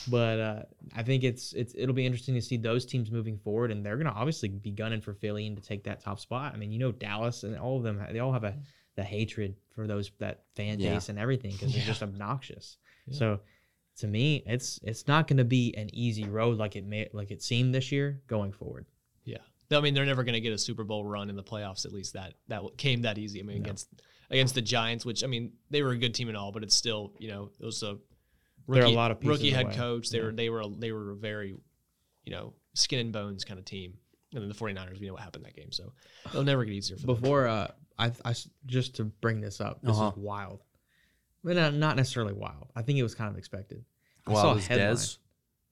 but 0.08 0.40
uh, 0.40 0.62
I 0.96 1.02
think 1.04 1.22
it's 1.24 1.52
it's 1.52 1.74
it'll 1.76 1.94
be 1.94 2.04
interesting 2.04 2.34
to 2.34 2.42
see 2.42 2.56
those 2.56 2.84
teams 2.84 3.10
moving 3.10 3.38
forward, 3.38 3.70
and 3.70 3.84
they're 3.86 3.96
gonna 3.96 4.10
obviously 4.14 4.48
be 4.48 4.70
gunning 4.72 5.00
for 5.00 5.14
Philly 5.14 5.46
and 5.46 5.56
to 5.56 5.62
take 5.62 5.84
that 5.84 6.00
top 6.00 6.18
spot. 6.20 6.52
I 6.54 6.56
mean, 6.58 6.72
you 6.72 6.78
know, 6.78 6.92
Dallas 6.92 7.44
and 7.44 7.56
all 7.56 7.76
of 7.78 7.82
them, 7.84 8.02
they 8.12 8.18
all 8.18 8.32
have 8.32 8.44
a 8.44 8.54
the 8.98 9.04
hatred 9.04 9.54
for 9.74 9.86
those 9.86 10.10
that 10.18 10.42
fan 10.56 10.78
Yeah. 10.80 10.94
base 10.94 11.08
and 11.08 11.18
everything 11.18 11.52
because 11.52 11.72
they're 11.72 11.84
just 11.94 12.02
obnoxious. 12.02 12.76
Yeah. 13.06 13.18
So. 13.18 13.40
To 14.02 14.06
me, 14.06 14.44
it's 14.46 14.78
it's 14.84 15.08
not 15.08 15.26
going 15.26 15.38
to 15.38 15.44
be 15.44 15.74
an 15.76 15.92
easy 15.92 16.28
road 16.28 16.56
like 16.56 16.76
it 16.76 16.86
may 16.86 17.08
like 17.12 17.32
it 17.32 17.42
seemed 17.42 17.74
this 17.74 17.90
year 17.90 18.22
going 18.28 18.52
forward. 18.52 18.86
Yeah. 19.24 19.38
I 19.72 19.80
mean, 19.80 19.92
they're 19.92 20.06
never 20.06 20.22
going 20.22 20.34
to 20.34 20.40
get 20.40 20.52
a 20.52 20.58
Super 20.58 20.84
Bowl 20.84 21.04
run 21.04 21.28
in 21.28 21.34
the 21.34 21.42
playoffs. 21.42 21.84
At 21.84 21.92
least 21.92 22.12
that 22.12 22.34
that 22.46 22.62
came 22.76 23.02
that 23.02 23.18
easy. 23.18 23.40
I 23.40 23.42
mean, 23.42 23.56
No. 23.56 23.62
against 23.64 23.88
against 24.30 24.54
the 24.54 24.62
Giants, 24.62 25.04
which 25.04 25.24
I 25.24 25.26
mean, 25.26 25.50
they 25.70 25.82
were 25.82 25.90
a 25.90 25.96
good 25.98 26.14
team 26.14 26.28
and 26.28 26.36
all, 26.36 26.52
but 26.52 26.62
it's 26.62 26.76
still, 26.76 27.12
you 27.18 27.26
know, 27.28 27.50
it 27.58 27.64
was 27.66 27.82
a 27.82 27.98
They're 28.68 28.84
a 28.84 28.88
lot 28.88 29.10
of 29.10 29.18
pieces 29.18 29.38
rookie 29.38 29.50
head 29.50 29.64
away. 29.66 29.74
coach. 29.74 30.10
They 30.10 30.18
Yeah. 30.18 30.24
were 30.26 30.32
they 30.32 30.48
were 30.48 30.68
they 30.68 30.92
were 30.92 31.10
a 31.10 31.16
very, 31.16 31.56
you 32.24 32.30
know, 32.32 32.54
skin 32.74 33.00
and 33.00 33.12
bones 33.12 33.44
kind 33.44 33.58
of 33.58 33.64
team. 33.64 33.94
And 34.34 34.42
then 34.42 34.48
the 34.48 34.54
49ers, 34.54 35.00
we 35.00 35.06
know 35.06 35.14
what 35.14 35.22
happened 35.22 35.44
in 35.46 35.50
that 35.52 35.56
game, 35.56 35.72
so 35.72 35.92
it'll 36.26 36.42
never 36.44 36.64
get 36.64 36.74
easier 36.74 36.96
for 36.98 37.06
them. 37.06 37.14
Before 37.16 37.46
uh, 37.46 37.68
I, 37.98 38.12
I 38.24 38.30
s- 38.30 38.48
just 38.66 38.96
to 38.96 39.04
bring 39.04 39.40
this 39.40 39.60
up, 39.60 39.80
this 39.82 39.96
Uh-huh. 39.96 40.08
is 40.10 40.16
wild. 40.18 40.62
But 41.42 41.56
not, 41.56 41.72
not 41.74 41.96
necessarily 41.96 42.34
wild. 42.34 42.70
I 42.76 42.82
think 42.82 42.98
it 42.98 43.02
was 43.02 43.14
kind 43.14 43.30
of 43.30 43.38
expected. 43.38 43.84
I 44.26 44.32
Wild 44.32 44.58
as 44.58 44.66
headline. 44.66 44.94
Dez. 44.96 45.18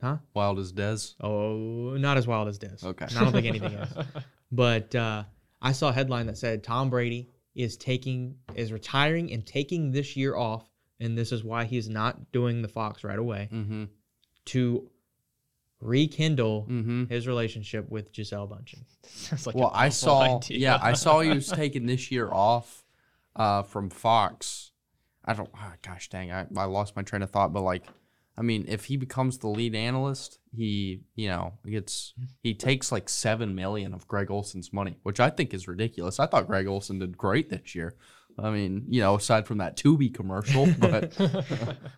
Huh? 0.00 0.16
Wild 0.32 0.58
as 0.58 0.72
Dez. 0.72 1.14
Oh, 1.20 1.96
not 1.98 2.16
as 2.16 2.26
wild 2.26 2.48
as 2.48 2.58
Dez. 2.58 2.82
Okay. 2.84 3.06
I 3.14 3.22
don't 3.24 3.32
think 3.32 3.46
anything 3.46 3.72
is. 3.74 3.88
But 4.52 4.94
uh, 4.94 5.24
I 5.60 5.72
saw 5.72 5.88
a 5.88 5.92
headline 5.92 6.26
that 6.26 6.38
said 6.38 6.62
Tom 6.64 6.88
Brady 6.88 7.28
is 7.54 7.76
taking 7.76 8.36
is 8.54 8.72
retiring 8.72 9.32
and 9.32 9.44
taking 9.44 9.90
this 9.90 10.16
year 10.16 10.36
off, 10.36 10.70
and 11.00 11.16
this 11.18 11.32
is 11.32 11.42
why 11.44 11.64
he's 11.64 11.88
not 11.88 12.30
doing 12.32 12.62
the 12.62 12.68
Fox 12.68 13.04
right 13.04 13.18
away 13.18 13.48
Mm-hmm. 13.52 13.84
to 14.46 14.90
rekindle 15.80 16.66
Mm-hmm. 16.68 17.04
his 17.06 17.26
relationship 17.26 17.88
with 17.90 18.12
Gisele 18.12 18.48
Bündchen. 18.48 18.82
Sounds 19.06 19.46
like 19.46 19.56
well, 19.56 19.70
I 19.74 19.88
saw. 19.90 20.36
idea. 20.38 20.58
Yeah, 20.58 20.78
I 20.80 20.94
saw 20.94 21.20
he 21.20 21.30
was 21.30 21.48
taking 21.52 21.86
this 21.86 22.10
year 22.10 22.30
off 22.32 22.84
uh, 23.34 23.62
from 23.62 23.90
Fox. 23.90 24.72
I 25.24 25.34
don't. 25.34 25.50
ah, 25.54 25.74
gosh 25.82 26.08
dang, 26.08 26.30
I, 26.32 26.46
I 26.56 26.64
lost 26.64 26.94
my 26.96 27.02
train 27.02 27.22
of 27.22 27.30
thought. 27.30 27.52
But 27.52 27.62
like, 27.62 27.82
I 28.38 28.42
mean, 28.42 28.64
if 28.68 28.84
he 28.84 28.96
becomes 28.96 29.38
the 29.38 29.48
lead 29.48 29.74
analyst, 29.74 30.38
he 30.56 31.00
you 31.16 31.28
know 31.28 31.54
gets 31.68 32.14
he 32.42 32.54
takes 32.54 32.90
like 32.92 33.08
seven 33.08 33.54
million 33.54 33.92
of 33.92 34.06
Greg 34.08 34.30
Olsen's 34.30 34.72
money, 34.72 34.98
which 35.02 35.18
I 35.20 35.30
think 35.30 35.52
is 35.52 35.66
ridiculous. 35.68 36.20
I 36.20 36.26
thought 36.26 36.46
Greg 36.46 36.66
Olsen 36.66 36.98
did 37.00 37.18
great 37.18 37.50
this 37.50 37.74
year. 37.74 37.96
I 38.38 38.50
mean, 38.50 38.84
you 38.88 39.00
know, 39.00 39.14
aside 39.16 39.46
from 39.46 39.58
that 39.58 39.76
Tubi 39.78 40.12
commercial, 40.14 40.66
but 40.78 41.14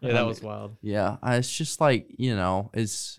Yeah, 0.01 0.13
that 0.13 0.27
was 0.27 0.41
wild. 0.43 0.77
yeah, 0.81 1.17
it's 1.25 1.51
just 1.53 1.81
like 1.81 2.07
you 2.17 2.35
know, 2.37 2.71
is 2.73 3.19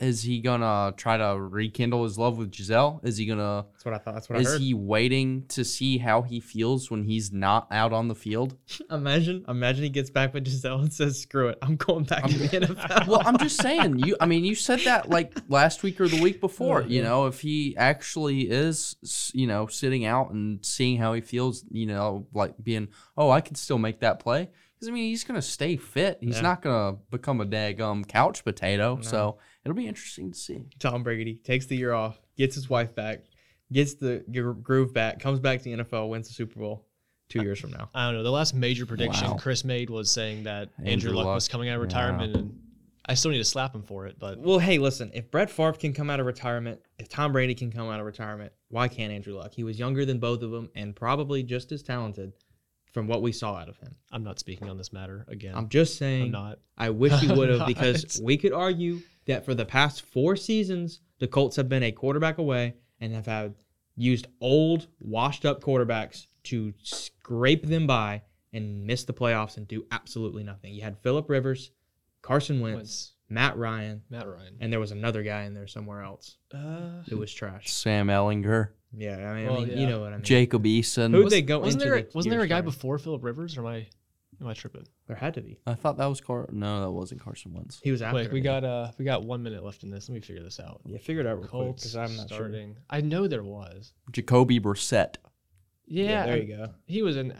is 0.00 0.22
he 0.22 0.40
gonna 0.40 0.92
try 0.96 1.16
to 1.16 1.36
rekindle 1.40 2.04
his 2.04 2.16
love 2.18 2.38
with 2.38 2.52
Gisele? 2.52 3.00
Is 3.02 3.16
he 3.16 3.26
gonna? 3.26 3.66
That's 3.72 3.84
what 3.84 3.94
I 3.94 3.98
thought. 3.98 4.14
That's 4.14 4.28
what 4.28 4.38
I 4.38 4.42
Is 4.42 4.48
heard. 4.48 4.60
he 4.60 4.72
waiting 4.74 5.44
to 5.48 5.64
see 5.64 5.98
how 5.98 6.22
he 6.22 6.38
feels 6.40 6.90
when 6.90 7.02
he's 7.04 7.32
not 7.32 7.66
out 7.72 7.92
on 7.92 8.06
the 8.06 8.14
field? 8.14 8.56
Imagine, 8.90 9.44
imagine 9.48 9.82
he 9.84 9.90
gets 9.90 10.10
back 10.10 10.34
with 10.34 10.44
Gisele 10.44 10.80
and 10.80 10.92
says, 10.92 11.20
"Screw 11.20 11.48
it, 11.48 11.58
I'm 11.62 11.76
going 11.76 12.04
back 12.04 12.24
to 12.26 12.38
the 12.38 12.48
NFL." 12.60 13.06
Well, 13.08 13.22
I'm 13.24 13.38
just 13.38 13.60
saying. 13.60 13.98
You, 14.00 14.16
I 14.20 14.26
mean, 14.26 14.44
you 14.44 14.54
said 14.54 14.80
that 14.80 15.08
like 15.10 15.32
last 15.48 15.82
week 15.82 16.00
or 16.00 16.06
the 16.06 16.22
week 16.22 16.40
before. 16.40 16.82
Oh, 16.82 16.86
you 16.86 17.02
know, 17.02 17.26
if 17.26 17.40
he 17.40 17.76
actually 17.76 18.42
is, 18.50 18.96
you 19.34 19.46
know, 19.46 19.66
sitting 19.66 20.04
out 20.04 20.30
and 20.30 20.64
seeing 20.64 20.98
how 20.98 21.12
he 21.14 21.20
feels, 21.22 21.64
you 21.70 21.86
know, 21.86 22.26
like 22.32 22.54
being, 22.62 22.88
oh, 23.16 23.30
I 23.30 23.40
can 23.40 23.54
still 23.56 23.78
make 23.78 24.00
that 24.00 24.20
play. 24.20 24.48
Because 24.74 24.88
I 24.90 24.92
mean, 24.92 25.08
he's 25.08 25.24
gonna 25.24 25.42
stay 25.42 25.76
fit. 25.76 26.18
He's 26.20 26.36
Yeah. 26.36 26.42
not 26.42 26.62
gonna 26.62 26.98
become 27.10 27.40
a 27.40 27.46
daggum 27.46 28.06
couch 28.06 28.44
potato. 28.44 28.94
No. 28.96 29.02
So 29.02 29.38
it'll 29.64 29.76
be 29.76 29.86
interesting 29.86 30.32
to 30.32 30.38
see. 30.38 30.66
Tom 30.78 31.02
Brady 31.02 31.34
takes 31.34 31.66
the 31.66 31.76
year 31.76 31.92
off, 31.92 32.20
gets 32.36 32.54
his 32.54 32.68
wife 32.70 32.94
back, 32.94 33.24
gets 33.72 33.94
the 33.94 34.24
groove 34.62 34.92
back, 34.92 35.20
comes 35.20 35.40
back 35.40 35.58
to 35.58 35.64
the 35.64 35.82
NFL, 35.82 36.08
wins 36.08 36.28
the 36.28 36.34
Super 36.34 36.60
Bowl 36.60 36.86
two 37.28 37.42
years 37.42 37.60
from 37.60 37.70
now. 37.70 37.90
I 37.94 38.06
don't 38.06 38.14
know. 38.14 38.22
The 38.22 38.30
last 38.30 38.54
major 38.54 38.86
prediction 38.86 39.30
Wow. 39.30 39.36
Chris 39.36 39.64
made 39.64 39.90
was 39.90 40.10
saying 40.10 40.44
that 40.44 40.70
Andrew, 40.78 40.92
Andrew 40.92 41.12
Luck, 41.12 41.26
Luck, 41.26 41.34
was 41.34 41.48
coming 41.48 41.68
out 41.68 41.74
of 41.76 41.80
yeah. 41.80 41.98
retirement, 41.98 42.36
and 42.36 42.58
I 43.06 43.14
still 43.14 43.30
need 43.30 43.38
to 43.38 43.44
slap 43.44 43.74
him 43.74 43.82
for 43.82 44.06
it. 44.06 44.18
But 44.18 44.38
Well, 44.38 44.58
hey, 44.58 44.78
listen, 44.78 45.10
if 45.14 45.30
Brett 45.30 45.50
Favre 45.50 45.72
can 45.72 45.92
come 45.92 46.10
out 46.10 46.20
of 46.20 46.26
retirement, 46.26 46.80
if 46.98 47.08
Tom 47.08 47.32
Brady 47.32 47.54
can 47.54 47.70
come 47.70 47.88
out 47.88 48.00
of 48.00 48.06
retirement, 48.06 48.52
why 48.68 48.88
can't 48.88 49.12
Andrew 49.12 49.34
Luck? 49.34 49.52
He 49.54 49.64
was 49.64 49.78
younger 49.78 50.04
than 50.04 50.18
both 50.18 50.42
of 50.42 50.50
them 50.50 50.70
and 50.74 50.94
probably 50.94 51.42
just 51.42 51.72
as 51.72 51.82
talented 51.82 52.32
from 52.92 53.06
what 53.06 53.22
we 53.22 53.32
saw 53.32 53.54
out 53.56 53.68
of 53.68 53.76
him. 53.78 53.94
I'm 54.10 54.24
not 54.24 54.38
speaking 54.38 54.68
on 54.68 54.78
this 54.78 54.92
matter 54.92 55.26
again. 55.28 55.54
I'm 55.54 55.68
just 55.68 55.98
saying. 55.98 56.14
I'm 56.14 56.20
saying 56.24 56.32
not. 56.32 56.58
I 56.76 56.90
wish 56.90 57.12
he 57.20 57.28
would 57.32 57.50
have 57.50 57.66
because 57.66 58.20
we 58.22 58.36
could 58.36 58.52
argue 58.52 59.00
that 59.28 59.44
for 59.44 59.54
the 59.54 59.64
past 59.64 60.02
four 60.02 60.34
seasons, 60.34 61.00
the 61.20 61.28
Colts 61.28 61.54
have 61.56 61.68
been 61.68 61.84
a 61.84 61.92
quarterback 61.92 62.38
away 62.38 62.74
and 63.00 63.14
have 63.14 63.26
had 63.26 63.54
used 63.96 64.26
old, 64.40 64.88
washed 64.98 65.44
up 65.46 65.62
quarterbacks 65.62 66.26
to 66.44 66.74
scrape 66.82 67.66
them 67.66 67.86
by 67.86 68.22
and 68.52 68.84
miss 68.86 69.04
the 69.04 69.12
playoffs 69.12 69.56
and 69.56 69.68
do 69.68 69.86
absolutely 69.92 70.42
nothing. 70.42 70.74
You 70.74 70.82
had 70.82 70.98
Philip 70.98 71.28
Rivers, 71.28 71.70
Carson 72.22 72.60
Wentz, 72.60 72.76
Wentz. 72.76 73.12
Matt 73.28 73.56
Ryan, 73.58 74.02
Matt 74.10 74.26
Ryan. 74.26 74.56
and 74.60 74.72
there 74.72 74.80
was 74.80 74.90
another 74.90 75.22
guy 75.22 75.42
in 75.44 75.54
there 75.54 75.66
somewhere 75.66 76.02
else. 76.02 76.36
Uh, 76.52 77.02
It 77.08 77.14
was 77.14 77.32
trash. 77.32 77.70
Sam 77.70 78.06
Ehlinger, 78.08 78.70
Yeah, 78.96 79.30
I 79.30 79.34
mean, 79.36 79.46
Well, 79.46 79.58
I 79.58 79.60
mean 79.60 79.68
yeah. 79.70 79.76
you 79.80 79.86
know 79.86 80.00
what 80.00 80.12
I 80.12 80.16
mean. 80.16 80.24
Jacob 80.24 80.64
Eason. 80.64 81.10
Who'd 81.12 81.24
was, 81.24 81.32
they 81.32 81.42
go 81.42 81.58
wasn't 81.58 81.82
into 81.82 81.94
there? 81.94 82.02
the 82.02 82.10
wasn't 82.14 82.30
there 82.30 82.40
a 82.40 82.46
guy 82.46 82.54
starting? 82.56 82.70
before 82.70 82.98
Philip 82.98 83.22
Rivers? 83.22 83.56
Or 83.58 83.60
am 83.60 83.66
I? 83.66 83.86
Am 84.40 84.46
I 84.46 84.54
tripping? 84.54 84.86
There 85.08 85.16
had 85.16 85.34
to 85.34 85.40
be. 85.40 85.58
I 85.66 85.74
thought 85.74 85.96
that 85.98 86.06
was 86.06 86.20
Car. 86.20 86.48
No, 86.52 86.80
that 86.82 86.90
wasn't 86.92 87.20
Carson 87.20 87.52
Wentz. 87.54 87.80
He 87.82 87.90
was 87.90 88.02
after. 88.02 88.16
Wait, 88.16 88.32
we 88.32 88.38
him. 88.38 88.44
got 88.44 88.64
uh, 88.64 88.92
we 88.98 89.04
got 89.04 89.24
one 89.24 89.42
minute 89.42 89.64
left 89.64 89.82
in 89.82 89.90
this. 89.90 90.08
Let 90.08 90.14
me 90.14 90.20
figure 90.20 90.42
this 90.44 90.60
out. 90.60 90.80
Yeah, 90.84 90.98
figure 90.98 91.20
it 91.22 91.26
out 91.26 91.38
real 91.38 91.48
quick 91.48 91.50
Colts 91.50 91.82
because 91.82 91.96
I'm 91.96 92.16
not 92.16 92.28
sure. 92.28 92.38
starting. 92.38 92.76
I 92.88 93.00
know 93.00 93.26
there 93.26 93.42
was. 93.42 93.92
Jacoby 94.12 94.60
Brissett. 94.60 95.16
Yeah, 95.86 96.04
Yeah, 96.04 96.26
there 96.26 96.34
I- 96.34 96.38
you 96.38 96.56
go. 96.56 96.74
he 96.86 97.02
was 97.02 97.16
in. 97.16 97.34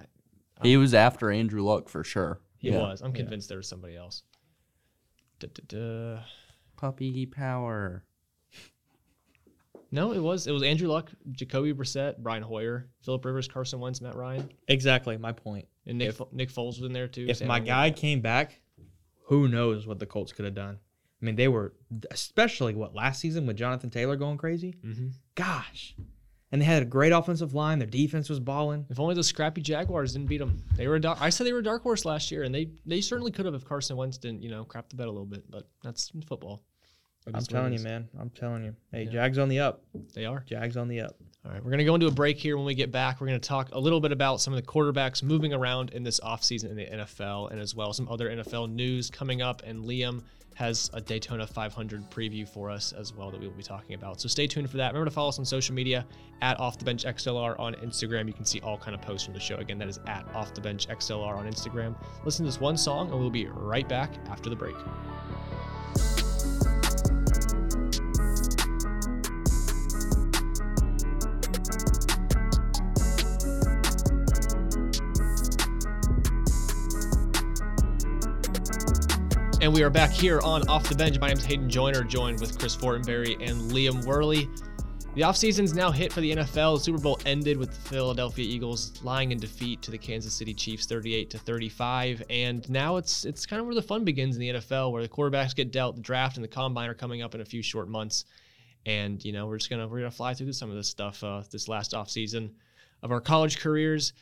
He 0.62 0.76
was 0.76 0.92
after 0.92 1.30
Andrew 1.30 1.62
Luck 1.62 1.88
for 1.88 2.02
sure. 2.02 2.40
He 2.56 2.70
Yeah. 2.70 2.78
was. 2.80 3.00
I'm 3.00 3.12
Yeah. 3.12 3.18
convinced 3.18 3.48
there 3.48 3.58
was 3.58 3.68
somebody 3.68 3.94
else. 3.96 4.24
Duh, 5.38 5.46
duh, 5.54 5.62
duh. 6.16 6.22
Puppy 6.76 7.26
power. 7.26 8.04
No, 9.90 10.12
it 10.12 10.18
was 10.20 10.46
it 10.46 10.52
was 10.52 10.62
Andrew 10.62 10.88
Luck, 10.88 11.10
Jacoby 11.32 11.72
Brissett, 11.72 12.18
Brian 12.18 12.42
Hoyer, 12.42 12.88
Philip 13.02 13.24
Rivers, 13.24 13.48
Carson 13.48 13.80
Wentz, 13.80 14.00
Matt 14.00 14.16
Ryan, 14.16 14.50
Exactly 14.68 15.16
my 15.16 15.32
point. 15.32 15.66
and 15.86 15.98
Nick 15.98 16.08
If- 16.10 16.32
Nick 16.32 16.50
Foles 16.50 16.78
was 16.78 16.82
in 16.82 16.92
there 16.92 17.08
too. 17.08 17.26
if 17.28 17.38
Sam 17.38 17.48
my 17.48 17.60
guy 17.60 17.90
came 17.90 18.20
back, 18.20 18.60
who 19.24 19.48
knows 19.48 19.86
what 19.86 19.98
the 19.98 20.06
Colts 20.06 20.32
could 20.32 20.44
have 20.44 20.54
done? 20.54 20.78
I 21.20 21.24
mean, 21.24 21.36
they 21.36 21.48
were 21.48 21.74
especially 22.10 22.74
what 22.74 22.94
last 22.94 23.20
season 23.20 23.46
with 23.46 23.56
Jonathan 23.56 23.90
Taylor 23.90 24.16
going 24.16 24.36
crazy. 24.38 24.74
Mhm. 24.84 25.12
Gosh, 25.34 25.96
and 26.52 26.60
they 26.60 26.66
had 26.66 26.82
a 26.82 26.86
great 26.86 27.12
offensive 27.12 27.54
line. 27.54 27.78
Their 27.78 27.88
defense 27.88 28.28
was 28.28 28.38
balling. 28.40 28.86
If 28.88 29.00
only 29.00 29.14
the 29.14 29.24
scrappy 29.24 29.60
Jaguars 29.60 30.12
didn't 30.12 30.28
beat 30.28 30.38
them. 30.38 30.62
They 30.76 30.86
were. 30.86 30.96
A 30.96 31.16
I 31.20 31.30
said 31.30 31.46
they 31.46 31.52
were 31.52 31.58
a 31.58 31.62
dark 31.62 31.82
horse 31.82 32.04
last 32.04 32.30
year, 32.30 32.42
and 32.44 32.54
they 32.54 32.70
they 32.86 33.00
certainly 33.00 33.32
could 33.32 33.46
have 33.46 33.54
if 33.54 33.64
Carson 33.64 33.96
Wentz 33.96 34.18
didn't 34.18 34.42
you 34.42 34.50
know 34.50 34.64
crap 34.64 34.90
the 34.90 34.96
bed 34.96 35.08
a 35.08 35.10
little 35.10 35.26
bit. 35.26 35.50
But 35.50 35.68
that's 35.82 36.10
football. 36.26 36.62
For 37.30 37.36
I'm 37.38 37.44
telling 37.44 37.72
you, 37.72 37.80
man. 37.80 38.08
I'm 38.18 38.30
telling 38.30 38.64
you. 38.64 38.74
Hey, 38.92 39.04
Yeah. 39.04 39.10
Jags 39.10 39.38
on 39.38 39.48
the 39.48 39.60
up. 39.60 39.82
They 40.14 40.24
are. 40.24 40.44
Jags 40.46 40.76
on 40.76 40.88
the 40.88 41.00
up. 41.00 41.16
All 41.44 41.52
right, 41.52 41.62
we're 41.62 41.70
going 41.70 41.78
to 41.78 41.84
go 41.84 41.94
into 41.94 42.08
a 42.08 42.10
break 42.10 42.36
here. 42.36 42.56
When 42.56 42.66
we 42.66 42.74
get 42.74 42.90
back, 42.90 43.20
we're 43.20 43.28
going 43.28 43.40
to 43.40 43.48
talk 43.48 43.70
a 43.72 43.78
little 43.78 44.00
bit 44.00 44.12
about 44.12 44.40
some 44.40 44.52
of 44.52 44.60
the 44.60 44.66
quarterbacks 44.66 45.22
moving 45.22 45.54
around 45.54 45.90
in 45.90 46.02
this 46.02 46.20
offseason 46.20 46.70
in 46.70 46.76
the 46.76 46.84
NFL 46.84 47.50
and 47.50 47.60
as 47.60 47.74
well 47.74 47.92
some 47.92 48.08
other 48.08 48.28
NFL 48.28 48.70
news 48.70 49.08
coming 49.08 49.40
up. 49.40 49.62
And 49.64 49.84
Liam 49.84 50.22
has 50.56 50.90
a 50.92 51.00
Daytona 51.00 51.46
500 51.46 52.10
preview 52.10 52.46
for 52.46 52.68
us 52.68 52.92
as 52.92 53.14
well 53.14 53.30
that 53.30 53.40
we 53.40 53.46
will 53.46 53.54
be 53.54 53.62
talking 53.62 53.94
about. 53.94 54.20
So 54.20 54.26
stay 54.28 54.48
tuned 54.48 54.68
for 54.68 54.76
that. 54.78 54.88
Remember 54.88 55.04
to 55.04 55.14
follow 55.14 55.28
us 55.28 55.38
on 55.38 55.44
social 55.44 55.72
media 55.74 56.04
at 56.42 56.58
Off 56.58 56.78
the 56.78 56.84
Bench 56.84 57.04
XLR 57.04 57.58
on 57.60 57.74
Instagram. 57.76 58.26
You 58.26 58.32
can 58.32 58.44
see 58.44 58.60
all 58.60 58.76
kind 58.76 58.94
of 58.94 59.00
posts 59.00 59.24
from 59.24 59.34
the 59.34 59.40
show. 59.40 59.54
Again, 59.56 59.78
that 59.78 59.88
is 59.88 60.00
at 60.08 60.26
Off 60.34 60.52
the 60.54 60.60
Bench 60.60 60.88
XLR 60.88 61.36
on 61.36 61.46
Instagram. 61.46 61.94
Listen 62.24 62.44
to 62.44 62.50
this 62.50 62.60
one 62.60 62.76
song, 62.76 63.12
and 63.12 63.20
we'll 63.20 63.30
be 63.30 63.46
right 63.46 63.88
back 63.88 64.10
after 64.28 64.50
the 64.50 64.56
break. 64.56 64.76
And 79.68 79.74
we 79.74 79.82
are 79.82 79.90
back 79.90 80.10
here 80.10 80.40
on 80.40 80.66
Off 80.66 80.88
the 80.88 80.94
Bench. 80.94 81.20
My 81.20 81.26
name 81.26 81.36
is 81.36 81.44
Hayden 81.44 81.68
Joyner, 81.68 82.02
joined 82.02 82.40
with 82.40 82.58
Chris 82.58 82.74
Fortenberry 82.74 83.34
and 83.46 83.70
Liam 83.70 84.02
Worley. 84.06 84.48
The 85.14 85.20
offseason's 85.20 85.74
now 85.74 85.90
hit 85.90 86.10
for 86.10 86.22
the 86.22 86.36
NFL. 86.36 86.78
The 86.78 86.84
Super 86.84 86.98
Bowl 86.98 87.20
ended 87.26 87.58
with 87.58 87.72
the 87.72 87.90
Philadelphia 87.90 88.46
Eagles 88.46 88.98
lying 89.04 89.30
in 89.30 89.38
defeat 89.38 89.82
to 89.82 89.90
the 89.90 89.98
Kansas 89.98 90.32
City 90.32 90.54
Chiefs 90.54 90.86
38 90.86 91.28
to 91.28 91.38
35. 91.38 92.22
And 92.30 92.66
now 92.70 92.96
it's 92.96 93.26
it's 93.26 93.44
kind 93.44 93.60
of 93.60 93.66
where 93.66 93.74
the 93.74 93.82
fun 93.82 94.06
begins 94.06 94.36
in 94.36 94.40
the 94.40 94.48
NFL, 94.54 94.90
where 94.90 95.02
the 95.02 95.08
quarterbacks 95.08 95.54
get 95.54 95.70
dealt, 95.70 95.96
the 95.96 96.00
draft 96.00 96.38
and 96.38 96.44
the 96.44 96.48
combine 96.48 96.88
are 96.88 96.94
coming 96.94 97.20
up 97.20 97.34
in 97.34 97.42
a 97.42 97.44
few 97.44 97.60
short 97.60 97.90
months. 97.90 98.24
And, 98.86 99.22
you 99.22 99.32
know, 99.32 99.48
we're 99.48 99.58
just 99.58 99.68
gonna 99.68 99.86
we're 99.86 99.98
gonna 99.98 100.10
fly 100.10 100.32
through 100.32 100.54
some 100.54 100.70
of 100.70 100.76
this 100.76 100.88
stuff 100.88 101.22
uh, 101.22 101.42
this 101.50 101.68
last 101.68 101.92
offseason 101.92 102.52
of 103.02 103.12
our 103.12 103.20
college 103.20 103.58
careers. 103.58 104.14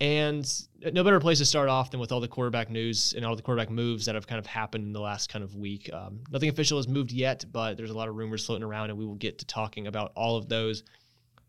And 0.00 0.48
no 0.92 1.02
better 1.02 1.18
place 1.18 1.38
to 1.38 1.44
start 1.44 1.68
off 1.68 1.90
than 1.90 1.98
with 1.98 2.12
all 2.12 2.20
the 2.20 2.28
quarterback 2.28 2.70
news 2.70 3.14
and 3.16 3.24
all 3.24 3.34
the 3.34 3.42
quarterback 3.42 3.68
moves 3.68 4.06
that 4.06 4.14
have 4.14 4.28
kind 4.28 4.38
of 4.38 4.46
happened 4.46 4.84
in 4.84 4.92
the 4.92 5.00
last 5.00 5.28
kind 5.28 5.42
of 5.42 5.56
week. 5.56 5.90
Um, 5.92 6.20
nothing 6.30 6.48
official 6.48 6.78
has 6.78 6.86
moved 6.86 7.10
yet, 7.10 7.44
but 7.50 7.76
there's 7.76 7.90
a 7.90 7.96
lot 7.96 8.08
of 8.08 8.14
rumors 8.14 8.46
floating 8.46 8.62
around, 8.62 8.90
and 8.90 8.98
we 8.98 9.04
will 9.04 9.16
get 9.16 9.38
to 9.38 9.44
talking 9.46 9.88
about 9.88 10.12
all 10.14 10.36
of 10.36 10.48
those. 10.48 10.84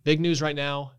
Big 0.03 0.19
news 0.19 0.41
right 0.41 0.55
now 0.55 0.93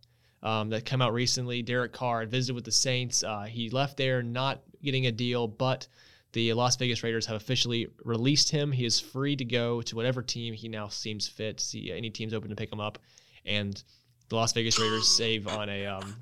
um, 0.45 0.71
that 0.71 0.85
came 0.85 1.03
out 1.03 1.13
recently 1.13 1.61
Derek 1.63 1.93
Carr 1.93 2.25
visited 2.27 2.55
with 2.55 2.65
the 2.65 2.73
Saints. 2.73 3.25
Uh, 3.25 3.43
he 3.43 3.69
left 3.71 3.97
there 3.97 4.23
not 4.23 4.63
getting 4.83 5.07
a 5.07 5.13
deal, 5.13 5.49
but 5.49 5.89
the 6.33 6.53
Las 6.53 6.77
Vegas 6.77 7.03
Raiders 7.03 7.27
have 7.27 7.37
officially 7.37 7.89
released 8.05 8.51
him. 8.51 8.71
He 8.71 8.85
is 8.85 9.01
free 9.01 9.35
to 9.35 9.45
go 9.45 9.83
to 9.83 9.97
whatever 9.97 10.23
team 10.23 10.55
he 10.55 10.69
now 10.69 10.87
seems 10.87 11.27
fit. 11.27 11.59
See, 11.59 11.91
any 11.93 12.11
team's 12.11 12.33
open 12.33 12.51
to 12.51 12.57
pick 12.57 12.73
him 12.73 12.81
up. 12.81 12.99
And 13.45 13.83
the 14.31 14.37
Las 14.37 14.53
Vegas 14.53 14.79
Raiders 14.81 15.07
save 15.07 15.47
on 15.47 15.69
a. 15.69 15.87
Um, 15.87 16.17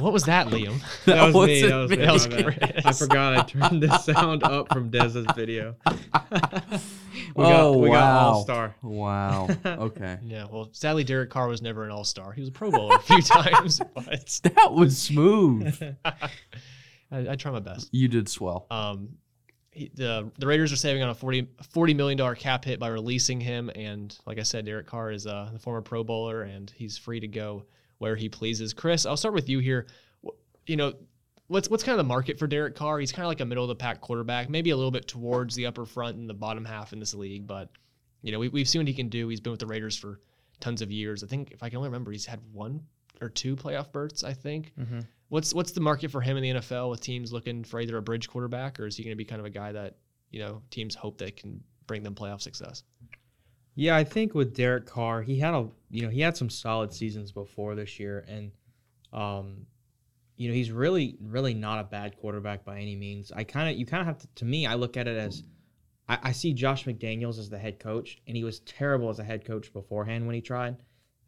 what 0.00 0.12
was 0.12 0.24
that, 0.24 0.48
Liam? 0.48 0.78
That 1.06 1.32
was 1.32 1.46
me. 1.46 1.62
That 1.62 1.76
was 1.76 1.90
me. 1.90 1.96
That 1.96 2.12
was 2.12 2.28
my 2.28 2.36
bad. 2.36 2.44
Chris. 2.44 2.84
I 2.84 2.92
forgot 2.92 3.38
I 3.38 3.42
turned 3.44 3.82
the 3.82 3.96
sound 4.12 4.42
up 4.42 4.70
from 4.72 4.90
Dez's 4.90 5.26
video. 5.34 5.74
we 5.86 5.96
oh 7.36 7.72
got, 7.72 7.78
we 7.78 7.88
wow! 7.88 7.94
got 7.94 8.22
All 8.22 8.42
Star. 8.42 8.74
Wow. 8.82 9.48
Okay. 9.64 10.18
Yeah, 10.22 10.46
well, 10.50 10.68
sadly, 10.72 11.04
Derek 11.04 11.30
Carr 11.30 11.48
was 11.48 11.62
never 11.62 11.84
an 11.84 11.90
All 11.92 12.04
Star. 12.04 12.32
He 12.32 12.40
was 12.40 12.48
a 12.48 12.52
Pro 12.52 12.70
Bowler 12.70 12.96
a 12.96 13.00
few 13.00 13.22
times, 13.22 13.80
but 13.94 14.40
That 14.42 14.72
was 14.72 14.98
smooth. 14.98 15.80
I, 16.04 17.30
I 17.30 17.36
try 17.36 17.52
my 17.52 17.60
best. 17.60 17.88
You 17.92 18.08
did 18.08 18.28
swell. 18.28 18.66
Um, 18.70 19.10
he, 19.76 19.90
the 19.94 20.30
the 20.38 20.46
Raiders 20.46 20.72
are 20.72 20.76
saving 20.76 21.02
on 21.02 21.10
a 21.10 21.14
40, 21.14 21.48
40 21.70 21.94
million 21.94 22.16
dollar 22.16 22.34
cap 22.34 22.64
hit 22.64 22.80
by 22.80 22.88
releasing 22.88 23.40
him, 23.40 23.70
and 23.74 24.16
like 24.26 24.38
I 24.38 24.42
said, 24.42 24.64
Derek 24.64 24.86
Carr 24.86 25.12
is 25.12 25.26
uh, 25.26 25.50
the 25.52 25.58
former 25.58 25.82
Pro 25.82 26.02
Bowler, 26.02 26.42
and 26.42 26.72
he's 26.74 26.96
free 26.96 27.20
to 27.20 27.28
go 27.28 27.64
where 27.98 28.16
he 28.16 28.28
pleases. 28.28 28.72
Chris, 28.72 29.06
I'll 29.06 29.16
start 29.16 29.34
with 29.34 29.48
you 29.48 29.58
here. 29.58 29.86
You 30.66 30.76
know, 30.76 30.94
what's 31.48 31.68
what's 31.68 31.84
kind 31.84 31.98
of 31.98 32.04
the 32.04 32.08
market 32.08 32.38
for 32.38 32.46
Derek 32.46 32.74
Carr? 32.74 32.98
He's 32.98 33.12
kind 33.12 33.24
of 33.24 33.28
like 33.28 33.40
a 33.40 33.44
middle 33.44 33.64
of 33.64 33.68
the 33.68 33.76
pack 33.76 34.00
quarterback, 34.00 34.48
maybe 34.48 34.70
a 34.70 34.76
little 34.76 34.90
bit 34.90 35.06
towards 35.06 35.54
the 35.54 35.66
upper 35.66 35.84
front 35.84 36.16
and 36.16 36.28
the 36.28 36.34
bottom 36.34 36.64
half 36.64 36.92
in 36.92 36.98
this 36.98 37.14
league, 37.14 37.46
but 37.46 37.70
you 38.22 38.32
know, 38.32 38.38
we, 38.38 38.48
we've 38.48 38.68
seen 38.68 38.80
what 38.80 38.88
he 38.88 38.94
can 38.94 39.08
do. 39.08 39.28
He's 39.28 39.40
been 39.40 39.52
with 39.52 39.60
the 39.60 39.66
Raiders 39.66 39.96
for 39.96 40.20
tons 40.58 40.82
of 40.82 40.90
years. 40.90 41.22
I 41.22 41.26
think 41.26 41.52
if 41.52 41.62
I 41.62 41.68
can 41.68 41.78
only 41.78 41.88
remember, 41.88 42.10
he's 42.10 42.26
had 42.26 42.40
one 42.52 42.82
or 43.20 43.28
two 43.28 43.54
playoff 43.56 43.92
berths. 43.92 44.24
I 44.24 44.32
think. 44.32 44.72
Mm-hmm. 44.78 45.00
What's 45.28 45.52
what's 45.52 45.72
the 45.72 45.80
market 45.80 46.10
for 46.10 46.20
him 46.20 46.36
in 46.36 46.42
the 46.42 46.60
NFL 46.60 46.90
with 46.90 47.00
teams 47.00 47.32
looking 47.32 47.64
for 47.64 47.80
either 47.80 47.96
a 47.96 48.02
bridge 48.02 48.28
quarterback 48.28 48.78
or 48.78 48.86
is 48.86 48.96
he 48.96 49.02
going 49.02 49.12
to 49.12 49.16
be 49.16 49.24
kind 49.24 49.40
of 49.40 49.46
a 49.46 49.50
guy 49.50 49.72
that 49.72 49.96
you 50.30 50.40
know 50.40 50.62
teams 50.70 50.94
hope 50.94 51.18
that 51.18 51.36
can 51.36 51.62
bring 51.86 52.02
them 52.02 52.14
playoff 52.14 52.40
success? 52.40 52.84
Yeah, 53.74 53.94
I 53.94 54.04
think 54.04 54.34
with 54.34 54.54
Derek 54.54 54.86
Carr, 54.86 55.22
he 55.22 55.38
had 55.38 55.52
a 55.52 55.68
you 55.90 56.02
know 56.02 56.08
he 56.08 56.20
had 56.20 56.36
some 56.36 56.48
solid 56.48 56.92
seasons 56.92 57.32
before 57.32 57.74
this 57.74 58.00
year, 58.00 58.24
and 58.26 58.50
um, 59.12 59.66
you 60.36 60.48
know 60.48 60.54
he's 60.54 60.70
really 60.70 61.16
really 61.20 61.54
not 61.54 61.80
a 61.80 61.84
bad 61.84 62.16
quarterback 62.18 62.64
by 62.64 62.78
any 62.78 62.96
means. 62.96 63.32
I 63.32 63.44
kind 63.44 63.68
of 63.68 63.76
you 63.76 63.84
kind 63.84 64.00
of 64.00 64.06
have 64.06 64.18
to 64.18 64.28
to 64.36 64.44
me 64.44 64.66
I 64.66 64.74
look 64.74 64.96
at 64.96 65.06
it 65.06 65.18
as 65.18 65.42
I, 66.08 66.18
I 66.22 66.32
see 66.32 66.54
Josh 66.54 66.84
McDaniels 66.84 67.38
as 67.38 67.50
the 67.50 67.58
head 67.58 67.78
coach, 67.78 68.22
and 68.26 68.36
he 68.36 68.44
was 68.44 68.60
terrible 68.60 69.10
as 69.10 69.18
a 69.18 69.24
head 69.24 69.44
coach 69.44 69.72
beforehand 69.72 70.24
when 70.24 70.34
he 70.34 70.40
tried, 70.40 70.76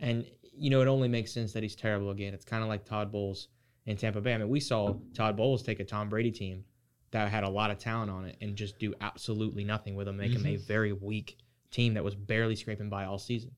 and 0.00 0.24
you 0.56 0.70
know 0.70 0.80
it 0.80 0.88
only 0.88 1.08
makes 1.08 1.32
sense 1.32 1.52
that 1.52 1.62
he's 1.62 1.76
terrible 1.76 2.10
again. 2.10 2.32
It's 2.32 2.46
kind 2.46 2.62
of 2.62 2.68
like 2.68 2.84
Todd 2.84 3.12
Bowles 3.12 3.48
in 3.88 3.96
Tampa 3.96 4.20
Bay. 4.20 4.34
I 4.34 4.38
mean, 4.38 4.50
we 4.50 4.60
saw 4.60 4.94
Todd 5.14 5.34
Bowles 5.34 5.62
take 5.62 5.80
a 5.80 5.84
Tom 5.84 6.10
Brady 6.10 6.30
team 6.30 6.62
that 7.10 7.30
had 7.30 7.42
a 7.42 7.48
lot 7.48 7.70
of 7.70 7.78
talent 7.78 8.10
on 8.10 8.26
it 8.26 8.36
and 8.42 8.54
just 8.54 8.78
do 8.78 8.94
absolutely 9.00 9.64
nothing 9.64 9.96
with 9.96 10.06
them, 10.06 10.18
make 10.18 10.32
him 10.32 10.44
a 10.44 10.56
very 10.56 10.92
weak 10.92 11.38
team 11.70 11.94
that 11.94 12.04
was 12.04 12.14
barely 12.14 12.54
scraping 12.54 12.90
by 12.90 13.06
all 13.06 13.16
season. 13.16 13.50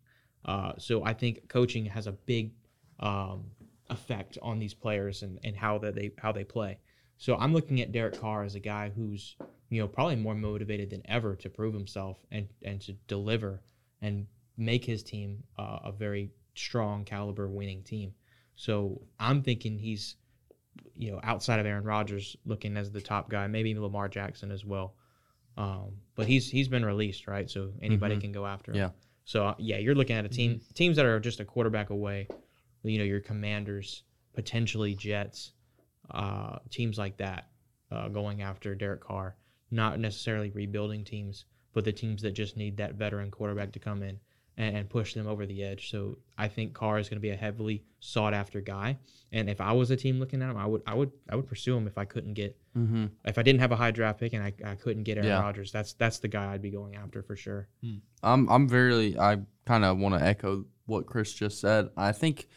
Uh, 0.45 0.73
so 0.79 1.05
I 1.05 1.15
think 1.15 1.49
coaching 1.49 1.85
has 1.87 2.07
a 2.07 2.13
big 2.13 2.53
um, 3.01 3.51
effect 3.91 4.39
on 4.41 4.61
these 4.61 4.73
players 4.73 5.23
and, 5.23 5.41
and 5.43 5.57
how 5.57 5.79
that 5.79 5.97
they 5.97 6.13
how 6.17 6.31
they 6.31 6.45
play. 6.45 6.79
So 7.19 7.35
I'm 7.35 7.53
looking 7.53 7.81
at 7.81 7.91
Derek 7.91 8.21
Carr 8.21 8.45
as 8.45 8.55
a 8.55 8.61
guy 8.61 8.93
who's 8.95 9.35
you 9.69 9.81
know 9.81 9.89
probably 9.89 10.15
more 10.15 10.37
motivated 10.37 10.91
than 10.91 11.03
ever 11.07 11.35
to 11.35 11.51
prove 11.51 11.75
himself 11.75 12.19
and 12.31 12.47
and 12.63 12.81
to 12.83 12.93
deliver 13.09 13.63
and 14.01 14.29
make 14.57 14.85
his 14.85 15.03
team 15.03 15.43
uh, 15.59 15.81
a 15.87 15.91
very 15.91 16.31
strong 16.55 17.05
caliber 17.05 17.49
winning 17.49 17.83
team. 17.83 18.15
So 18.55 19.01
I'm 19.19 19.43
thinking 19.43 19.79
he's 19.79 20.17
you 20.97 21.11
know 21.11 21.21
outside 21.23 21.61
of 21.61 21.67
Aaron 21.67 21.85
Rodgers 21.85 22.37
looking 22.45 22.77
as 22.77 22.91
the 22.91 23.01
top 23.01 23.29
guy, 23.31 23.47
maybe 23.47 23.75
Lamar 23.79 24.09
Jackson 24.09 24.51
as 24.51 24.65
well. 24.65 24.95
Um, 25.57 25.93
but 26.15 26.27
he's 26.27 26.49
he's 26.51 26.69
been 26.69 26.85
released, 26.85 27.27
right? 27.27 27.49
So 27.51 27.73
anybody 27.83 28.17
Mhm. 28.17 28.21
can 28.21 28.33
go 28.33 28.47
after 28.47 28.73
him. 28.73 28.79
Yeah. 28.79 28.91
So 29.25 29.47
uh, 29.49 29.55
yeah, 29.59 29.79
you're 29.79 29.95
looking 29.95 30.17
at 30.17 30.25
a 30.25 30.29
team 30.29 30.61
teams 30.75 30.97
that 30.97 31.07
are 31.07 31.21
just 31.21 31.41
a 31.41 31.45
quarterback 31.45 31.91
away. 31.91 32.29
You 32.83 32.99
know, 32.99 33.05
your 33.05 33.21
Commanders, 33.21 34.05
potentially 34.33 34.95
Jets, 34.95 35.53
uh, 36.11 36.59
teams 36.71 36.97
like 36.99 37.17
that, 37.19 37.49
uh, 37.91 38.09
going 38.09 38.43
after 38.43 38.75
Derek 38.75 39.03
Carr. 39.03 39.37
Not 39.71 40.01
necessarily 40.01 40.51
rebuilding 40.51 41.05
teams, 41.05 41.45
but 41.73 41.85
the 41.85 41.93
teams 41.93 42.23
that 42.23 42.33
just 42.33 42.57
need 42.57 42.77
that 42.79 42.95
veteran 42.95 43.31
quarterback 43.31 43.73
to 43.73 43.79
come 43.79 44.03
in 44.03 44.19
and, 44.61 44.77
and 44.77 44.89
push 44.89 45.15
them 45.15 45.27
over 45.27 45.47
the 45.47 45.63
edge. 45.63 45.91
So 45.91 46.19
I 46.37 46.49
think 46.49 46.75
Carr 46.75 46.99
is 46.99 47.09
going 47.09 47.17
to 47.17 47.21
be 47.23 47.31
a 47.31 47.37
heavily 47.37 47.83
sought 48.01 48.35
after 48.35 48.61
guy. 48.61 48.99
And 49.33 49.49
if 49.49 49.61
I 49.61 49.73
was 49.73 49.91
a 49.91 49.97
team 49.97 50.19
looking 50.21 50.43
at 50.43 50.51
him, 50.51 50.57
I 50.57 50.67
would 50.67 50.83
I 50.87 50.95
would 50.95 51.11
I 51.31 51.37
would 51.37 51.47
pursue 51.49 51.77
him 51.77 51.87
if 51.87 51.97
I 51.99 52.05
couldn't 52.05 52.35
get 52.35 52.57
Mm-hmm. 52.79 53.07
if 53.25 53.37
I 53.37 53.43
didn't 53.43 53.61
have 53.63 53.73
a 53.73 53.77
high 53.77 53.91
draft 53.91 54.21
pick 54.21 54.33
and 54.33 54.45
I, 54.45 54.53
I 54.65 54.77
couldn't 54.77 55.03
get 55.03 55.17
Aaron 55.19 55.29
Yeah. 55.29 55.41
Rodgers. 55.41 55.73
That's 55.73 55.93
that's 55.95 56.19
the 56.21 56.29
guy 56.29 56.53
I'd 56.53 56.63
be 56.63 56.71
going 56.71 56.95
after 56.95 57.21
for 57.23 57.35
sure. 57.35 57.67
I'm 58.23 58.49
I'm 58.49 58.69
very 58.69 59.19
I 59.19 59.39
kind 59.67 59.85
of 59.85 59.99
want 59.99 60.15
to 60.17 60.25
echo 60.25 60.65
what 60.87 61.07
Chris 61.07 61.33
just 61.33 61.61
said. 61.61 61.89
I 61.97 62.13
think 62.13 62.49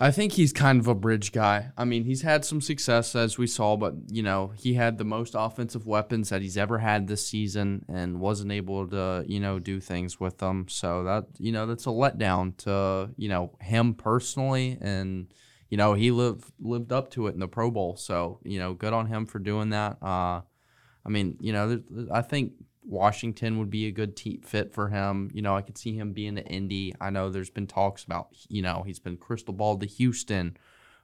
I 0.00 0.10
think 0.10 0.32
he's 0.32 0.52
kind 0.52 0.80
of 0.80 0.88
a 0.88 0.94
bridge 0.94 1.32
guy. 1.32 1.70
I 1.76 1.84
mean, 1.84 2.04
he's 2.04 2.22
had 2.22 2.44
some 2.44 2.60
success 2.60 3.14
as 3.14 3.38
we 3.38 3.46
saw, 3.46 3.76
but 3.76 3.94
you 4.08 4.22
know, 4.22 4.52
he 4.56 4.74
had 4.74 4.98
the 4.98 5.04
most 5.04 5.34
offensive 5.36 5.86
weapons 5.86 6.30
that 6.30 6.42
he's 6.42 6.56
ever 6.56 6.78
had 6.78 7.06
this 7.06 7.26
season 7.26 7.84
and 7.88 8.18
wasn't 8.18 8.52
able 8.52 8.88
to, 8.88 9.24
you 9.26 9.38
know, 9.38 9.58
do 9.58 9.80
things 9.80 10.18
with 10.18 10.38
them. 10.38 10.66
So 10.68 11.04
that, 11.04 11.26
you 11.38 11.52
know, 11.52 11.66
that's 11.66 11.86
a 11.86 11.90
letdown 11.90 12.56
to, 12.58 13.10
you 13.16 13.28
know, 13.28 13.52
him 13.60 13.94
personally 13.94 14.78
and 14.80 15.32
you 15.68 15.78
know, 15.78 15.94
he 15.94 16.10
lived 16.10 16.52
lived 16.60 16.92
up 16.92 17.10
to 17.12 17.28
it 17.28 17.34
in 17.34 17.40
the 17.40 17.48
Pro 17.48 17.70
Bowl. 17.70 17.96
So, 17.96 18.40
you 18.44 18.58
know, 18.58 18.74
good 18.74 18.92
on 18.92 19.06
him 19.06 19.24
for 19.24 19.38
doing 19.38 19.70
that. 19.70 20.02
Uh 20.02 20.42
I 21.04 21.08
mean, 21.08 21.36
you 21.40 21.52
know, 21.52 21.82
I 22.12 22.22
think 22.22 22.52
Washington 22.84 23.58
would 23.58 23.70
be 23.70 23.86
a 23.86 23.92
good 23.92 24.16
team 24.16 24.40
fit 24.42 24.72
for 24.72 24.88
him. 24.88 25.30
You 25.32 25.42
know, 25.42 25.56
I 25.56 25.62
could 25.62 25.78
see 25.78 25.96
him 25.96 26.12
being 26.12 26.38
an 26.38 26.44
Indy. 26.46 26.94
I 27.00 27.10
know 27.10 27.30
there's 27.30 27.50
been 27.50 27.66
talks 27.66 28.04
about, 28.04 28.28
you 28.48 28.62
know, 28.62 28.82
he's 28.84 28.98
been 28.98 29.16
crystal 29.16 29.54
balled 29.54 29.80
to 29.80 29.86
Houston 29.86 30.56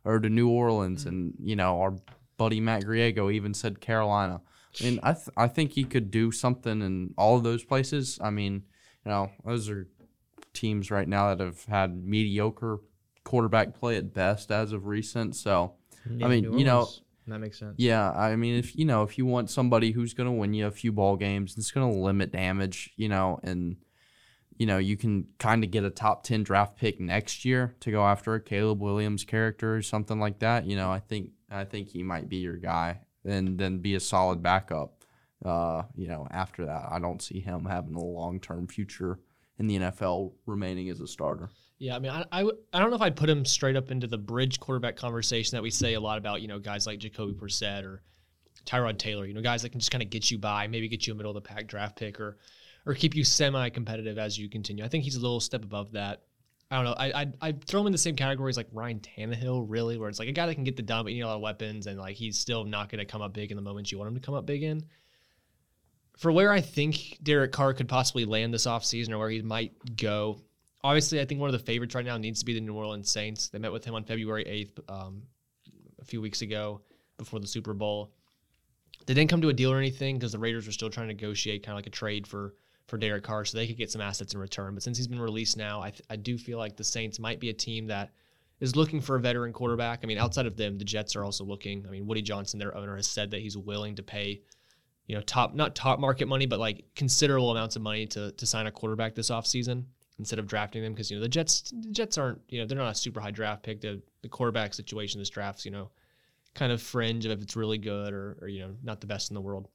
or 0.04 0.18
to 0.18 0.28
New 0.28 0.48
Orleans, 0.48 1.04
mm. 1.04 1.08
and 1.08 1.34
you 1.40 1.56
know, 1.56 1.80
our 1.80 1.94
buddy 2.36 2.60
Matt 2.60 2.84
Griego 2.84 3.32
even 3.32 3.54
said 3.54 3.80
Carolina. 3.80 4.40
I 4.80 4.84
mean, 4.84 5.00
I 5.02 5.12
th- 5.12 5.28
I 5.36 5.48
think 5.48 5.72
he 5.72 5.84
could 5.84 6.10
do 6.10 6.30
something 6.30 6.82
in 6.82 7.14
all 7.16 7.36
of 7.36 7.42
those 7.42 7.64
places. 7.64 8.18
I 8.22 8.30
mean, 8.30 8.64
you 9.04 9.10
know, 9.10 9.30
those 9.44 9.68
are 9.68 9.88
teams 10.52 10.90
right 10.90 11.08
now 11.08 11.34
that 11.34 11.44
have 11.44 11.64
had 11.64 12.04
mediocre 12.04 12.80
quarterback 13.24 13.74
play 13.74 13.96
at 13.96 14.14
best 14.14 14.50
as 14.50 14.72
of 14.72 14.86
recent. 14.86 15.36
So, 15.36 15.74
I 16.22 16.28
mean, 16.28 16.58
you 16.58 16.64
know, 16.64 16.88
That 17.28 17.40
makes 17.40 17.58
sense. 17.58 17.74
Yeah, 17.76 18.10
I 18.10 18.36
mean, 18.36 18.54
if 18.54 18.74
you 18.76 18.84
know, 18.84 19.02
if 19.02 19.18
you 19.18 19.26
want 19.26 19.50
somebody 19.50 19.92
who's 19.92 20.14
going 20.14 20.28
to 20.28 20.32
win 20.32 20.54
you 20.54 20.66
a 20.66 20.70
few 20.70 20.92
ball 20.92 21.16
games, 21.16 21.56
it's 21.58 21.70
going 21.70 21.92
to 21.92 21.98
limit 21.98 22.32
damage, 22.32 22.90
you 22.96 23.08
know, 23.08 23.38
and 23.42 23.76
you 24.56 24.66
know, 24.66 24.78
you 24.78 24.96
can 24.96 25.28
kind 25.38 25.62
of 25.62 25.70
get 25.70 25.84
a 25.84 25.90
top 25.90 26.24
ten 26.24 26.42
draft 26.42 26.76
pick 26.76 26.98
next 27.00 27.44
year 27.44 27.76
to 27.80 27.90
go 27.90 28.04
after 28.04 28.34
a 28.34 28.40
Caleb 28.40 28.80
Williams 28.80 29.24
character 29.24 29.76
or 29.76 29.82
something 29.82 30.18
like 30.18 30.40
that. 30.40 30.66
You 30.66 30.76
know, 30.76 30.90
I 30.90 31.00
think 31.00 31.30
I 31.50 31.64
think 31.64 31.88
he 31.88 32.02
might 32.02 32.28
be 32.28 32.36
your 32.36 32.56
guy, 32.56 33.00
and 33.24 33.58
then 33.58 33.78
be 33.78 33.94
a 33.94 34.00
solid 34.00 34.42
backup. 34.42 35.04
Uh, 35.44 35.82
you 35.94 36.08
know, 36.08 36.26
after 36.30 36.66
that, 36.66 36.88
I 36.90 36.98
don't 36.98 37.22
see 37.22 37.40
him 37.40 37.66
having 37.66 37.94
a 37.94 38.04
long 38.04 38.40
term 38.40 38.66
future 38.66 39.20
in 39.58 39.66
the 39.66 39.78
NFL 39.78 40.32
remaining 40.46 40.88
as 40.88 41.00
a 41.00 41.06
starter. 41.06 41.50
Yeah, 41.78 41.94
I 41.94 41.98
mean, 42.00 42.10
I, 42.10 42.42
don't 42.42 42.90
know 42.90 42.96
if 42.96 43.02
I'd 43.02 43.14
put 43.14 43.30
him 43.30 43.44
straight 43.44 43.76
up 43.76 43.92
into 43.92 44.08
the 44.08 44.18
bridge 44.18 44.58
quarterback 44.58 44.96
conversation 44.96 45.54
that 45.56 45.62
we 45.62 45.70
say 45.70 45.94
a 45.94 46.00
lot 46.00 46.18
about, 46.18 46.42
you 46.42 46.48
know, 46.48 46.58
guys 46.58 46.88
like 46.88 46.98
Jacoby 46.98 47.34
Brissett 47.34 47.84
or 47.84 48.02
Tyrod 48.66 48.98
Taylor, 48.98 49.26
you 49.26 49.34
know, 49.34 49.40
guys 49.40 49.62
that 49.62 49.70
can 49.70 49.78
just 49.78 49.92
kind 49.92 50.02
of 50.02 50.10
get 50.10 50.28
you 50.28 50.38
by, 50.38 50.66
maybe 50.66 50.88
get 50.88 51.06
you 51.06 51.12
a 51.12 51.16
middle 51.16 51.30
of 51.30 51.42
the 51.42 51.48
pack 51.48 51.68
draft 51.68 51.96
pick 51.96 52.18
or 52.20 52.38
or 52.84 52.94
keep 52.94 53.14
you 53.14 53.22
semi 53.22 53.68
competitive 53.68 54.18
as 54.18 54.38
you 54.38 54.48
continue. 54.48 54.84
I 54.84 54.88
think 54.88 55.04
he's 55.04 55.16
a 55.16 55.20
little 55.20 55.40
step 55.40 55.62
above 55.62 55.92
that. 55.92 56.22
I 56.70 56.76
don't 56.76 56.84
know. 56.84 56.94
I 56.98 57.22
I 57.22 57.26
I 57.40 57.52
throw 57.52 57.80
him 57.80 57.86
in 57.86 57.92
the 57.92 57.98
same 57.98 58.16
categories 58.16 58.56
like 58.56 58.68
Ryan 58.72 59.00
Tannehill, 59.00 59.66
really, 59.68 59.98
where 59.98 60.08
it's 60.08 60.18
like 60.18 60.28
a 60.28 60.32
guy 60.32 60.46
that 60.46 60.54
can 60.54 60.64
get 60.64 60.76
the 60.76 60.82
done, 60.82 61.04
but 61.04 61.12
you 61.12 61.18
need 61.18 61.22
a 61.22 61.28
lot 61.28 61.36
of 61.36 61.42
weapons, 61.42 61.86
and 61.86 61.98
like 61.98 62.16
he's 62.16 62.38
still 62.38 62.64
not 62.64 62.88
going 62.90 62.98
to 62.98 63.04
come 63.04 63.22
up 63.22 63.32
big 63.32 63.50
in 63.50 63.56
the 63.56 63.62
moments 63.62 63.92
you 63.92 63.98
want 63.98 64.08
him 64.08 64.14
to 64.14 64.20
come 64.20 64.34
up 64.34 64.46
big 64.46 64.62
in. 64.62 64.84
For 66.16 66.32
where 66.32 66.50
I 66.50 66.60
think 66.60 67.18
Derek 67.22 67.52
Carr 67.52 67.72
could 67.74 67.88
possibly 67.88 68.24
land 68.24 68.52
this 68.52 68.66
offseason 68.66 69.12
or 69.12 69.18
where 69.18 69.30
he 69.30 69.40
might 69.40 69.72
go, 69.96 70.40
obviously, 70.84 71.20
I 71.20 71.24
think 71.24 71.40
one 71.40 71.48
of 71.48 71.58
the 71.58 71.64
favorites 71.64 71.94
right 71.94 72.04
now 72.04 72.16
needs 72.16 72.40
to 72.40 72.44
be 72.44 72.54
the 72.54 72.60
New 72.60 72.74
Orleans 72.74 73.10
Saints. 73.10 73.48
They 73.48 73.58
met 73.58 73.72
with 73.72 73.84
him 73.84 73.94
on 73.94 74.04
February 74.04 74.44
8th, 74.44 74.92
um, 74.92 75.22
a 76.00 76.04
few 76.04 76.20
weeks 76.20 76.42
ago 76.42 76.80
before 77.16 77.40
the 77.40 77.46
Super 77.46 77.74
Bowl. 77.74 78.12
They 79.06 79.14
didn't 79.14 79.30
come 79.30 79.40
to 79.42 79.48
a 79.48 79.54
deal 79.54 79.72
or 79.72 79.78
anything 79.78 80.16
because 80.16 80.32
the 80.32 80.38
Raiders 80.38 80.66
were 80.66 80.72
still 80.72 80.90
trying 80.90 81.08
to 81.08 81.14
negotiate 81.14 81.62
kind 81.62 81.72
of 81.72 81.78
like 81.78 81.86
a 81.86 81.90
trade 81.90 82.26
for 82.26 82.54
for 82.86 82.96
Derek 82.96 83.22
Carr 83.22 83.44
so 83.44 83.58
they 83.58 83.66
could 83.66 83.76
get 83.76 83.90
some 83.90 84.00
assets 84.00 84.32
in 84.32 84.40
return. 84.40 84.72
But 84.72 84.82
since 84.82 84.96
he's 84.96 85.06
been 85.06 85.20
released 85.20 85.58
now, 85.58 85.82
I, 85.82 85.90
th- 85.90 86.02
I 86.08 86.16
do 86.16 86.38
feel 86.38 86.56
like 86.56 86.74
the 86.74 86.84
Saints 86.84 87.18
might 87.18 87.38
be 87.38 87.50
a 87.50 87.54
team 87.54 87.86
that 87.88 88.12
is 88.60 88.76
looking 88.76 89.02
for 89.02 89.16
a 89.16 89.20
veteran 89.20 89.52
quarterback. 89.52 90.00
I 90.02 90.06
mean, 90.06 90.16
outside 90.16 90.46
of 90.46 90.56
them, 90.56 90.78
the 90.78 90.86
Jets 90.86 91.14
are 91.14 91.22
also 91.22 91.44
looking. 91.44 91.84
I 91.86 91.90
mean, 91.90 92.06
Woody 92.06 92.22
Johnson, 92.22 92.58
their 92.58 92.74
owner, 92.74 92.96
has 92.96 93.06
said 93.06 93.30
that 93.32 93.42
he's 93.42 93.58
willing 93.58 93.94
to 93.96 94.02
pay, 94.02 94.40
you 95.06 95.14
know, 95.14 95.20
top 95.20 95.54
not 95.54 95.74
top 95.74 96.00
market 96.00 96.28
money, 96.28 96.46
but 96.46 96.58
like 96.58 96.84
considerable 96.96 97.50
amounts 97.50 97.76
of 97.76 97.82
money 97.82 98.06
to 98.06 98.32
to 98.32 98.46
sign 98.46 98.66
a 98.66 98.72
quarterback 98.72 99.14
this 99.14 99.30
offseason 99.30 99.84
instead 100.18 100.38
of 100.38 100.46
drafting 100.46 100.82
them 100.82 100.92
because 100.92 101.10
you 101.10 101.16
know 101.16 101.22
the 101.22 101.28
Jets 101.28 101.70
the 101.70 101.90
Jets 101.90 102.18
aren't 102.18 102.40
you 102.48 102.60
know 102.60 102.66
they're 102.66 102.78
not 102.78 102.92
a 102.92 102.94
super 102.94 103.20
high 103.20 103.30
draft 103.30 103.62
pick. 103.62 103.80
The 103.80 104.00
the 104.22 104.28
quarterback 104.28 104.74
situation 104.74 105.20
this 105.20 105.30
draft's 105.30 105.64
you 105.64 105.70
know 105.70 105.90
kind 106.54 106.72
of 106.72 106.82
fringe 106.82 107.24
of 107.24 107.32
if 107.32 107.42
it's 107.42 107.56
really 107.56 107.78
good 107.78 108.12
or, 108.12 108.38
or 108.40 108.48
you 108.48 108.60
know 108.60 108.74
not 108.82 109.00
the 109.00 109.06
best 109.06 109.30
in 109.30 109.34
the 109.34 109.40
world. 109.40 109.68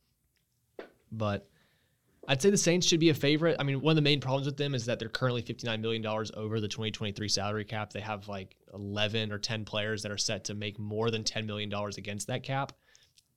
But 1.12 1.48
I'd 2.28 2.42
say 2.42 2.50
the 2.50 2.58
Saints 2.58 2.88
should 2.88 3.00
be 3.00 3.10
a 3.10 3.14
favorite. 3.14 3.58
I 3.60 3.64
mean, 3.64 3.82
one 3.82 3.92
of 3.92 3.96
the 3.98 4.02
main 4.02 4.22
problems 4.22 4.46
with 4.46 4.58
them 4.58 4.74
is 4.74 4.86
that 4.86 4.98
they're 4.98 5.10
currently 5.10 5.44
$59 5.44 5.82
million 5.82 6.06
over 6.06 6.62
the 6.62 6.70
2023 6.70 7.28
salary 7.28 7.66
cap. 7.66 7.92
They 7.92 8.00
have 8.00 8.30
like 8.30 8.56
11 8.74 9.32
or 9.32 9.38
10 9.38 9.66
players 9.66 10.02
that 10.04 10.12
are 10.12 10.18
set 10.18 10.46
to 10.46 10.54
make 10.54 10.80
more 10.80 11.12
than 11.12 11.24
$10 11.24 11.46
million 11.46 11.72
against 11.98 12.28
that 12.28 12.42
cap. 12.42 12.72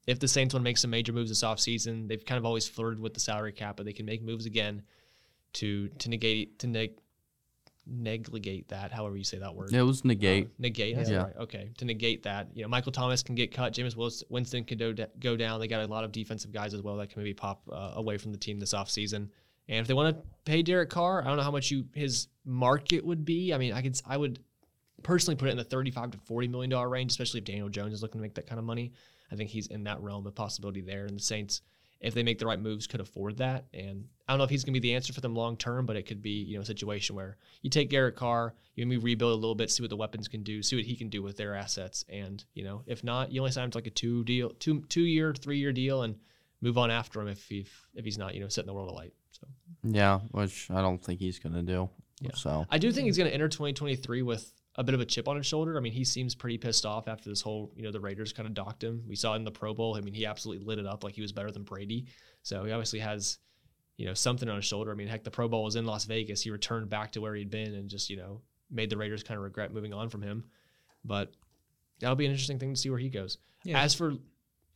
If 0.07 0.21
the 0.21 0.29
Saints 0.29 0.55
want 0.55 0.63
to 0.63 0.71
make 0.71 0.79
some 0.79 0.91
major 0.91 1.13
moves 1.13 1.31
this 1.31 1.43
offseason, 1.43 2.07
they've 2.07 2.25
kind 2.25 2.39
of 2.39 2.47
always 2.47 2.69
flirted 2.69 3.01
with 3.01 3.13
the 3.13 3.21
salary 3.21 3.53
cap, 3.53 3.77
but 3.77 3.87
they 3.87 3.93
can 3.93 4.07
make 4.07 4.23
moves 4.23 4.47
again 4.47 4.83
to 5.55 5.89
to 5.89 6.09
negate 6.09 6.59
to 6.61 6.67
neg 6.67 6.93
negligate 7.89 8.69
that, 8.69 8.91
however 8.91 9.17
you 9.17 9.25
say 9.25 9.39
that 9.39 9.55
word. 9.55 9.73
It 9.73 9.83
was 9.83 10.05
negate. 10.05 10.47
Uh, 10.47 10.51
negate. 10.59 10.99
Is 10.99 11.09
Yeah. 11.09 11.19
right? 11.25 11.37
Okay. 11.37 11.71
To 11.79 11.85
negate 11.85 12.25
that, 12.25 12.49
you 12.55 12.63
know, 12.63 12.69
Michael 12.69 12.91
Thomas 12.93 13.23
can 13.23 13.35
get 13.37 13.53
cut. 13.53 13.73
James 13.73 13.97
Willis- 13.97 14.25
Winston 14.29 14.65
can 14.65 14.77
do, 14.79 14.93
go 15.21 15.37
down. 15.37 15.61
They 15.61 15.69
got 15.69 15.83
a 15.83 15.87
lot 15.87 16.03
of 16.03 16.11
defensive 16.11 16.51
guys 16.51 16.75
as 16.75 16.83
well 16.83 16.97
that 16.97 17.11
can 17.11 17.23
maybe 17.23 17.35
pop 17.35 17.63
uh, 17.71 17.93
away 17.95 18.19
from 18.19 18.33
the 18.33 18.39
team 18.39 18.59
this 18.59 18.75
offseason. 18.75 19.29
And 19.69 19.79
if 19.81 19.87
they 19.87 19.95
want 19.95 20.17
to 20.17 20.23
pay 20.45 20.63
Derek 20.63 20.91
Carr, 20.91 21.23
I 21.23 21.27
don't 21.29 21.37
know 21.37 21.43
how 21.45 21.51
much 21.53 21.71
you 21.71 21.87
his 21.95 22.29
market 22.45 23.05
would 23.05 23.25
be. 23.25 23.53
I 23.55 23.59
mean, 23.59 23.73
I 23.73 23.83
could 23.83 24.01
I 24.05 24.17
would 24.17 24.41
personally 25.03 25.37
put 25.37 25.49
it 25.49 25.53
in 25.53 25.57
the 25.57 25.65
35 25.65 26.13
to 26.13 26.19
40 26.19 26.49
million 26.49 26.71
dollar 26.71 26.89
range, 26.89 27.13
especially 27.13 27.39
if 27.39 27.45
Daniel 27.45 27.69
Jones 27.69 27.93
is 27.95 28.03
looking 28.03 28.19
to 28.21 28.23
make 28.23 28.35
that 28.35 28.47
kind 28.49 28.59
of 28.59 28.65
money. 28.65 28.93
I 29.31 29.37
think 29.37 29.51
he's 29.51 29.67
in 29.69 29.85
that 29.85 30.01
realm 30.01 30.27
of 30.27 30.35
possibility 30.35 30.81
there. 30.81 31.07
And 31.07 31.17
the 31.19 31.23
Saints, 31.23 31.63
if 32.01 32.15
they 32.15 32.23
make 32.25 32.39
the 32.39 32.47
right 32.47 32.61
moves, 32.61 32.87
could 32.89 33.01
afford 33.01 33.37
that. 33.39 33.67
And 33.75 34.07
I 34.29 34.33
don't 34.33 34.39
know 34.39 34.45
if 34.45 34.51
he's 34.51 34.65
going 34.65 34.75
to 34.75 34.81
be 34.81 34.89
the 34.89 34.95
answer 34.95 35.13
for 35.13 35.21
them 35.21 35.35
long 35.35 35.57
term, 35.57 35.87
but 35.87 35.97
it 35.97 36.03
could 36.03 36.23
be 36.23 36.31
you 36.31 36.57
know 36.57 36.63
a 36.63 36.65
situation 36.65 37.17
where 37.17 37.37
you 37.63 37.71
take 37.71 37.91
Garrett 37.91 38.17
Carr, 38.17 38.55
you 38.75 38.87
maybe 38.87 39.01
rebuild 39.01 39.33
a 39.33 39.37
little 39.37 39.55
bit, 39.55 39.71
see 39.71 39.83
what 39.83 39.91
the 39.91 39.97
weapons 39.97 40.29
can 40.29 40.43
do, 40.43 40.63
see 40.63 40.77
what 40.77 40.85
he 40.85 40.97
can 40.97 41.09
do 41.09 41.23
with 41.23 41.37
their 41.37 41.55
assets, 41.55 42.05
and 42.09 42.45
you 42.55 42.65
know 42.65 42.83
if 42.87 43.05
not, 43.05 43.31
you 43.31 43.41
only 43.41 43.53
sign 43.53 43.65
him 43.65 43.71
to 43.73 43.79
like 43.79 43.87
a 43.87 43.91
two 43.91 44.25
deal, 44.25 44.51
two 44.59 44.83
two 44.89 45.05
year, 45.05 45.33
three 45.33 45.59
year 45.59 45.73
deal, 45.73 46.03
and 46.03 46.17
move 46.61 46.79
on 46.79 46.91
after 46.91 47.21
him 47.21 47.29
if 47.29 47.45
he 47.49 47.67
if 47.95 48.05
he's 48.05 48.19
not 48.19 48.35
you 48.35 48.41
know 48.41 48.49
setting 48.49 48.67
the 48.67 48.75
world 48.75 48.91
alight. 48.91 49.13
So 49.31 49.47
Yeah, 49.85 50.21
which 50.31 50.71
I 50.71 50.81
don't 50.81 51.03
think 51.03 51.21
he's 51.21 51.39
gonna 51.39 51.63
do. 51.63 51.89
Yeah. 52.21 52.31
So 52.35 52.67
I 52.71 52.79
do 52.79 52.91
think 52.93 53.07
he's 53.07 53.19
going 53.19 53.29
to 53.29 53.35
enter 53.35 53.49
2023 53.49 54.23
with 54.23 54.53
a 54.77 54.85
bit 54.85 54.95
of 54.95 55.01
a 55.01 55.05
chip 55.05 55.29
on 55.29 55.37
his 55.37 55.47
shoulder. 55.47 55.77
I 55.77 55.81
mean, 55.81 55.93
he 55.93 56.05
seems 56.05 56.35
pretty 56.35 56.59
pissed 56.59 56.87
off 56.87 57.09
after 57.09 57.29
this 57.29 57.41
whole, 57.41 57.73
you 57.77 57.83
know, 57.83 57.93
the 57.93 58.01
Raiders 58.01 58.33
kind 58.33 58.47
of 58.47 58.55
docked 58.55 58.83
him. 58.83 59.03
We 59.07 59.17
saw 59.17 59.35
it 59.35 59.37
in 59.37 59.45
the 59.45 59.51
Pro 59.51 59.75
Bowl. 59.75 59.97
I 59.97 60.01
mean, 60.01 60.15
he 60.15 60.27
absolutely 60.27 60.65
lit 60.65 60.79
it 60.79 60.87
up 60.87 61.05
like 61.05 61.15
he 61.15 61.23
was 61.23 61.33
better 61.33 61.51
than 61.51 61.63
Brady. 61.63 62.07
So 62.43 62.65
he 62.65 62.73
obviously 62.73 63.01
has, 63.01 63.39
you 63.97 64.07
know, 64.07 64.15
something 64.15 64.49
on 64.49 64.57
his 64.57 64.65
shoulder. 64.65 64.91
I 64.91 64.95
mean, 64.95 65.09
heck, 65.09 65.25
the 65.25 65.31
Pro 65.31 65.49
Bowl 65.49 65.65
was 65.65 65.77
in 65.77 65.87
Las 65.87 66.05
Vegas. 66.05 66.43
He 66.43 66.51
returned 66.51 66.89
back 66.89 67.13
to 67.13 67.21
where 67.21 67.35
he'd 67.35 67.51
been 67.51 67.75
and 67.75 67.89
just, 67.89 68.11
you 68.11 68.17
know, 68.17 68.43
made 68.71 68.91
the 68.91 68.97
Raiders 68.97 69.23
kind 69.23 69.39
of 69.39 69.45
regret 69.45 69.73
moving 69.73 69.93
on 69.93 70.09
from 70.09 70.23
him. 70.23 70.45
But 71.05 71.33
that'll 72.01 72.17
be 72.17 72.27
an 72.27 72.33
interesting 72.33 72.59
thing 72.59 72.75
to 72.75 72.81
see 72.81 72.91
where 72.91 72.99
he 72.99 73.09
goes. 73.09 73.39
Yeah. 73.65 73.81
As 73.81 73.95
for 73.95 74.15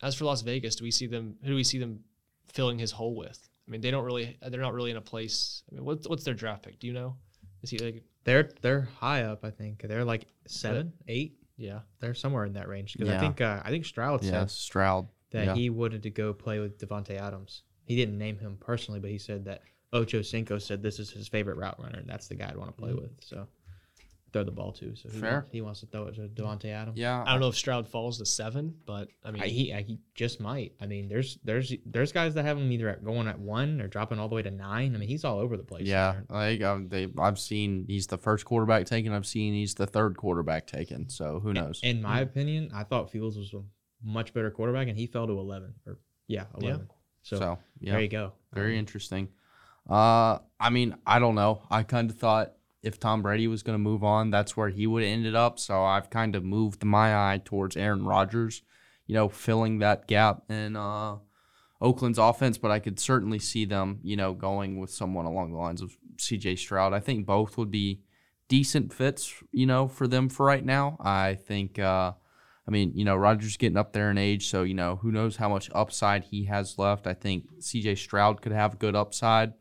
as 0.01 0.15
for 0.15 0.25
Las 0.25 0.41
Vegas, 0.41 0.75
do 0.75 0.83
we 0.83 0.91
see 0.91 1.07
them? 1.07 1.35
Who 1.41 1.49
do 1.49 1.55
we 1.55 1.63
see 1.63 1.77
them 1.77 2.01
filling 2.47 2.79
his 2.79 2.91
hole 2.91 3.15
with? 3.15 3.47
I 3.67 3.71
mean, 3.71 3.81
they 3.81 3.91
don't 3.91 4.03
really. 4.03 4.37
They're 4.41 4.61
not 4.61 4.73
really 4.73 4.91
in 4.91 4.97
a 4.97 5.01
place. 5.01 5.63
I 5.71 5.75
mean, 5.75 5.85
what's 5.85 6.07
what's 6.07 6.23
their 6.23 6.33
draft 6.33 6.63
pick? 6.63 6.79
Do 6.79 6.87
you 6.87 6.93
know? 6.93 7.15
Is 7.61 7.69
he 7.69 7.77
like? 7.77 8.03
They're 8.23 8.49
they're 8.61 8.87
high 8.99 9.23
up. 9.23 9.45
I 9.45 9.51
think 9.51 9.83
they're 9.87 10.05
like 10.05 10.27
seven, 10.47 10.93
eight. 11.07 11.37
Yeah. 11.57 11.79
They're 11.99 12.15
somewhere 12.15 12.45
in 12.45 12.53
that 12.53 12.67
range 12.67 12.93
because 12.93 13.09
I 13.09 13.19
think 13.19 13.39
uh, 13.39 13.61
I 13.63 13.69
think 13.69 13.85
Stroud 13.85 14.23
yeah, 14.23 14.31
said 14.31 14.51
Stroud. 14.51 15.07
that 15.31 15.45
yeah. 15.45 15.55
he 15.55 15.69
wanted 15.69 16.03
to 16.03 16.09
go 16.09 16.33
play 16.33 16.59
with 16.59 16.79
Davante 16.79 17.19
Adams. 17.19 17.63
He 17.91 17.97
didn't 17.97 18.17
name 18.17 18.37
him 18.37 18.57
personally, 18.57 19.01
but 19.01 19.09
he 19.09 19.17
said 19.17 19.43
that 19.43 19.63
Ocho 19.91 20.21
Cinco 20.21 20.57
said 20.57 20.81
this 20.81 20.97
is 20.97 21.11
his 21.11 21.27
favorite 21.27 21.57
route 21.57 21.77
runner. 21.77 21.99
and 21.99 22.07
That's 22.07 22.29
the 22.29 22.35
guy 22.35 22.47
I'd 22.47 22.55
want 22.55 22.73
to 22.73 22.81
play 22.81 22.93
with. 22.93 23.11
So 23.19 23.47
throw 24.31 24.45
the 24.45 24.51
ball 24.51 24.71
to. 24.71 24.95
So 24.95 25.09
he, 25.09 25.19
Fair. 25.19 25.31
wants, 25.33 25.49
he 25.51 25.59
wants 25.59 25.79
to 25.81 25.87
throw 25.87 26.07
it 26.07 26.15
to 26.15 26.21
Davante 26.29 26.67
Adams. 26.67 26.97
Yeah, 26.97 27.21
I 27.21 27.33
don't 27.33 27.41
know 27.41 27.49
if 27.49 27.57
Stroud 27.57 27.85
falls 27.85 28.17
to 28.19 28.25
seven, 28.25 28.73
but 28.85 29.09
I 29.25 29.31
mean, 29.31 29.43
I, 29.43 29.47
he 29.47 29.73
I, 29.73 29.81
he 29.81 29.99
just 30.15 30.39
might. 30.39 30.71
I 30.79 30.85
mean, 30.85 31.09
there's 31.09 31.37
there's 31.43 31.73
there's 31.85 32.13
guys 32.13 32.33
that 32.35 32.45
have 32.45 32.57
him 32.57 32.71
either 32.71 32.87
at 32.87 33.03
going 33.03 33.27
at 33.27 33.37
one 33.37 33.81
or 33.81 33.89
dropping 33.89 34.17
all 34.17 34.29
the 34.29 34.35
way 34.35 34.41
to 34.43 34.51
nine. 34.51 34.95
I 34.95 34.97
mean, 34.97 35.09
he's 35.09 35.25
all 35.25 35.39
over 35.39 35.57
the 35.57 35.63
place. 35.63 35.85
Yeah, 35.85 36.13
there. 36.13 36.23
like 36.29 36.61
um, 36.61 36.87
they, 36.87 37.09
I've 37.19 37.39
seen 37.39 37.83
he's 37.89 38.07
the 38.07 38.17
first 38.17 38.45
quarterback 38.45 38.85
taken. 38.85 39.11
I've 39.11 39.25
seen 39.25 39.53
he's 39.53 39.73
the 39.73 39.87
third 39.87 40.15
quarterback 40.15 40.65
taken. 40.65 41.09
So 41.09 41.41
who 41.41 41.51
knows? 41.51 41.81
In 41.83 42.01
my 42.01 42.21
opinion, 42.21 42.71
I 42.73 42.85
thought 42.85 43.11
Fields 43.11 43.37
was 43.37 43.53
a 43.53 43.61
much 44.01 44.33
better 44.33 44.49
quarterback, 44.49 44.87
and 44.87 44.97
he 44.97 45.07
fell 45.07 45.27
to 45.27 45.33
eleven 45.33 45.73
or 45.85 45.99
yeah, 46.27 46.45
eleven. 46.55 46.87
So, 47.23 47.37
So, 47.37 47.59
yeah, 47.79 47.93
there 47.93 48.01
you 48.01 48.07
go. 48.07 48.33
very 48.53 48.73
Um, 48.73 48.79
interesting. 48.79 49.29
Uh, 49.89 50.39
I 50.59 50.69
mean, 50.69 50.95
I 51.05 51.19
don't 51.19 51.35
know. 51.35 51.63
I 51.69 51.83
kind 51.83 52.09
of 52.09 52.17
thought 52.17 52.53
if 52.83 52.99
Tom 52.99 53.21
Brady 53.21 53.47
was 53.47 53.63
going 53.63 53.75
to 53.75 53.79
move 53.79 54.03
on, 54.03 54.29
that's 54.29 54.55
where 54.55 54.69
he 54.69 54.87
would 54.87 55.03
have 55.03 55.11
ended 55.11 55.35
up. 55.35 55.59
So 55.59 55.83
I've 55.83 56.09
kind 56.09 56.35
of 56.35 56.43
moved 56.43 56.83
my 56.83 57.15
eye 57.15 57.41
towards 57.43 57.77
Aaron 57.77 58.05
Rodgers, 58.05 58.63
you 59.07 59.15
know, 59.15 59.29
filling 59.29 59.79
that 59.79 60.07
gap 60.07 60.43
in 60.49 60.75
uh, 60.75 61.17
Oakland's 61.79 62.17
offense. 62.19 62.57
But 62.57 62.71
I 62.71 62.79
could 62.79 62.99
certainly 62.99 63.39
see 63.39 63.65
them, 63.65 63.99
you 64.03 64.15
know, 64.15 64.33
going 64.33 64.79
with 64.79 64.91
someone 64.91 65.25
along 65.25 65.51
the 65.51 65.57
lines 65.57 65.81
of 65.81 65.97
C.J. 66.17 66.55
Stroud. 66.57 66.93
I 66.93 66.99
think 66.99 67.25
both 67.25 67.57
would 67.57 67.71
be 67.71 68.01
decent 68.47 68.93
fits, 68.93 69.33
you 69.51 69.65
know, 69.65 69.87
for 69.87 70.07
them 70.07 70.29
for 70.29 70.45
right 70.45 70.65
now. 70.65 70.97
I 70.99 71.35
think. 71.35 71.79
Uh, 71.79 72.13
I 72.67 72.71
mean, 72.71 72.93
you 72.95 73.05
know, 73.05 73.15
Rodgers 73.15 73.57
getting 73.57 73.77
up 73.77 73.93
there 73.93 74.11
in 74.11 74.17
age, 74.17 74.47
so 74.47 74.63
you 74.63 74.73
know, 74.73 74.97
who 74.97 75.11
knows 75.11 75.37
how 75.37 75.49
much 75.49 75.69
upside 75.73 76.25
he 76.25 76.45
has 76.45 76.77
left. 76.77 77.07
I 77.07 77.13
think 77.13 77.45
C.J. 77.59 77.95
Stroud 77.95 78.41
could 78.41 78.51
have 78.51 78.79
good 78.79 78.95
upside. 78.95 79.53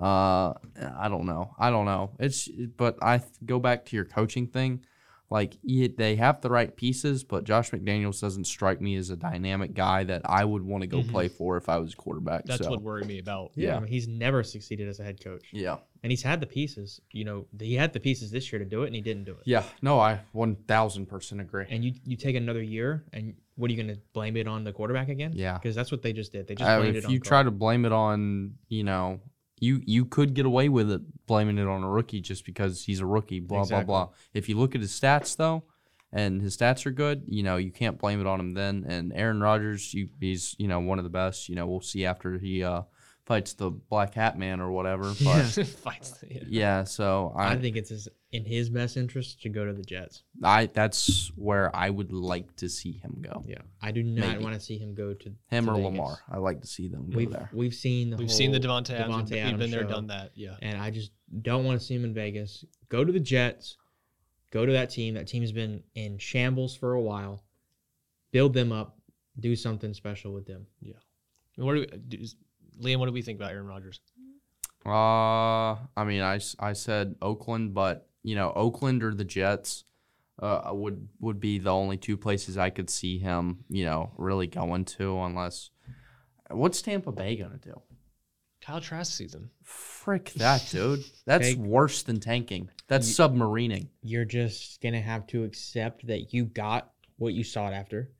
Uh, 0.00 0.54
I 0.98 1.08
don't 1.08 1.26
know. 1.26 1.54
I 1.58 1.70
don't 1.70 1.86
know. 1.86 2.12
It's 2.18 2.48
but 2.76 2.96
I 3.02 3.18
th- 3.18 3.30
go 3.44 3.58
back 3.58 3.86
to 3.86 3.96
your 3.96 4.04
coaching 4.04 4.46
thing. 4.46 4.84
Like 5.32 5.56
he, 5.62 5.88
they 5.88 6.16
have 6.16 6.42
the 6.42 6.50
right 6.50 6.76
pieces, 6.76 7.24
but 7.24 7.44
Josh 7.44 7.70
McDaniels 7.70 8.20
doesn't 8.20 8.44
strike 8.44 8.80
me 8.82 8.96
as 8.96 9.08
a 9.08 9.16
dynamic 9.16 9.72
guy 9.72 10.04
that 10.04 10.20
I 10.26 10.44
would 10.44 10.62
want 10.62 10.82
to 10.82 10.86
go 10.86 10.98
Mhm. 10.98 11.10
play 11.10 11.28
for 11.28 11.56
if 11.56 11.70
I 11.70 11.78
was 11.78 11.94
quarterback. 11.94 12.44
that's 12.44 12.62
so, 12.64 12.70
what 12.70 12.82
worried 12.82 13.06
me 13.06 13.18
about. 13.18 13.52
Yeah. 13.54 13.76
I 13.76 13.80
mean, 13.80 13.88
he's 13.88 14.06
never 14.06 14.42
succeeded 14.42 14.88
as 14.88 15.00
a 15.00 15.04
head 15.04 15.24
coach, 15.24 15.44
Yeah. 15.50 15.78
and 16.02 16.12
he's 16.12 16.22
had 16.22 16.40
the 16.40 16.46
pieces. 16.46 17.00
You 17.12 17.24
know, 17.24 17.46
he 17.58 17.74
had 17.76 17.94
the 17.94 18.00
pieces 18.00 18.30
this 18.30 18.52
year 18.52 18.58
to 18.58 18.64
do 18.66 18.82
it, 18.82 18.88
and 18.88 18.94
he 18.94 19.00
didn't 19.00 19.24
do 19.24 19.32
it. 19.32 19.42
Yeah. 19.46 19.64
No, 19.80 19.98
I 19.98 20.20
one 20.32 20.54
thousand 20.68 21.06
percent 21.06 21.40
agree. 21.40 21.64
And 21.70 21.82
you 21.82 21.94
you 22.04 22.16
take 22.16 22.36
another 22.36 22.62
year, 22.62 23.04
and 23.14 23.34
what 23.56 23.70
are 23.70 23.74
you 23.74 23.82
going 23.82 23.94
to 23.96 24.00
blame 24.12 24.36
it 24.36 24.46
on 24.46 24.64
the 24.64 24.72
quarterback 24.72 25.08
again? 25.08 25.32
Yeah. 25.34 25.54
because 25.54 25.74
that's 25.74 25.90
what 25.90 26.02
they 26.02 26.12
just 26.12 26.32
did. 26.32 26.46
They 26.46 26.54
just 26.56 26.68
blamed 26.78 26.96
if 26.96 27.04
it 27.04 27.06
on 27.06 27.10
you 27.12 27.20
try 27.20 27.42
to 27.42 27.50
blame 27.50 27.84
it 27.86 27.92
on, 27.92 28.54
you 28.68 28.84
know, 28.84 29.20
you 29.62 29.80
you 29.86 30.04
could 30.04 30.34
get 30.34 30.44
away 30.44 30.68
with 30.68 30.90
it 30.90 31.00
blaming 31.26 31.56
it 31.56 31.68
on 31.68 31.84
a 31.84 31.88
rookie 31.88 32.20
just 32.20 32.44
because 32.44 32.82
he's 32.84 33.00
a 33.00 33.06
rookie. 33.06 33.38
Blah 33.40 33.60
Exactly. 33.62 33.86
blah 33.86 34.06
blah. 34.06 34.14
If 34.34 34.48
you 34.48 34.58
look 34.58 34.74
at 34.74 34.80
his 34.80 34.90
stats 34.90 35.36
though, 35.36 35.62
and 36.12 36.42
his 36.42 36.56
stats 36.56 36.84
are 36.84 36.90
good, 36.90 37.22
you 37.28 37.42
know, 37.44 37.56
you 37.56 37.70
can't 37.70 37.96
blame 37.98 38.20
it 38.20 38.26
on 38.26 38.40
him 38.40 38.54
then. 38.54 38.84
And 38.88 39.12
Aaron 39.14 39.40
Rodgers, 39.40 39.94
you, 39.94 40.08
he's 40.20 40.56
you 40.58 40.66
know 40.66 40.80
one 40.80 40.98
of 40.98 41.04
the 41.04 41.10
best. 41.10 41.48
You 41.48 41.54
know, 41.54 41.66
we'll 41.66 41.80
see 41.80 42.04
after 42.04 42.38
he 42.38 42.64
uh, 42.64 42.82
fights 43.32 43.54
the 43.54 43.70
Black 43.70 44.14
Hat 44.14 44.38
Man 44.38 44.60
or 44.60 44.70
whatever. 44.70 45.12
But 45.24 45.42
Fights. 45.84 46.22
Yeah. 46.28 46.40
yeah, 46.48 46.84
so 46.84 47.32
I, 47.36 47.52
I 47.52 47.56
think 47.56 47.76
it's 47.76 47.90
his, 47.90 48.08
in 48.30 48.44
his 48.44 48.68
best 48.70 48.96
interest 48.96 49.40
to 49.42 49.48
go 49.48 49.64
to 49.64 49.72
the 49.72 49.82
Jets. 49.82 50.22
I 50.42 50.66
that's 50.66 51.30
where 51.36 51.74
I 51.74 51.88
would 51.90 52.12
like 52.12 52.54
to 52.56 52.68
see 52.68 52.92
him 52.92 53.22
go. 53.22 53.42
Yeah, 53.46 53.62
I 53.80 53.90
do 53.90 54.02
not 54.02 54.40
want 54.40 54.54
to 54.54 54.60
see 54.60 54.78
him 54.78 54.94
go 54.94 55.14
to 55.14 55.32
Him 55.48 55.64
to 55.66 55.70
or 55.70 55.74
Vegas. 55.76 55.84
Lamar. 55.84 56.18
I 56.30 56.38
like 56.38 56.60
to 56.60 56.66
see 56.66 56.88
them 56.88 57.08
go 57.10 57.16
We've 57.16 57.30
there. 57.30 57.48
we've 57.52 57.74
seen 57.74 58.10
the 58.10 58.16
We've 58.16 58.30
seen 58.30 58.52
the 58.52 58.58
whole 58.66 58.80
Davante 58.80 58.90
Adams. 58.90 59.30
Davante 59.30 59.46
We've 59.50 59.58
been 59.58 59.70
there, 59.70 59.82
show, 59.82 59.88
done 59.88 60.06
that. 60.08 60.32
Yeah. 60.34 60.56
and 60.60 60.78
I 60.80 60.90
just 60.90 61.12
don't 61.40 61.64
want 61.64 61.80
to 61.80 61.86
see 61.86 61.94
him 61.94 62.04
in 62.04 62.12
Vegas. 62.14 62.64
Go 62.88 63.04
to 63.04 63.12
the 63.12 63.20
Jets. 63.20 63.76
Go 64.50 64.66
to 64.66 64.72
that 64.72 64.90
team. 64.90 65.14
That 65.14 65.26
team's 65.28 65.52
been 65.52 65.82
in 65.94 66.18
shambles 66.18 66.76
for 66.76 66.92
a 66.92 67.00
while. 67.00 67.42
Build 68.32 68.52
them 68.52 68.70
up. 68.72 68.98
Do 69.40 69.56
something 69.56 69.94
special 69.94 70.32
with 70.34 70.46
them. 70.46 70.66
Yeah. 70.82 70.94
What 71.56 71.74
do 71.74 71.80
we, 71.80 71.86
do- 72.08 72.18
is- 72.22 72.36
Liam? 72.82 72.98
What 72.98 73.06
do 73.06 73.12
we 73.12 73.22
think 73.22 73.38
about 73.38 73.52
Aaron 73.52 73.66
Rodgers? 73.66 74.00
Uh, 74.84 75.76
I 75.96 76.04
mean, 76.04 76.22
I, 76.22 76.40
I 76.58 76.72
said 76.72 77.14
Oakland, 77.22 77.72
but 77.74 78.08
you 78.22 78.34
know, 78.34 78.52
Oakland 78.54 79.02
or 79.02 79.14
the 79.14 79.24
Jets, 79.24 79.84
uh, 80.40 80.70
would 80.72 81.08
would 81.20 81.38
be 81.40 81.58
the 81.58 81.70
only 81.70 81.96
two 81.96 82.16
places 82.16 82.58
I 82.58 82.70
could 82.70 82.90
see 82.90 83.18
him, 83.18 83.64
you 83.68 83.84
know, 83.84 84.10
really 84.16 84.46
going 84.46 84.84
to, 84.86 85.20
unless. 85.20 85.70
What's 86.50 86.82
Tampa 86.82 87.12
Bay 87.12 87.36
gonna 87.36 87.58
do? 87.58 87.80
Kyle 88.60 88.80
Trask 88.80 89.12
season. 89.12 89.50
Frick 89.62 90.32
that, 90.34 90.66
dude. 90.70 91.04
That's 91.26 91.54
worse 91.56 92.02
than 92.02 92.20
tanking. 92.20 92.68
That's 92.88 93.08
submarining. 93.10 93.88
You're 94.02 94.24
just 94.24 94.80
gonna 94.82 95.00
have 95.00 95.26
to 95.28 95.44
accept 95.44 96.06
that 96.08 96.32
you 96.34 96.44
got 96.46 96.90
what 97.16 97.34
you 97.34 97.44
sought 97.44 97.72
after, 97.72 98.10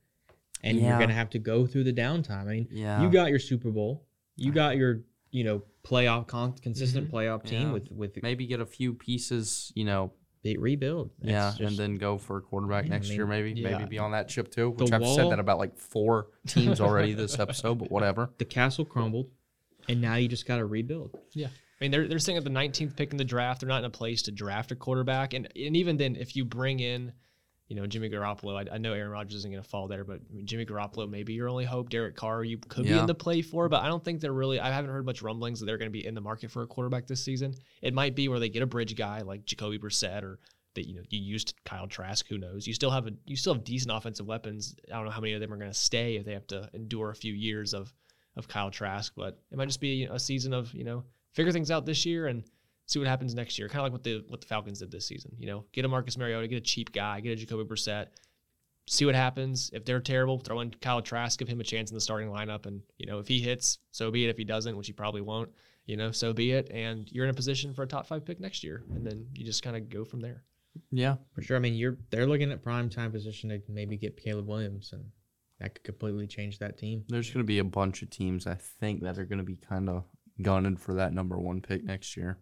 and 0.63 0.77
Yeah. 0.79 0.89
you're 0.89 0.99
gonna 0.99 1.13
have 1.13 1.29
to 1.31 1.39
go 1.39 1.65
through 1.67 1.83
the 1.83 1.93
downtime. 1.93 2.41
I 2.47 2.53
mean, 2.53 2.67
Yeah. 2.71 3.01
you 3.03 3.09
got 3.09 3.29
your 3.29 3.39
Super 3.39 3.69
Bowl. 3.69 4.05
You 4.35 4.51
got 4.51 4.77
your 4.77 5.01
you 5.31 5.43
know 5.43 5.63
playoff 5.85 6.27
con- 6.27 6.53
consistent 6.53 7.11
playoff 7.11 7.43
team 7.43 7.59
Mm-hmm. 7.59 7.67
Yeah. 7.67 7.73
with 7.73 7.91
with 7.91 8.23
Maybe 8.23 8.45
get 8.47 8.59
a 8.61 8.65
few 8.65 8.93
pieces, 8.93 9.71
you 9.75 9.85
know, 9.85 10.13
the 10.43 10.57
rebuild. 10.57 11.11
It's 11.21 11.29
yeah, 11.31 11.49
just- 11.49 11.61
and 11.61 11.77
then 11.77 11.95
go 11.95 12.17
for 12.17 12.37
a 12.37 12.41
quarterback 12.41 12.85
Yeah, 12.85 12.91
I 12.91 12.95
next 12.95 13.09
mean, 13.09 13.17
year, 13.17 13.27
maybe. 13.27 13.51
yeah. 13.53 13.77
Maybe 13.77 13.89
be 13.89 13.99
on 13.99 14.11
that 14.11 14.29
chip 14.29 14.51
too. 14.51 14.71
Which 14.71 14.89
The 14.89 14.95
I've 14.95 15.07
said 15.07 15.31
that 15.31 15.39
about 15.39 15.57
like 15.57 15.77
four 15.77 16.27
teams 16.47 16.79
already 16.81 17.13
this 17.13 17.39
episode, 17.39 17.79
but 17.79 17.91
whatever. 17.91 18.29
the 18.37 18.45
castle 18.45 18.85
crumbled, 18.85 19.27
and 19.89 20.01
now 20.01 20.15
you 20.15 20.27
just 20.27 20.45
got 20.47 20.57
to 20.57 20.65
rebuild. 20.65 21.17
Yeah. 21.33 21.47
I 21.47 21.83
mean, 21.85 21.91
they're, 21.91 22.07
they're 22.07 22.19
sitting 22.19 22.37
at 22.37 22.43
the 22.45 22.49
19th 22.49 22.95
pick 22.95 23.11
in 23.11 23.17
the 23.17 23.25
draft. 23.25 23.59
They're 23.59 23.67
not 23.67 23.79
in 23.79 23.85
a 23.85 23.89
place 23.89 24.21
to 24.23 24.31
draft 24.31 24.71
a 24.71 24.75
quarterback. 24.75 25.33
And, 25.33 25.47
and 25.55 25.75
even 25.75 25.97
then, 25.97 26.15
if 26.15 26.33
you 26.35 26.45
bring 26.45 26.79
in, 26.79 27.11
you 27.67 27.75
know, 27.75 27.87
Jimmy 27.87 28.09
Garoppolo, 28.09 28.69
I, 28.69 28.75
I 28.75 28.77
know 28.77 28.93
Aaron 28.93 29.11
Rodgers 29.11 29.39
isn't 29.39 29.51
going 29.51 29.63
to 29.63 29.67
fall 29.67 29.87
there, 29.87 30.03
but 30.03 30.19
I 30.29 30.33
mean, 30.33 30.45
Jimmy 30.45 30.65
Garoppolo 30.65 31.09
may 31.09 31.23
be 31.23 31.33
your 31.33 31.49
only 31.49 31.65
hope. 31.65 31.89
Derek 31.89 32.15
Carr, 32.15 32.43
you 32.43 32.57
could 32.57 32.83
be 32.83 32.91
in 32.91 33.05
the 33.05 33.15
play 33.15 33.41
for, 33.41 33.69
but 33.69 33.81
I 33.81 33.87
don't 33.87 34.03
think 34.03 34.19
they're 34.19 34.33
really, 34.33 34.59
I 34.59 34.71
haven't 34.71 34.91
heard 34.91 35.05
much 35.05 35.21
rumblings 35.21 35.59
that 35.59 35.65
they're 35.65 35.77
going 35.77 35.89
to 35.89 35.93
be 35.93 36.05
in 36.05 36.13
the 36.13 36.21
market 36.21 36.51
for 36.51 36.63
a 36.63 36.67
quarterback 36.67 37.07
this 37.07 37.23
season. 37.23 37.55
It 37.81 37.93
might 37.93 38.15
be 38.15 38.27
where 38.27 38.39
they 38.39 38.49
get 38.49 38.63
a 38.63 38.67
bridge 38.67 38.95
guy 38.95 39.21
like 39.21 39.45
Jacoby 39.45 39.79
Brissett 39.79 40.23
or 40.23 40.39
that, 40.75 40.87
you 40.87 40.95
know, 40.95 41.03
you 41.09 41.19
used 41.19 41.53
Kyle 41.65 41.87
Trask, 41.87 42.27
who 42.27 42.37
knows? 42.37 42.67
You 42.67 42.73
still 42.73 42.91
have 42.91 43.07
a, 43.07 43.11
you 43.25 43.35
still 43.35 43.53
have 43.53 43.63
decent 43.63 43.95
offensive 43.95 44.25
weapons. 44.25 44.75
I 44.91 44.95
don't 44.95 45.05
know 45.05 45.11
how 45.11 45.21
many 45.21 45.33
of 45.33 45.39
them 45.39 45.53
are 45.53 45.57
going 45.57 45.71
to 45.71 45.77
stay 45.77 46.17
if 46.17 46.25
they 46.25 46.33
have 46.33 46.47
to 46.47 46.69
endure 46.73 47.11
a 47.11 47.15
few 47.15 47.33
years 47.33 47.73
of, 47.73 47.93
of 48.35 48.47
Kyle 48.47 48.71
Trask, 48.71 49.13
but 49.15 49.39
it 49.51 49.57
might 49.57 49.67
just 49.67 49.79
be 49.79 50.03
a 50.03 50.19
season 50.19 50.53
of, 50.53 50.73
you 50.73 50.83
know, 50.83 51.03
figure 51.33 51.51
things 51.51 51.71
out 51.71 51.85
this 51.85 52.05
year 52.05 52.27
and 52.27 52.43
see 52.85 52.99
what 52.99 53.07
happens 53.07 53.33
next 53.33 53.57
year. 53.57 53.67
Kind 53.67 53.79
of 53.79 53.83
like 53.83 53.93
what 53.93 54.03
the 54.03 54.23
what 54.27 54.41
the 54.41 54.47
Falcons 54.47 54.79
did 54.79 54.91
this 54.91 55.05
season. 55.05 55.31
You 55.37 55.47
know, 55.47 55.65
get 55.71 55.85
a 55.85 55.87
Marcus 55.87 56.17
Mariota, 56.17 56.47
get 56.47 56.57
a 56.57 56.61
cheap 56.61 56.91
guy, 56.91 57.19
get 57.19 57.31
a 57.31 57.35
Jacoby 57.35 57.63
Brissett, 57.63 58.07
see 58.87 59.05
what 59.05 59.15
happens. 59.15 59.69
If 59.73 59.85
they're 59.85 59.99
terrible, 59.99 60.39
throw 60.39 60.59
in 60.61 60.71
Kyle 60.71 61.01
Trask, 61.01 61.39
give 61.39 61.47
him 61.47 61.61
a 61.61 61.63
chance 61.63 61.91
in 61.91 61.95
the 61.95 62.01
starting 62.01 62.29
lineup, 62.29 62.65
and 62.65 62.81
you 62.97 63.05
know 63.05 63.19
if 63.19 63.27
he 63.27 63.39
hits, 63.39 63.79
so 63.91 64.11
be 64.11 64.25
it. 64.25 64.29
If 64.29 64.37
he 64.37 64.43
doesn't, 64.43 64.75
which 64.75 64.87
he 64.87 64.93
probably 64.93 65.21
won't, 65.21 65.49
you 65.85 65.97
know, 65.97 66.11
so 66.11 66.33
be 66.33 66.51
it. 66.51 66.69
And 66.71 67.09
you're 67.11 67.25
in 67.25 67.31
a 67.31 67.35
position 67.35 67.73
for 67.73 67.83
a 67.83 67.87
top 67.87 68.07
five 68.07 68.25
pick 68.25 68.39
next 68.39 68.63
year, 68.63 68.83
and 68.93 69.05
then 69.05 69.27
you 69.33 69.45
just 69.45 69.63
kind 69.63 69.75
of 69.75 69.89
go 69.89 70.05
from 70.05 70.21
there. 70.21 70.43
Yeah. 70.91 71.15
For 71.33 71.41
sure. 71.41 71.57
I 71.57 71.59
mean, 71.59 71.75
you're 71.75 71.97
they're 72.09 72.27
looking 72.27 72.51
at 72.51 72.63
prime 72.63 72.89
time 72.89 73.11
position 73.11 73.49
to 73.49 73.61
maybe 73.69 73.97
get 73.97 74.17
Caleb 74.17 74.47
Williams, 74.47 74.91
and 74.93 75.05
that 75.59 75.75
could 75.75 75.83
completely 75.83 76.27
change 76.27 76.59
that 76.59 76.77
team. 76.77 77.03
There's 77.09 77.29
going 77.29 77.43
to 77.43 77.47
be 77.47 77.59
a 77.59 77.63
bunch 77.63 78.01
of 78.01 78.09
teams, 78.09 78.47
I 78.47 78.55
think, 78.55 79.03
that 79.03 79.17
are 79.17 79.25
going 79.25 79.39
to 79.39 79.45
be 79.45 79.57
kind 79.57 79.89
of 79.89 80.03
gunning 80.41 80.77
for 80.77 80.95
that 80.95 81.13
number 81.13 81.37
one 81.37 81.61
pick 81.61 81.83
next 81.83 82.17
year. 82.17 82.39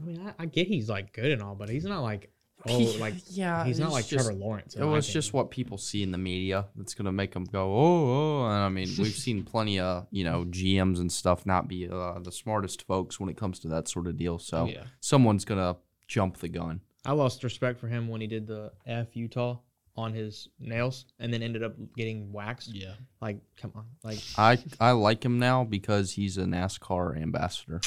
I 0.00 0.04
mean, 0.04 0.26
I, 0.26 0.42
I 0.42 0.46
get 0.46 0.66
he's 0.66 0.88
like 0.88 1.12
good 1.12 1.32
and 1.32 1.42
all, 1.42 1.54
but 1.54 1.68
he's 1.68 1.84
not 1.84 2.02
like 2.02 2.30
oh 2.68 2.96
like 2.98 3.14
yeah, 3.28 3.64
he's 3.64 3.78
not 3.78 3.92
like 3.92 4.06
just- 4.06 4.24
Trevor 4.24 4.38
Lawrence. 4.38 4.74
It 4.74 4.84
was 4.84 5.06
just 5.06 5.32
what 5.32 5.50
people 5.50 5.78
see 5.78 6.02
in 6.02 6.10
the 6.10 6.18
media 6.18 6.66
that's 6.74 6.94
going 6.94 7.04
to 7.04 7.12
make 7.12 7.32
them 7.32 7.44
go, 7.44 7.72
oh, 7.72 8.42
oh. 8.42 8.46
And 8.46 8.62
I 8.62 8.68
mean, 8.68 8.88
we've 8.98 9.06
seen 9.14 9.44
plenty 9.44 9.78
of, 9.78 10.06
you 10.10 10.24
know, 10.24 10.44
GMs 10.44 10.98
and 10.98 11.12
stuff 11.12 11.44
not 11.44 11.68
be 11.68 11.88
uh, 11.88 12.18
the 12.18 12.32
smartest 12.32 12.86
folks 12.86 13.20
when 13.20 13.28
it 13.28 13.36
comes 13.36 13.58
to 13.60 13.68
that 13.68 13.88
sort 13.88 14.06
of 14.06 14.16
deal. 14.16 14.38
So 14.38 14.66
yeah. 14.66 14.84
someone's 15.00 15.44
going 15.44 15.60
to 15.60 15.78
jump 16.08 16.38
the 16.38 16.48
gun. 16.48 16.80
I 17.04 17.12
lost 17.12 17.44
respect 17.44 17.78
for 17.78 17.88
him 17.88 18.08
when 18.08 18.20
he 18.20 18.26
did 18.26 18.46
the 18.46 18.72
F 18.86 19.14
Utah 19.14 19.58
on 19.96 20.12
his 20.12 20.48
nails 20.58 21.06
and 21.18 21.32
then 21.32 21.42
ended 21.42 21.62
up 21.62 21.74
getting 21.96 22.32
waxed. 22.32 22.74
Yeah, 22.74 22.94
Like, 23.20 23.38
come 23.60 23.72
on, 23.74 23.86
like 24.02 24.18
I, 24.36 24.58
I 24.80 24.90
like 24.90 25.24
him 25.24 25.38
now 25.38 25.64
because 25.64 26.12
he's 26.12 26.36
a 26.36 26.42
NASCAR 26.42 27.20
ambassador. 27.20 27.80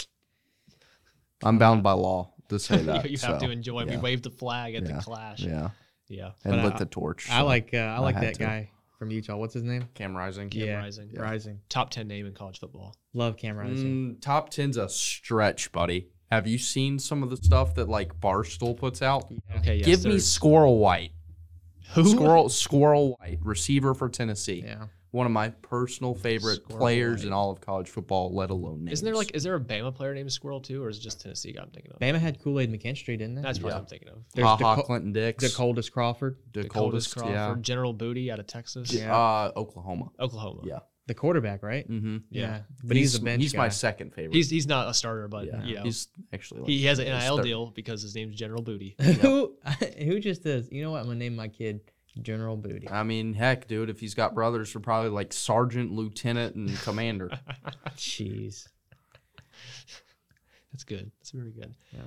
I'm 1.43 1.57
bound 1.57 1.83
by 1.83 1.93
law 1.93 2.33
to 2.49 2.59
say 2.59 2.77
that. 2.83 3.05
you 3.09 3.17
have 3.19 3.39
so, 3.39 3.45
to 3.47 3.51
enjoy. 3.51 3.85
We 3.85 3.97
waved 3.97 4.23
the 4.23 4.29
flag 4.31 4.75
at 4.75 4.83
Yeah. 4.83 4.95
the 4.97 5.01
clash. 5.01 5.39
Yeah, 5.41 5.69
Yeah. 6.07 6.31
And 6.43 6.55
But 6.55 6.63
lit 6.65 6.73
I- 6.75 6.79
the 6.79 6.85
torch. 6.85 7.29
I 7.29 7.39
so. 7.39 7.45
like 7.45 7.73
uh, 7.73 7.77
I 7.77 7.99
like 7.99 8.15
had 8.15 8.23
that 8.25 8.33
to. 8.35 8.43
guy 8.43 8.69
from 8.97 9.11
Utah. 9.11 9.37
What's 9.37 9.53
his 9.53 9.63
name? 9.63 9.87
Cam 9.93 10.15
Rising. 10.15 10.49
Cam 10.49 10.67
yeah, 10.67 10.77
Rising. 10.77 11.09
Rising. 11.13 11.59
top 11.69 11.89
ten 11.89 12.07
name 12.07 12.25
in 12.25 12.33
college 12.33 12.59
football. 12.59 12.95
Love 13.13 13.37
Cam 13.37 13.55
Rising. 13.57 14.15
Mm, 14.15 14.21
top 14.21 14.51
10's 14.51 14.77
a 14.77 14.87
stretch, 14.89 15.71
buddy. 15.71 16.09
Have 16.31 16.45
you 16.45 16.57
seen 16.59 16.99
some 16.99 17.23
of 17.23 17.29
the 17.31 17.37
stuff 17.37 17.73
that 17.75 17.87
like 17.89 18.19
Barstool 18.19 18.77
puts 18.77 19.01
out? 19.01 19.31
Okay, 19.57 19.77
yes, 19.77 19.85
Give 19.85 20.05
me 20.05 20.19
Squirrel 20.19 20.77
White. 20.77 21.11
who? 21.93 22.03
Squirrel 22.07 22.49
Squirrel 22.49 23.15
White, 23.19 23.39
receiver 23.41 23.93
for 23.95 24.09
Tennessee. 24.09 24.61
Yeah. 24.65 24.85
One 25.11 25.25
of 25.25 25.31
my 25.31 25.49
personal 25.49 26.13
favorite 26.13 26.57
Squirrel 26.63 26.79
players 26.79 27.21
White. 27.21 27.27
in 27.27 27.33
all 27.33 27.49
of 27.51 27.59
college 27.61 27.89
football, 27.89 28.31
let 28.33 28.51
alone 28.51 28.85
names. 28.85 28.99
Isn't 28.99 29.05
there 29.05 29.15
like 29.15 29.31
is 29.35 29.43
there 29.43 29.55
a 29.55 29.59
Bama 29.59 29.93
player 29.95 30.13
named 30.13 30.31
Squirrel 30.31 30.59
too, 30.61 30.83
or 30.83 30.89
is 30.89 30.97
it 30.97 31.01
just 31.01 31.21
Tennessee 31.21 31.51
guy 31.51 31.63
I'm 31.63 31.69
thinking 31.71 31.91
of? 31.91 31.99
Bama 31.99 32.19
had 32.19 32.39
Kool 32.43 32.59
Aid 32.59 32.71
McKinstry, 32.71 33.17
didn't 33.17 33.35
they? 33.35 33.41
That's 33.41 33.57
probably 33.57 33.71
Yeah. 33.71 33.75
what 33.77 33.81
I'm 33.81 33.87
thinking 33.87 34.09
of. 34.09 34.17
There's 34.35 34.45
Ha 34.47 34.57
ha 34.57 34.75
Col- 34.75 34.83
Clinton 34.83 35.11
Dix, 35.11 35.43
the 35.43 35.55
coldest 35.55 35.91
Crawford, 35.91 36.37
the, 36.53 36.61
The 36.63 36.69
coldest, 36.69 37.15
Crawford, 37.15 37.33
yeah. 37.33 37.55
General 37.59 37.93
Booty 37.93 38.31
out 38.31 38.39
of 38.39 38.45
Texas, 38.47 38.93
Yeah. 38.93 39.15
Uh, 39.15 39.51
Oklahoma. 39.55 40.11
Oklahoma. 40.19 40.61
Yeah. 40.65 40.79
the 41.07 41.15
quarterback, 41.15 41.63
right? 41.63 41.89
Mm-hmm. 41.89 42.17
Yeah, 42.29 42.59
but 42.83 42.95
he's, 42.95 43.15
a 43.15 43.21
bench 43.21 43.41
he's 43.41 43.53
guy. 43.53 43.57
my 43.57 43.69
second 43.69 44.13
favorite. 44.13 44.35
He's 44.35 44.51
he's 44.51 44.67
not 44.67 44.87
a 44.89 44.93
starter, 44.93 45.27
but 45.27 45.47
yeah, 45.47 45.63
you 45.63 45.75
know 45.77 45.81
he's 45.81 46.07
actually 46.31 46.59
like, 46.61 46.69
he 46.69 46.85
has 46.85 46.99
an 46.99 47.07
his 47.07 47.23
NIL 47.23 47.37
third- 47.37 47.43
deal 47.45 47.71
because 47.71 48.03
his 48.03 48.13
name's 48.13 48.35
General 48.35 48.61
Booty. 48.61 48.95
who 49.21 49.55
who 49.97 50.19
just 50.19 50.43
does? 50.43 50.71
You 50.71 50.83
know 50.83 50.91
what? 50.91 50.99
I'm 50.99 51.05
gonna 51.07 51.15
name 51.17 51.35
my 51.35 51.47
kid 51.47 51.79
General 52.21 52.57
Booty. 52.57 52.89
I 52.89 53.03
mean, 53.03 53.33
heck, 53.33 53.67
dude, 53.67 53.89
if 53.89 53.99
he's 53.99 54.13
got 54.13 54.35
brothers, 54.35 54.73
they're 54.73 54.81
probably 54.81 55.09
like 55.09 55.31
sergeant, 55.33 55.91
lieutenant, 55.91 56.55
and 56.55 56.77
commander. 56.81 57.29
Jeez. 57.95 58.67
That's 60.71 60.83
good. 60.83 61.11
That's 61.19 61.31
very 61.31 61.51
good. 61.51 61.73
Yeah. 61.91 62.01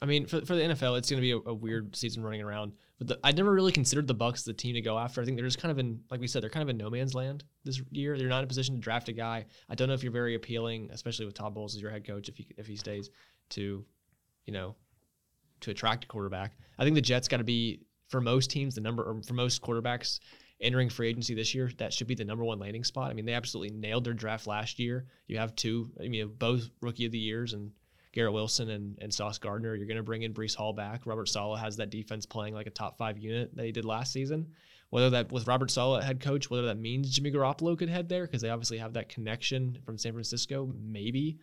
I 0.00 0.06
mean, 0.06 0.26
for, 0.26 0.44
for 0.44 0.54
the 0.54 0.62
NFL, 0.62 0.98
it's 0.98 1.10
going 1.10 1.20
to 1.20 1.22
be 1.22 1.32
a, 1.32 1.38
a 1.50 1.54
weird 1.54 1.96
season 1.96 2.22
running 2.22 2.42
around. 2.42 2.72
But 2.98 3.08
the, 3.08 3.18
I 3.24 3.32
never 3.32 3.52
really 3.52 3.72
considered 3.72 4.06
the 4.06 4.14
Bucks 4.14 4.42
the 4.42 4.52
team 4.52 4.74
to 4.74 4.80
go 4.80 4.98
after. 4.98 5.20
I 5.20 5.24
think 5.24 5.36
they're 5.36 5.46
just 5.46 5.60
kind 5.60 5.72
of 5.72 5.78
in, 5.78 6.00
like 6.10 6.20
we 6.20 6.26
said, 6.26 6.42
they're 6.42 6.50
kind 6.50 6.62
of 6.62 6.68
in 6.68 6.76
no 6.76 6.90
man's 6.90 7.14
land 7.14 7.44
this 7.64 7.80
year. 7.90 8.16
They're 8.16 8.28
not 8.28 8.38
in 8.38 8.44
a 8.44 8.48
position 8.48 8.74
to 8.74 8.80
draft 8.80 9.08
a 9.08 9.12
guy. 9.12 9.46
I 9.68 9.74
don't 9.74 9.88
know 9.88 9.94
if 9.94 10.02
you're 10.02 10.12
very 10.12 10.34
appealing, 10.34 10.90
especially 10.92 11.26
with 11.26 11.34
Todd 11.34 11.54
Bowles 11.54 11.74
as 11.74 11.82
your 11.82 11.90
head 11.90 12.06
coach, 12.06 12.28
if 12.28 12.36
he 12.36 12.46
if 12.56 12.66
he 12.66 12.76
stays, 12.76 13.10
to, 13.50 13.84
you 14.44 14.52
know, 14.52 14.76
to 15.60 15.70
attract 15.70 16.04
a 16.04 16.06
quarterback. 16.06 16.52
I 16.78 16.84
think 16.84 16.94
the 16.94 17.02
Jets 17.02 17.28
got 17.28 17.38
to 17.38 17.44
be 17.44 17.80
for 18.08 18.20
most 18.20 18.50
teams 18.50 18.74
the 18.74 18.80
number 18.80 19.02
or 19.02 19.22
for 19.22 19.34
most 19.34 19.62
quarterbacks 19.62 20.20
entering 20.60 20.88
free 20.88 21.08
agency 21.08 21.34
this 21.34 21.54
year. 21.54 21.70
That 21.78 21.92
should 21.92 22.06
be 22.06 22.14
the 22.14 22.24
number 22.24 22.44
one 22.44 22.58
landing 22.58 22.84
spot. 22.84 23.10
I 23.10 23.14
mean, 23.14 23.26
they 23.26 23.34
absolutely 23.34 23.76
nailed 23.76 24.04
their 24.04 24.14
draft 24.14 24.46
last 24.46 24.78
year. 24.78 25.06
You 25.26 25.38
have 25.38 25.54
two, 25.54 25.90
I 26.02 26.08
mean, 26.08 26.32
both 26.38 26.70
rookie 26.80 27.06
of 27.06 27.12
the 27.12 27.18
years 27.18 27.52
and 27.52 27.72
Garrett 28.12 28.32
Wilson 28.32 28.70
and, 28.70 28.98
and 29.02 29.12
Sauce 29.12 29.38
Gardner. 29.38 29.74
You're 29.74 29.86
going 29.86 29.98
to 29.98 30.02
bring 30.02 30.22
in 30.22 30.32
Breece 30.32 30.54
Hall 30.54 30.72
back. 30.72 31.04
Robert 31.04 31.28
Saleh 31.28 31.60
has 31.60 31.76
that 31.76 31.90
defense 31.90 32.24
playing 32.24 32.54
like 32.54 32.66
a 32.66 32.70
top 32.70 32.96
five 32.96 33.18
unit 33.18 33.54
that 33.54 33.66
he 33.66 33.72
did 33.72 33.84
last 33.84 34.12
season. 34.12 34.46
Whether 34.88 35.10
that 35.10 35.32
with 35.32 35.46
Robert 35.46 35.70
Saleh 35.70 36.00
at 36.00 36.06
head 36.06 36.20
coach, 36.20 36.48
whether 36.48 36.66
that 36.66 36.78
means 36.78 37.10
Jimmy 37.10 37.32
Garoppolo 37.32 37.76
could 37.76 37.88
head 37.88 38.08
there 38.08 38.24
because 38.24 38.40
they 38.40 38.50
obviously 38.50 38.78
have 38.78 38.94
that 38.94 39.08
connection 39.08 39.76
from 39.84 39.98
San 39.98 40.12
Francisco, 40.12 40.72
maybe. 40.80 41.38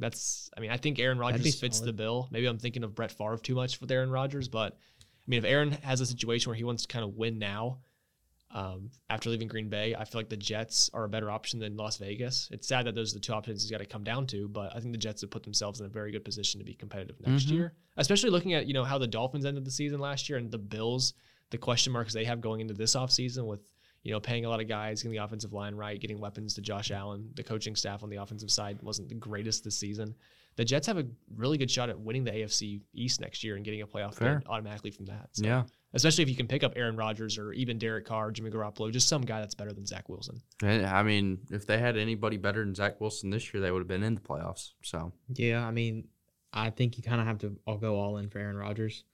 That's, 0.00 0.50
I 0.56 0.60
mean, 0.60 0.70
I 0.70 0.76
think 0.76 0.98
Aaron 0.98 1.18
Rodgers 1.18 1.58
fits 1.58 1.78
solid. 1.78 1.88
the 1.88 1.92
bill. 1.92 2.28
Maybe 2.30 2.46
I'm 2.46 2.58
thinking 2.58 2.84
of 2.84 2.94
Brett 2.94 3.12
Favre 3.12 3.38
too 3.38 3.54
much 3.54 3.80
with 3.80 3.90
Aaron 3.90 4.10
Rodgers, 4.10 4.48
but 4.48 4.76
mean, 5.28 5.38
if 5.38 5.44
Aaron 5.44 5.72
has 5.82 6.00
a 6.00 6.06
situation 6.06 6.50
where 6.50 6.56
he 6.56 6.64
wants 6.64 6.82
to 6.82 6.88
kind 6.88 7.04
of 7.04 7.14
win 7.16 7.38
now, 7.38 7.78
um, 8.50 8.90
after 9.10 9.28
leaving 9.28 9.46
Green 9.46 9.68
Bay, 9.68 9.94
I 9.94 10.04
feel 10.04 10.18
like 10.20 10.30
the 10.30 10.36
Jets 10.36 10.88
are 10.94 11.04
a 11.04 11.08
better 11.08 11.30
option 11.30 11.60
than 11.60 11.76
Las 11.76 11.98
Vegas. 11.98 12.48
It's 12.50 12.66
sad 12.66 12.86
that 12.86 12.94
those 12.94 13.12
are 13.12 13.16
the 13.16 13.20
two 13.20 13.34
options 13.34 13.62
he's 13.62 13.70
got 13.70 13.78
to 13.78 13.84
come 13.86 14.04
down 14.04 14.26
to, 14.28 14.48
but 14.48 14.74
I 14.74 14.80
think 14.80 14.92
the 14.92 14.98
Jets 14.98 15.20
have 15.20 15.30
put 15.30 15.42
themselves 15.42 15.80
in 15.80 15.86
a 15.86 15.88
very 15.90 16.10
good 16.12 16.24
position 16.24 16.58
to 16.58 16.64
be 16.64 16.72
competitive 16.74 17.20
next 17.20 17.48
Mhm. 17.48 17.52
year, 17.52 17.74
especially 17.98 18.30
looking 18.30 18.54
at 18.54 18.66
you 18.66 18.72
know 18.72 18.84
how 18.84 18.96
the 18.96 19.06
Dolphins 19.06 19.44
ended 19.44 19.66
the 19.66 19.70
season 19.70 20.00
last 20.00 20.28
year 20.30 20.38
and 20.38 20.50
the 20.50 20.58
Bills 20.58 21.12
the 21.50 21.58
question 21.58 21.92
marks 21.92 22.12
they 22.12 22.24
have 22.24 22.40
going 22.42 22.60
into 22.60 22.74
this 22.74 22.94
offseason 22.94 23.46
with 23.46 23.70
you 24.02 24.12
know 24.12 24.20
paying 24.20 24.46
a 24.46 24.48
lot 24.48 24.60
of 24.60 24.68
guys, 24.68 25.02
getting 25.02 25.16
the 25.16 25.22
offensive 25.24 25.52
line 25.52 25.74
right, 25.74 26.00
getting 26.00 26.18
weapons 26.18 26.54
to 26.54 26.62
Josh 26.62 26.90
Allen. 26.90 27.30
The 27.34 27.42
coaching 27.42 27.76
staff 27.76 28.02
on 28.02 28.08
the 28.08 28.16
offensive 28.16 28.50
side 28.50 28.80
wasn't 28.80 29.10
the 29.10 29.14
greatest 29.14 29.62
this 29.64 29.76
season. 29.76 30.14
The 30.58 30.64
Jets 30.64 30.88
have 30.88 30.98
a 30.98 31.06
really 31.36 31.56
good 31.56 31.70
shot 31.70 31.88
at 31.88 32.00
winning 32.00 32.24
the 32.24 32.32
AFC 32.32 32.80
East 32.92 33.20
next 33.20 33.44
year 33.44 33.54
and 33.54 33.64
getting 33.64 33.80
a 33.80 33.86
playoff 33.86 34.16
Fair. 34.16 34.40
bid 34.40 34.48
automatically 34.48 34.90
from 34.90 35.06
that. 35.06 35.28
So, 35.30 35.46
Yeah. 35.46 35.62
especially 35.94 36.22
if 36.22 36.28
you 36.28 36.34
can 36.34 36.48
pick 36.48 36.64
up 36.64 36.72
Aaron 36.74 36.96
Rodgers 36.96 37.38
or 37.38 37.52
even 37.52 37.78
Derek 37.78 38.06
Carr, 38.06 38.32
Jimmy 38.32 38.50
Garoppolo, 38.50 38.90
just 38.90 39.08
some 39.08 39.22
guy 39.22 39.38
that's 39.38 39.54
better 39.54 39.72
than 39.72 39.86
Zach 39.86 40.08
Wilson. 40.08 40.42
And, 40.60 40.84
I 40.84 41.04
mean, 41.04 41.38
if 41.52 41.64
they 41.64 41.78
had 41.78 41.96
anybody 41.96 42.38
better 42.38 42.64
than 42.64 42.74
Zach 42.74 43.00
Wilson 43.00 43.30
this 43.30 43.54
year, 43.54 43.60
they 43.60 43.70
would 43.70 43.78
have 43.78 43.86
been 43.86 44.02
in 44.02 44.16
the 44.16 44.20
playoffs. 44.20 44.72
So 44.82 45.12
Yeah, 45.28 45.64
I 45.64 45.70
mean, 45.70 46.08
I 46.52 46.70
think 46.70 46.96
you 46.96 47.04
kind 47.04 47.20
of 47.20 47.28
have 47.28 47.38
to 47.38 47.56
all 47.64 47.78
go 47.78 47.94
all 47.94 48.16
in 48.16 48.28
for 48.28 48.40
Aaron 48.40 48.56
Rodgers. 48.56 49.04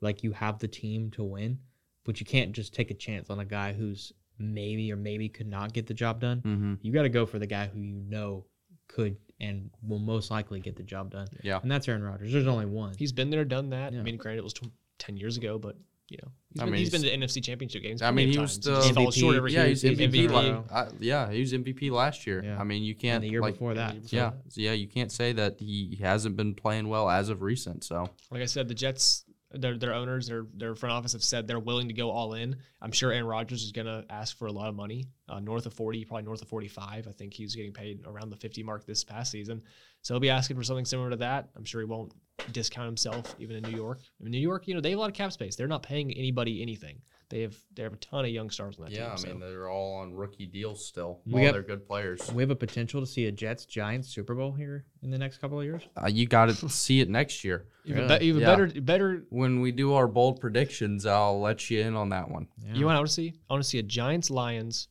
Like 0.00 0.24
you 0.24 0.32
have 0.32 0.58
the 0.60 0.68
team 0.68 1.10
to 1.10 1.22
win, 1.24 1.58
but 2.04 2.20
you 2.20 2.24
can't 2.26 2.52
just 2.52 2.72
take 2.72 2.90
a 2.90 2.94
chance 2.94 3.28
on 3.28 3.38
a 3.38 3.44
guy 3.44 3.74
who's 3.74 4.14
maybe 4.38 4.90
or 4.90 4.96
maybe 4.96 5.28
could 5.28 5.46
not 5.46 5.74
get 5.74 5.86
the 5.86 5.94
job 5.94 6.20
done. 6.20 6.38
mm-hmm. 6.40 6.74
You 6.80 6.90
got 6.92 7.02
to 7.02 7.10
go 7.10 7.26
for 7.26 7.38
the 7.38 7.46
guy 7.46 7.66
who 7.66 7.80
you 7.80 7.96
know 8.08 8.46
could 8.88 9.16
and 9.40 9.70
will 9.86 9.98
most 9.98 10.30
likely 10.30 10.60
get 10.60 10.76
the 10.76 10.82
job 10.82 11.10
done. 11.10 11.28
Yeah. 11.42 11.58
And 11.62 11.70
that's 11.70 11.86
Aaron 11.88 12.02
Rodgers. 12.02 12.32
There's 12.32 12.46
only 12.46 12.66
one. 12.66 12.94
He's 12.98 13.12
been 13.12 13.28
there, 13.30 13.44
done 13.44 13.70
that. 13.70 13.92
I 13.92 14.02
mean, 14.02 14.16
granted, 14.16 14.38
it 14.38 14.44
was 14.44 14.54
tw- 14.54 14.70
10 14.98 15.16
years 15.18 15.36
ago, 15.36 15.58
but, 15.58 15.76
you 16.08 16.16
know, 16.22 16.30
he's 16.54 16.62
I 16.62 16.64
been, 16.64 16.72
mean, 16.72 16.78
he's 16.78 16.90
been 16.90 17.02
to 17.02 17.08
he's- 17.10 17.18
NFC 17.36 17.44
championship 17.44 17.82
games. 17.82 18.00
I 18.00 18.10
mean, 18.12 18.28
he 18.30 18.38
was 18.38 18.54
times. 18.58 18.64
the 18.64 18.74
just 18.80 18.94
falls 18.94 19.14
short 19.14 19.34
MVP. 19.34 19.36
every 19.36 19.52
yeah, 19.52 19.60
year. 19.60 19.68
he's 19.68 19.82
MVP. 19.84 20.28
MVP. 20.28 20.30
la- 20.30 20.62
I- 20.74 20.88
yeah, 21.00 21.30
he 21.30 21.40
was 21.40 21.52
MVP 21.52 21.90
last 21.90 22.26
year. 22.26 22.42
Yeah. 22.42 22.58
I 22.58 22.64
mean, 22.64 22.82
you 22.82 22.94
can't 22.94 23.20
the 23.20 23.28
year 23.28 23.42
like, 23.42 23.54
before 23.54 23.74
that. 23.74 23.94
Yeah, 24.10 24.30
yeah, 24.54 24.72
you 24.72 24.88
can't 24.88 25.12
say 25.12 25.32
that 25.32 25.60
he 25.60 25.98
hasn't 26.00 26.36
been 26.36 26.54
playing 26.54 26.88
well 26.88 27.10
as 27.10 27.28
of 27.28 27.42
recent. 27.42 27.84
So 27.84 28.08
Like 28.30 28.40
I 28.40 28.46
said, 28.46 28.68
the 28.68 28.74
Jets, 28.74 29.25
their 29.52 29.76
their 29.76 29.94
owners, 29.94 30.26
their 30.26 30.46
their 30.54 30.74
front 30.74 30.92
office 30.92 31.12
have 31.12 31.22
said 31.22 31.46
they're 31.46 31.58
willing 31.58 31.88
to 31.88 31.94
go 31.94 32.10
all 32.10 32.34
in. 32.34 32.56
I'm 32.80 32.92
sure 32.92 33.12
Aaron 33.12 33.26
Rodgers 33.26 33.62
is 33.62 33.72
going 33.72 33.86
to 33.86 34.04
ask 34.10 34.36
for 34.36 34.46
a 34.46 34.52
lot 34.52 34.68
of 34.68 34.74
money, 34.74 35.06
uh, 35.28 35.40
north 35.40 35.66
of 35.66 35.74
40, 35.74 36.04
probably 36.04 36.24
north 36.24 36.42
of 36.42 36.48
45. 36.48 37.06
I 37.06 37.12
think 37.12 37.32
he's 37.32 37.54
getting 37.54 37.72
paid 37.72 38.04
around 38.06 38.30
the 38.30 38.36
50 38.36 38.62
mark 38.62 38.86
this 38.86 39.04
past 39.04 39.30
season, 39.30 39.62
so 40.02 40.14
he'll 40.14 40.20
be 40.20 40.30
asking 40.30 40.56
for 40.56 40.64
something 40.64 40.84
similar 40.84 41.10
to 41.10 41.16
that. 41.16 41.48
I'm 41.56 41.64
sure 41.64 41.80
he 41.80 41.86
won't 41.86 42.12
discount 42.52 42.86
himself 42.86 43.34
even 43.38 43.56
in 43.56 43.62
New 43.70 43.76
York. 43.76 44.00
I 44.20 44.24
mean, 44.24 44.32
New 44.32 44.38
York, 44.38 44.66
you 44.68 44.74
know, 44.74 44.80
they 44.80 44.90
have 44.90 44.98
a 44.98 45.00
lot 45.00 45.10
of 45.10 45.16
cap 45.16 45.32
space. 45.32 45.56
They're 45.56 45.68
not 45.68 45.82
paying 45.82 46.12
anybody 46.12 46.62
anything. 46.62 47.00
They 47.28 47.40
have 47.40 47.56
they 47.74 47.82
have 47.82 47.92
a 47.92 47.96
ton 47.96 48.24
of 48.24 48.30
young 48.30 48.50
stars 48.50 48.78
on 48.78 48.84
that 48.84 48.92
yeah, 48.92 49.12
I 49.12 49.16
team. 49.16 49.32
mean 49.32 49.40
they're 49.40 49.68
all 49.68 49.96
on 49.96 50.14
rookie 50.14 50.46
deals 50.46 50.84
still. 50.86 51.20
We 51.26 51.40
all 51.40 51.46
got- 51.46 51.52
they're 51.54 51.62
good 51.62 51.84
players. 51.86 52.30
We 52.32 52.42
have 52.42 52.50
a 52.50 52.56
potential 52.56 53.00
to 53.00 53.06
see 53.06 53.26
a 53.26 53.32
Jets 53.32 53.64
Giants 53.66 54.08
Super 54.08 54.34
Bowl 54.34 54.52
here 54.52 54.84
in 55.02 55.10
the 55.10 55.18
next 55.18 55.38
couple 55.38 55.58
of 55.58 55.64
years. 55.64 55.82
Uh, 56.00 56.06
you 56.08 56.26
got 56.28 56.46
to 56.50 56.68
see 56.68 57.00
it 57.00 57.08
next 57.08 57.42
year 57.42 57.66
even, 57.84 58.02
Really? 58.04 58.18
be- 58.20 58.26
even 58.26 58.40
Yeah. 58.42 58.46
better 58.56 58.80
better 58.80 59.24
when 59.30 59.60
we 59.60 59.72
do 59.72 59.94
our 59.94 60.06
bold 60.06 60.40
predictions. 60.40 61.04
I'll 61.04 61.40
let 61.40 61.68
you 61.68 61.80
in 61.80 61.96
on 61.96 62.10
that 62.10 62.30
one. 62.30 62.46
Yeah. 62.64 62.74
You 62.74 62.86
want 62.86 63.04
to 63.04 63.12
see? 63.12 63.34
I 63.50 63.52
want 63.54 63.62
to 63.64 63.68
see 63.68 63.78
a 63.80 63.82
Giants 63.82 64.30
Lions, 64.30 64.86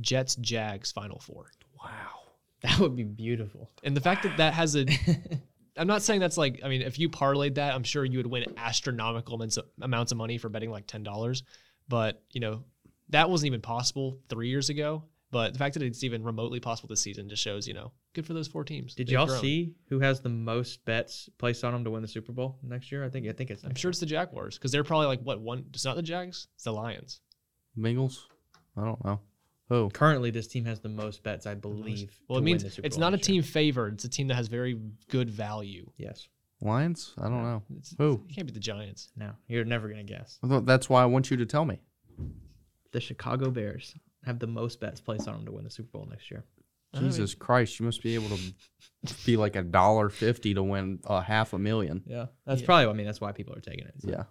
Jets 0.00 0.34
Jags 0.36 0.90
Final 0.90 1.20
Four. 1.20 1.52
Wow. 1.82 1.90
that 2.62 2.80
would 2.80 2.96
be 2.96 3.04
beautiful. 3.04 3.70
And 3.84 3.96
the 3.96 4.00
fact 4.00 4.24
that 4.24 4.36
that 4.38 4.54
has 4.54 4.74
a, 4.76 4.86
I'm 5.76 5.86
not 5.86 6.02
saying 6.02 6.20
that's 6.20 6.38
like, 6.38 6.60
I 6.64 6.68
mean, 6.68 6.80
if 6.82 6.98
you 6.98 7.08
parlayed 7.10 7.56
that, 7.56 7.74
I'm 7.74 7.82
sure 7.84 8.04
you 8.04 8.18
would 8.18 8.26
win 8.26 8.44
astronomical 8.56 9.34
amounts 9.34 9.58
amounts 9.82 10.10
of 10.10 10.18
money 10.18 10.38
for 10.38 10.48
betting 10.48 10.70
like 10.70 10.86
ten 10.86 11.02
dollars. 11.02 11.42
But 11.88 12.22
you 12.32 12.40
know, 12.40 12.64
that 13.10 13.30
wasn't 13.30 13.48
even 13.48 13.60
possible 13.60 14.18
three 14.28 14.48
years 14.48 14.68
ago. 14.68 15.04
But 15.32 15.52
the 15.52 15.58
fact 15.58 15.74
that 15.74 15.82
it's 15.82 16.04
even 16.04 16.22
remotely 16.22 16.60
possible 16.60 16.88
this 16.88 17.00
season 17.00 17.28
just 17.28 17.42
shows, 17.42 17.66
you 17.66 17.74
know, 17.74 17.90
good 18.14 18.24
for 18.24 18.32
those 18.32 18.46
four 18.46 18.62
teams. 18.64 18.94
Did 18.94 19.08
They've 19.08 19.14
y'all 19.14 19.26
grown. 19.26 19.40
see 19.40 19.74
who 19.88 19.98
has 19.98 20.20
the 20.20 20.28
most 20.28 20.84
bets 20.84 21.28
placed 21.36 21.64
on 21.64 21.72
them 21.72 21.84
to 21.84 21.90
win 21.90 22.00
the 22.00 22.08
Super 22.08 22.32
Bowl 22.32 22.58
next 22.62 22.92
year? 22.92 23.04
I 23.04 23.08
think 23.08 23.26
I 23.28 23.32
think 23.32 23.50
it's 23.50 23.62
I'm 23.62 23.70
next 23.70 23.80
sure 23.80 23.90
it's 23.90 24.00
the 24.00 24.06
Jaguars 24.06 24.56
because 24.56 24.70
they're 24.70 24.84
probably 24.84 25.08
like 25.08 25.20
what 25.22 25.40
one? 25.40 25.64
It's 25.74 25.84
not 25.84 25.96
the 25.96 26.02
Jags. 26.02 26.46
It's 26.54 26.64
the 26.64 26.72
Lions. 26.72 27.20
Bengals? 27.76 28.20
I 28.76 28.84
don't 28.84 29.04
know. 29.04 29.20
Who? 29.68 29.90
Currently, 29.90 30.30
this 30.30 30.46
team 30.46 30.64
has 30.66 30.78
the 30.78 30.88
most 30.88 31.24
bets, 31.24 31.44
I 31.44 31.54
believe. 31.54 32.16
Well, 32.28 32.38
it 32.38 32.42
means 32.42 32.62
it's 32.62 32.78
Bowl 32.78 33.00
not 33.00 33.14
a 33.14 33.16
year. 33.16 33.22
team 33.22 33.42
favored. 33.42 33.94
It's 33.94 34.04
a 34.04 34.08
team 34.08 34.28
that 34.28 34.34
has 34.34 34.46
very 34.46 34.78
good 35.08 35.28
value. 35.28 35.90
Yes. 35.96 36.28
Lions? 36.66 37.14
I 37.18 37.22
don't 37.28 37.42
know. 37.42 37.62
It's, 37.78 37.94
Who? 37.98 38.22
You 38.28 38.34
can't 38.34 38.46
be 38.46 38.52
the 38.52 38.60
Giants. 38.60 39.10
No, 39.16 39.30
you're 39.48 39.64
never 39.64 39.88
gonna 39.88 40.04
guess. 40.04 40.38
I 40.42 40.48
thought 40.48 40.66
That's 40.66 40.88
why 40.90 41.02
I 41.02 41.06
want 41.06 41.30
you 41.30 41.36
to 41.38 41.46
tell 41.46 41.64
me. 41.64 41.80
The 42.92 43.00
Chicago 43.00 43.50
Bears 43.50 43.94
have 44.24 44.38
the 44.38 44.46
most 44.46 44.80
bets 44.80 45.00
placed 45.00 45.28
on 45.28 45.34
them 45.36 45.46
to 45.46 45.52
win 45.52 45.64
the 45.64 45.70
Super 45.70 45.90
Bowl 45.90 46.06
next 46.10 46.30
year. 46.30 46.44
I 46.94 47.00
mean- 47.00 47.10
Jesus 47.10 47.34
Christ, 47.34 47.78
you 47.78 47.86
must 47.86 48.02
be 48.02 48.14
able 48.14 48.28
to 48.36 49.14
be 49.26 49.36
like 49.36 49.56
a 49.56 49.62
dollar 49.62 50.08
fifty 50.08 50.54
to 50.54 50.62
win 50.62 51.00
a 51.04 51.20
half 51.22 51.52
a 51.52 51.58
million. 51.58 52.02
Yeah, 52.06 52.26
that's 52.46 52.60
Yeah. 52.60 52.66
probably. 52.66 52.86
I 52.86 52.92
mean, 52.94 53.06
that's 53.06 53.20
why 53.20 53.32
people 53.32 53.54
are 53.54 53.60
taking 53.60 53.86
it. 53.86 53.94
Yeah. 54.02 54.24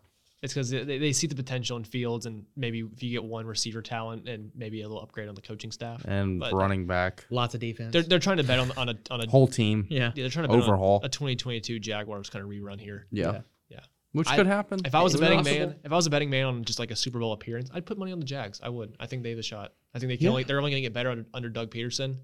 It's 0.45 0.53
because 0.53 0.69
they, 0.69 0.83
they 0.97 1.11
see 1.11 1.27
the 1.27 1.35
potential 1.35 1.75
in 1.77 1.83
Fields, 1.83 2.25
and 2.25 2.45
maybe 2.55 2.79
if 2.93 3.03
you 3.03 3.11
get 3.11 3.23
one 3.23 3.45
receiver 3.45 3.81
talent 3.81 4.29
and 4.29 4.51
maybe 4.55 4.81
a 4.81 4.87
little 4.87 5.03
upgrade 5.03 5.27
on 5.27 5.35
the 5.35 5.41
coaching 5.41 5.71
staff, 5.71 6.05
And 6.05 6.39
But- 6.39 6.53
running 6.53 6.87
back. 6.87 7.25
Lots 7.29 7.53
of 7.53 7.59
defense. 7.59 7.91
they're 7.91 8.03
they're 8.03 8.19
trying 8.19 8.37
to 8.37 8.43
bet 8.43 8.59
on 8.59 8.71
on 8.77 8.89
a 8.89 8.95
on 9.11 9.19
a 9.21 9.29
Whole 9.29 9.47
team. 9.47 9.85
yeah. 9.89 10.11
yeah, 10.15 10.23
they're 10.23 10.29
trying 10.29 10.47
to 10.47 10.53
bet 10.53 10.63
Overhaul. 10.63 10.97
on 10.99 11.03
a, 11.03 11.05
a 11.07 11.09
2022 11.09 11.79
Jaguars 11.79 12.29
kind 12.29 12.43
of 12.45 12.49
rerun 12.49 12.79
here. 12.79 13.07
Yeah. 13.11 13.31
Yeah. 13.33 13.41
Yeah. 13.69 13.79
Which 14.13 14.29
I- 14.29 14.37
could 14.37 14.47
happen. 14.47 14.79
If 14.85 14.95
I 14.95 15.01
was 15.01 15.13
a 15.15 15.17
betting 15.17 15.39
possible. 15.39 15.67
man, 15.67 15.75
if 15.83 15.91
I 15.91 15.95
was 15.95 16.07
a 16.07 16.09
betting 16.09 16.29
man 16.29 16.45
on 16.45 16.63
just 16.63 16.79
like 16.79 16.91
a 16.91 16.95
Super 16.95 17.19
Bowl 17.19 17.33
appearance, 17.33 17.69
I'd 17.73 17.85
put 17.85 17.97
money 17.97 18.13
on 18.13 18.19
the 18.19 18.25
Jags. 18.25 18.61
I 18.63 18.69
would. 18.69 18.95
I 18.99 19.07
think 19.07 19.23
they 19.23 19.31
have 19.31 19.39
a 19.39 19.43
shot. 19.43 19.73
I 19.93 19.99
think 19.99 20.09
they 20.09 20.17
can 20.17 20.25
Yeah. 20.25 20.29
only 20.29 20.43
they're 20.43 20.59
only 20.59 20.71
going 20.71 20.81
to 20.83 20.87
get 20.87 20.93
better 20.93 21.09
under, 21.09 21.25
under 21.33 21.49
Doug 21.49 21.69
Pederson. 21.71 22.17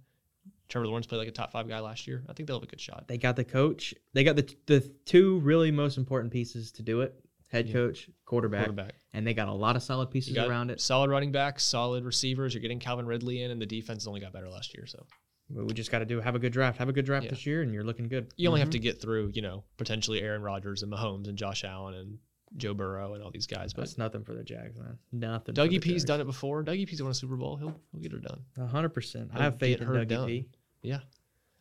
Trevor 0.69 0.87
Lawrence 0.87 1.05
played 1.05 1.17
like 1.19 1.27
a 1.27 1.31
top 1.31 1.51
five 1.51 1.67
guy 1.67 1.79
last 1.81 2.07
year. 2.07 2.23
I 2.29 2.33
think 2.33 2.47
they'll 2.47 2.55
have 2.57 2.63
a 2.63 2.71
good 2.71 2.79
shot. 2.79 3.05
They 3.09 3.17
got 3.17 3.35
the 3.35 3.43
coach. 3.43 3.93
They 4.13 4.23
got 4.23 4.37
the 4.37 4.55
the 4.67 4.79
two 5.05 5.39
really 5.39 5.69
most 5.69 5.97
important 5.97 6.31
pieces 6.31 6.71
to 6.73 6.81
do 6.81 7.01
it: 7.01 7.13
head 7.51 7.67
Yeah. 7.67 7.73
coach, 7.73 8.09
quarterback, 8.25 8.65
Quarterback. 8.65 8.95
and 9.13 9.27
they 9.27 9.33
got 9.33 9.49
a 9.49 9.53
lot 9.53 9.75
of 9.75 9.83
solid 9.83 10.09
pieces 10.09 10.37
around 10.37 10.71
it. 10.71 10.79
solid 10.79 11.09
running 11.09 11.31
backs, 11.31 11.63
solid 11.63 12.05
receivers. 12.05 12.53
You're 12.53 12.61
getting 12.61 12.79
Calvin 12.79 13.05
Ridley 13.05 13.43
in, 13.43 13.51
and 13.51 13.61
the 13.61 13.65
defense 13.65 14.07
only 14.07 14.21
got 14.21 14.31
better 14.33 14.49
last 14.49 14.73
year. 14.73 14.85
So 14.85 15.05
We 15.49 15.73
just 15.73 15.91
got 15.91 15.99
to 15.99 16.05
do 16.05 16.21
have 16.21 16.35
a 16.35 16.39
good 16.39 16.53
draft. 16.53 16.77
Have 16.77 16.87
a 16.87 16.93
good 16.93 17.05
draft 17.05 17.25
Yeah. 17.25 17.31
this 17.31 17.45
year, 17.45 17.61
and 17.61 17.73
you're 17.73 17.83
looking 17.83 18.07
good. 18.07 18.33
you 18.37 18.47
only 18.47 18.61
have 18.61 18.69
mm-hmm. 18.69 18.73
to 18.73 18.79
get 18.79 19.01
through, 19.01 19.31
you 19.33 19.41
know, 19.41 19.65
potentially 19.75 20.21
Aaron 20.21 20.41
Rodgers 20.41 20.81
and 20.81 20.91
Mahomes 20.91 21.27
and 21.27 21.37
Josh 21.37 21.65
Allen 21.65 21.93
and 21.93 22.19
Joe 22.55 22.73
Burrow 22.73 23.15
and 23.15 23.23
all 23.23 23.31
these 23.31 23.47
guys. 23.47 23.73
But 23.73 23.83
it's 23.83 23.97
nothing 23.97 24.23
for 24.23 24.33
the 24.33 24.43
Jags, 24.45 24.77
man. 24.77 24.97
Nothing. 25.11 25.53
Dougie 25.55 25.81
P's 25.81 26.05
done 26.05 26.21
it 26.21 26.25
before. 26.25 26.63
Dougie 26.63 26.87
P's 26.87 27.01
won 27.01 27.11
a 27.11 27.13
Super 27.13 27.35
Bowl. 27.35 27.57
He'll 27.57 27.75
he'll 27.91 28.01
get 28.01 28.13
her 28.13 28.19
done. 28.19 28.41
Hundred 28.69 28.89
percent. 28.89 29.31
I 29.33 29.43
have 29.43 29.59
faith 29.59 29.81
in 29.81 29.87
her 29.87 29.93
Dougie 29.95 30.07
done. 30.07 30.27
P. 30.27 30.47
Yeah. 30.83 30.99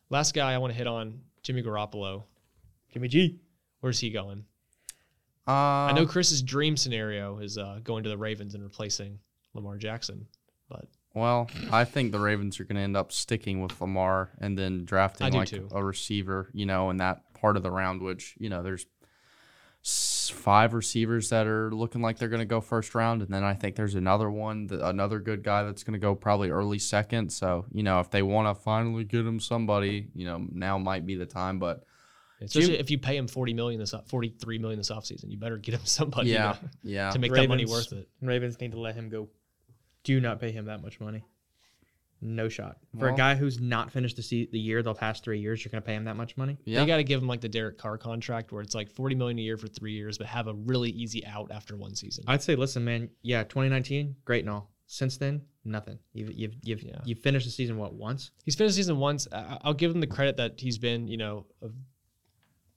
Last 0.09 0.33
guy 0.33 0.53
I 0.53 0.57
want 0.57 0.71
to 0.71 0.77
hit 0.77 0.87
on 0.87 1.21
Jimmy 1.43 1.61
Garoppolo. 1.63 2.23
Jimmy 2.93 3.07
G. 3.09 3.39
Where's 3.81 3.99
he 3.99 4.09
going? 4.09 4.45
Uh, 5.47 5.51
I 5.89 5.93
know 5.93 6.05
Chris's 6.05 6.41
dream 6.41 6.77
scenario 6.77 7.39
is 7.39 7.57
uh, 7.57 7.79
going 7.83 8.03
to 8.03 8.09
the 8.09 8.17
Ravens 8.17 8.53
and 8.53 8.63
replacing 8.63 9.19
Lamar 9.53 9.77
Jackson, 9.77 10.27
but 10.69 10.85
Well, 11.13 11.49
I 11.71 11.83
think 11.83 12.11
the 12.11 12.19
Ravens 12.19 12.59
are 12.59 12.63
going 12.63 12.77
to 12.77 12.81
end 12.81 12.95
up 12.95 13.11
sticking 13.11 13.61
with 13.61 13.79
Lamar 13.81 14.31
and 14.39 14.57
then 14.57 14.85
drafting 14.85 15.33
like 15.33 15.49
too. 15.49 15.67
a 15.71 15.83
receiver, 15.83 16.49
you 16.53 16.65
know, 16.65 16.89
in 16.89 16.97
that 16.97 17.33
part 17.33 17.57
of 17.57 17.63
the 17.63 17.71
round, 17.71 18.01
which, 18.01 18.35
you 18.37 18.49
know, 18.49 18.63
there's 18.63 18.85
five 19.83 20.73
receivers 20.73 21.29
that 21.29 21.47
are 21.47 21.71
looking 21.71 22.01
like 22.01 22.17
they're 22.17 22.29
going 22.29 22.39
to 22.39 22.45
go 22.45 22.61
first 22.61 22.93
round. 22.95 23.21
And 23.21 23.33
then 23.33 23.43
I 23.43 23.55
think 23.55 23.75
there's 23.75 23.95
another 23.95 24.29
one, 24.29 24.67
that, 24.67 24.87
another 24.87 25.19
good 25.19 25.43
guy 25.43 25.63
that's 25.63 25.83
going 25.83 25.93
to 25.93 25.99
go 25.99 26.15
probably 26.15 26.49
early 26.49 26.79
second. 26.79 27.33
So, 27.33 27.65
you 27.71 27.83
know, 27.83 27.99
if 27.99 28.09
they 28.09 28.21
want 28.21 28.55
to 28.55 28.63
finally 28.63 29.03
get 29.03 29.25
him 29.25 29.39
somebody, 29.39 30.07
you 30.13 30.25
know, 30.25 30.45
now 30.51 30.77
might 30.77 31.05
be 31.05 31.15
the 31.15 31.25
time. 31.25 31.59
But 31.59 31.83
especially 32.41 32.71
Jim- 32.73 32.79
if 32.81 32.91
you 32.91 32.97
pay 32.97 33.15
him 33.17 33.27
forty 33.27 33.53
million 33.53 33.79
this 33.79 33.93
forty 34.07 34.29
three 34.29 34.57
million 34.59 34.77
this 34.79 34.89
offseason, 34.91 35.29
you 35.31 35.37
better 35.37 35.57
get 35.57 35.75
him 35.75 35.81
somebody 35.85 36.29
yeah, 36.31 36.53
to, 36.53 36.59
yeah. 36.83 37.09
to 37.11 37.19
make 37.19 37.33
that 37.33 37.47
money 37.49 37.65
worth 37.65 37.91
it. 37.93 38.07
Ravens 38.21 38.59
need 38.59 38.71
to 38.71 38.79
let 38.79 38.95
him 38.95 39.09
go. 39.09 39.29
Do 40.03 40.19
not 40.19 40.39
pay 40.39 40.51
him 40.51 40.65
that 40.65 40.81
much 40.81 40.99
money. 40.99 41.23
No 42.23 42.49
shot. 42.49 42.77
For 42.99 43.05
Well- 43.05 43.13
a 43.15 43.17
guy 43.17 43.33
who's 43.35 43.59
not 43.59 43.91
finished 43.91 44.15
the, 44.15 44.21
se- 44.21 44.49
the 44.51 44.59
year, 44.59 44.83
the 44.83 44.93
past 44.93 45.23
three 45.23 45.39
years, 45.39 45.63
you're 45.65 45.71
going 45.71 45.81
to 45.81 45.85
pay 45.85 45.95
him 45.95 46.03
that 46.05 46.15
much 46.15 46.37
money? 46.37 46.55
yeah. 46.65 46.79
They 46.81 46.85
got 46.85 46.97
to 46.97 47.03
give 47.03 47.19
him 47.19 47.27
like 47.27 47.41
the 47.41 47.49
Derek 47.49 47.79
Carr 47.79 47.97
contract 47.97 48.51
where 48.51 48.61
it's 48.61 48.75
like 48.75 48.91
forty 48.91 49.15
million 49.15 49.39
a 49.39 49.41
year 49.41 49.57
for 49.57 49.67
three 49.67 49.93
years, 49.93 50.17
but 50.19 50.27
have 50.27 50.47
a 50.47 50.53
really 50.53 50.91
easy 50.91 51.25
out 51.25 51.51
after 51.51 51.75
one 51.75 51.95
season. 51.95 52.23
I'd 52.27 52.43
say, 52.43 52.55
listen, 52.55 52.83
man. 52.85 53.09
Yeah, 53.23 53.43
2019, 53.43 54.15
great 54.23 54.41
and 54.43 54.49
all. 54.51 54.69
Since 54.85 55.17
then, 55.17 55.41
nothing. 55.65 55.97
You've 56.13 56.31
you've 56.33 56.55
you've, 56.63 56.83
Yeah. 56.83 56.99
you've 57.05 57.19
finished 57.19 57.45
the 57.45 57.51
season 57.51 57.77
what 57.77 57.93
once? 57.93 58.29
He's 58.43 58.55
finished 58.55 58.75
the 58.75 58.83
season 58.83 58.97
once. 58.97 59.27
I- 59.31 59.57
I'll 59.63 59.73
give 59.73 59.89
him 59.89 59.99
the 60.01 60.05
credit 60.07 60.37
that 60.37 60.59
he's 60.59 60.77
been, 60.77 61.07
you 61.07 61.17
know, 61.17 61.45
a, 61.63 61.69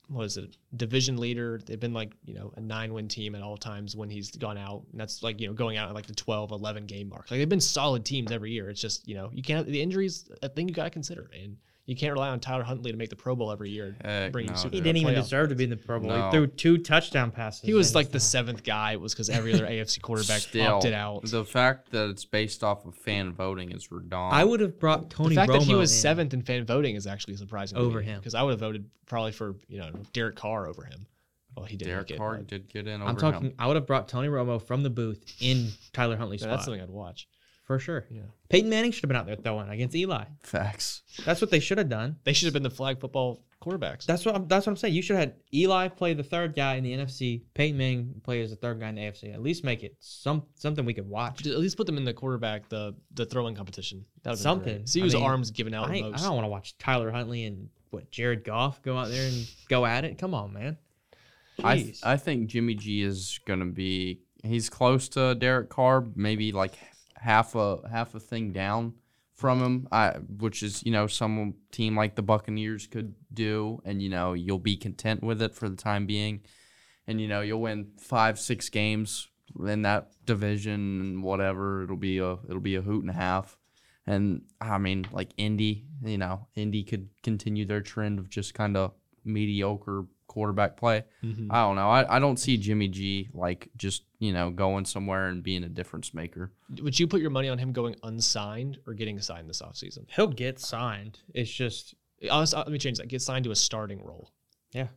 what 0.08 0.24
is 0.24 0.36
it, 0.36 0.56
division 0.76 1.16
leader. 1.16 1.60
They've 1.64 1.80
been 1.80 1.94
like, 1.94 2.12
you 2.24 2.34
know, 2.34 2.52
a 2.56 2.60
nine 2.60 2.92
win 2.92 3.08
team 3.08 3.34
at 3.34 3.42
all 3.42 3.56
times 3.56 3.96
when 3.96 4.10
he's 4.10 4.30
gone 4.30 4.58
out. 4.58 4.82
And 4.92 5.00
that's 5.00 5.22
like, 5.22 5.40
you 5.40 5.46
know, 5.46 5.54
going 5.54 5.76
out 5.76 5.88
at 5.88 5.94
like 5.94 6.06
the 6.06 6.14
12, 6.14 6.50
11 6.50 6.86
game 6.86 7.08
mark. 7.08 7.30
Like 7.30 7.40
they've 7.40 7.48
been 7.48 7.60
solid 7.60 8.04
teams 8.04 8.30
every 8.30 8.52
year. 8.52 8.68
It's 8.68 8.80
just, 8.80 9.08
you 9.08 9.14
know, 9.14 9.30
you 9.32 9.42
can't, 9.42 9.66
the 9.66 9.80
injuries, 9.80 10.30
a 10.42 10.48
thing 10.48 10.68
you 10.68 10.74
got 10.74 10.84
to 10.84 10.90
consider. 10.90 11.30
And 11.34 11.56
you 11.86 11.94
can't 11.94 12.12
rely 12.14 12.28
on 12.30 12.40
Tyler 12.40 12.62
Huntley 12.62 12.90
to 12.92 12.96
make 12.96 13.10
the 13.10 13.16
Pro 13.16 13.36
Bowl 13.36 13.50
every 13.52 13.70
year. 13.70 13.94
Heck 14.02 14.32
bring 14.32 14.46
no, 14.46 14.54
Super 14.54 14.74
He 14.76 14.80
didn't 14.80 14.96
even 14.98 15.14
playoff. 15.14 15.22
deserve 15.24 15.48
to 15.50 15.54
be 15.54 15.64
in 15.64 15.70
the 15.70 15.76
Pro 15.76 16.00
Bowl. 16.00 16.08
No. 16.10 16.24
He 16.26 16.30
threw 16.30 16.46
two 16.46 16.78
touchdown 16.78 17.30
passes. 17.30 17.60
He 17.62 17.74
was 17.74 17.94
like 17.94 18.06
the 18.06 18.12
time. 18.12 18.20
seventh 18.20 18.64
guy. 18.64 18.92
It 18.92 19.00
was 19.00 19.12
because 19.12 19.28
every 19.28 19.52
other 19.52 19.66
AFC 19.66 20.00
quarterback 20.00 20.40
Still, 20.40 20.76
opted 20.76 20.94
out. 20.94 21.22
the 21.24 21.44
fact 21.44 21.90
that 21.90 22.08
it's 22.10 22.24
based 22.24 22.64
off 22.64 22.86
of 22.86 22.94
fan 22.94 23.32
voting 23.32 23.70
is 23.72 23.92
redundant. 23.92 24.32
I 24.32 24.44
would 24.44 24.60
have 24.60 24.78
brought 24.78 25.10
Tony. 25.10 25.30
The 25.30 25.34
fact 25.36 25.50
Romo 25.52 25.58
that 25.60 25.62
he 25.64 25.74
was 25.74 25.92
in. 25.92 25.98
seventh 25.98 26.32
in 26.34 26.42
fan 26.42 26.64
voting 26.64 26.96
is 26.96 27.06
actually 27.06 27.36
surprising 27.36 27.76
Over 27.76 28.00
him. 28.00 28.18
because 28.18 28.34
I 28.34 28.42
would 28.42 28.52
have 28.52 28.60
voted 28.60 28.88
probably 29.06 29.32
for 29.32 29.56
you 29.68 29.78
know 29.78 29.90
Derek 30.12 30.36
Carr 30.36 30.66
over 30.66 30.84
him. 30.84 31.06
Well, 31.56 31.66
he 31.66 31.76
did 31.76 31.84
Derek 31.84 32.08
make 32.08 32.16
it. 32.16 32.18
Carr 32.18 32.38
did 32.38 32.68
get 32.68 32.88
in 32.88 33.00
over 33.00 33.08
I'm 33.10 33.16
talking. 33.16 33.50
him. 33.50 33.54
I 33.60 33.68
would 33.68 33.76
have 33.76 33.86
brought 33.86 34.08
Tony 34.08 34.26
Romo 34.26 34.60
from 34.60 34.82
the 34.82 34.90
booth 34.90 35.22
in 35.40 35.68
Tyler 35.92 36.16
Huntley's 36.16 36.40
Yeah, 36.40 36.46
spot 36.48 36.56
that's 36.56 36.64
something 36.64 36.80
I'd 36.82 36.90
watch. 36.90 37.28
For 37.64 37.78
sure. 37.78 38.06
Yeah. 38.10 38.22
Peyton 38.48 38.70
Manning 38.70 38.92
should 38.92 39.02
have 39.02 39.08
been 39.08 39.16
out 39.16 39.26
there 39.26 39.36
throwing 39.36 39.68
against 39.68 39.94
Eli. 39.96 40.24
Facts. 40.42 41.02
That's 41.24 41.40
what 41.40 41.50
they 41.50 41.60
should 41.60 41.78
have 41.78 41.88
done. 41.88 42.16
They 42.24 42.32
should 42.32 42.46
have 42.46 42.52
been 42.54 42.62
the 42.62 42.70
flag 42.70 43.00
football 43.00 43.42
quarterbacks. 43.62 44.04
That's 44.04 44.26
what 44.26 44.34
I'm, 44.34 44.46
that's 44.46 44.66
what 44.66 44.72
I'm 44.72 44.76
saying. 44.76 44.94
You 44.94 45.02
should 45.02 45.16
have 45.16 45.28
had 45.28 45.36
Eli 45.52 45.88
play 45.88 46.14
the 46.14 46.22
third 46.22 46.54
guy 46.54 46.74
in 46.74 46.84
the 46.84 46.92
NFC, 46.92 47.42
Peyton 47.54 47.78
Manning 47.78 48.20
play 48.22 48.42
as 48.42 48.50
the 48.50 48.56
third 48.56 48.80
guy 48.80 48.88
in 48.90 48.96
the 48.96 49.02
AFC. 49.02 49.32
At 49.32 49.42
least 49.42 49.64
make 49.64 49.82
it 49.82 49.96
some 50.00 50.44
something 50.54 50.84
we 50.84 50.94
could 50.94 51.08
watch. 51.08 51.38
Just 51.42 51.54
at 51.54 51.60
least 51.60 51.76
put 51.76 51.86
them 51.86 51.96
in 51.96 52.04
the 52.04 52.12
quarterback, 52.14 52.68
the 52.68 52.94
the 53.14 53.24
throwing 53.24 53.54
competition. 53.54 54.04
That 54.22 54.30
would 54.30 54.38
Something. 54.38 54.86
See 54.86 55.00
I 55.00 55.04
whose 55.04 55.14
arms 55.14 55.50
given 55.50 55.74
out 55.74 55.86
I, 55.86 55.88
the 55.88 55.94
ain't- 55.94 56.14
I 56.14 56.18
don't 56.18 56.34
want 56.34 56.44
to 56.44 56.50
watch 56.50 56.76
Tyler 56.78 57.10
Huntley 57.10 57.44
and 57.44 57.68
what 57.90 58.10
Jared 58.10 58.44
Goff 58.44 58.82
go 58.82 58.98
out 58.98 59.08
there 59.08 59.26
and 59.26 59.48
go 59.68 59.86
at 59.86 60.04
it. 60.04 60.18
Come 60.18 60.34
on, 60.34 60.52
man. 60.52 60.76
I 61.62 61.76
Jeez. 61.78 62.00
I 62.02 62.16
think 62.16 62.48
Jimmy 62.48 62.74
G 62.74 63.02
is 63.02 63.38
gonna 63.46 63.66
be 63.66 64.20
he's 64.42 64.68
close 64.68 65.08
to 65.10 65.34
Derek 65.34 65.70
Carr, 65.70 66.04
maybe 66.14 66.52
like 66.52 66.74
half 67.24 67.54
a 67.54 67.78
half 67.90 68.14
a 68.14 68.20
thing 68.20 68.52
down 68.52 68.94
from 69.34 69.62
him. 69.62 69.88
I 69.90 70.10
which 70.38 70.62
is 70.62 70.82
you 70.84 70.92
know 70.92 71.06
some 71.06 71.54
team 71.72 71.96
like 71.96 72.14
the 72.14 72.22
Buccaneers 72.22 72.86
could 72.86 73.14
do, 73.32 73.80
and 73.84 74.02
you 74.02 74.10
know 74.10 74.34
you'll 74.34 74.58
be 74.58 74.76
content 74.76 75.22
with 75.22 75.42
it 75.42 75.54
for 75.54 75.68
the 75.68 75.76
time 75.76 76.06
being, 76.06 76.42
and 77.06 77.20
you 77.20 77.28
know 77.28 77.40
you'll 77.40 77.62
win 77.62 77.92
five 77.98 78.38
six 78.38 78.68
games 78.68 79.28
in 79.66 79.82
that 79.82 80.12
division 80.24 81.00
and 81.00 81.22
whatever. 81.22 81.82
It'll 81.82 81.96
be 81.96 82.18
a 82.18 82.32
it'll 82.48 82.60
be 82.60 82.76
a 82.76 82.82
hoot 82.82 83.02
and 83.02 83.10
a 83.10 83.14
half. 83.14 83.56
And 84.06 84.42
I 84.60 84.76
mean, 84.76 85.06
like 85.12 85.30
Indy, 85.38 85.86
you 86.04 86.18
know, 86.18 86.46
Indy 86.54 86.84
could 86.84 87.08
continue 87.22 87.64
their 87.64 87.80
trend 87.80 88.18
of 88.18 88.28
just 88.28 88.52
kind 88.52 88.76
of 88.76 88.92
mediocre 89.24 90.04
quarterback 90.34 90.76
play. 90.76 91.04
Mhm. 91.22 91.46
I 91.50 91.62
don't 91.62 91.76
know. 91.76 91.88
I, 91.88 92.16
I 92.16 92.18
don't 92.18 92.38
see 92.38 92.56
Jimmy 92.58 92.88
G 92.88 93.28
like 93.32 93.68
just, 93.76 94.02
you 94.18 94.32
know, 94.32 94.50
going 94.50 94.84
somewhere 94.84 95.28
and 95.28 95.42
being 95.42 95.64
a 95.64 95.68
difference 95.68 96.12
maker. 96.12 96.52
Would 96.82 96.98
you 96.98 97.06
put 97.06 97.20
your 97.20 97.30
money 97.30 97.48
on 97.48 97.58
him 97.58 97.72
going 97.72 97.96
unsigned 98.02 98.78
or 98.86 98.94
getting 98.94 99.20
signed 99.20 99.48
this 99.48 99.62
offseason? 99.62 100.04
He'll 100.08 100.26
get 100.28 100.58
signed. 100.58 101.20
It's 101.32 101.50
just 101.50 101.94
Honestly, 102.30 102.58
let 102.58 102.68
me 102.68 102.78
change 102.78 102.98
that. 102.98 103.08
Get 103.08 103.20
signed 103.22 103.44
to 103.44 103.50
a 103.50 103.56
starting 103.56 104.02
role. 104.02 104.30
Yeah. 104.72 104.88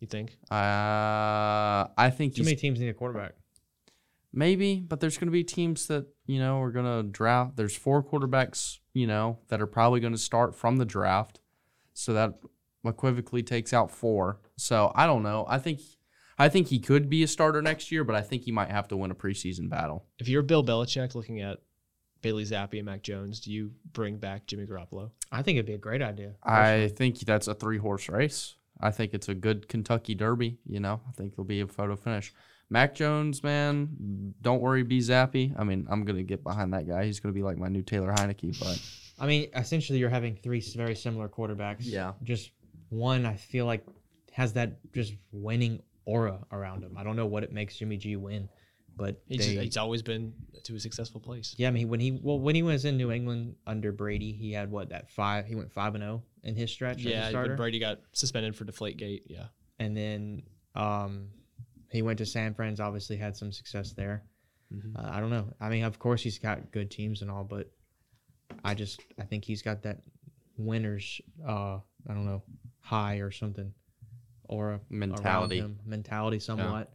You 0.00 0.06
think? 0.06 0.36
Uh, 0.50 1.88
I 1.96 2.10
think 2.16 2.34
too 2.34 2.42
many 2.44 2.56
teams 2.56 2.78
need 2.80 2.88
a 2.88 2.94
quarterback. 2.94 3.32
maybe, 4.32 4.80
but 4.80 5.00
there's 5.00 5.16
going 5.16 5.28
to 5.28 5.32
be 5.32 5.44
teams 5.44 5.86
that, 5.86 6.06
you 6.26 6.38
know, 6.38 6.60
are 6.60 6.70
going 6.72 6.84
to 6.84 7.08
draft. 7.08 7.56
There's 7.56 7.76
four 7.76 8.02
quarterbacks, 8.02 8.80
you 8.92 9.06
know, 9.06 9.38
that 9.48 9.60
are 9.62 9.66
probably 9.66 10.00
going 10.00 10.12
to 10.12 10.18
start 10.18 10.54
from 10.54 10.76
the 10.76 10.84
draft. 10.84 11.40
So 11.94 12.12
that 12.12 12.34
equivocally 12.84 13.42
takes 13.42 13.72
out 13.72 13.90
four. 13.90 14.40
So 14.56 14.92
I 14.94 15.06
don't 15.06 15.22
know. 15.22 15.46
I 15.48 15.58
think 15.58 15.80
I 16.38 16.48
think 16.48 16.68
he 16.68 16.78
could 16.78 17.08
be 17.08 17.22
a 17.22 17.28
starter 17.28 17.62
next 17.62 17.92
year, 17.92 18.04
but 18.04 18.16
I 18.16 18.20
think 18.20 18.42
he 18.42 18.52
might 18.52 18.70
have 18.70 18.88
to 18.88 18.96
win 18.96 19.10
a 19.10 19.14
preseason 19.14 19.68
battle. 19.68 20.06
If 20.18 20.28
you're 20.28 20.42
Bill 20.42 20.64
Belichick 20.64 21.14
looking 21.14 21.40
at 21.40 21.58
Bailey 22.22 22.44
Zappe 22.44 22.76
and 22.76 22.86
Mac 22.86 23.02
Jones, 23.02 23.40
do 23.40 23.52
you 23.52 23.72
bring 23.92 24.16
back 24.16 24.46
Jimmy 24.46 24.66
Garoppolo? 24.66 25.10
I 25.30 25.42
think 25.42 25.56
it'd 25.56 25.66
be 25.66 25.74
a 25.74 25.78
great 25.78 26.02
idea. 26.02 26.34
I 26.42 26.88
think 26.96 27.18
that's 27.20 27.48
a 27.48 27.54
three 27.54 27.78
horse 27.78 28.08
race. 28.08 28.56
I 28.80 28.90
think 28.90 29.14
it's 29.14 29.28
a 29.28 29.34
good 29.34 29.68
Kentucky 29.68 30.14
Derby. 30.14 30.58
You 30.66 30.80
know, 30.80 31.00
I 31.08 31.12
think 31.12 31.32
it'll 31.32 31.44
be 31.44 31.60
a 31.60 31.66
photo 31.66 31.96
finish. 31.96 32.32
Mac 32.70 32.94
Jones, 32.94 33.42
man, 33.42 34.34
don't 34.40 34.60
worry, 34.60 34.82
be 34.82 35.00
zappy. 35.00 35.54
I 35.58 35.64
mean, 35.64 35.86
I'm 35.88 36.04
gonna 36.04 36.22
get 36.22 36.42
behind 36.42 36.72
that 36.72 36.88
guy. 36.88 37.04
He's 37.04 37.20
gonna 37.20 37.34
be 37.34 37.42
like 37.42 37.58
my 37.58 37.68
new 37.68 37.82
Taylor 37.82 38.12
Heinicke. 38.12 38.58
But 38.58 38.82
I 39.22 39.26
mean, 39.26 39.50
essentially, 39.54 39.98
you're 39.98 40.08
having 40.08 40.36
three 40.36 40.60
very 40.74 40.96
similar 40.96 41.28
quarterbacks. 41.28 41.80
Yeah. 41.80 42.12
Just 42.22 42.50
one, 42.88 43.26
I 43.26 43.34
feel 43.36 43.66
like, 43.66 43.84
has 44.32 44.52
that 44.54 44.78
just 44.92 45.14
winning 45.32 45.82
aura 46.04 46.40
around 46.52 46.82
him. 46.82 46.96
I 46.98 47.04
don't 47.04 47.16
know 47.16 47.26
what 47.26 47.44
it 47.44 47.52
makes 47.52 47.76
Jimmy 47.76 47.96
G 47.96 48.16
win, 48.16 48.48
but 48.96 49.20
He's, 49.26 49.38
they, 49.54 49.64
he's 49.64 49.76
always 49.76 50.02
been 50.02 50.32
to 50.64 50.74
a 50.76 50.80
successful 50.80 51.20
place. 51.20 51.54
yeah, 51.58 51.68
I 51.68 51.70
mean, 51.70 51.88
when 51.88 52.00
he 52.00 52.12
well, 52.22 52.38
when 52.38 52.54
he 52.54 52.62
was 52.62 52.84
in 52.84 52.96
New 52.96 53.10
England 53.10 53.56
under 53.66 53.90
Brady, 53.92 54.32
he 54.32 54.52
had 54.52 54.70
what 54.70 54.90
that 54.90 55.10
five. 55.10 55.46
He 55.46 55.54
went 55.54 55.72
five 55.72 55.94
and 55.94 56.02
zero 56.02 56.22
in 56.42 56.54
his 56.56 56.70
stretch 56.70 57.00
as 57.00 57.06
a 57.06 57.10
Yeah, 57.10 57.28
starter, 57.30 57.50
but 57.50 57.56
Brady 57.58 57.78
got 57.78 58.00
suspended 58.12 58.54
for 58.56 58.64
Deflategate. 58.64 59.22
Yeah. 59.26 59.46
and 59.78 59.96
then 59.96 60.42
um, 60.74 61.28
he 61.90 62.02
went 62.02 62.18
to 62.18 62.26
San 62.26 62.54
Fran's. 62.54 62.80
Obviously, 62.80 63.16
had 63.16 63.36
some 63.36 63.50
success 63.52 63.92
there. 63.92 64.24
Mhm. 64.72 64.96
Uh, 64.96 65.10
I 65.12 65.20
don't 65.20 65.30
know. 65.30 65.52
I 65.60 65.68
mean, 65.68 65.84
of 65.84 65.98
course, 65.98 66.22
he's 66.22 66.38
got 66.38 66.70
good 66.72 66.90
teams 66.90 67.22
and 67.22 67.30
all, 67.30 67.44
but 67.44 67.70
I 68.64 68.74
just 68.74 69.00
I 69.18 69.22
think 69.24 69.44
he's 69.44 69.62
got 69.62 69.82
that 69.82 70.02
winners. 70.56 71.20
Uh, 71.46 71.78
I 72.08 72.14
don't 72.14 72.26
know, 72.26 72.42
high 72.84 73.16
or 73.16 73.30
something, 73.30 73.72
or 74.44 74.72
a 74.72 74.80
Mentality. 74.90 75.58
him, 75.58 75.78
mentality 75.86 76.38
somewhat. 76.38 76.92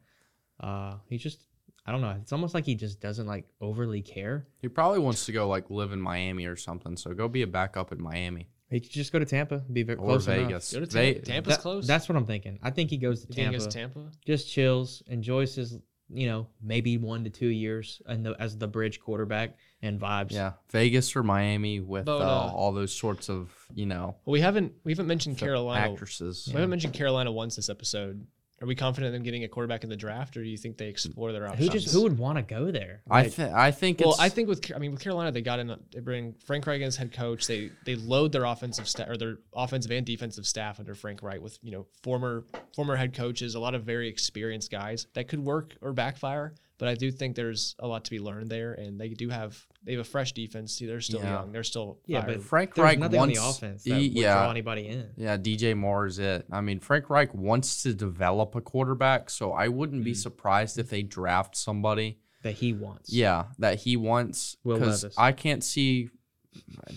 Uh, 0.59 0.95
he 1.07 1.17
just 1.17 1.41
I 1.85 1.91
don't 1.91 2.01
know. 2.01 2.15
It's 2.21 2.31
almost 2.31 2.53
like 2.53 2.65
he 2.65 2.75
just 2.75 2.99
doesn't 3.01 3.25
like 3.25 3.45
overly 3.61 4.01
care. 4.01 4.47
he 4.61 4.67
probably 4.67 4.99
wants 4.99 5.25
to 5.25 5.31
go 5.31 5.47
like 5.47 5.69
live 5.71 5.91
in 5.91 5.99
Miami 6.01 6.45
or 6.45 6.55
something. 6.55 6.95
So 6.95 7.13
go 7.13 7.27
be 7.27 7.41
a 7.41 7.47
backup 7.47 7.91
in 7.91 7.99
Miami 8.01 8.47
He 8.69 8.79
could 8.79 8.91
just 8.91 9.11
go 9.11 9.17
to 9.19 9.25
Tampa, 9.25 9.59
be 9.73 9.81
very 9.83 9.97
or 9.97 10.05
close 10.05 10.27
enough. 10.27 10.37
Vegas. 10.47 10.73
Go 10.73 10.79
to 10.81 10.85
Ve- 10.85 11.13
Tampa. 11.13 11.25
Tampa's 11.25 11.55
That- 11.55 11.61
close. 11.61 11.87
That's 11.87 12.07
what 12.07 12.15
I'm 12.17 12.25
thinking. 12.27 12.59
I 12.61 12.69
think 12.69 12.91
he 12.91 12.97
goes 12.97 13.21
to 13.25 13.27
You 13.29 13.35
he 13.35 13.41
Tampa, 13.43 13.57
goes 13.57 13.67
to 13.67 13.73
Tampa? 13.73 14.11
just 14.25 14.47
chills, 14.51 15.01
enjoys 15.07 15.55
his 15.55 15.79
you 16.11 16.27
know 16.27 16.48
maybe 16.61 16.98
one 16.98 17.23
to 17.23 17.30
two 17.30 17.48
years 17.48 18.02
and 18.07 18.26
the, 18.26 18.36
as 18.40 18.57
the 18.57 18.68
bridge 18.68 18.99
quarterback 18.99 19.57
and 19.81 19.99
vibes. 19.99 20.31
Yeah, 20.31 20.53
Vegas 20.72 21.15
or 21.15 21.23
Miami 21.23 21.80
with 21.80 22.06
But, 22.06 22.22
uh, 22.22 22.48
uh, 22.48 22.52
all 22.53 22.72
those 22.72 22.94
sorts 22.95 23.30
of 23.30 23.52
you 23.73 23.86
know 23.86 24.15
Well, 24.26 24.34
we 24.34 24.41
haven't 24.41 24.73
we 24.84 24.91
haven't 24.91 25.07
mentioned 25.07 25.38
Carolina. 25.38 25.91
actresses. 25.91 26.45
We 26.48 26.53
haven't 26.53 26.69
mentioned 26.72 26.94
Carolina 26.94 27.31
once 27.31 27.56
this 27.56 27.69
episode. 27.69 28.26
Are 28.61 28.68
we 28.68 28.76
confident 28.76 29.07
in 29.07 29.14
them 29.14 29.23
getting 29.23 29.44
a 29.44 29.48
quarterback 29.48 29.84
in 29.84 29.90
the 29.90 29.95
draft, 29.95 30.36
or 30.36 30.44
do 30.44 30.49
you 30.49 30.57
think 30.57 30.77
they 30.77 30.88
explore 30.88 31.31
their 31.31 31.48
options? 31.48 31.65
Who 31.65 31.72
just 31.80 31.94
who 31.94 32.03
would 32.03 32.18
want 32.18 32.38
to 32.38 32.41
go 32.41 32.72
there? 32.72 33.02
I 33.10 33.23
Like, 33.23 33.31
think 33.31 33.53
I 33.53 33.72
think 33.72 33.99
Well, 33.99 34.11
it's, 34.11 34.19
I 34.19 34.30
think 34.30 34.49
with 34.49 34.72
I 34.76 34.80
mean 34.80 34.91
with 34.91 35.02
Carolina, 35.02 35.31
they 35.31 35.41
got 35.41 35.60
in. 35.60 35.73
They 35.94 36.02
bring 36.02 36.34
Frank 36.45 36.68
Reich 36.68 36.81
as 36.81 36.98
head 36.98 37.14
coach. 37.14 37.48
They 37.48 37.72
they 37.86 37.95
load 37.95 38.31
their 38.31 38.44
offensive 38.44 38.88
staff 38.88 39.07
or 39.10 39.18
their 39.18 39.38
offensive 39.56 39.91
and 39.91 40.06
defensive 40.06 40.45
staff 40.45 40.80
under 40.80 40.94
Frank 40.94 41.23
Reich 41.23 41.41
with 41.41 41.57
you 41.61 41.72
know 41.72 41.86
former 42.03 42.45
former 42.76 42.95
head 42.95 43.14
coaches, 43.14 43.56
a 43.56 43.60
lot 43.60 43.76
of 43.76 43.84
very 43.84 44.10
experienced 44.10 44.72
guys 44.72 45.07
that 45.14 45.27
could 45.27 45.40
work 45.40 45.76
or 45.81 45.94
backfire. 45.94 46.53
But 46.77 46.88
I 46.88 46.95
do 46.95 47.11
think 47.11 47.36
there's 47.36 47.76
a 47.80 47.88
lot 47.88 48.06
to 48.06 48.11
be 48.11 48.19
learned 48.19 48.49
there, 48.49 48.73
and 48.73 48.99
they 48.99 49.10
do 49.10 49.30
have 49.30 49.65
they 49.84 49.93
have 49.93 50.01
a 50.01 50.03
fresh 50.03 50.34
defense. 50.34 50.73
See, 50.73 50.85
They're 50.85 50.99
still 51.01 51.22
Yeah. 51.22 51.39
young. 51.39 51.51
They're 51.51 51.64
still 51.64 51.99
Yeah, 52.06 52.22
fired. 52.22 52.35
but 52.39 52.43
Frank 52.43 52.76
there's 52.76 52.84
Reich 52.84 52.99
nothing 52.99 53.19
on 53.19 53.27
the 53.30 53.39
wants- 53.39 53.57
offense 53.57 53.84
that 53.85 53.97
he- 53.97 54.10
would 54.10 54.18
yeah. 54.18 54.34
draw 54.34 54.51
anybody 54.51 54.88
in. 54.88 55.10
Yeah, 55.18 55.38
DJ 55.38 55.73
Moore 55.73 56.06
is 56.06 56.19
it. 56.19 56.45
I 56.51 56.61
mean, 56.61 56.80
Frank 56.80 57.10
Reich 57.10 57.34
wants 57.34 57.81
to 57.84 57.93
develop 57.93 58.56
a 58.56 58.61
quarterback, 58.61 59.30
so 59.30 59.51
I 59.53 59.68
wouldn't 59.69 60.03
be 60.03 60.11
Mhm. 60.11 60.18
surprised 60.18 60.77
if 60.77 60.89
they 60.89 61.01
draft 61.03 61.56
somebody. 61.56 62.19
That 62.43 62.53
he 62.56 62.72
wants. 62.73 63.11
Yeah, 63.11 63.45
that 63.57 63.80
he 63.81 63.97
wants. 63.97 64.57
Will 64.64 64.77
Because 64.80 65.03
Levis. 65.03 65.18
I 65.18 65.31
can't 65.34 65.64
see, 65.64 66.10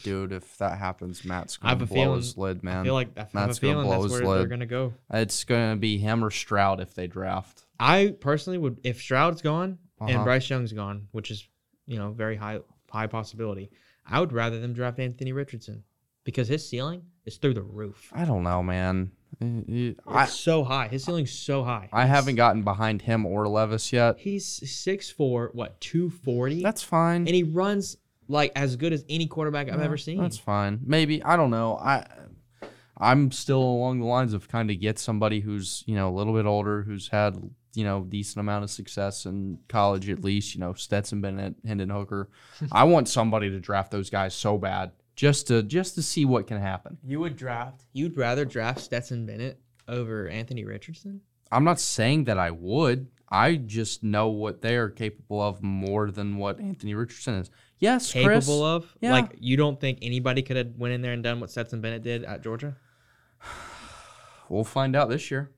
dude. 0.02 0.32
If 0.32 0.56
that 0.58 0.78
happens, 0.78 1.24
Matt's 1.24 1.58
I 1.62 1.70
have 1.70 1.78
gonna 1.78 1.84
a 1.84 1.86
blow 1.88 1.94
feeling- 2.04 2.16
his 2.18 2.36
lid, 2.38 2.62
man. 2.62 2.78
I 2.78 2.84
feel 2.84 2.94
like 2.94 3.08
I 3.16 3.20
have 3.20 3.30
a 3.34 3.36
Matt's 3.36 3.58
gonna 3.58 3.72
feeling 3.74 3.86
blow 3.86 4.02
that's 4.02 4.12
his 4.14 4.22
where 4.22 4.30
they're 4.34 4.40
lid. 4.42 4.50
gonna 4.50 4.66
go. 4.66 4.94
it's 5.12 5.44
gonna 5.44 5.76
be 5.76 5.98
him 5.98 6.24
or 6.24 6.30
Stroud 6.30 6.80
if 6.80 6.94
they 6.94 7.06
draft. 7.06 7.64
I 7.80 8.14
personally 8.20 8.58
would 8.58 8.78
if 8.84 9.00
Stroud's 9.00 9.42
gone 9.42 9.78
Uh-huh. 10.00 10.10
and 10.12 10.24
Bryce 10.24 10.48
Young's 10.48 10.72
gone, 10.72 11.08
which 11.12 11.30
is 11.30 11.46
you 11.86 11.98
know 11.98 12.12
very 12.12 12.36
high 12.36 12.60
high 12.92 13.06
possibility. 13.06 13.70
I 14.06 14.20
would 14.20 14.32
rather 14.32 14.60
them 14.60 14.72
draft 14.74 14.98
Anthony 14.98 15.32
Richardson 15.32 15.84
because 16.24 16.48
his 16.48 16.68
ceiling 16.68 17.02
is 17.24 17.36
through 17.36 17.54
the 17.54 17.62
roof. 17.62 18.10
I 18.12 18.24
don't 18.24 18.42
know, 18.42 18.62
man. 18.62 19.12
It's 19.40 19.98
I 20.06 20.26
so 20.26 20.62
high. 20.62 20.88
His 20.88 21.04
ceiling's 21.04 21.32
so 21.32 21.64
high. 21.64 21.88
I 21.92 22.04
haven't 22.04 22.34
gotten 22.36 22.62
behind 22.62 23.02
him 23.02 23.24
or 23.24 23.48
Levis 23.48 23.92
yet. 23.92 24.18
He's 24.18 24.46
six 24.70 25.10
four, 25.10 25.50
what 25.54 25.80
two 25.80 26.10
forty, 26.10 26.62
That's 26.62 26.82
fine. 26.82 27.26
and 27.26 27.34
he 27.34 27.42
runs 27.42 27.96
like 28.28 28.52
as 28.54 28.76
good 28.76 28.92
as 28.92 29.04
any 29.08 29.26
quarterback 29.26 29.70
I've 29.70 29.80
ever 29.80 29.96
seen. 29.96 30.20
That's 30.20 30.38
fine. 30.38 30.80
Maybe 30.84 31.22
I 31.22 31.36
don't 31.36 31.50
know. 31.50 31.76
I 31.78 32.06
I'm 32.98 33.32
still 33.32 33.62
along 33.62 34.00
the 34.00 34.06
lines 34.06 34.32
of 34.34 34.48
kind 34.48 34.70
of 34.70 34.78
get 34.80 34.98
somebody 34.98 35.40
who's 35.40 35.82
you 35.86 35.94
know 35.94 36.08
a 36.10 36.14
little 36.14 36.34
bit 36.34 36.44
older, 36.46 36.82
who's 36.82 37.08
had 37.08 37.36
you 37.74 37.84
know 37.84 38.02
decent 38.02 38.40
amount 38.40 38.64
of 38.64 38.70
success 38.70 39.26
in 39.26 39.58
college 39.68 40.08
at 40.10 40.24
least. 40.24 40.54
You 40.54 40.60
know 40.60 40.74
Stetson 40.74 41.20
Bennett, 41.20 41.54
Hendon 41.66 41.90
Hooker. 41.90 42.28
I 42.72 42.84
want 42.84 43.08
somebody 43.08 43.50
to 43.50 43.60
draft 43.60 43.90
those 43.90 44.10
guys 44.10 44.34
so 44.34 44.58
bad 44.58 44.92
just 45.16 45.48
to 45.48 45.62
just 45.62 45.94
to 45.96 46.02
see 46.02 46.24
what 46.24 46.46
can 46.46 46.60
happen. 46.60 46.98
You 47.04 47.20
would 47.20 47.36
draft. 47.36 47.84
You'd 47.92 48.16
rather 48.16 48.44
draft 48.44 48.80
Stetson 48.80 49.26
Bennett 49.26 49.60
over 49.88 50.28
Anthony 50.28 50.64
Richardson? 50.64 51.20
I'm 51.50 51.64
not 51.64 51.80
saying 51.80 52.24
that 52.24 52.38
I 52.38 52.50
would. 52.50 53.08
I 53.28 53.56
just 53.56 54.02
know 54.02 54.28
what 54.28 54.60
they 54.60 54.76
are 54.76 54.90
capable 54.90 55.40
of 55.40 55.62
more 55.62 56.10
than 56.10 56.36
what 56.36 56.60
Anthony 56.60 56.94
Richardson 56.94 57.34
is. 57.34 57.50
Yes, 57.78 58.12
Capable 58.12 58.28
Chris. 58.36 58.48
of? 58.50 58.94
Yeah. 59.00 59.12
Like 59.12 59.36
you 59.38 59.56
don't 59.56 59.80
think 59.80 59.98
anybody 60.02 60.42
could 60.42 60.56
have 60.56 60.76
went 60.76 60.94
in 60.94 61.02
there 61.02 61.12
and 61.12 61.22
done 61.22 61.40
what 61.40 61.50
Stetson 61.50 61.80
Bennett 61.80 62.02
did 62.02 62.24
at 62.24 62.42
Georgia? 62.42 62.76
We'll 64.48 64.64
find 64.64 64.94
out 64.94 65.08
this 65.08 65.30
year. 65.30 65.50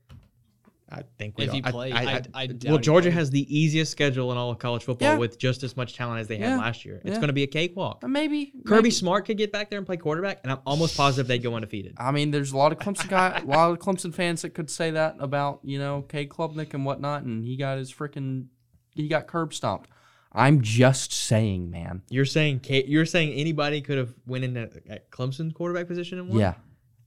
I 0.89 1.01
think 1.17 1.37
we 1.37 1.45
If 1.45 1.49
don't- 1.51 1.55
he 1.55 1.63
I- 1.65 1.71
played, 1.71 1.93
I, 1.93 2.03
I- 2.03 2.13
I- 2.15 2.21
I 2.43 2.47
doubt 2.47 2.69
well, 2.71 2.77
Georgia 2.79 3.09
has 3.09 3.31
the 3.31 3.41
easiest 3.57 3.91
schedule 3.91 4.31
in 4.31 4.37
all 4.37 4.51
of 4.51 4.59
college 4.59 4.83
football 4.83 5.13
Yeah. 5.13 5.17
with 5.17 5.39
just 5.39 5.63
as 5.63 5.75
much 5.75 5.95
talent 5.95 6.19
as 6.21 6.27
they 6.27 6.37
had 6.37 6.49
Yeah. 6.49 6.57
last 6.57 6.85
year. 6.85 6.97
It's 7.03 7.13
Yeah. 7.13 7.15
going 7.15 7.27
to 7.27 7.33
be 7.33 7.41
a 7.43 7.47
cakewalk. 7.47 8.03
Uh, 8.03 8.07
maybe 8.07 8.53
Kirby 8.65 8.83
maybe. 8.83 8.91
Smart 8.91 9.25
could 9.25 9.37
get 9.37 9.51
back 9.51 9.69
there 9.71 9.79
and 9.79 9.85
play 9.85 9.97
quarterback, 9.97 10.41
and 10.43 10.51
I'm 10.51 10.59
almost 10.65 10.95
positive 10.95 11.27
they'd 11.27 11.39
go 11.41 11.55
undefeated. 11.55 11.95
I 11.97 12.11
mean, 12.11 12.29
there's 12.29 12.51
a 12.51 12.57
lot 12.57 12.71
of 12.71 12.77
Clemson 12.77 13.09
guy, 13.09 13.39
a 13.39 13.45
lot 13.45 13.71
of 13.71 13.79
Clemson 13.79 14.13
fans 14.13 14.43
that 14.43 14.51
could 14.51 14.69
say 14.69 14.91
that 14.91 15.15
about 15.19 15.59
you 15.63 15.79
know 15.79 16.03
K 16.03 16.27
Klubnik 16.27 16.73
and 16.75 16.85
whatnot, 16.85 17.23
and 17.23 17.43
he 17.43 17.55
got 17.57 17.77
his 17.79 17.91
freaking 17.91 18.45
he 18.93 19.07
got 19.07 19.25
curb 19.27 19.53
stomped. 19.55 19.89
I'm 20.37 20.61
just 20.61 21.13
saying, 21.13 21.71
man. 21.71 22.01
You're 22.09 22.25
saying 22.25 22.59
K- 22.59 22.85
you're 22.85 23.05
saying 23.05 23.33
anybody 23.33 23.81
could 23.81 23.97
have 23.97 24.13
went 24.27 24.43
in 24.43 24.55
at, 24.57 24.73
at 24.87 25.09
Clemson 25.09 25.53
quarterback 25.53 25.87
position 25.87 26.19
and 26.19 26.27
won? 26.29 26.39
Yeah, 26.39 26.53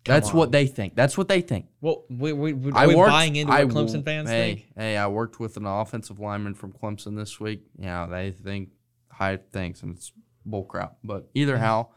that's 0.09 0.31
on. 0.31 0.37
what 0.37 0.53
they 0.53 0.67
think. 0.67 0.95
That's 0.95 1.17
what 1.17 1.29
they 1.29 1.41
think. 1.41 1.67
Well, 1.81 2.05
we, 2.09 2.33
we, 2.33 2.53
we, 2.53 2.73
are 2.73 2.89
we 2.89 2.95
worked. 2.95 3.11
buying 3.11 3.37
into 3.37 3.53
I 3.53 3.65
Clemson 3.65 4.05
fans 4.05 4.29
hey, 4.29 4.55
think? 4.55 4.67
Hey, 4.77 4.97
I 4.97 5.07
worked 5.07 5.39
with 5.39 5.57
an 5.57 5.67
offensive 5.67 6.19
lineman 6.19 6.55
from 6.55 6.73
Clemson 6.73 7.17
this 7.17 7.39
week. 7.39 7.63
Yeah, 7.79 8.07
they 8.07 8.33
think 8.33 8.71
high 9.11 9.37
things, 9.37 9.83
and 9.83 9.97
it's 9.97 10.13
bullcrap. 10.49 10.93
But 11.05 11.29
either 11.35 11.59
how, 11.59 11.91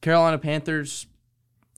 Carolina 0.00 0.38
Panthers, 0.38 1.06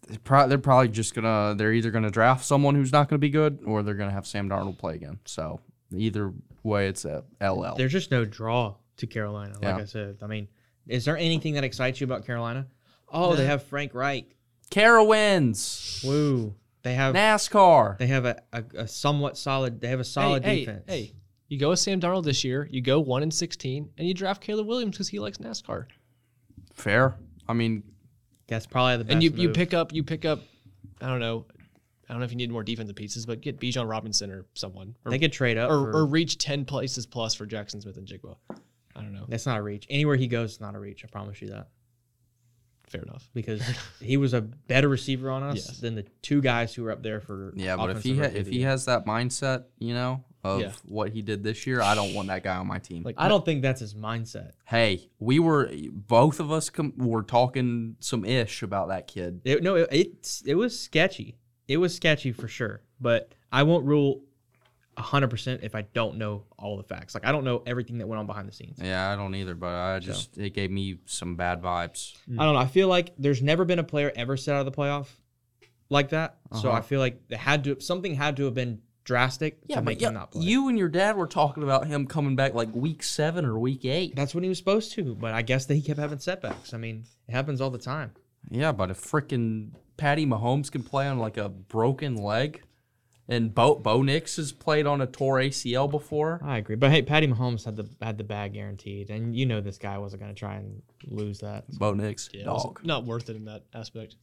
they're 0.09 0.18
pro- 0.18 0.48
they're 0.48 0.59
probably 0.59 0.89
just 0.89 1.14
gonna. 1.14 1.55
They're 1.56 1.73
either 1.73 1.90
gonna 1.90 2.10
draft 2.10 2.44
someone 2.44 2.74
who's 2.74 2.93
not 2.93 3.09
gonna 3.09 3.18
be 3.18 3.31
good, 3.31 3.60
or 3.64 3.82
they're 3.82 3.94
gonna 3.94 4.12
have 4.12 4.27
Sam 4.27 4.48
Darnold 4.48 4.78
play 4.78 4.94
again. 4.94 5.18
So 5.24 5.60
either 5.94 6.32
way, 6.62 6.89
it's 6.89 7.05
a 7.05 7.24
LL. 7.40 7.74
There's 7.77 7.93
just 7.93 8.10
no 8.10 8.24
draw 8.24 8.74
to 8.98 9.06
Carolina. 9.06 9.55
Like 9.55 9.62
Yeah. 9.62 9.77
I 9.77 9.85
said, 9.85 10.18
I 10.23 10.27
mean, 10.27 10.48
is 10.86 11.05
there 11.05 11.16
anything 11.16 11.55
that 11.55 11.64
excites 11.64 12.01
you 12.01 12.05
about 12.05 12.27
Carolina? 12.27 12.66
Oh, 13.09 13.35
they 13.36 13.47
have 13.47 13.62
Frank 13.62 13.94
Reich. 13.94 14.36
Carowinds, 14.70 16.05
Woo. 16.05 16.55
They 16.82 16.94
have 16.94 17.14
NASCAR. 17.14 17.98
they 17.98 18.06
have 18.06 18.24
a, 18.24 18.40
a, 18.52 18.64
a 18.76 18.88
somewhat 18.88 19.36
solid. 19.36 19.80
They 19.80 19.88
have 19.88 20.01
a 20.01 20.05
solid 20.05 20.44
hey, 20.44 20.60
defense. 20.60 20.84
Hey, 20.86 21.02
hey, 21.02 21.12
you 21.48 21.59
go 21.59 21.70
with 21.70 21.78
Sam 21.78 22.01
Darnold 22.01 22.24
this 22.24 22.44
year. 22.44 22.68
You 22.70 22.80
go 22.80 23.01
one 23.01 23.22
and 23.22 23.32
sixteen, 23.32 23.90
and 23.98 24.06
you 24.06 24.14
draft 24.14 24.40
Caleb 24.43 24.66
Williams 24.66 24.97
because 24.97 25.09
he 25.09 25.18
likes 25.18 25.38
NASCAR. 25.38 25.86
Fair. 26.74 27.16
I 27.48 27.52
mean, 27.55 27.82
that's 28.47 28.66
probably 28.66 28.98
the 28.98 29.05
best. 29.05 29.12
and 29.14 29.22
you, 29.22 29.30
you 29.30 29.51
pick 29.51 29.74
up 29.74 29.93
you 29.93 30.02
pick 30.02 30.24
up. 30.24 30.40
I 31.01 31.09
don't 31.09 31.20
know. 31.20 31.47
I 32.09 32.12
don't 32.12 32.20
know 32.20 32.24
if 32.24 32.30
you 32.30 32.36
need 32.36 32.52
more 32.52 32.62
defensive 32.62 32.94
pieces, 32.94 33.26
but 33.26 33.40
get 33.40 33.59
Bijan 33.59 33.88
Robinson 33.88 34.30
or 34.30 34.47
someone, 34.55 34.94
or, 35.05 35.10
They 35.10 35.18
could 35.18 35.32
trade 35.32 35.59
up. 35.59 35.70
or, 35.70 35.90
for- 35.93 35.98
or 35.98 36.06
reach 36.06 36.38
ten 36.38 36.64
places 36.64 37.05
plus 37.05 37.34
for 37.34 37.47
Jaxon 37.47 37.82
Smith-Njigba. 37.82 38.36
I 38.94 39.01
don't 39.01 39.12
know. 39.12 39.24
that's 39.28 39.44
not 39.44 39.59
a 39.59 39.62
reach. 39.62 39.86
Anywhere 39.90 40.14
he 40.16 40.28
goes, 40.28 40.52
it's 40.52 40.60
not 40.60 40.74
a 40.76 40.78
reach. 40.78 41.05
I 41.05 41.09
promise 41.09 41.43
you 41.43 41.48
that. 41.48 41.66
Fair 42.89 43.03
enough. 43.03 43.29
Because 43.35 43.63
he 44.01 44.17
was 44.17 44.33
a 44.35 44.41
better 44.41 44.89
receiver 44.89 45.31
on 45.31 45.43
us 45.43 45.57
Yes. 45.67 45.79
than 45.79 45.95
the 45.97 46.05
two 46.23 46.41
guys 46.41 46.75
who 46.75 46.85
were 46.85 46.93
up 46.93 47.03
there 47.03 47.21
for. 47.21 47.53
yeah, 47.57 47.77
but 47.77 47.91
if 47.91 48.03
he 48.03 48.17
ha- 48.17 48.25
if 48.33 48.47
he 48.47 48.63
has 48.63 48.85
that 48.85 49.05
mindset, 49.07 49.65
you 49.79 49.93
know, 49.95 50.25
of 50.45 50.61
Yeah. 50.61 50.73
what 50.85 51.11
he 51.11 51.23
did 51.23 51.43
this 51.43 51.67
year, 51.67 51.81
I 51.81 51.95
don't 51.97 52.15
want 52.15 52.29
that 52.29 52.45
guy 52.45 52.57
on 52.57 52.67
my 52.69 52.79
team. 52.79 53.03
Like 53.03 53.17
I 53.19 53.29
don't 53.29 53.45
think 53.45 53.63
that's 53.63 53.81
his 53.81 53.95
mindset. 53.95 54.53
Hey, 54.67 55.11
we 55.19 55.41
were 55.41 55.71
both 55.91 56.39
of 56.39 56.53
us 56.53 56.71
com- 56.71 56.95
were 56.97 57.23
talking 57.25 57.97
some 58.01 58.25
ish 58.25 58.63
about 58.63 58.89
that 58.89 59.09
kid. 59.09 59.41
It, 59.45 59.63
no, 59.65 59.75
it, 59.75 59.89
it's 59.91 60.43
it 60.47 60.55
was 60.55 60.79
sketchy. 60.79 61.39
It 61.67 61.79
was 61.79 61.95
sketchy 61.97 62.31
for 62.31 62.47
sure. 62.47 62.83
But 63.01 63.35
I 63.51 63.65
won't 63.65 63.85
rule 63.85 64.23
hundred 64.98 65.28
percent 65.28 65.60
if 65.62 65.74
I 65.74 65.82
don't 65.82 66.16
know 66.16 66.44
all 66.59 66.77
the 66.77 66.82
facts. 66.82 67.14
Like 67.14 67.27
I 67.27 67.32
don't 67.32 67.44
know 67.44 67.62
everything 67.66 67.98
that 67.98 68.06
went 68.06 68.18
on 68.18 68.27
behind 68.27 68.48
the 68.48 68.52
scenes. 68.52 68.78
Yeah, 68.82 69.10
I 69.12 69.16
don't 69.16 69.35
either, 69.35 69.55
but 69.55 69.74
I 69.74 69.98
just 69.98 70.39
it 70.39 70.55
gave 70.55 70.70
me 70.70 70.98
some 71.06 71.36
bad 71.36 71.60
vibes. 71.62 72.14
I 72.39 72.44
don't 72.44 72.55
know. 72.55 72.60
I 72.60 72.66
feel 72.66 72.89
like 72.89 73.12
there's 73.18 73.43
never 73.43 73.64
been 73.64 73.78
a 73.78 73.85
player 73.85 74.12
ever 74.16 74.36
set 74.36 74.55
out 74.56 74.66
of 74.66 74.66
the 74.66 74.73
playoff 74.73 75.09
like 75.90 76.09
that. 76.10 76.36
So 76.60 76.68
Uh-huh. 76.68 76.78
I 76.78 76.81
feel 76.81 77.01
like 77.01 77.20
it 77.28 77.36
had 77.36 77.64
to 77.64 77.81
something 77.81 78.14
had 78.14 78.36
to 78.39 78.44
have 78.47 78.55
been 78.55 78.81
drastic 79.05 79.64
to 79.68 79.81
make 79.82 80.01
him 80.02 80.14
not 80.14 80.32
play. 80.32 80.43
you 80.43 80.66
and 80.68 80.77
your 80.77 80.89
dad 80.89 81.16
were 81.16 81.28
talking 81.28 81.62
about 81.62 81.86
him 81.86 82.09
coming 82.09 82.35
back 82.35 82.55
like 82.55 82.74
week 82.74 83.05
seven 83.05 83.44
or 83.44 83.56
week 83.59 83.85
eight. 83.85 84.16
That's 84.16 84.35
when 84.35 84.43
he 84.43 84.48
was 84.48 84.59
supposed 84.59 84.93
to, 84.93 85.14
but 85.14 85.32
I 85.32 85.43
guess 85.43 85.66
that 85.66 85.74
he 85.77 85.82
kept 85.82 86.01
having 86.01 86.18
setbacks. 86.18 86.74
I 86.74 86.78
mean, 86.78 87.05
it 87.28 87.32
happens 87.32 87.60
all 87.60 87.70
the 87.70 87.78
time. 87.78 88.12
Yeah, 88.51 88.73
but 88.73 88.90
if 88.90 89.01
freaking 89.01 89.70
Patty 89.97 90.27
Mahomes 90.27 90.73
can 90.73 90.82
play 90.82 91.06
on 91.06 91.18
like 91.20 91.36
a 91.36 91.48
broken 91.48 92.16
leg, 92.16 92.62
and 93.28 93.55
Bo 93.55 93.74
Bo 93.77 94.03
Nix 94.03 94.36
has 94.36 94.53
played 94.53 94.86
on 94.86 95.01
a 95.01 95.07
tore 95.07 95.36
ACL 95.39 95.90
before. 95.90 96.40
I 96.44 96.59
agree, 96.59 96.77
but 96.77 96.90
hey, 96.90 97.03
Patty 97.03 97.27
Mahomes 97.27 97.65
had 97.65 97.77
the 97.77 97.89
had 98.01 98.19
the 98.19 98.24
bag 98.24 98.55
guaranteed, 98.55 99.11
and 99.11 99.35
you 99.36 99.47
know 99.47 99.61
this 99.61 99.78
guy 99.78 99.98
wasn't 99.98 100.23
going 100.23 100.35
to 100.35 100.39
try 100.39 100.55
and 100.57 100.82
lose 101.07 101.40
that. 101.40 101.65
Bo 101.78 101.93
Nix, 101.94 102.31
Yeah, 102.32 102.44
dog. 102.44 102.81
not 102.85 103.05
worth 103.05 103.28
it 103.31 103.36
in 103.36 103.44
that 103.47 103.65
aspect. 103.74 104.16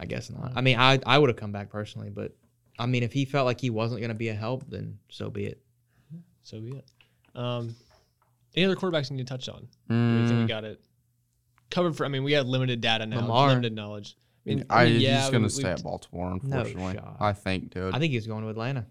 I 0.00 0.06
guess 0.06 0.30
not. 0.30 0.52
I 0.56 0.60
mean, 0.60 0.78
I 0.78 0.98
I 1.06 1.18
would 1.18 1.28
have 1.30 1.36
come 1.36 1.52
back 1.52 1.70
personally, 1.70 2.10
but 2.10 2.34
I 2.78 2.86
mean, 2.86 3.02
if 3.02 3.12
he 3.12 3.24
felt 3.24 3.46
like 3.46 3.60
he 3.60 3.70
wasn't 3.70 4.00
going 4.00 4.08
to 4.08 4.14
be 4.14 4.28
a 4.28 4.34
help, 4.34 4.64
then 4.68 4.98
so 5.10 5.30
be 5.30 5.44
it. 5.46 5.62
So 6.42 6.60
be 6.60 6.72
it. 6.76 6.86
Um, 7.34 7.76
any 8.56 8.64
other 8.66 8.74
quarterbacks 8.76 9.10
you 9.10 9.16
need 9.16 9.26
to 9.26 9.32
touch 9.32 9.48
on? 9.48 9.68
Do 9.88 9.94
you 9.94 10.26
think 10.26 10.40
we 10.40 10.44
Mm, 10.44 10.48
got 10.48 10.64
it 10.64 10.80
covered 11.70 11.96
for? 11.96 12.04
I 12.04 12.08
mean, 12.08 12.24
we 12.24 12.32
have 12.32 12.46
limited 12.46 12.80
data 12.80 13.06
now, 13.06 13.20
Lamar. 13.20 13.48
limited 13.50 13.74
knowledge. 13.74 14.16
I 14.44 14.48
mean, 14.48 14.64
I, 14.70 14.84
mean, 14.86 15.00
yeah, 15.00 15.20
he's 15.22 15.30
gonna 15.30 15.48
stay 15.50 15.70
at 15.70 15.82
Baltimore, 15.82 16.32
unfortunately. 16.32 16.94
shot. 16.94 17.16
I 17.20 17.32
think, 17.32 17.70
dude. 17.70 17.94
I 17.94 17.98
think 17.98 18.12
he's 18.12 18.26
going 18.26 18.42
to 18.42 18.50
Atlanta. 18.50 18.86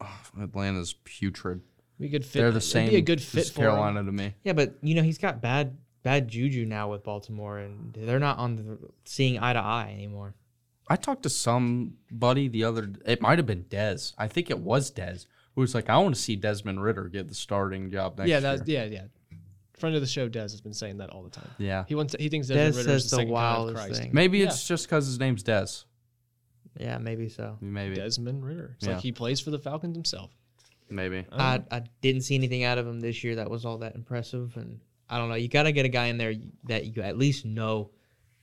Atlanta's 0.40 0.94
putrid. 1.04 1.60
Be 1.98 2.06
a 2.06 2.08
good 2.08 2.24
fit. 2.24 2.38
They're 2.40 2.50
the 2.50 2.56
it'd 2.56 2.68
same. 2.68 2.88
Be 2.88 2.96
a 2.96 3.02
good 3.02 3.20
fit 3.20 3.46
for 3.46 3.62
him. 3.62 3.70
Carolina 3.70 4.04
to 4.04 4.12
me. 4.12 4.34
Yeah, 4.42 4.54
but 4.54 4.74
you 4.82 4.94
know 4.94 5.02
he's 5.02 5.18
got 5.18 5.40
bad 5.42 5.76
bad 6.02 6.28
juju 6.28 6.64
now 6.64 6.90
with 6.90 7.04
Baltimore, 7.04 7.58
and 7.58 7.92
they're 7.92 8.18
not 8.18 8.38
on 8.38 8.56
the 8.56 8.78
seeing 9.04 9.38
eye 9.38 9.52
to 9.52 9.60
eye 9.60 9.90
anymore. 9.92 10.34
I 10.88 10.96
talked 10.96 11.22
to 11.24 11.30
somebody 11.30 12.48
the 12.48 12.64
other. 12.64 12.90
It 13.06 13.20
might 13.20 13.38
have 13.38 13.46
been 13.46 13.64
Dez. 13.64 14.14
I 14.18 14.28
think 14.28 14.50
it 14.50 14.58
was 14.58 14.90
Dez 14.90 15.26
who 15.54 15.60
was 15.60 15.74
like, 15.74 15.88
"I 15.88 15.98
want 15.98 16.14
to 16.14 16.20
see 16.20 16.36
Desmond 16.36 16.82
Ridder 16.82 17.08
get 17.08 17.28
the 17.28 17.34
starting 17.34 17.90
job 17.90 18.18
next 18.18 18.28
Yeah, 18.28 18.38
year." 18.38 18.40
that's 18.40 18.68
yeah, 18.68 18.84
yeah. 18.84 19.04
Friend 19.82 19.94
of 19.96 20.00
the 20.00 20.06
show, 20.06 20.28
Des, 20.28 20.40
has 20.40 20.60
been 20.60 20.72
saying 20.72 20.96
that 20.98 21.10
all 21.10 21.22
the 21.24 21.30
time. 21.30 21.50
yeah. 21.58 21.84
He 21.88 21.94
wants. 21.94 22.14
He 22.18 22.28
thinks 22.28 22.46
Des 22.46 22.54
Desmond 22.54 22.86
Ridder 22.86 22.96
is 22.96 23.02
the 23.10 23.16
the 23.16 23.22
second 23.22 23.26
coming 23.26 23.28
of 23.28 23.34
wildest 23.58 23.84
Christ. 23.84 24.00
thing. 24.00 24.10
Maybe 24.14 24.38
Yeah. 24.38 24.44
it's 24.46 24.66
just 24.66 24.86
because 24.86 25.06
his 25.06 25.18
name's 25.18 25.42
Des. 25.42 25.66
Yeah, 26.78 26.98
maybe 26.98 27.28
so. 27.28 27.58
Maybe. 27.60 27.96
Desmond 27.96 28.44
Ridder. 28.44 28.74
It's 28.78 28.86
Yeah. 28.86 28.94
like 28.94 29.02
he 29.02 29.12
plays 29.12 29.40
for 29.40 29.50
the 29.50 29.58
Falcons 29.58 29.94
himself. 29.96 30.30
Maybe. 30.88 31.26
I 31.32 31.54
I, 31.56 31.76
I 31.78 31.82
didn't 32.00 32.22
see 32.22 32.34
anything 32.34 32.64
out 32.64 32.78
of 32.78 32.86
him 32.86 33.00
this 33.00 33.22
year 33.24 33.34
that 33.36 33.50
was 33.50 33.64
all 33.64 33.78
that 33.78 33.94
impressive, 33.94 34.56
and 34.56 34.80
I 35.10 35.18
don't 35.18 35.28
know. 35.28 35.34
You 35.34 35.48
got 35.48 35.64
to 35.64 35.72
get 35.72 35.84
a 35.84 35.88
guy 35.90 36.06
in 36.06 36.16
there 36.16 36.34
that 36.68 36.86
you 36.96 37.02
at 37.02 37.18
least 37.18 37.44
know 37.44 37.90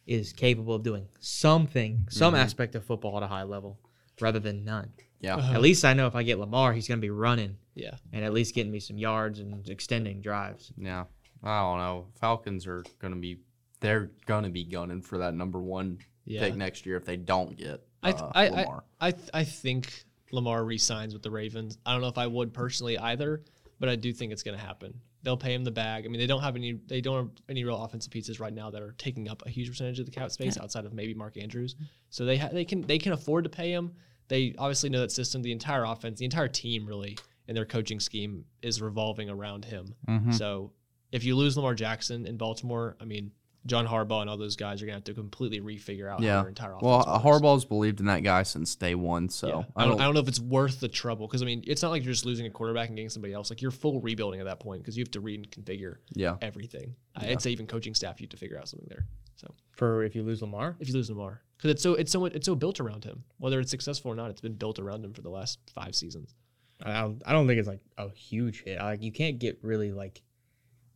is 0.05 0.33
capable 0.33 0.73
of 0.75 0.83
doing 0.83 1.07
something, 1.19 2.05
some 2.09 2.33
Mm-hmm. 2.33 2.41
aspect 2.43 2.75
of 2.75 2.83
football 2.83 3.15
at 3.17 3.23
a 3.23 3.27
high 3.27 3.43
level, 3.43 3.79
rather 4.19 4.39
than 4.39 4.63
none. 4.65 4.91
Yeah. 5.21 5.35
Uh-huh. 5.37 5.53
At 5.53 5.61
least 5.61 5.85
I 5.85 5.93
know 5.93 6.07
if 6.07 6.15
I 6.15 6.23
get 6.23 6.39
Lamar, 6.39 6.73
he's 6.73 6.87
going 6.87 6.97
to 6.99 7.01
be 7.01 7.09
running 7.11 7.57
yeah. 7.75 7.95
and 8.13 8.23
at 8.25 8.33
least 8.33 8.55
getting 8.55 8.71
me 8.71 8.79
some 8.79 8.97
yards 8.97 9.39
and 9.39 9.67
extending 9.69 10.21
drives. 10.21 10.71
Yeah. 10.77 11.05
I 11.43 11.61
don't 11.61 11.77
know. 11.79 12.07
Falcons 12.19 12.67
are 12.67 12.83
gonna 12.99 13.15
be. 13.15 13.39
They're 13.81 14.11
gonna 14.25 14.49
be 14.49 14.65
gunning 14.65 15.01
for 15.01 15.19
that 15.19 15.33
number 15.33 15.59
one 15.61 15.99
Yeah. 16.25 16.41
pick 16.41 16.55
next 16.55 16.85
year 16.85 16.97
if 16.97 17.05
they 17.05 17.15
don't 17.17 17.55
get 17.57 17.81
I, 18.03 18.09
uh, 18.11 18.13
th- 18.13 18.31
I, 18.33 18.45
I, 18.45 18.49
Lamar. 18.63 18.83
I, 18.99 19.11
th- 19.11 19.29
I 19.33 19.43
think 19.43 20.05
Lamar 20.31 20.63
resigns 20.65 21.13
with 21.13 21.23
the 21.23 21.31
Ravens. 21.31 21.77
I 21.85 21.91
don't 21.93 22.01
know 22.01 22.07
if 22.07 22.17
I 22.17 22.27
would 22.27 22.53
personally 22.53 22.97
either, 22.97 23.43
but 23.79 23.89
I 23.89 23.95
do 23.95 24.11
think 24.13 24.31
it's 24.31 24.43
going 24.43 24.57
to 24.57 24.63
happen. 24.63 24.93
They'll 25.23 25.35
pay 25.37 25.53
him 25.53 25.63
the 25.65 25.71
bag. 25.71 26.05
I 26.05 26.07
mean, 26.07 26.19
they 26.19 26.27
don't 26.27 26.41
have 26.41 26.55
any. 26.55 26.73
They 26.87 27.01
don't 27.01 27.17
have 27.17 27.29
any 27.49 27.65
real 27.65 27.81
offensive 27.83 28.09
pieces 28.11 28.39
right 28.39 28.53
now 28.53 28.69
that 28.69 28.81
are 28.81 28.93
taking 28.97 29.27
up 29.27 29.43
a 29.45 29.49
huge 29.49 29.67
percentage 29.69 29.99
of 29.99 30.05
the 30.05 30.11
cap 30.13 30.31
space 30.31 30.57
outside 30.57 30.85
of 30.85 30.93
maybe 30.93 31.13
Mark 31.13 31.35
Andrews. 31.37 31.75
So 32.09 32.23
they 32.25 32.37
ha- 32.37 32.49
they 32.53 32.63
can 32.63 32.81
they 32.81 32.97
can 32.99 33.11
afford 33.11 33.43
to 33.43 33.49
pay 33.49 33.71
him. 33.71 33.91
They 34.29 34.55
obviously 34.57 34.89
know 34.89 35.01
that 35.01 35.11
system. 35.11 35.41
The 35.41 35.51
entire 35.51 35.83
offense, 35.83 36.19
the 36.19 36.25
entire 36.25 36.47
team, 36.47 36.85
really, 36.85 37.17
and 37.49 37.57
their 37.57 37.65
coaching 37.65 37.99
scheme 37.99 38.45
is 38.61 38.81
revolving 38.81 39.29
around 39.29 39.65
him. 39.65 39.93
Mhm. 40.07 40.33
So 40.33 40.71
if 41.11 41.23
you 41.23 41.35
lose 41.35 41.57
Lamar 41.57 41.75
Jackson 41.75 42.25
in 42.25 42.37
Baltimore, 42.37 42.95
I 42.99 43.05
mean, 43.05 43.31
John 43.65 43.85
Harbaugh 43.85 44.21
and 44.21 44.29
all 44.29 44.37
those 44.37 44.55
guys 44.55 44.81
are 44.81 44.85
gonna 44.85 44.95
have 44.95 45.03
to 45.05 45.13
completely 45.13 45.59
refigure 45.59 46.09
out 46.09 46.21
how 46.23 46.41
their 46.41 46.47
entire 46.47 46.71
offense. 46.71 46.83
Well, 46.83 46.97
works. 46.99 47.23
Harbaugh's 47.23 47.65
believed 47.65 47.99
in 47.99 48.05
that 48.05 48.23
guy 48.23 48.43
since 48.43 48.75
day 48.75 48.95
one, 48.95 49.27
so 49.29 49.47
Yeah. 49.47 49.63
I 49.75 49.85
don't. 49.85 49.99
I 49.99 50.05
don't 50.05 50.13
know 50.13 50.21
if 50.21 50.27
it's 50.27 50.39
worth 50.39 50.79
the 50.79 50.87
trouble 50.87 51.27
because 51.27 51.41
I 51.41 51.45
mean, 51.45 51.63
it's 51.67 51.81
not 51.81 51.89
like 51.89 52.03
you're 52.03 52.13
just 52.13 52.25
losing 52.25 52.45
a 52.45 52.49
quarterback 52.49 52.87
and 52.87 52.95
getting 52.95 53.09
somebody 53.09 53.33
else. 53.33 53.49
Like 53.49 53.61
you're 53.61 53.71
full 53.71 53.99
rebuilding 53.99 54.39
at 54.39 54.45
that 54.45 54.59
point 54.59 54.81
because 54.81 54.97
you 54.97 55.03
have 55.03 55.11
to 55.11 55.21
reconfigure 55.21 55.97
yeah. 56.13 56.37
everything. 56.41 56.95
I'd 57.15 57.41
say 57.41 57.51
even 57.51 57.67
coaching 57.67 57.93
staff, 57.93 58.21
you 58.21 58.25
have 58.25 58.31
to 58.31 58.37
figure 58.37 58.57
out 58.57 58.69
something 58.69 58.87
there. 58.89 59.05
So 59.35 59.53
For 59.71 60.03
if 60.03 60.15
you 60.15 60.23
lose 60.23 60.41
Lamar, 60.41 60.77
if 60.79 60.87
you 60.87 60.93
lose 60.93 61.09
Lamar, 61.09 61.41
because 61.57 61.71
it's 61.71 61.83
so 61.83 61.95
it's 61.95 62.11
so 62.11 62.25
it's 62.25 62.45
so 62.45 62.55
built 62.55 62.79
around 62.79 63.03
him, 63.03 63.23
whether 63.37 63.59
it's 63.59 63.71
successful 63.71 64.11
or 64.11 64.15
not, 64.15 64.29
it's 64.29 64.41
been 64.41 64.55
built 64.55 64.79
around 64.79 65.03
him 65.03 65.13
for 65.13 65.21
the 65.21 65.29
last 65.29 65.59
five 65.73 65.95
seasons. 65.95 66.33
I 66.81 67.01
don't, 67.01 67.21
I 67.25 67.33
don't 67.33 67.45
think 67.45 67.59
it's 67.59 67.67
like 67.67 67.81
a 67.97 68.09
huge 68.09 68.63
hit. 68.63 68.79
Like 68.79 69.03
you 69.03 69.11
can't 69.11 69.37
get 69.37 69.59
really 69.61 69.91
like. 69.91 70.21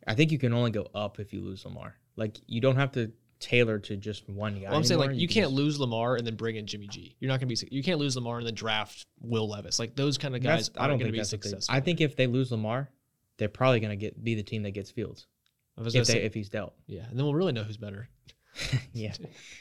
I 0.07 0.15
think 0.15 0.31
you 0.31 0.39
can 0.39 0.53
only 0.53 0.71
go 0.71 0.87
up 0.93 1.19
if 1.19 1.33
you 1.33 1.41
lose 1.41 1.65
Lamar. 1.65 1.95
Like 2.15 2.37
you 2.47 2.61
don't 2.61 2.75
have 2.75 2.91
to 2.93 3.11
tailor 3.39 3.77
to 3.77 3.97
just 3.97 4.27
one 4.29 4.55
guy. 4.55 4.69
Well, 4.69 4.75
I'm 4.75 4.83
saying 4.83 4.99
like 4.99 5.15
you 5.15 5.27
can 5.27 5.33
can't 5.35 5.45
just- 5.47 5.55
lose 5.55 5.79
Lamar 5.79 6.15
and 6.15 6.25
then 6.25 6.35
bring 6.35 6.55
in 6.55 6.65
Jimmy 6.65 6.87
G. 6.87 7.15
You're 7.19 7.29
not 7.29 7.39
gonna 7.39 7.47
be. 7.47 7.57
You 7.71 7.83
can't 7.83 7.99
lose 7.99 8.15
Lamar 8.15 8.37
and 8.37 8.47
then 8.47 8.55
draft 8.55 9.05
Will 9.21 9.49
Levis. 9.49 9.79
Like 9.79 9.95
those 9.95 10.17
kind 10.17 10.35
of 10.35 10.41
guys 10.41 10.69
I 10.77 10.87
don't 10.87 10.99
think 10.99 11.11
be 11.11 11.17
that's 11.17 11.29
successful. 11.29 11.73
I 11.73 11.79
think 11.79 12.01
if 12.01 12.15
they 12.15 12.27
lose 12.27 12.51
Lamar, 12.51 12.89
they're 13.37 13.49
probably 13.49 13.79
gonna 13.79 13.95
get 13.95 14.23
be 14.23 14.35
the 14.35 14.43
team 14.43 14.63
that 14.63 14.71
gets 14.71 14.91
Fields 14.91 15.27
if 15.77 15.91
they 15.91 16.03
say, 16.03 16.23
if 16.23 16.33
he's 16.33 16.49
dealt. 16.49 16.73
yeah, 16.87 17.05
and 17.09 17.17
then 17.17 17.25
we'll 17.25 17.35
really 17.35 17.53
know 17.53 17.63
who's 17.63 17.77
better. 17.77 18.07
yeah. 18.93 19.13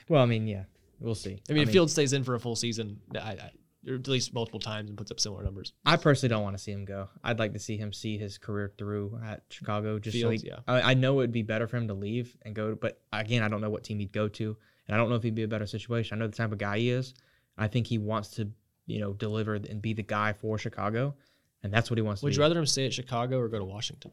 Well, 0.08 0.22
I 0.22 0.26
mean, 0.26 0.46
yeah, 0.46 0.64
we'll 1.00 1.14
see. 1.14 1.40
I 1.48 1.52
mean, 1.52 1.62
if 1.62 1.70
Fields 1.70 1.92
stays 1.92 2.12
in 2.12 2.24
for 2.24 2.34
a 2.34 2.40
full 2.40 2.56
season, 2.56 3.00
I, 3.14 3.18
I 3.18 3.50
or 3.88 3.94
at 3.94 4.06
least 4.06 4.32
multiple 4.32 4.60
times 4.60 4.88
and 4.88 4.96
puts 4.96 5.10
up 5.10 5.18
similar 5.18 5.42
numbers. 5.42 5.72
I 5.84 5.96
personally 5.96 6.30
don't 6.30 6.42
want 6.42 6.56
to 6.56 6.62
see 6.62 6.72
him 6.72 6.84
go. 6.84 7.08
I'd 7.24 7.38
like 7.38 7.52
to 7.54 7.58
see 7.58 7.76
him 7.76 7.92
see 7.92 8.16
his 8.16 8.38
career 8.38 8.72
through 8.78 9.20
at 9.24 9.42
Chicago. 9.50 9.98
Just 9.98 10.20
so 10.20 10.30
he, 10.30 10.38
yeah. 10.38 10.60
I, 10.68 10.92
I 10.92 10.94
know 10.94 11.14
it 11.14 11.16
would 11.16 11.32
be 11.32 11.42
better 11.42 11.66
for 11.66 11.76
him 11.76 11.88
to 11.88 11.94
leave 11.94 12.36
and 12.42 12.54
go, 12.54 12.74
but 12.74 13.00
again, 13.12 13.42
I 13.42 13.48
don't 13.48 13.60
know 13.60 13.70
what 13.70 13.84
team 13.84 13.98
he'd 13.98 14.12
go 14.12 14.28
to, 14.28 14.56
and 14.86 14.94
I 14.94 14.98
don't 14.98 15.08
know 15.08 15.16
if 15.16 15.22
he'd 15.22 15.34
be 15.34 15.42
a 15.42 15.48
better 15.48 15.66
situation. 15.66 16.16
I 16.16 16.20
know 16.20 16.28
the 16.28 16.36
type 16.36 16.52
of 16.52 16.58
guy 16.58 16.78
he 16.78 16.90
is. 16.90 17.14
I 17.58 17.68
think 17.68 17.86
he 17.86 17.98
wants 17.98 18.30
to, 18.36 18.48
you 18.86 19.00
know, 19.00 19.12
deliver 19.12 19.54
and 19.54 19.82
be 19.82 19.94
the 19.94 20.02
guy 20.02 20.32
for 20.32 20.58
Chicago, 20.58 21.14
and 21.62 21.72
that's 21.72 21.90
what 21.90 21.98
he 21.98 22.02
wants 22.02 22.20
to 22.20 22.24
do. 22.24 22.26
Would 22.28 22.36
you 22.36 22.42
rather 22.42 22.58
him 22.58 22.66
stay 22.66 22.86
at 22.86 22.92
Chicago 22.92 23.38
or 23.38 23.48
go 23.48 23.58
to 23.58 23.64
Washington? 23.64 24.12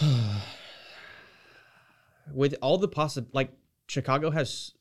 with 2.32 2.54
all 2.62 2.78
the 2.78 2.88
possible 2.88 3.28
like 3.32 3.50
Chicago 3.88 4.30
has 4.30 4.72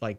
like 0.00 0.18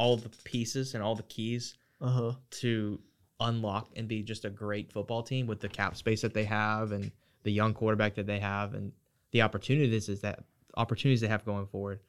all 0.00 0.16
the 0.16 0.30
pieces 0.44 0.94
and 0.94 1.02
all 1.02 1.14
the 1.14 1.22
keys 1.24 1.74
Uh 2.00 2.08
huh. 2.18 2.32
to 2.62 2.98
unlock 3.38 3.88
and 3.96 4.08
be 4.08 4.22
just 4.22 4.44
a 4.44 4.50
great 4.50 4.92
football 4.92 5.22
team 5.22 5.46
with 5.46 5.60
the 5.60 5.68
cap 5.68 5.96
space 5.96 6.20
that 6.22 6.34
they 6.34 6.44
have 6.44 6.92
and 6.92 7.10
the 7.42 7.52
young 7.52 7.72
quarterback 7.74 8.14
that 8.14 8.26
they 8.26 8.38
have 8.40 8.74
and 8.74 8.92
the 9.32 9.42
opportunities 9.42 10.08
is 10.08 10.20
that 10.22 10.44
opportunities 10.76 11.20
they 11.20 11.28
have 11.28 11.44
going 11.44 11.66
forward. 11.66 12.00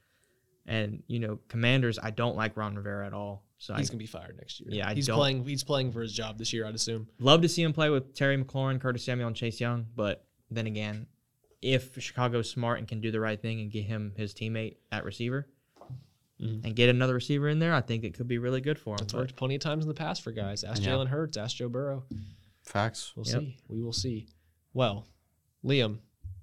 And 0.66 1.04
you 1.08 1.20
know, 1.20 1.40
Commanders, 1.48 1.98
I 2.02 2.12
don't 2.12 2.36
like 2.36 2.56
Ron 2.58 2.76
Rivera 2.76 3.06
at 3.08 3.14
all. 3.14 3.44
So 3.58 3.74
He's 3.76 3.90
I 3.90 3.92
gonna 3.94 4.00
be 4.00 4.06
fired 4.08 4.38
next 4.38 4.60
year. 4.60 4.70
Yeah, 4.72 4.90
I 4.90 4.94
he's 4.94 5.08
don't- 5.08 5.18
playing. 5.18 5.46
He's 5.46 5.64
playing 5.64 5.92
for 5.92 6.02
his 6.02 6.14
job 6.14 6.38
this 6.38 6.52
year, 6.54 6.66
I'd 6.66 6.76
assume. 6.76 7.08
love 7.20 7.42
to 7.42 7.50
see 7.50 7.62
him 7.64 7.74
play 7.74 7.90
with 7.90 8.14
Terry 8.16 8.38
McLaurin, 8.42 8.80
Curtis 8.82 9.04
Samuel, 9.04 9.28
and 9.28 9.36
Chase 9.36 9.60
Young. 9.60 9.86
But 9.96 10.26
then 10.50 10.66
again, 10.68 11.08
if 11.62 12.02
Chicago's 12.02 12.50
smart 12.50 12.80
and 12.80 12.88
can 12.88 13.02
do 13.02 13.12
the 13.12 13.20
right 13.20 13.40
thing 13.42 13.60
and 13.62 13.70
get 13.72 13.84
him 13.86 14.14
his 14.18 14.34
teammate 14.34 14.78
at 14.92 15.04
receiver 15.06 15.48
Mhm. 16.42 16.66
and 16.66 16.76
get 16.76 16.90
another 16.90 17.14
receiver 17.14 17.48
in 17.50 17.60
there, 17.60 17.74
I 17.74 17.82
think 17.82 18.04
it 18.04 18.14
could 18.16 18.28
be 18.28 18.38
really 18.40 18.62
good 18.62 18.80
for 18.80 18.96
him. 18.96 19.00
It's 19.04 19.14
worked 19.14 19.36
plenty 19.36 19.56
of 19.56 19.62
times 19.62 19.84
in 19.84 19.88
the 19.88 19.94
past 19.94 20.22
for 20.24 20.32
guys. 20.32 20.64
Ask 20.64 20.82
Yeah. 20.84 20.90
Jalen 20.94 21.08
Hurts. 21.08 21.38
Ask 21.38 21.58
Joe 21.58 21.70
Burrow. 21.70 22.04
Facts. 22.64 23.14
We'll 23.16 23.28
Yep. 23.28 23.40
see. 23.42 23.58
We 23.68 23.82
will 23.82 23.94
see. 23.94 24.28
Well, 24.74 25.06
Liam, 25.64 26.00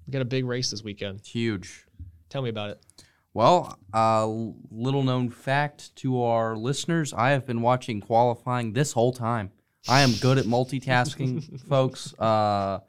we 0.07 0.11
got 0.11 0.21
a 0.21 0.25
big 0.25 0.45
race 0.45 0.71
this 0.71 0.83
weekend. 0.83 1.25
Huge. 1.25 1.85
Tell 2.29 2.41
me 2.41 2.49
about 2.49 2.69
it. 2.71 2.85
Well, 3.33 3.77
uh, 3.93 4.25
little 4.27 5.03
known 5.03 5.29
fact 5.29 5.95
to 5.97 6.21
our 6.21 6.57
listeners: 6.57 7.13
I 7.13 7.29
have 7.31 7.45
been 7.45 7.61
watching 7.61 8.01
qualifying 8.01 8.73
this 8.73 8.93
whole 8.93 9.11
time. 9.13 9.51
I 9.87 10.01
am 10.01 10.13
good 10.21 10.37
at 10.37 10.45
multitasking, 10.45 11.59
folks. 11.67 12.13
Uh, 12.19 12.79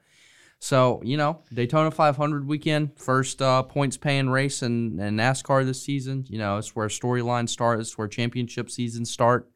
so 0.61 1.01
you 1.05 1.17
know, 1.17 1.43
Daytona 1.53 1.91
500 1.91 2.47
weekend, 2.47 2.97
first 2.97 3.43
uh, 3.43 3.63
points 3.65 3.97
paying 3.97 4.31
race 4.31 4.63
in, 4.63 5.01
in 5.01 5.17
NASCAR 5.17 5.65
this 5.65 5.83
season. 5.83 6.27
You 6.29 6.39
know, 6.39 6.59
it's 6.59 6.77
where 6.77 6.89
storylines 6.89 7.49
start. 7.49 7.81
It's 7.81 7.99
where 7.99 8.07
championship 8.07 8.71
seasons 8.71 9.11
start. 9.11 9.51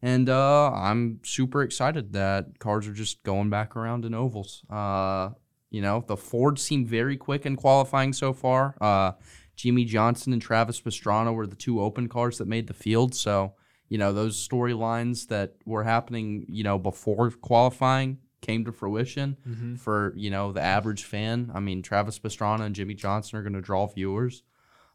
And 0.00 0.28
uh, 0.28 0.72
I'm 0.72 1.20
super 1.24 1.62
excited 1.62 2.12
that 2.12 2.58
cars 2.58 2.86
are 2.86 2.92
just 2.92 3.22
going 3.24 3.50
back 3.50 3.76
around 3.76 4.04
in 4.04 4.14
ovals. 4.14 4.64
Uh, 4.70 5.30
you 5.70 5.82
know, 5.82 6.04
the 6.06 6.16
Ford 6.16 6.58
seemed 6.58 6.88
very 6.88 7.16
quick 7.16 7.44
in 7.44 7.56
qualifying 7.56 8.12
so 8.12 8.32
far. 8.32 8.76
Uh, 8.80 9.12
Jimmie 9.56 9.84
Johnson 9.84 10.32
and 10.32 10.40
Travis 10.40 10.80
Pastrana 10.80 11.34
were 11.34 11.46
the 11.46 11.56
two 11.56 11.82
open 11.82 12.08
cars 12.08 12.38
that 12.38 12.46
made 12.46 12.68
the 12.68 12.74
field. 12.74 13.14
So, 13.14 13.54
you 13.88 13.98
know, 13.98 14.12
those 14.12 14.48
storylines 14.48 15.26
that 15.28 15.54
were 15.66 15.82
happening, 15.84 16.46
you 16.48 16.62
know, 16.62 16.78
before 16.78 17.30
qualifying 17.32 18.18
came 18.40 18.64
to 18.64 18.72
fruition 18.72 19.36
for, 19.76 20.12
you 20.16 20.30
know, 20.30 20.52
the 20.52 20.62
average 20.62 21.04
fan. 21.04 21.50
I 21.54 21.60
mean, 21.60 21.82
Travis 21.82 22.18
Pastrana 22.18 22.62
and 22.62 22.74
Jimmie 22.74 22.94
Johnson 22.94 23.38
are 23.38 23.42
going 23.42 23.52
to 23.54 23.60
draw 23.60 23.86
viewers 23.86 24.42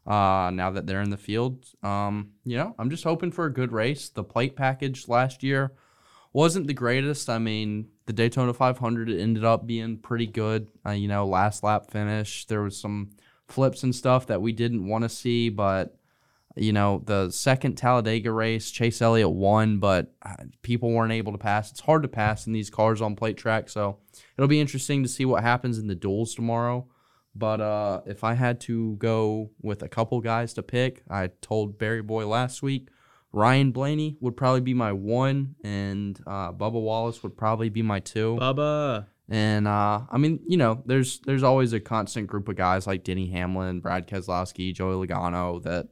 uh, 0.06 0.50
now 0.52 0.70
that 0.70 0.86
they're 0.86 1.02
in 1.02 1.10
the 1.10 1.16
field. 1.16 1.64
Um, 1.82 2.30
you 2.44 2.56
know, 2.56 2.74
I'm 2.78 2.90
just 2.90 3.04
hoping 3.04 3.32
for 3.32 3.46
a 3.46 3.52
good 3.52 3.72
race. 3.72 4.08
The 4.08 4.24
plate 4.24 4.56
package 4.56 5.08
last 5.08 5.42
year 5.42 5.72
wasn't 6.32 6.66
the 6.66 6.74
greatest. 6.74 7.30
I 7.30 7.38
mean, 7.38 7.88
the 8.06 8.12
Daytona 8.12 8.52
500 8.52 9.08
ended 9.10 9.44
up 9.44 9.66
being 9.66 9.98
pretty 9.98 10.26
good. 10.26 10.68
Uh, 10.84 10.90
you 10.90 11.08
know, 11.08 11.26
last 11.26 11.62
lap 11.62 11.90
finish. 11.90 12.46
There 12.46 12.62
was 12.62 12.78
some 12.78 13.10
flips 13.48 13.82
and 13.82 13.94
stuff 13.94 14.26
that 14.26 14.42
we 14.42 14.52
didn't 14.52 14.86
want 14.86 15.04
to 15.04 15.08
see, 15.08 15.48
but 15.48 15.96
you 16.56 16.72
know, 16.72 17.02
the 17.04 17.30
second 17.30 17.76
Talladega 17.76 18.30
race, 18.30 18.70
Chase 18.70 19.02
Elliott 19.02 19.30
won, 19.30 19.78
but 19.78 20.14
uh, 20.22 20.36
people 20.62 20.92
weren't 20.92 21.12
able 21.12 21.32
to 21.32 21.38
pass. 21.38 21.70
It's 21.70 21.80
hard 21.80 22.02
to 22.02 22.08
pass 22.08 22.46
in 22.46 22.52
these 22.52 22.70
cars 22.70 23.02
on 23.02 23.16
plate 23.16 23.36
track, 23.36 23.68
so 23.68 23.98
it'll 24.36 24.48
be 24.48 24.60
interesting 24.60 25.02
to 25.02 25.08
see 25.08 25.24
what 25.24 25.42
happens 25.42 25.78
in 25.78 25.88
the 25.88 25.94
duels 25.94 26.34
tomorrow. 26.34 26.86
But 27.34 27.60
uh, 27.60 28.02
if 28.06 28.22
I 28.22 28.34
had 28.34 28.60
to 28.62 28.94
go 28.96 29.50
with 29.60 29.82
a 29.82 29.88
couple 29.88 30.20
guys 30.20 30.54
to 30.54 30.62
pick, 30.62 31.02
I 31.10 31.30
told 31.40 31.78
Barry 31.78 32.02
Boy 32.02 32.26
last 32.26 32.62
week 32.62 32.88
Ryan 33.32 33.72
Blaney 33.72 34.16
would 34.20 34.36
probably 34.36 34.60
be 34.60 34.74
my 34.74 34.92
one, 34.92 35.56
and 35.64 36.18
uh, 36.24 36.52
Bubba 36.52 36.80
Wallace 36.80 37.24
would 37.24 37.36
probably 37.36 37.68
be 37.68 37.82
my 37.82 37.98
two. 37.98 38.36
Bubba, 38.40 39.06
And 39.28 39.66
uh, 39.66 40.02
I 40.08 40.18
mean, 40.18 40.38
you 40.46 40.56
know, 40.56 40.84
there's 40.86 41.18
there's 41.20 41.42
always 41.42 41.72
a 41.72 41.80
constant 41.80 42.28
group 42.28 42.48
of 42.48 42.54
guys 42.54 42.86
like 42.86 43.02
Denny 43.02 43.26
Hamlin, 43.30 43.80
Brad 43.80 44.06
Keselowski, 44.06 44.72
Joey 44.72 45.04
Logano 45.04 45.60
that 45.64 45.88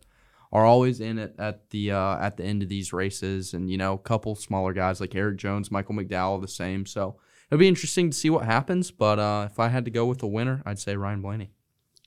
are 0.52 0.66
always 0.66 1.00
in 1.00 1.18
it 1.18 1.34
at 1.38 1.70
the 1.70 1.92
uh, 1.92 2.18
at 2.18 2.36
the 2.36 2.44
end 2.44 2.62
of 2.62 2.68
these 2.68 2.92
races, 2.92 3.54
and 3.54 3.70
you 3.70 3.78
know, 3.78 3.94
a 3.94 3.98
couple 3.98 4.34
smaller 4.34 4.72
guys 4.72 5.00
like 5.00 5.14
Erik 5.14 5.38
Jones, 5.38 5.70
Michael 5.70 5.94
McDowell, 5.94 6.40
the 6.40 6.48
same. 6.48 6.84
So 6.84 7.16
it'll 7.50 7.58
be 7.58 7.68
interesting 7.68 8.10
to 8.10 8.16
see 8.16 8.30
what 8.30 8.44
happens. 8.44 8.90
But 8.90 9.18
uh, 9.18 9.48
if 9.50 9.58
I 9.58 9.68
had 9.68 9.86
to 9.86 9.90
go 9.90 10.04
with 10.06 10.22
a 10.22 10.26
winner, 10.26 10.62
I'd 10.66 10.78
say 10.78 10.96
Ryan 10.96 11.22
Blaney. 11.22 11.50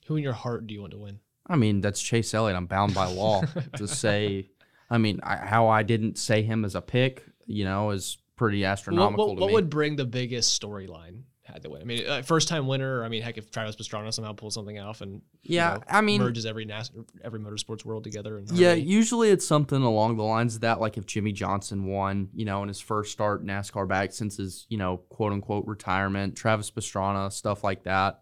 Who 0.06 0.16
in 0.16 0.22
your 0.22 0.32
heart 0.32 0.66
do 0.66 0.74
you 0.74 0.80
want 0.80 0.92
to 0.92 0.98
win? 0.98 1.18
I 1.48 1.56
mean, 1.56 1.80
that's 1.80 2.00
Chase 2.00 2.32
Elliott. 2.34 2.56
I'm 2.56 2.66
bound 2.66 2.94
by 2.94 3.06
law 3.06 3.42
to 3.76 3.88
say. 3.88 4.50
I 4.88 4.98
mean, 4.98 5.18
I, 5.24 5.36
how 5.36 5.66
I 5.66 5.82
didn't 5.82 6.16
say 6.16 6.42
him 6.42 6.64
as 6.64 6.76
a 6.76 6.80
pick, 6.80 7.24
you 7.46 7.64
know, 7.64 7.90
is 7.90 8.18
pretty 8.36 8.64
astronomical 8.64 9.28
what, 9.28 9.34
to 9.34 9.40
what 9.40 9.52
would 9.52 9.70
bring 9.70 9.96
the 9.96 10.04
biggest 10.04 10.60
storyline 10.60 11.22
had 11.56 11.62
to 11.64 11.70
win? 11.70 11.80
I 11.82 11.84
mean, 11.84 12.06
uh, 12.06 12.22
first 12.22 12.48
time 12.48 12.66
winner. 12.66 13.02
I 13.04 13.08
mean, 13.08 13.22
heck, 13.22 13.38
if 13.38 13.50
Travis 13.50 13.74
Pastrana 13.76 14.12
somehow 14.12 14.32
pulls 14.32 14.54
something 14.54 14.78
off 14.78 15.00
and 15.00 15.22
you 15.42 15.56
Yeah, 15.56 15.74
know, 15.74 15.82
I 15.88 16.00
mean- 16.00 16.20
merges 16.20 16.46
every 16.46 16.64
NAS- 16.64 16.90
every 17.24 17.40
motorsports 17.40 17.84
world 17.84 18.04
together. 18.04 18.38
And 18.38 18.50
Yeah, 18.52 18.74
usually 18.74 19.30
it's 19.30 19.46
something 19.46 19.82
along 19.82 20.16
the 20.16 20.24
lines 20.24 20.54
of 20.56 20.60
that. 20.62 20.80
Like 20.80 20.96
if 20.98 21.06
Jimmie 21.06 21.32
Johnson 21.32 21.84
won, 21.86 22.28
you 22.34 22.44
know, 22.44 22.62
in 22.62 22.68
his 22.68 22.80
first 22.80 23.12
start 23.12 23.44
NASCAR 23.44 23.88
back 23.88 24.12
since 24.12 24.36
his, 24.36 24.66
you 24.68 24.78
know, 24.78 24.98
quote 25.08 25.32
unquote 25.32 25.66
retirement, 25.66 26.36
Travis 26.36 26.70
Pastrana, 26.70 27.32
stuff 27.32 27.64
like 27.64 27.84
that. 27.84 28.20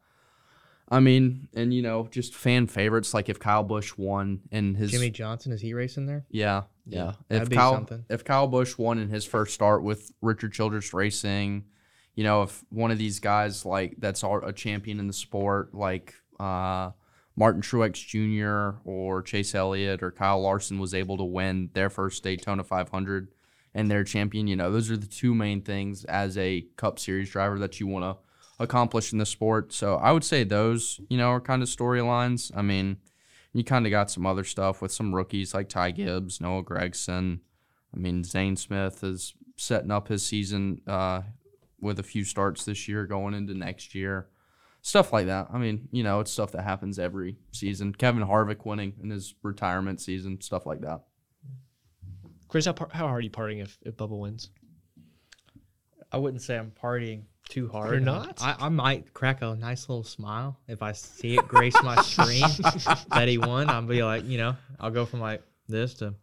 I 0.89 1.01
mean, 1.01 1.49
and 1.55 1.73
you 1.73 1.81
know, 1.81 2.07
just 2.11 2.35
fan 2.35 2.67
favorites 2.67 3.15
like 3.15 3.31
if 3.31 3.39
Kyle 3.41 3.63
Busch 3.65 3.97
won 3.97 4.43
in 4.51 4.75
his 4.75 4.91
Jimmie 4.91 5.09
Johnson, 5.11 5.51
is 5.51 5.63
he 5.63 5.73
racing 5.73 6.05
there? 6.07 6.27
yeah, 6.31 6.65
Yeah, 6.85 6.99
yeah. 7.05 7.13
that'd 7.29 7.43
If 7.45 7.49
be 7.51 7.57
Kyle 7.57 7.73
something. 7.73 8.05
if 8.11 8.23
Kyle 8.23 8.47
Busch 8.47 8.77
won 8.77 8.99
in 8.99 9.09
his 9.09 9.25
first 9.25 9.55
start 9.55 9.83
with 9.83 10.13
Richard 10.21 10.53
Childress 10.53 10.93
Racing, 10.93 11.65
you 12.15 12.25
know, 12.25 12.43
if 12.43 12.65
one 12.71 12.91
of 12.91 12.99
these 12.99 13.21
guys 13.21 13.65
like 13.65 13.97
that's 13.99 14.23
a 14.23 14.53
champion 14.55 15.01
in 15.01 15.07
the 15.07 15.13
sport, 15.13 15.75
like 15.75 16.15
uh, 16.39 16.91
Martin 17.37 17.63
Truex 17.63 17.95
Jr. 17.95 18.79
or 18.85 19.23
Chase 19.23 19.55
Elliott 19.55 20.03
or 20.03 20.11
Kyle 20.11 20.41
Larson 20.41 20.79
was 20.79 20.95
able 20.95 21.17
to 21.19 21.25
win 21.25 21.71
their 21.75 21.91
first 21.91 22.23
Daytona 22.23 22.63
500 22.63 23.29
and 23.75 23.91
they're 23.91 24.05
champion, 24.05 24.47
you 24.47 24.55
know, 24.55 24.71
those 24.71 24.91
are 24.91 24.97
the 24.97 25.07
two 25.07 25.35
main 25.35 25.61
things 25.61 26.05
as 26.05 26.39
a 26.39 26.67
Cup 26.77 26.99
Series 26.99 27.31
driver 27.31 27.59
that 27.59 27.81
you 27.81 27.89
want 27.89 28.05
to 28.05 28.63
accomplish 28.63 29.13
in 29.13 29.19
the 29.19 29.27
sport. 29.27 29.73
So 29.73 29.97
I 29.97 30.13
would 30.13 30.23
say 30.23 30.45
those, 30.45 31.01
you 31.09 31.19
know, 31.19 31.31
are 31.31 31.41
kind 31.41 31.63
of 31.63 31.69
storylines. 31.69 32.53
I 32.57 32.63
mean, 32.63 32.99
you 33.53 33.65
kind 33.65 33.85
of 33.85 33.91
got 33.91 34.11
some 34.11 34.27
other 34.27 34.45
stuff 34.45 34.81
with 34.81 34.93
some 34.93 35.15
rookies 35.15 35.55
like 35.55 35.69
Ty 35.69 35.91
Gibbs, 35.93 36.41
Noah 36.41 36.63
Gragson. 36.63 37.41
I 37.93 37.99
mean, 37.99 38.23
Zane 38.23 38.57
Smith 38.57 39.03
is 39.03 39.35
setting 39.57 39.91
up 39.91 40.07
his 40.07 40.25
season 40.25 40.81
uh, 40.87 41.23
with 41.85 42.01
a 42.01 42.03
few 42.03 42.25
starts 42.25 42.65
this 42.65 42.89
year 42.89 43.07
going 43.07 43.35
into 43.35 43.55
next 43.55 43.95
year. 43.95 44.29
Stuff 44.83 45.13
like 45.13 45.27
that. 45.27 45.49
I 45.53 45.59
mean, 45.59 45.89
you 45.93 46.03
know, 46.03 46.21
it's 46.21 46.31
stuff 46.31 46.53
that 46.53 46.63
happens 46.63 46.99
every 46.99 47.37
season. 47.53 47.95
Kevin 47.95 48.25
Harvick 48.25 48.67
winning 48.67 48.95
in 49.03 49.11
his 49.11 49.35
retirement 49.43 50.01
season, 50.01 50.41
stuff 50.41 50.67
like 50.67 50.81
that. 50.81 51.03
Chris, 52.49 52.67
how, 52.67 52.73
par- 52.73 52.91
how 52.93 53.07
hard 53.07 53.19
are 53.19 53.21
you 53.21 53.31
partying 53.31 53.63
if, 53.63 53.79
if 53.83 53.97
Bubba 53.97 54.19
wins? 54.19 54.51
I 56.13 56.19
wouldn't 56.19 56.43
say 56.43 56.57
I'm 56.57 56.71
partying 56.71 57.23
too 57.49 57.69
hard. 57.69 57.91
You're 57.91 58.01
not? 58.01 58.41
I, 58.43 58.57
I 58.59 58.69
might 58.69 59.13
crack 59.15 59.43
a 59.43 59.55
nice 59.55 59.89
little 59.89 60.05
smile 60.05 60.59
if 60.69 60.83
I 60.83 60.93
see 60.93 61.35
it 61.37 61.49
grace 61.49 61.77
my 61.83 62.01
screen 62.03 62.43
that 63.11 63.29
he 63.29 63.39
won. 63.39 63.69
I'll 63.69 63.83
be 63.83 64.03
like, 64.03 64.25
you 64.25 64.39
know, 64.39 64.57
I'll 64.79 64.91
go 64.91 65.07
from 65.07 65.21
like 65.21 65.43
this 65.69 65.95
to 65.95 66.15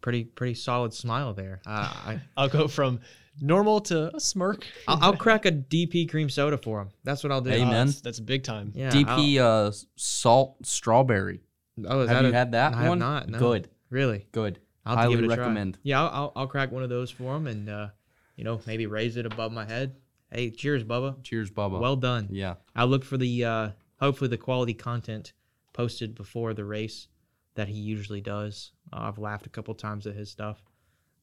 pretty 0.00 0.24
pretty 0.24 0.54
solid 0.54 0.92
smile 0.92 1.34
there. 1.34 1.60
Uh, 1.66 1.92
I 2.06 2.20
I'll 2.36 2.48
go 2.48 2.68
from 2.68 3.00
normal 3.40 3.80
to 3.82 4.14
a 4.14 4.20
smirk. 4.20 4.66
I'll, 4.88 4.98
I'll 5.02 5.16
crack 5.16 5.44
a 5.46 5.52
DP 5.52 6.08
cream 6.08 6.28
soda 6.30 6.56
for 6.58 6.80
him. 6.80 6.88
That's 7.04 7.22
what 7.22 7.32
I'll 7.32 7.40
do. 7.40 7.50
Amen. 7.50 7.86
That's, 7.86 8.00
that's 8.00 8.20
big 8.20 8.42
time. 8.44 8.72
Yeah. 8.74 8.90
DP 8.90 9.38
uh, 9.38 9.72
salt 9.96 10.56
strawberry. 10.66 11.40
I'll- 11.86 11.98
oh, 11.98 12.00
is 12.02 12.08
Have 12.08 12.18
that 12.18 12.24
you 12.28 12.30
a- 12.30 12.36
had 12.36 12.52
that 12.52 12.74
I 12.74 12.80
have 12.82 12.88
one? 12.90 12.98
not. 12.98 13.28
No. 13.28 13.38
Good, 13.38 13.68
Really. 13.90 14.26
good. 14.32 14.58
I'll 14.84 14.96
have 14.96 15.04
to 15.06 15.10
Highly 15.10 15.14
give 15.16 15.24
it 15.24 15.32
a 15.32 15.34
try. 15.36 15.44
recommend. 15.44 15.78
Yeah, 15.82 16.00
I'll, 16.02 16.08
I'll 16.12 16.32
I'll 16.36 16.46
crack 16.46 16.70
one 16.70 16.82
of 16.84 16.88
those 16.88 17.10
for 17.10 17.34
him 17.36 17.46
and 17.48 17.68
uh, 17.68 17.88
you 18.36 18.44
know 18.44 18.60
maybe 18.66 18.86
raise 18.86 19.16
it 19.16 19.26
above 19.26 19.50
my 19.52 19.64
head. 19.64 19.96
Hey, 20.30 20.50
cheers, 20.50 20.84
Bubba. 20.84 21.22
Cheers, 21.24 21.50
Bubba. 21.50 21.80
Well 21.80 21.96
done. 21.96 22.28
yeah. 22.30 22.54
I'll 22.74 22.86
look 22.86 23.04
for 23.04 23.16
the 23.16 23.44
uh, 23.44 23.70
hopefully 24.00 24.28
the 24.28 24.36
quality 24.38 24.74
content 24.74 25.32
posted 25.72 26.14
before 26.14 26.54
the 26.54 26.64
race 26.64 27.08
that 27.56 27.66
he 27.68 27.74
usually 27.78 28.20
does. 28.20 28.70
Uh, 28.92 29.00
I've 29.00 29.18
laughed 29.18 29.46
a 29.46 29.50
couple 29.50 29.74
times 29.74 30.06
at 30.06 30.14
his 30.14 30.30
stuff, 30.30 30.62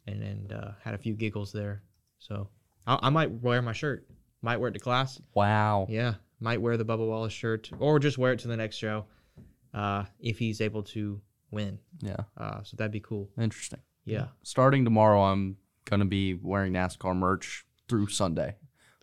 and 0.08 0.22
and 0.22 0.52
uh, 0.52 0.72
had 0.84 0.94
a 0.94 0.98
few 0.98 1.14
giggles 1.14 1.54
there. 1.54 1.84
So 2.28 2.48
I, 2.88 3.00
I 3.04 3.10
might 3.10 3.32
wear 3.32 3.62
my 3.62 3.74
shirt. 3.74 4.08
Might 4.42 4.58
wear 4.58 4.70
it 4.70 4.74
to 4.74 4.80
class. 4.80 5.22
Wow. 5.34 5.88
Yeah, 5.90 6.16
might 6.40 6.62
wear 6.62 6.78
the 6.78 6.86
Bubba 6.86 7.08
Wallace 7.08 7.34
shirt, 7.34 7.70
or 7.80 8.00
just 8.00 8.18
wear 8.18 8.34
it 8.34 8.40
to 8.40 8.48
the 8.48 8.58
next 8.58 8.78
show, 8.78 9.06
uh, 9.74 10.06
if 10.20 10.38
he's 10.40 10.60
able 10.62 10.84
to 10.84 11.22
win. 11.52 11.80
Yeah. 12.02 12.18
Uh, 12.38 12.62
so 12.64 12.76
that'd 12.78 12.92
be 12.92 13.00
cool. 13.00 13.30
Interesting. 13.38 13.80
Yeah. 14.06 14.28
Starting 14.44 14.84
tomorrow, 14.84 15.22
I'm 15.22 15.58
gonna 15.86 16.06
be 16.06 16.34
wearing 16.34 16.74
NASCAR 16.74 17.16
merch 17.16 17.66
through 17.88 18.08
Sunday. 18.08 18.56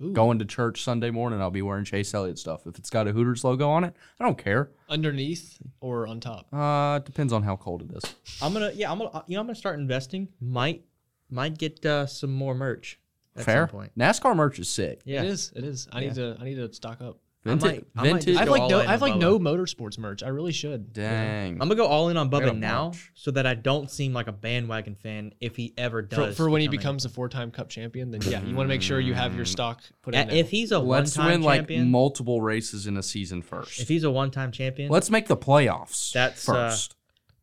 Ooh. 0.03 0.13
Going 0.15 0.39
to 0.39 0.47
church 0.47 0.83
Sunday 0.83 1.11
morning, 1.11 1.43
I'll 1.43 1.51
be 1.51 1.61
wearing 1.61 1.85
Chase 1.85 2.15
Elliott 2.15 2.39
stuff. 2.39 2.67
If 2.67 2.79
it's 2.79 2.89
got 2.89 3.07
a 3.07 3.13
Hooters 3.13 3.45
logo 3.45 3.69
on 3.69 3.85
it, 3.85 3.95
I 4.19 4.25
don't 4.25 4.39
care. 4.39 4.71
underneath 4.89 5.59
or 5.81 6.07
on 6.07 6.21
top. 6.21 6.47
Uh, 6.55 6.97
it 6.97 7.05
depends 7.05 7.35
on 7.35 7.43
how 7.43 7.57
cold 7.57 7.83
it 7.83 7.91
is. 7.95 8.15
I'm 8.41 8.53
gonna 8.55 8.73
yeah 8.75 8.91
I'm 8.91 8.99
gonna 8.99 9.25
you 9.27 9.35
know 9.35 9.41
I'm 9.41 9.47
gonna 9.47 9.55
start 9.55 9.79
investing. 9.79 10.29
Might 10.41 10.85
might 11.31 11.57
get 11.59 11.85
uh, 11.87 12.07
some 12.07 12.33
more 12.33 12.55
merch. 12.55 12.99
At 13.37 13.45
Fair. 13.45 13.69
Some 13.69 13.79
point. 13.79 13.93
NASCAR 13.99 14.35
merch 14.37 14.59
is 14.59 14.69
sick. 14.69 15.01
Yeah. 15.05 15.23
It 15.23 15.29
is. 15.29 15.53
It 15.55 15.65
is. 15.65 15.89
I 15.93 16.01
need 16.01 16.15
to. 16.17 16.37
I 16.41 16.45
need 16.45 16.57
to 16.57 16.73
stock 16.73 17.01
up. 17.01 17.19
I 17.43 17.49
Vintage. 17.49 17.63
might- 17.65 17.85
I 17.97 18.01
might 18.03 18.07
vintage. 18.09 18.25
just 18.27 18.37
I 18.37 18.41
have 18.41 18.47
go 18.49 18.53
like 18.53 18.61
all 18.63 18.69
no. 18.69 18.81
in 18.81 18.87
I 18.87 18.91
have 18.91 19.01
like 19.01 19.15
Bubba. 19.15 19.19
no 19.19 19.39
motorsports 19.39 19.97
merch. 19.97 20.23
I 20.23 20.29
really 20.29 20.53
should. 20.53 20.93
Dang. 20.93 21.53
I'm 21.53 21.59
gonna 21.69 21.75
go 21.75 21.87
all 21.87 22.11
in 22.11 22.19
on 22.19 22.29
Gotta 22.29 22.49
Bubba 22.51 22.59
now, 22.59 22.85
march. 22.89 23.13
so 23.15 23.31
that 23.31 23.47
I 23.47 23.55
don't 23.55 23.91
seem 23.91 24.13
like 24.13 24.27
a 24.27 24.33
bandwagon 24.33 24.95
fan 24.95 25.33
if 25.41 25.57
he 25.57 25.73
ever 25.79 26.03
For, 26.03 26.09
does. 26.17 26.37
for 26.37 26.51
when 26.51 26.61
he 26.61 26.69
become 26.69 26.81
becomes 26.97 27.05
a 27.07 27.09
four-time 27.09 27.51
Cup 27.51 27.71
champion, 27.71 28.11
then 28.11 28.21
yeah, 28.27 28.43
you 28.43 28.55
want 28.55 28.67
to 28.67 28.69
make 28.69 28.83
sure 28.83 29.01
you 29.01 29.15
have 29.15 29.35
your 29.37 29.47
stock 29.47 29.81
put 30.03 30.15
a- 30.15 30.21
in. 30.21 30.29
there. 30.29 30.37
if 30.37 30.51
he's 30.51 30.71
a 30.71 30.79
Let's 30.79 31.17
one-time 31.17 31.41
win 31.41 31.51
champion, 31.57 31.81
like 31.85 31.91
multiple 31.91 32.43
races 32.43 32.87
in 32.87 32.99
a 32.99 33.03
season 33.03 33.41
first. 33.41 33.81
if 33.81 33.89
he's 33.89 34.05
a 34.05 34.11
one-time 34.11 34.53
champion, 34.53 34.91
Let's 34.91 35.09
make 35.09 35.27
the 35.27 35.37
playoffs 35.37 36.13
That's, 36.13 36.47
uh, 36.47 36.53
first. 36.53 36.95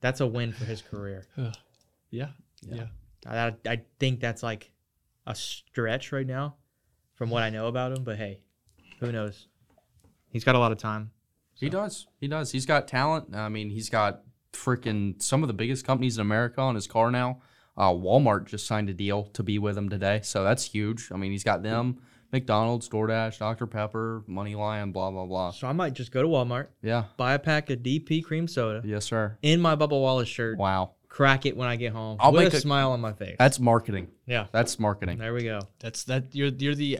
that's 0.01 0.19
a 0.21 0.27
win 0.27 0.51
for 0.51 0.65
his 0.65 0.83
career. 0.83 1.25
yeah, 2.11 2.27
yeah, 2.61 2.85
I, 3.25 3.55
I 3.67 3.81
think 3.99 4.19
that's 4.19 4.43
like 4.43 4.69
a 5.27 5.35
stretch 5.35 6.11
right 6.11 6.25
now, 6.25 6.55
from 7.13 7.29
what 7.29 7.43
I 7.43 7.49
know 7.51 7.67
about 7.67 7.91
him. 7.91 8.03
But 8.03 8.17
hey, 8.17 8.39
who 8.99 9.11
knows? 9.11 9.47
He's 10.29 10.43
got 10.43 10.55
a 10.55 10.59
lot 10.59 10.71
of 10.71 10.77
time. 10.79 11.11
he 11.53 11.69
does. 11.69 12.07
He 12.19 12.27
does. 12.27 12.51
He's 12.51 12.65
got 12.65 12.87
talent. 12.87 13.35
I 13.35 13.49
mean, 13.49 13.69
he's 13.69 13.89
got 13.89 14.21
freaking 14.53 15.21
some 15.21 15.43
of 15.43 15.47
the 15.47 15.53
biggest 15.53 15.85
companies 15.85 16.17
in 16.17 16.21
America 16.21 16.61
on 16.61 16.75
his 16.75 16.87
car 16.87 17.11
now. 17.11 17.41
Uh, 17.75 17.91
Walmart 17.91 18.45
just 18.47 18.65
signed 18.65 18.89
a 18.89 18.93
deal 18.93 19.25
to 19.33 19.43
be 19.43 19.59
with 19.59 19.77
him 19.77 19.87
today, 19.89 20.21
so 20.23 20.43
that's 20.43 20.63
huge. 20.65 21.09
I 21.11 21.17
mean, 21.17 21.31
he's 21.31 21.43
got 21.43 21.61
them, 21.61 21.99
McDonald's, 22.31 22.89
DoorDash, 22.89 23.37
Dr 23.37 23.67
Pepper, 23.67 24.23
MoneyLion, 24.27 24.91
blah 24.93 25.11
blah 25.11 25.25
blah. 25.27 25.51
So 25.51 25.67
I 25.67 25.73
might 25.73 25.93
just 25.93 26.11
go 26.11 26.21
to 26.23 26.27
Walmart, 26.27 26.67
Yeah. 26.81 27.05
buy 27.17 27.33
a 27.33 27.39
pack 27.39 27.69
of 27.69 27.79
DP 27.83 28.23
cream 28.23 28.47
soda 28.47 28.81
Yes, 28.83 29.05
sir. 29.05 29.37
in 29.43 29.61
my 29.61 29.75
Bubba 29.75 29.91
Wallace 29.91 30.27
shirt, 30.27 30.57
Wow. 30.57 30.95
Crack 31.09 31.45
it 31.45 31.55
when 31.57 31.67
I 31.67 31.75
get 31.75 31.93
home 31.93 32.17
I'll 32.19 32.31
with 32.31 32.43
make 32.43 32.53
a 32.53 32.57
a- 32.57 32.61
smile 32.61 32.91
on 32.91 33.01
my 33.01 33.13
face. 33.13 33.35
That's 33.39 33.59
marketing. 33.59 34.07
yeah, 34.25 34.47
That's 34.51 34.79
marketing. 34.79 35.17
there 35.17 35.33
we 35.33 35.43
go. 35.43 35.61
that's 35.79 36.03
that. 36.05 36.33
You're 36.35 36.49
you're 36.49 36.75
the 36.75 36.99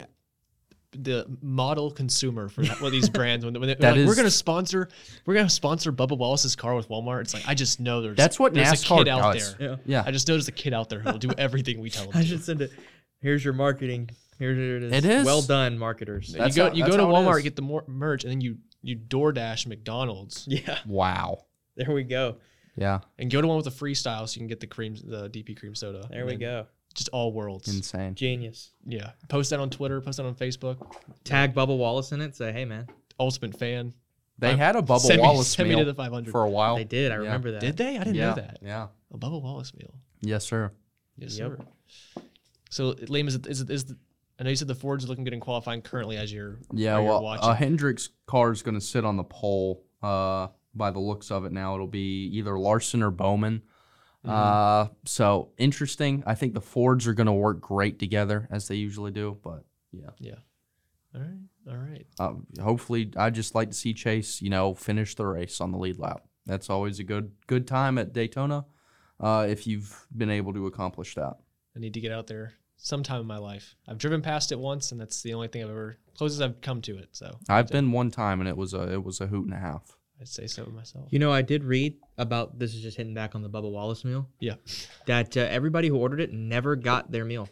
the 0.92 1.26
model 1.42 1.92
consumer 1.92 2.48
for 2.48 2.64
that, 2.64 2.82
what 2.82 2.92
these 2.92 3.10
brands 3.10 3.44
when, 3.46 3.54
when 3.60 3.68
they're 3.68 3.76
That 3.76 3.98
like, 3.98 4.08
we're 4.08 4.16
gonna 4.16 4.32
sponsor 4.32 4.88
we're 5.26 5.34
gonna 5.36 5.50
sponsor 5.50 5.92
Bubba 5.92 6.18
Wallace's 6.18 6.56
car 6.56 6.76
with 6.76 6.88
Walmart. 6.90 7.22
It's 7.22 7.34
like 7.34 7.44
I 7.48 7.54
just 7.54 7.80
know 7.80 8.02
there's 8.02 8.16
That's 8.16 8.40
what 8.40 8.54
there's 8.54 8.70
a 8.72 8.76
NASCAR 8.76 8.98
kid 9.00 9.08
out 9.10 9.34
does. 9.34 9.58
there. 9.58 9.70
Yeah. 9.70 9.76
Yeah. 9.86 10.04
I 10.06 10.12
just 10.12 10.28
know 10.28 10.36
there's 10.36 10.48
a 10.48 10.52
kid 10.54 10.74
out 10.74 10.90
there 10.90 11.00
who 11.00 11.12
will 11.12 11.20
do 11.20 11.30
everything 11.38 11.80
we 11.82 11.90
tell 11.90 12.06
him. 12.06 12.12
I 12.16 12.22
to. 12.22 12.28
should 12.28 12.44
send 12.44 12.62
it. 12.62 12.72
Here's 13.20 13.44
your 13.44 13.54
marketing. 13.54 14.10
Here, 14.40 14.54
here 14.56 14.78
it 14.78 14.84
is. 14.84 14.94
It 14.94 15.06
is. 15.06 15.26
well 15.26 15.42
done, 15.42 15.78
marketers. 15.78 16.32
That's 16.34 16.56
you 16.56 16.64
go 16.64 16.70
how- 16.70 16.76
you 16.76 16.86
go 16.88 16.96
to 16.98 17.04
Walmart, 17.04 17.44
get 17.44 17.56
the 17.56 17.64
more 17.64 17.84
merch, 17.88 18.24
and 18.24 18.32
then 18.32 18.40
you 18.42 18.58
you 18.82 18.96
DoorDash 18.96 19.66
McDonald's 19.68 20.46
Yeah, 20.48 20.78
Wow. 20.86 21.46
there 21.76 21.92
we 21.92 22.04
go. 22.04 22.38
Yeah. 22.78 23.00
and 23.18 23.30
go 23.32 23.42
to 23.42 23.48
one 23.48 23.58
with 23.58 23.68
a 23.68 23.72
freestyle 23.72 24.28
so 24.30 24.36
you 24.36 24.42
can 24.42 24.48
get 24.48 24.60
the 24.60 24.68
cream 24.68 24.96
the 25.04 25.30
DP 25.30 25.58
cream 25.60 25.76
soda. 25.76 26.08
There 26.10 26.26
we 26.26 26.32
then 26.34 26.40
go. 26.40 26.68
Just 26.94 27.10
all 27.10 27.32
worlds. 27.34 27.68
Insane. 27.74 28.16
Genius. 28.16 28.72
yeah. 28.86 29.12
Post 29.30 29.50
that 29.52 29.60
on 29.60 29.70
Twitter. 29.70 30.00
Post 30.02 30.18
that 30.18 30.26
on 30.26 30.34
Facebook. 30.36 30.78
Tag 31.24 31.54
Bubba 31.54 31.78
Wallace 31.78 32.12
in 32.12 32.22
it. 32.22 32.36
Say, 32.36 32.52
hey 32.52 32.66
man, 32.66 32.88
Ultimate 33.20 33.58
fan. 33.58 33.94
They 34.40 34.52
Five- 34.52 34.60
had 34.60 34.76
a 34.76 34.82
Bubba 34.82 35.00
send 35.02 35.18
me- 35.22 35.28
Wallace 35.28 35.48
send 35.48 35.68
me 35.70 35.74
to 35.76 35.78
meal 35.82 35.86
the 35.86 35.94
500. 35.96 36.32
for 36.32 36.44
a 36.44 36.50
while. 36.50 36.76
they 36.76 36.84
did. 36.84 37.12
I 37.12 37.16
Yeah. 37.16 37.22
remember 37.22 37.52
that. 37.52 37.62
Did 37.62 37.78
they? 37.78 37.96
I 37.98 38.04
didn't 38.04 38.16
yeah. 38.16 38.30
know 38.30 38.36
that. 38.36 38.60
Yeah. 38.64 38.88
A 39.12 39.18
Bubba 39.18 39.42
Wallace 39.42 39.74
meal. 39.76 39.94
Yes, 40.22 40.46
sir. 40.46 40.72
Yes, 41.18 41.38
Yep. 41.38 41.60
sir. 42.16 42.22
So, 42.70 42.94
Liam, 42.94 43.28
is 43.28 43.36
it, 43.36 43.48
is 43.48 43.62
it, 43.62 43.70
is 43.70 43.86
the, 43.86 43.98
I 44.40 44.44
know 44.44 44.50
you 44.50 44.56
said 44.56 44.68
the 44.68 44.76
Ford's 44.76 45.06
are 45.06 45.08
looking 45.08 45.24
good 45.24 45.34
in 45.34 45.40
qualifying 45.40 45.82
currently 45.82 46.18
as 46.18 46.32
you're 46.32 46.58
Yeah, 46.74 46.94
while 46.96 47.02
you're 47.04 47.12
well, 47.12 47.24
watching. 47.24 47.46
uh, 47.50 47.54
Hendrick's 47.56 48.10
car 48.28 48.52
is 48.52 48.62
going 48.62 48.76
to 48.76 48.82
sit 48.82 49.06
on 49.06 49.18
the 49.18 49.24
pole. 49.24 49.84
Uh, 50.04 50.48
by 50.78 50.92
the 50.92 51.00
looks 51.00 51.32
of 51.32 51.46
it 51.46 51.52
now, 51.52 51.74
it'll 51.76 51.88
be 51.88 52.30
either 52.34 52.58
Larson 52.58 53.04
or 53.04 53.12
Bowman. 53.12 53.64
Mm-hmm. 54.26 54.30
Uh, 54.30 54.88
so 55.06 55.52
interesting. 55.58 56.24
I 56.26 56.36
think 56.36 56.54
the 56.54 56.62
Fords 56.62 57.08
are 57.08 57.14
going 57.14 57.28
to 57.28 57.34
work 57.34 57.62
great 57.62 58.00
together 58.00 58.48
as 58.52 58.68
they 58.68 58.76
usually 58.76 59.12
do. 59.12 59.38
But 59.44 59.64
yeah, 59.92 60.10
yeah. 60.20 60.36
All 61.16 61.22
right. 61.22 61.40
All 61.70 61.78
right. 61.78 62.06
um, 62.20 62.48
hopefully, 62.62 63.12
I 63.18 63.30
just 63.30 63.56
like 63.56 63.70
to 63.70 63.76
see 63.76 63.94
Chase, 63.94 64.42
you 64.42 64.50
know, 64.50 64.74
finish 64.74 65.16
the 65.16 65.26
race 65.26 65.60
on 65.60 65.72
the 65.72 65.78
lead 65.78 66.00
lap. 66.00 66.24
That's 66.46 66.70
always 66.70 67.00
a 67.00 67.04
good 67.04 67.32
good 67.48 67.68
time 67.68 67.98
at 67.98 68.14
Daytona. 68.14 68.66
Uh, 69.20 69.48
if 69.50 69.66
you've 69.66 70.08
been 70.16 70.30
able 70.30 70.54
to 70.54 70.68
accomplish 70.68 71.16
that. 71.16 71.38
I 71.76 71.80
need 71.80 71.96
to 71.96 72.00
get 72.00 72.12
out 72.12 72.28
there 72.28 72.54
sometime 72.78 73.22
in 73.22 73.28
my 73.28 73.38
life. 73.38 73.76
I've 73.88 73.98
driven 73.98 74.22
past 74.22 74.52
it 74.52 74.60
once, 74.60 74.92
and 74.92 75.02
that's 75.02 75.22
the 75.22 75.34
only 75.34 75.48
thing 75.48 75.64
I've 75.64 75.70
ever 75.70 75.98
closest 76.16 76.42
I've 76.42 76.62
come 76.62 76.82
to 76.84 76.98
it. 76.98 77.10
So 77.12 77.38
I've 77.50 77.68
been 77.68 77.92
one 77.92 78.12
time 78.12 78.40
and 78.40 78.50
it 78.50 78.58
was 78.58 78.74
a 78.74 78.94
it 78.94 79.04
was 79.04 79.22
a 79.22 79.28
hoot 79.28 79.46
and 79.46 79.54
a 79.54 79.60
half. 79.60 79.97
I'd 80.20 80.28
say 80.28 80.48
so 80.48 80.66
myself. 80.66 81.08
You 81.12 81.20
know, 81.20 81.32
I 81.32 81.42
did 81.44 81.64
read 81.64 81.96
about 82.18 82.58
this. 82.58 82.74
Is 82.74 82.82
just 82.82 82.98
hitting 82.98 83.14
back 83.14 83.36
on 83.36 83.42
the 83.44 83.50
Bubba 83.50 83.70
Wallace 83.72 84.04
meal. 84.04 84.28
Yeah. 84.40 84.56
That 85.06 85.38
uh, 85.38 85.42
everybody 85.42 85.88
who 85.90 85.98
ordered 85.98 86.20
it 86.20 86.34
never 86.34 86.76
got 86.76 87.12
their 87.12 87.24
meal 87.26 87.48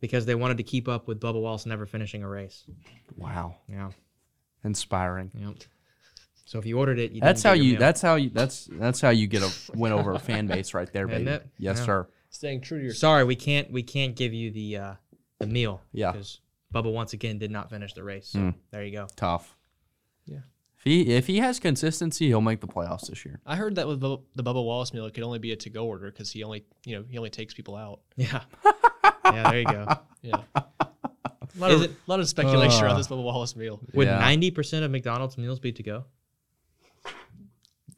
because 0.00 0.26
they 0.26 0.34
wanted 0.36 0.58
to 0.58 0.62
keep 0.62 0.86
up 0.88 1.08
with 1.08 1.18
Bubba 1.20 1.40
Wallace 1.40 1.66
never 1.66 1.84
finishing 1.86 2.22
a 2.22 2.28
race. 2.28 2.64
Wow, 3.16 3.56
Yeah. 3.68 3.90
inspiring. 4.64 5.30
Yep. 5.34 5.54
So 6.44 6.60
if 6.60 6.66
you 6.66 6.78
ordered 6.78 7.00
it, 7.00 7.10
you 7.10 7.20
That's 7.20 7.42
didn't 7.42 7.50
how 7.50 7.54
get 7.54 7.58
your 7.58 7.64
you. 7.66 7.72
meal. 7.72 7.80
That's 7.80 8.02
how 8.02 8.14
you. 8.14 8.30
That's 8.30 8.68
that's 8.72 9.00
how 9.00 9.10
you 9.10 9.26
get 9.26 9.42
a 9.42 9.52
win 9.76 9.92
over 9.92 10.12
a 10.12 10.18
fan 10.20 10.46
base 10.46 10.74
right 10.74 10.90
there, 10.92 11.08
Isn't 11.08 11.24
baby. 11.24 11.36
it? 11.36 11.46
Yes, 11.58 11.78
Yeah. 11.78 11.84
sir. 11.84 12.08
Staying 12.30 12.60
true 12.60 12.78
to 12.78 12.84
your 12.84 12.94
Sorry, 12.94 13.24
we 13.24 13.34
can't. 13.34 13.72
We 13.72 13.82
can't 13.82 14.14
give 14.14 14.32
you 14.32 14.52
the 14.52 14.76
uh, 14.76 14.94
the 15.40 15.46
meal. 15.48 15.80
Yeah. 15.92 16.12
Because 16.12 16.40
Bubba 16.72 16.92
once 16.92 17.12
again 17.14 17.38
did 17.38 17.50
not 17.50 17.70
finish 17.70 17.94
the 17.94 18.04
race. 18.04 18.28
So 18.28 18.38
Mm. 18.38 18.54
there 18.70 18.84
you 18.84 18.92
go. 18.92 19.08
Tough. 19.16 19.55
Yeah. 20.86 20.92
If 21.02 21.06
he 21.06 21.14
if 21.14 21.26
he 21.26 21.38
has 21.38 21.58
consistency, 21.58 22.26
he'll 22.28 22.40
make 22.40 22.60
the 22.60 22.66
playoffs 22.66 23.08
this 23.08 23.24
year. 23.24 23.40
I 23.44 23.56
heard 23.56 23.74
that 23.76 23.86
with 23.88 24.00
Bubba, 24.00 24.22
the 24.34 24.42
Bubba 24.44 24.64
Wallace 24.64 24.94
meal, 24.94 25.04
it 25.06 25.14
could 25.14 25.24
only 25.24 25.38
be 25.38 25.52
a 25.52 25.56
to-go 25.56 25.84
order 25.86 26.10
because 26.10 26.30
he 26.30 26.42
only, 26.44 26.64
you 26.84 26.96
know, 26.96 27.04
he 27.08 27.18
only 27.18 27.30
takes 27.30 27.54
people 27.54 27.76
out. 27.76 28.00
Yeah. 28.16 28.42
yeah. 29.24 29.50
There 29.50 29.58
you 29.60 29.64
go. 29.66 29.86
Yeah. 30.22 30.42
A 30.54 30.64
lot, 31.58 31.70
Is 31.72 31.80
of, 31.82 31.90
it- 31.90 31.96
lot 32.06 32.20
of 32.20 32.28
speculation 32.28 32.82
Uh, 32.84 32.86
around 32.86 32.96
this 32.98 33.08
Bubba 33.08 33.22
Wallace 33.22 33.56
meal. 33.56 33.80
Would 33.94 34.06
Yeah. 34.06 34.18
ninety 34.18 34.50
percent 34.50 34.84
of 34.84 34.90
McDonald's 34.90 35.36
meals 35.36 35.58
be 35.60 35.72
to 35.72 35.82
go? 35.82 36.04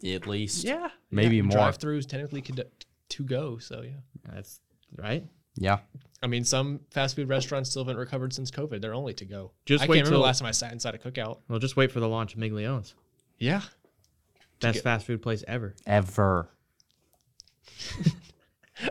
At 0.05 0.27
least. 0.27 0.65
Yeah. 0.65 0.89
Maybe 1.11 1.37
yeah. 1.37 1.43
more. 1.43 1.53
Drive-throughs 1.53 2.07
technically 2.09 2.41
could 2.43 2.65
to 3.11 3.25
go. 3.25 3.59
So 3.59 3.83
yeah. 3.83 3.91
That's 4.33 4.61
right. 4.97 5.25
Yeah. 5.57 5.79
I 6.23 6.27
mean, 6.27 6.43
some 6.45 6.81
fast 6.91 7.15
food 7.17 7.29
restaurants 7.29 7.71
still 7.71 7.85
haven't 7.85 7.97
recovered 7.97 8.33
since 8.33 8.51
COVID. 8.51 8.81
They're 8.81 8.95
only 8.95 9.15
to 9.15 9.25
go. 9.25 9.53
Just 9.67 9.85
I 9.85 9.87
wait 9.87 9.97
can't 9.99 10.07
remember 10.07 10.11
till- 10.11 10.19
the 10.21 10.27
last 10.27 10.41
time 10.41 10.49
I 10.49 10.53
sat 10.53 10.73
inside 10.73 10.95
a 10.95 10.99
cookout. 10.99 11.39
Well, 11.49 11.59
just 11.61 11.77
wait 11.77 11.93
for 11.93 12.01
the 12.01 12.09
launch 12.09 12.33
of 12.35 12.41
Miglione's. 12.41 12.95
Yeah. 13.39 13.61
Best 14.61 14.75
get- 14.77 14.83
fast 14.83 15.07
food 15.07 15.23
place 15.23 15.45
ever. 15.47 15.77
Ever. 15.87 16.49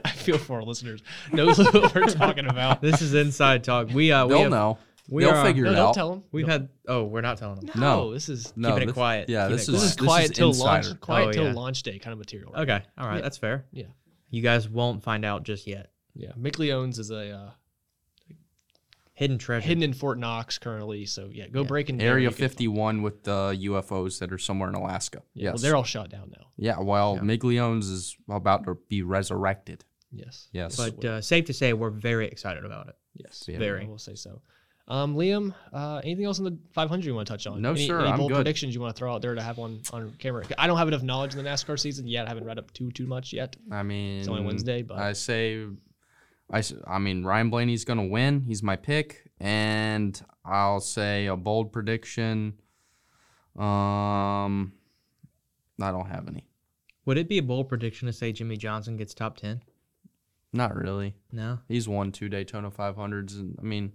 I 0.03 0.09
feel 0.11 0.37
for 0.37 0.57
our 0.57 0.63
listeners. 0.63 1.01
Know 1.31 1.47
what 1.47 1.95
we're 1.95 2.05
talking 2.07 2.45
about. 2.47 2.81
This 2.87 3.01
is 3.01 3.13
inside 3.13 3.63
talk. 3.63 3.89
We 3.89 4.11
uh 4.11 4.25
we 4.25 4.33
They'll 4.33 4.41
have, 4.43 4.51
know. 4.51 4.77
we 5.09 5.23
They'll 5.23 5.33
are, 5.33 5.45
figure 5.45 5.63
No, 5.65 5.71
it 5.71 5.75
don't 5.75 5.87
out. 5.89 5.93
tell 5.95 6.09
them. 6.11 6.23
We've 6.31 6.47
had 6.47 6.69
oh 6.87 7.03
we're 7.05 7.21
not 7.21 7.37
telling 7.37 7.59
them. 7.61 7.69
No. 7.79 8.13
this 8.13 8.27
is 8.27 8.51
no, 8.57 8.69
keeping 8.69 8.83
it 8.83 8.85
this- 8.87 8.93
quiet, 8.93 9.29
Yeah, 9.29 9.43
keeping 9.45 9.57
this 9.57 9.69
it 9.69 9.73
is 9.75 9.81
this 9.81 9.89
is 9.91 9.95
quiet. 9.95 10.07
quiet 10.07 10.35
till 10.35 10.47
insider. 10.49 10.87
launch. 10.89 10.99
Quiet 11.01 11.27
Oh, 11.27 11.31
till 11.31 11.45
yeah. 11.45 11.53
launch 11.53 11.83
day 11.83 11.99
kind 11.99 12.11
of 12.13 12.19
material. 12.19 12.53
Okay, 12.55 12.81
all 12.97 13.07
right, 13.07 13.15
Yeah. 13.15 13.21
that's 13.21 13.37
fair. 13.37 13.65
Yeah. 13.71 13.85
You 14.29 14.41
guys 14.41 14.67
won't 14.67 15.03
find 15.03 15.23
out 15.23 15.43
just 15.43 15.67
yet. 15.67 15.89
Yeah. 16.17 16.31
Miglione's 16.37 16.99
is 16.99 17.11
a 17.11 17.31
uh, 17.31 17.49
Hidden 19.13 19.39
treasure. 19.39 19.67
hidden 19.67 19.81
in 19.83 19.93
Fort 19.93 20.19
Knox 20.19 20.59
currently. 20.59 21.05
So 21.07 21.29
yeah, 21.31 21.47
go 21.47 21.61
Yeah. 21.61 21.67
break 21.67 21.89
in. 21.89 21.99
Area 21.99 22.29
51 22.29 23.01
with 23.01 23.23
the 23.23 23.57
UFOs 23.61 24.19
that 24.19 24.31
are 24.31 24.37
somewhere 24.37 24.69
in 24.69 24.75
Alaska. 24.75 25.23
Yeah, 25.33 25.45
yes. 25.45 25.53
well, 25.53 25.61
they're 25.63 25.75
all 25.75 25.83
shut 25.83 26.09
down 26.09 26.31
now. 26.37 26.47
yeah, 26.55 26.79
well, 26.79 27.15
Yeah. 27.15 27.21
Miglione's 27.23 27.87
is 27.89 28.15
about 28.29 28.65
to 28.65 28.77
be 28.89 29.01
resurrected. 29.01 29.83
Yes. 30.11 30.49
Yes. 30.51 30.77
but 30.77 31.03
uh, 31.03 31.21
safe 31.21 31.45
to 31.45 31.53
say 31.53 31.73
we're 31.73 31.89
very 31.89 32.27
excited 32.27 32.63
about 32.63 32.89
it. 32.89 32.95
Yes. 33.15 33.45
Yeah. 33.47 33.57
Very. 33.57 33.85
I 33.85 33.87
will 33.87 33.97
say 33.97 34.13
so. 34.15 34.41
Um, 34.89 35.15
Liam, 35.15 35.53
uh, 35.73 35.99
anything 36.03 36.23
else 36.23 36.37
in 36.37 36.45
the 36.45 36.57
500 36.71 37.03
you 37.05 37.13
want 37.13 37.27
to 37.27 37.33
touch 37.33 37.45
on? 37.45 37.61
No, 37.61 37.71
any, 37.71 37.87
sir, 37.87 37.99
Any 37.99 38.09
I'm 38.11 38.17
bold 38.19 38.29
good. 38.29 38.35
predictions 38.37 38.73
you 38.73 38.79
want 38.79 38.95
to 38.95 38.99
throw 38.99 39.13
out 39.13 39.21
there 39.21 39.35
to 39.35 39.41
have 39.41 39.59
on 39.59 39.81
on 39.91 40.13
camera? 40.19 40.45
I 40.57 40.65
don't 40.67 40.77
have 40.77 40.87
enough 40.87 41.03
knowledge 41.03 41.35
in 41.35 41.43
the 41.43 41.49
NASCAR 41.49 41.77
season 41.77 42.07
yet. 42.07 42.25
I 42.25 42.29
haven't 42.29 42.45
read 42.45 42.57
up 42.57 42.71
too 42.71 42.91
too 42.91 43.05
much 43.07 43.33
yet. 43.33 43.57
I 43.69 43.83
mean, 43.83 44.19
It's 44.19 44.29
only 44.29 44.45
Wednesday, 44.45 44.83
but 44.83 44.97
I 44.97 45.11
say, 45.11 45.65
I, 46.51 46.63
I 46.85 46.99
mean, 46.99 47.23
Ryan 47.23 47.49
Blaney's 47.49 47.85
going 47.85 47.99
to 47.99 48.05
win. 48.05 48.41
He's 48.41 48.63
my 48.63 48.75
pick. 48.75 49.29
And 49.39 50.19
I'll 50.45 50.79
say 50.79 51.27
a 51.27 51.35
bold 51.35 51.71
prediction. 51.71 52.53
Um, 53.57 54.73
I 55.81 55.91
don't 55.91 56.09
have 56.09 56.27
any. 56.27 56.47
Would 57.05 57.17
it 57.17 57.29
be 57.29 57.37
a 57.37 57.43
bold 57.43 57.69
prediction 57.69 58.07
to 58.07 58.13
say 58.13 58.31
Jimmie 58.31 58.57
Johnson 58.57 58.97
gets 58.97 59.13
top 59.13 59.37
ten? 59.37 59.61
Not 60.53 60.75
really. 60.75 61.15
No. 61.31 61.59
He's 61.67 61.87
won 61.87 62.11
two 62.11 62.29
Daytona 62.29 62.71
500s, 62.71 63.39
and 63.39 63.55
I 63.59 63.63
mean, 63.63 63.93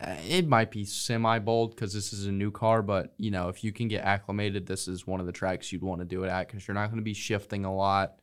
it 0.00 0.46
might 0.46 0.70
be 0.70 0.84
semi 0.84 1.38
bold 1.38 1.74
because 1.74 1.92
this 1.92 2.12
is 2.12 2.26
a 2.26 2.32
new 2.32 2.50
car, 2.50 2.82
but 2.82 3.14
you 3.18 3.30
know, 3.30 3.48
if 3.48 3.64
you 3.64 3.72
can 3.72 3.88
get 3.88 4.04
acclimated, 4.04 4.66
this 4.66 4.88
is 4.88 5.06
one 5.06 5.20
of 5.20 5.26
the 5.26 5.32
tracks 5.32 5.72
you'd 5.72 5.82
want 5.82 6.00
to 6.00 6.04
do 6.04 6.24
it 6.24 6.28
at 6.28 6.48
because 6.48 6.66
you're 6.66 6.74
not 6.74 6.88
going 6.88 6.98
to 6.98 7.04
be 7.04 7.14
shifting 7.14 7.64
a 7.64 7.74
lot. 7.74 8.16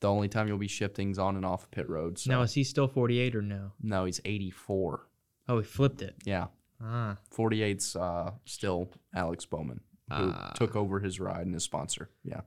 The 0.00 0.08
only 0.10 0.28
time 0.28 0.48
you'll 0.48 0.58
be 0.58 0.66
shifting 0.68 1.10
is 1.10 1.18
on 1.18 1.36
and 1.36 1.44
off 1.44 1.70
pit 1.70 1.88
roads. 1.88 2.22
So. 2.22 2.30
Now 2.30 2.42
is 2.42 2.52
he 2.54 2.64
still 2.64 2.88
48 2.88 3.36
or 3.36 3.42
no? 3.42 3.72
no, 3.82 4.04
he's 4.06 4.20
84. 4.24 5.06
Oh, 5.48 5.58
he 5.58 5.64
flipped 5.64 6.00
it. 6.02 6.14
Yeah, 6.24 6.46
Ah. 6.82 7.18
48's 7.36 7.96
uh, 7.96 8.32
still 8.46 8.90
Alex 9.14 9.44
Bowman, 9.44 9.80
who 10.08 10.30
Ah. 10.32 10.52
took 10.54 10.74
over 10.76 11.00
his 11.00 11.20
ride 11.20 11.44
and 11.44 11.54
his 11.54 11.64
sponsor. 11.64 12.08
Yeah. 12.24 12.40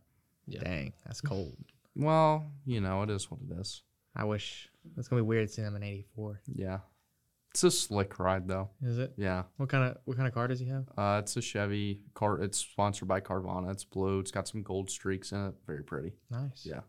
Yeah. 0.47 0.61
Dang, 0.63 0.93
that's 1.05 1.21
cold. 1.31 1.55
Well, 1.95 2.51
you 2.65 2.81
know, 2.81 3.03
it 3.03 3.09
is 3.09 3.29
what 3.29 3.39
it 3.41 3.59
is. 3.59 3.83
I 4.15 4.23
wish 4.25 4.69
it's 4.97 5.07
gonna 5.07 5.21
be 5.21 5.27
weird 5.27 5.49
seeing 5.51 5.67
him 5.67 5.75
in 5.75 5.83
'84. 5.83 6.41
Yeah. 6.55 6.79
It's 7.51 7.63
a 7.63 7.69
slick 7.69 8.17
ride 8.17 8.47
though. 8.47 8.69
Is 8.81 8.97
it? 8.97 9.13
Yeah. 9.15 9.43
What 9.57 9.69
kind 9.69 9.83
of 9.83 9.97
what 10.05 10.17
kind 10.17 10.27
of 10.27 10.33
car 10.33 10.47
does 10.47 10.59
he 10.59 10.65
have? 10.69 10.85
Uh, 10.97 11.19
it's 11.21 11.37
a 11.37 11.41
Chevy 11.41 12.01
car. 12.15 12.39
It's 12.41 12.57
sponsored 12.57 13.07
by 13.07 13.21
Carvana. 13.21 13.71
It's 13.71 13.83
blue. 13.83 14.19
It's 14.19 14.31
got 14.31 14.47
some 14.47 14.63
gold 14.63 14.89
streaks 14.89 15.31
in 15.31 15.45
it. 15.47 15.53
Very 15.67 15.83
pretty. 15.83 16.13
Nice. 16.31 16.65
Yeah. 16.65 16.79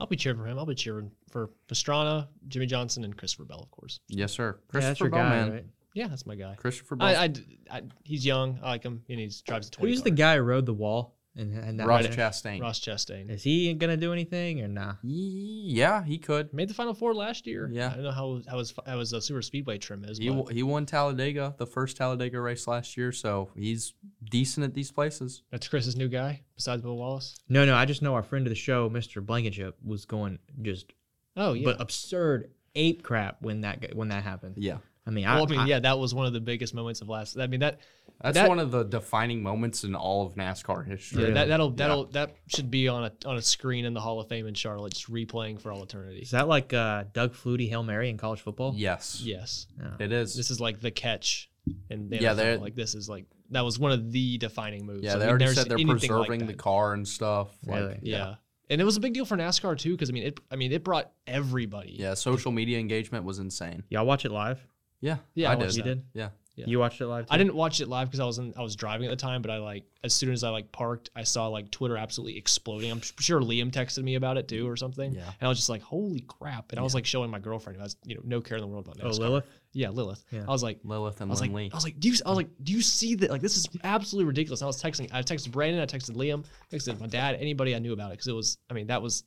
I'll 0.00 0.06
be 0.06 0.16
cheering 0.16 0.38
for 0.38 0.46
him. 0.46 0.58
I'll 0.58 0.66
be 0.66 0.74
cheering 0.74 1.10
for 1.30 1.50
Pastrana, 1.68 2.28
Jimmie 2.48 2.66
Johnson, 2.66 3.04
and 3.04 3.16
Christopher 3.16 3.44
Bell, 3.44 3.60
of 3.60 3.70
course. 3.70 4.00
Yes, 4.08 4.32
sir. 4.32 4.58
Yeah, 4.74 4.80
that's 4.80 4.98
Christopher 4.98 5.04
your 5.04 5.10
guy, 5.10 5.38
Bowman. 5.40 5.52
right? 5.54 5.64
Yeah, 5.94 6.08
that's 6.08 6.26
my 6.26 6.34
guy. 6.34 6.54
Christopher 6.56 6.96
Bell. 6.96 7.08
I, 7.08 7.24
I, 7.24 7.32
I- 7.70 7.82
he's 8.04 8.24
young. 8.26 8.58
I 8.62 8.68
like 8.68 8.82
him, 8.82 9.02
and 9.08 9.18
he 9.18 9.30
drives 9.46 9.68
a 9.68 9.70
20 9.70 9.90
Who's 9.90 10.02
the 10.02 10.10
guy 10.10 10.36
who 10.36 10.42
rode 10.42 10.66
the 10.66 10.74
wall 10.74 11.15
and, 11.36 11.52
and 11.58 11.78
that 11.80 11.86
Ross 11.86 12.02
finish? 12.02 12.16
Chastain. 12.18 12.60
Ross 12.60 12.80
Chastain. 12.80 13.30
Is 13.30 13.42
he 13.42 13.72
gonna 13.74 13.96
do 13.96 14.12
anything 14.12 14.62
or 14.62 14.68
nah? 14.68 14.94
Yeah, 15.02 16.02
he 16.04 16.18
could. 16.18 16.52
Made 16.54 16.68
the 16.68 16.74
final 16.74 16.94
four 16.94 17.14
last 17.14 17.46
year. 17.46 17.68
Yeah. 17.72 17.90
I 17.90 17.94
don't 17.94 18.04
know 18.04 18.10
how 18.10 18.40
how 18.48 18.58
his 18.58 18.74
how 18.86 18.98
his 18.98 19.12
uh, 19.12 19.20
super 19.20 19.42
speedway 19.42 19.78
trim 19.78 20.04
is. 20.04 20.18
He, 20.18 20.30
but 20.30 20.52
he 20.52 20.62
won 20.62 20.86
Talladega, 20.86 21.54
the 21.58 21.66
first 21.66 21.96
Talladega 21.96 22.40
race 22.40 22.66
last 22.66 22.96
year, 22.96 23.12
so 23.12 23.50
he's 23.56 23.94
decent 24.30 24.64
at 24.64 24.74
these 24.74 24.90
places. 24.90 25.42
that's 25.50 25.68
Chris's 25.68 25.96
new 25.96 26.08
guy 26.08 26.42
besides 26.54 26.82
Bill 26.82 26.96
Wallace. 26.96 27.36
No, 27.48 27.64
no. 27.64 27.74
I 27.76 27.84
just 27.84 28.02
know 28.02 28.14
our 28.14 28.22
friend 28.22 28.46
of 28.46 28.50
the 28.50 28.56
show, 28.56 28.88
Mr. 28.90 29.24
Blankenship, 29.24 29.76
was 29.84 30.04
going 30.04 30.38
just 30.62 30.92
Oh 31.36 31.52
yeah. 31.52 31.64
but 31.64 31.80
absurd 31.80 32.50
ape 32.74 33.02
crap 33.02 33.42
when 33.42 33.60
that 33.62 33.94
when 33.94 34.08
that 34.08 34.22
happened. 34.22 34.54
Yeah. 34.56 34.78
I 35.06 35.10
mean, 35.10 35.24
well, 35.24 35.38
I, 35.38 35.42
I, 35.42 35.46
mean, 35.46 35.60
I- 35.60 35.66
yeah, 35.66 35.78
that 35.80 35.98
was 35.98 36.14
one 36.14 36.26
of 36.26 36.32
the 36.32 36.40
biggest 36.40 36.74
moments 36.74 37.00
of 37.00 37.08
last. 37.08 37.38
I 37.38 37.46
mean 37.46 37.60
that 37.60 37.80
That's 38.22 38.34
That- 38.34 38.48
one 38.48 38.58
of 38.58 38.70
the 38.70 38.82
defining 38.82 39.42
moments 39.42 39.84
in 39.84 39.94
all 39.94 40.26
of 40.26 40.34
NASCAR 40.36 40.86
history. 40.86 41.24
yeah, 41.24 41.30
that 41.32 41.48
that'll 41.48 41.70
that'll 41.70 42.04
that 42.06 42.34
should 42.48 42.70
be 42.70 42.88
on 42.88 43.04
a 43.04 43.12
on 43.28 43.36
a 43.36 43.42
screen 43.42 43.84
in 43.84 43.92
the 43.94 44.00
Hall 44.00 44.18
of 44.20 44.28
Fame 44.28 44.46
in 44.46 44.54
Charlotte, 44.54 44.94
just 44.94 45.10
replaying 45.10 45.60
for 45.60 45.70
all 45.70 45.82
eternity. 45.82 46.20
is 46.20 46.30
that 46.30 46.48
like 46.48 46.72
uh, 46.72 47.04
Doug 47.12 47.34
Flutie 47.34 47.68
hail 47.68 47.82
mary 47.82 48.08
in 48.08 48.16
college 48.16 48.40
football? 48.40 48.72
Yes. 48.74 49.20
Yes, 49.22 49.66
No. 49.78 49.92
It 50.00 50.12
is. 50.12 50.34
this 50.34 50.50
is 50.50 50.60
like 50.60 50.80
the 50.80 50.90
catch, 50.90 51.50
and 51.90 52.10
Yeah, 52.10 52.32
they're- 52.32 52.56
like 52.58 52.74
this 52.74 52.94
is 52.94 53.08
like 53.08 53.26
that 53.50 53.60
was 53.64 53.78
one 53.78 53.92
of 53.92 54.10
the 54.10 54.38
defining 54.38 54.86
moves. 54.86 55.04
yeah, 55.04 55.14
I 55.14 55.18
they 55.18 55.24
mean, 55.26 55.28
already 55.30 55.46
said 55.54 55.68
they're 55.68 55.74
anything 55.78 56.10
like 56.10 56.26
preserving 56.26 56.46
the 56.46 56.54
car 56.54 56.94
and 56.94 57.06
stuff. 57.06 57.50
Really? 57.66 57.86
Like, 57.88 58.00
Yeah. 58.02 58.36
and 58.70 58.80
it 58.80 58.84
was 58.84 58.96
a 58.96 59.00
big 59.00 59.12
deal 59.12 59.24
for 59.26 59.36
NASCAR 59.36 59.78
too, 59.78 59.92
because 59.92 60.08
I 60.10 60.14
mean, 60.14 60.24
it 60.24 60.40
I 60.50 60.56
mean, 60.56 60.72
it 60.72 60.82
brought 60.82 61.12
everybody. 61.26 61.94
Yeah, 61.98 62.14
social 62.14 62.50
media 62.50 62.78
engagement 62.78 63.24
was 63.24 63.38
insane. 63.38 63.84
Y'all 63.90 64.06
watch 64.06 64.24
it 64.24 64.32
live? 64.32 64.66
Yeah. 65.02 65.18
Yeah, 65.34 65.50
I, 65.50 65.52
I 65.52 65.54
did. 65.56 65.64
watched 65.66 65.76
You 65.76 65.82
did? 65.82 66.02
Yeah. 66.14 66.30
Yeah. 66.56 66.64
You 66.68 66.78
watched 66.78 67.00
it 67.02 67.06
live? 67.06 67.26
Too? 67.26 67.34
I 67.34 67.36
didn't 67.38 67.54
watch 67.54 67.80
it 67.82 67.88
live 67.88 68.08
because 68.08 68.18
I 68.20 68.24
was 68.24 68.38
in, 68.38 68.54
I 68.56 68.62
was 68.62 68.76
driving 68.76 69.06
at 69.06 69.10
the 69.10 69.16
time, 69.16 69.42
but 69.42 69.50
I 69.50 69.58
like 69.58 69.84
as 70.02 70.14
soon 70.14 70.32
as 70.32 70.42
I 70.42 70.48
like 70.48 70.72
parked, 70.72 71.10
I 71.14 71.22
saw 71.22 71.48
like 71.48 71.70
Twitter 71.70 71.96
absolutely 71.98 72.38
exploding. 72.38 72.90
I'm 72.90 73.02
sure 73.20 73.40
Liam 73.42 73.70
texted 73.70 74.02
me 74.02 74.14
about 74.14 74.38
it 74.38 74.48
too 74.48 74.66
or 74.68 74.74
something. 74.76 75.12
Yeah. 75.12 75.20
And 75.24 75.42
I 75.42 75.48
was 75.48 75.58
just 75.58 75.68
like, 75.68 75.82
holy 75.82 76.20
crap! 76.20 76.72
And 76.72 76.80
I 76.80 76.82
was 76.82 76.94
like 76.94 77.04
showing 77.04 77.30
my 77.30 77.38
girlfriend 77.38 77.76
who 77.76 77.82
has 77.82 77.96
you 78.04 78.14
know 78.14 78.22
no 78.24 78.40
care 78.40 78.56
in 78.56 78.62
the 78.62 78.68
world 78.68 78.86
about 78.86 78.96
it. 78.98 79.04
Oh, 79.04 79.10
Lilith. 79.10 79.44
Yeah, 79.74 79.90
Lilith. 79.90 80.24
Yeah. 80.30 80.44
I 80.48 80.50
was 80.50 80.62
like, 80.62 80.78
Lilith 80.82 81.20
and 81.20 81.30
I 81.30 81.32
was 81.32 81.42
like, 81.42 81.52
Lee. 81.52 81.68
I 81.70 81.76
was 81.76 81.84
like, 81.84 82.00
do 82.00 82.08
you? 82.08 82.14
I 82.24 82.30
was 82.30 82.36
like, 82.38 82.48
do 82.62 82.72
you 82.72 82.80
see 82.80 83.14
that? 83.16 83.30
Like, 83.30 83.42
this 83.42 83.58
is 83.58 83.68
absolutely 83.84 84.26
ridiculous. 84.26 84.62
I 84.62 84.66
was 84.66 84.82
texting. 84.82 85.10
I 85.12 85.20
texted 85.20 85.50
Brandon. 85.50 85.82
I 85.82 85.86
texted 85.86 86.12
Liam. 86.16 86.46
I 86.72 86.74
texted 86.74 86.98
my 86.98 87.06
dad. 87.06 87.36
Anybody 87.38 87.74
I 87.74 87.78
knew 87.80 87.92
about 87.92 88.08
it 88.08 88.12
because 88.14 88.28
it 88.28 88.32
was. 88.32 88.56
I 88.70 88.72
mean, 88.74 88.86
that 88.86 89.02
was 89.02 89.24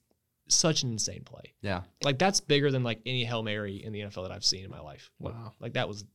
such 0.48 0.82
an 0.82 0.92
insane 0.92 1.22
play. 1.24 1.54
yeah. 1.62 1.82
Like 2.04 2.18
that's 2.18 2.40
bigger 2.40 2.72
than 2.72 2.84
like 2.84 3.02
any 3.06 3.24
hail 3.24 3.44
mary 3.44 3.84
in 3.84 3.94
the 3.94 4.00
NFL 4.00 4.24
that 4.24 4.32
I've 4.32 4.44
seen 4.44 4.66
in 4.66 4.72
my 4.72 4.80
life. 4.80 5.12
Like, 5.20 5.36
Wow. 5.36 5.54
Like 5.60 5.74
that 5.74 5.88
was 5.88 6.06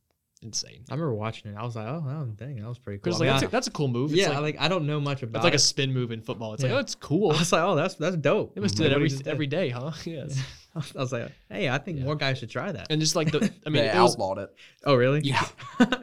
insane. 0.45 0.83
I 0.89 0.93
remember 0.93 1.13
watching 1.13 1.51
it. 1.51 1.57
I 1.57 1.63
was 1.63 1.75
like, 1.75 1.87
oh, 1.87 2.03
oh 2.07 2.25
dang, 2.35 2.55
that 2.57 2.67
was 2.67 2.77
pretty 2.79 2.99
cool. 2.99 3.03
Because 3.11 3.21
I 3.21 3.25
mean, 3.25 3.33
that's, 3.33 3.43
I- 3.43 3.47
a, 3.47 3.49
that's 3.49 3.67
a 3.67 3.71
cool 3.71 3.87
move. 3.87 4.11
It's 4.11 4.21
yeah, 4.21 4.29
like, 4.29 4.41
like, 4.41 4.57
I 4.61 4.67
don't 4.67 4.85
know 4.87 4.99
much 5.01 5.23
about. 5.23 5.39
it's 5.39 5.43
like 5.43 5.53
a 5.53 5.59
spin 5.59 5.93
move 5.93 6.11
in 6.11 6.21
football. 6.21 6.53
It's 6.53 6.63
Yeah. 6.63 6.69
like 6.69 6.77
oh, 6.77 6.79
it's 6.79 6.95
cool. 6.95 7.31
I 7.31 7.39
was 7.39 7.51
like, 7.51 7.63
oh, 7.63 7.75
that's 7.75 7.95
that's 7.95 8.15
dope. 8.17 8.55
They 8.55 8.61
must 8.61 8.77
do 8.77 8.83
Like, 8.83 8.91
that 8.91 8.95
every 8.95 9.07
he 9.07 9.11
just 9.11 9.23
did. 9.25 9.31
every 9.31 9.47
day, 9.47 9.69
huh? 9.69 9.91
Yes. 10.05 10.39
I 10.75 10.99
was 10.99 11.13
like, 11.13 11.31
hey, 11.49 11.69
I 11.69 11.77
think 11.77 11.99
Yeah. 11.99 12.03
more 12.03 12.15
guys 12.17 12.37
should 12.39 12.49
try 12.49 12.69
that. 12.71 12.87
And 12.89 12.99
just 12.99 13.15
like 13.15 13.31
the, 13.31 13.37
I 13.65 13.69
mean, 13.69 13.83
they 13.83 13.89
it 13.89 13.95
was, 13.95 14.13
outlawed 14.15 14.39
it. 14.39 14.49
Oh, 14.85 14.93
really? 14.95 15.21
Yeah. 15.23 15.45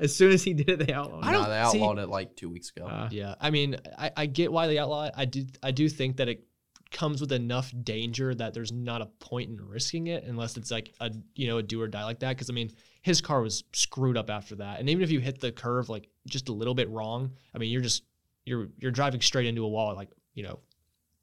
as 0.01 0.17
soon 0.17 0.33
as 0.33 0.43
he 0.43 0.55
did 0.55 0.69
it, 0.71 0.87
they 0.87 0.93
outlawed. 0.95 1.25
I 1.25 1.29
it. 1.29 1.33
no, 1.33 1.39
don't- 1.41 1.51
they 1.51 1.79
see- 1.79 1.79
outlawed 1.85 1.99
it 1.99 2.09
like 2.09 2.37
two 2.37 2.49
weeks 2.49 2.73
ago. 2.75 2.87
Uh, 2.87 3.09
yeah. 3.13 3.35
I 3.39 3.51
mean, 3.51 3.77
I, 3.99 4.11
I 4.17 4.27
get 4.27 4.51
why 4.51 4.67
they 4.69 4.79
outlawed 4.79 5.09
it. 5.09 5.15
I 5.17 5.25
do 5.27 5.45
I 5.63 5.73
do 5.73 5.89
think 5.91 6.17
that 6.17 6.29
it 6.29 6.45
comes 6.93 7.21
with 7.21 7.33
enough 7.33 7.73
danger 7.83 8.35
that 8.35 8.55
there's 8.55 8.71
not 8.73 9.01
a 9.03 9.07
point 9.07 9.51
in 9.51 9.57
risking 9.61 10.07
it 10.09 10.25
unless 10.25 10.57
it's 10.57 10.71
like 10.71 10.93
a 11.01 11.11
you 11.35 11.47
know 11.49 11.59
a 11.59 11.63
do 11.63 11.81
or 11.81 11.89
die 11.89 12.05
like 12.05 12.21
that. 12.21 12.31
Because 12.31 12.51
I 12.51 12.53
mean, 12.53 12.71
his 13.03 13.21
car 13.21 13.41
was 13.41 13.65
screwed 13.73 14.17
up 14.17 14.31
after 14.31 14.55
that, 14.57 14.79
and 14.81 14.89
even 14.89 15.03
if 15.03 15.11
you 15.11 15.19
hit 15.21 15.41
the 15.41 15.51
curve 15.53 15.89
like 15.89 16.09
just 16.27 16.49
a 16.49 16.53
little 16.53 16.75
bit 16.75 16.89
wrong, 16.91 17.33
I 17.55 17.59
mean, 17.59 17.71
you're 17.71 17.81
just 17.83 18.05
you're 18.45 18.69
you're 18.79 18.91
driving 18.93 19.21
straight 19.21 19.47
into 19.47 19.65
a 19.65 19.69
wall 19.69 19.91
at 19.91 19.97
like 19.97 20.11
you 20.35 20.43
know, 20.43 20.61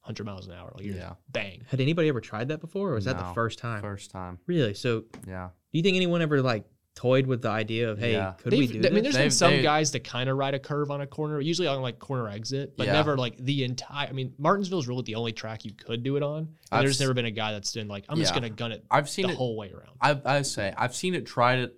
hundred 0.02 0.26
miles 0.26 0.48
an 0.48 0.54
hour. 0.54 0.72
Like 0.76 0.86
you're 0.86 0.96
Yeah. 0.96 1.14
bang. 1.32 1.64
Had 1.70 1.80
anybody 1.82 2.10
ever 2.10 2.22
tried 2.22 2.48
that 2.50 2.60
before, 2.62 2.92
or 2.92 2.96
was 2.96 3.06
that 3.06 3.18
the 3.18 3.34
first 3.34 3.60
time? 3.60 3.82
First 3.82 4.12
time. 4.12 4.40
Really? 4.48 4.74
So, 4.74 5.06
Yeah. 5.28 5.50
do 5.72 5.78
you 5.78 5.84
think 5.84 5.96
anyone 5.96 6.22
ever 6.22 6.42
like 6.42 6.66
toyed 6.96 7.28
with 7.28 7.42
the 7.42 7.50
idea 7.50 7.90
of, 7.90 7.98
hey, 7.98 8.14
Yeah. 8.14 8.34
could 8.38 8.52
we 8.52 8.68
They've- 8.68 8.82
do 8.82 8.88
I 8.88 8.92
mean, 8.92 9.04
this? 9.04 9.14
there's 9.14 9.16
been 9.16 9.22
They've- 9.24 9.34
some 9.34 9.52
they- 9.54 9.62
guys 9.62 9.92
that 9.92 10.04
kind 10.04 10.30
of 10.30 10.36
ride 10.38 10.54
a 10.54 10.60
curve 10.60 10.92
on 10.92 11.00
a 11.02 11.08
corner, 11.08 11.40
usually 11.40 11.68
on 11.68 11.82
like 11.82 11.98
corner 12.00 12.28
exit, 12.28 12.76
but 12.76 12.88
Yeah. 12.88 12.94
never 12.94 13.18
like 13.18 13.38
the 13.38 13.64
entire. 13.64 14.08
I 14.08 14.12
mean, 14.12 14.34
Martinsville's 14.38 14.88
really 14.88 15.04
the 15.04 15.16
only 15.16 15.32
track 15.32 15.64
you 15.64 15.72
could 15.74 16.04
do 16.04 16.18
it 16.18 16.24
on. 16.24 16.40
And 16.40 16.50
I've 16.72 16.82
there's 16.84 16.96
s- 16.98 17.00
never 17.00 17.14
been 17.14 17.26
a 17.26 17.32
guy 17.32 17.54
that's 17.54 17.74
been 17.74 17.88
like, 17.88 18.04
I'm 18.10 18.18
just 18.18 18.34
Yeah. 18.34 18.42
gonna 18.42 18.50
gun 18.50 18.72
it 18.74 18.84
I've 18.92 19.10
seen 19.10 19.28
the 19.28 19.32
it. 19.34 19.38
whole 19.38 19.56
way 19.56 19.72
around. 19.72 19.96
I 20.02 20.20
I 20.26 20.42
say 20.42 20.74
I've 20.78 20.94
seen 20.96 21.14
it 21.16 21.26
tried 21.26 21.60
at 21.60 21.72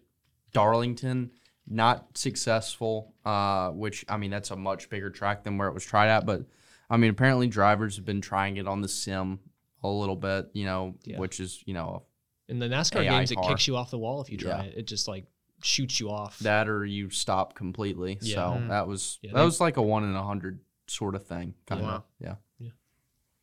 Darlington, 0.53 1.31
not 1.67 2.17
successful. 2.17 3.13
Uh, 3.23 3.69
which 3.71 4.03
I 4.09 4.17
mean 4.17 4.31
that's 4.31 4.49
a 4.51 4.55
much 4.55 4.89
bigger 4.89 5.09
track 5.11 5.43
than 5.43 5.57
where 5.57 5.67
it 5.67 5.73
was 5.73 5.85
tried 5.85 6.07
at. 6.09 6.25
But 6.25 6.45
I 6.89 6.97
mean 6.97 7.11
apparently 7.11 7.47
drivers 7.47 7.95
have 7.97 8.05
been 8.05 8.21
trying 8.21 8.57
it 8.57 8.67
on 8.67 8.81
the 8.81 8.87
sim 8.87 9.39
a 9.83 9.87
little 9.87 10.15
bit. 10.15 10.49
You 10.53 10.65
know, 10.65 10.95
Yeah. 11.03 11.19
which 11.19 11.39
is 11.39 11.61
you 11.67 11.73
know 11.75 12.03
In 12.51 12.59
the 12.59 12.67
NASCAR 12.67 12.97
AI 13.05 13.19
games, 13.19 13.31
it 13.31 13.35
car. 13.35 13.49
kicks 13.49 13.67
you 13.67 13.75
off 13.77 13.89
the 13.91 13.97
wall 13.97 14.21
if 14.21 14.29
you 14.29 14.37
try 14.37 14.49
Yeah. 14.51 14.63
it. 14.63 14.73
It 14.79 14.87
just 14.87 15.07
like 15.07 15.25
shoots 15.63 15.99
you 15.99 16.09
off. 16.11 16.37
that 16.39 16.67
or 16.67 16.85
you 16.85 17.09
stop 17.09 17.55
completely. 17.55 18.17
Yeah. 18.21 18.35
So 18.35 18.41
Mhm. 18.59 18.67
that 18.69 18.87
was 18.87 19.19
Yeah, 19.21 19.31
that 19.33 19.39
they- 19.39 19.45
was 19.45 19.59
like 19.61 19.77
a 19.77 19.81
one 19.81 20.03
in 20.03 20.13
a 20.15 20.23
hundred 20.23 20.59
sort 20.87 21.15
of 21.15 21.25
thing. 21.25 21.53
Kind 21.65 21.81
Wow. 21.81 21.95
of. 21.95 22.03
Yeah. 22.19 22.35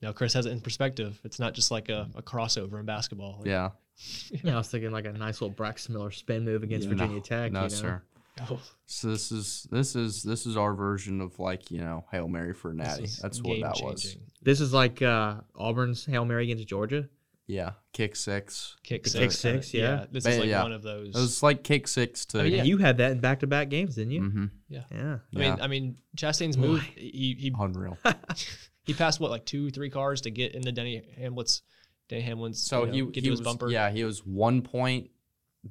now 0.01 0.13
Chris 0.13 0.33
has 0.35 0.47
it 0.47 0.53
in 0.53 0.61
perspective. 0.61 1.21
It's 1.25 1.41
not 1.41 1.55
just 1.55 1.73
like 1.73 1.89
a, 1.89 2.09
a 2.15 2.23
crossover 2.23 2.79
in 2.79 2.87
basketball. 2.87 3.39
Like, 3.39 3.47
Yeah. 3.49 3.71
yeah, 4.45 4.55
I 4.55 4.59
was 4.59 4.69
thinking 4.69 4.93
like 4.93 5.07
a 5.07 5.13
nice 5.13 5.41
little 5.41 5.57
Brax 5.57 5.89
Miller 5.89 6.13
spin 6.13 6.45
move 6.45 6.63
against 6.63 6.87
Yeah. 6.87 6.95
Virginia 6.95 7.17
No, 7.17 7.21
Tech. 7.23 7.51
No, 7.53 7.59
you 7.61 7.65
know? 7.65 7.69
sir. 7.69 8.03
oh, 8.49 8.61
So 8.87 9.09
this 9.11 9.33
is 9.33 9.67
this 9.73 9.97
is 9.97 10.23
this 10.23 10.47
is 10.47 10.57
our 10.57 10.73
version 10.75 11.21
of 11.21 11.37
like 11.41 11.73
you 11.73 11.79
know 11.81 12.05
hail 12.13 12.29
mary 12.29 12.53
for 12.55 12.69
this 12.73 12.77
natty. 12.87 13.05
is 13.05 13.17
That's 13.19 13.43
what 13.43 13.61
that 13.61 13.83
was. 13.85 14.03
game-changing. 14.05 14.23
This 14.43 14.61
is 14.61 14.73
like 14.73 15.03
uh, 15.03 15.41
Auburn's 15.57 16.05
Hail 16.05 16.25
Mary 16.25 16.45
against 16.45 16.69
Georgia. 16.69 17.09
Yeah, 17.51 17.73
kick 17.95 18.15
six. 18.15 18.77
Kick 18.83 19.07
six. 19.07 19.19
kick 19.19 19.33
six, 19.33 19.73
yeah. 19.75 20.05
This 20.13 20.25
Ba- 20.25 20.31
is 20.33 20.39
like 20.41 20.49
yeah. 20.49 20.63
one 20.63 20.73
of 20.73 20.83
those. 20.83 21.09
It 21.09 21.15
was 21.19 21.43
like 21.43 21.65
kick 21.65 21.89
six 21.89 22.27
to. 22.27 22.41
I 22.41 22.43
mean, 22.43 22.53
Yeah. 22.53 22.59
Yeah. 22.59 22.65
You 22.65 22.77
had 22.79 22.99
that 22.99 23.11
in 23.13 23.21
back 23.21 23.41
to 23.41 23.47
back 23.47 23.71
games, 23.71 23.95
didn't 23.95 24.11
you? 24.13 24.21
hmm 24.23 24.45
Yeah. 24.69 24.83
I 24.93 24.95
yeah. 24.95 25.19
mean, 25.33 25.57
I 25.63 25.67
mean, 25.67 25.97
Chastain's 26.17 26.59
move. 26.59 26.83
He 26.95 27.35
he 27.39 27.53
Unreal. 27.59 27.97
he 28.85 28.93
passed 28.93 29.19
what 29.19 29.31
like 29.31 29.47
two, 29.47 29.71
three 29.71 29.89
cars 29.91 30.21
to 30.23 30.31
get 30.31 30.55
into 30.55 30.73
Denny 30.73 31.03
Hamlet's 31.17 31.63
Denny 32.11 32.21
Hamlin's. 32.23 32.63
So 32.63 32.85
you 32.85 32.87
know, 33.05 33.07
he 33.09 33.13
get 33.13 33.25
he 33.25 33.31
was 33.31 33.39
his 33.41 33.45
bumper. 33.47 33.71
yeah 33.71 33.91
he 33.91 34.05
was 34.05 34.27
one 34.27 34.61
point 34.61 35.11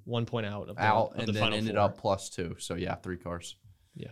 One 0.03 0.25
point 0.25 0.45
one 0.45 0.45
point 0.45 0.45
out 0.47 0.69
of 0.69 0.75
the, 0.77 0.81
out 0.81 1.11
of 1.13 1.19
and 1.19 1.27
the 1.27 1.31
then 1.33 1.41
final 1.43 1.57
ended 1.59 1.75
four. 1.75 1.83
up 1.83 1.97
plus 1.99 2.29
two. 2.31 2.55
So 2.57 2.73
yeah, 2.73 2.95
three 2.95 3.17
cars. 3.17 3.55
Yeah. 3.95 4.11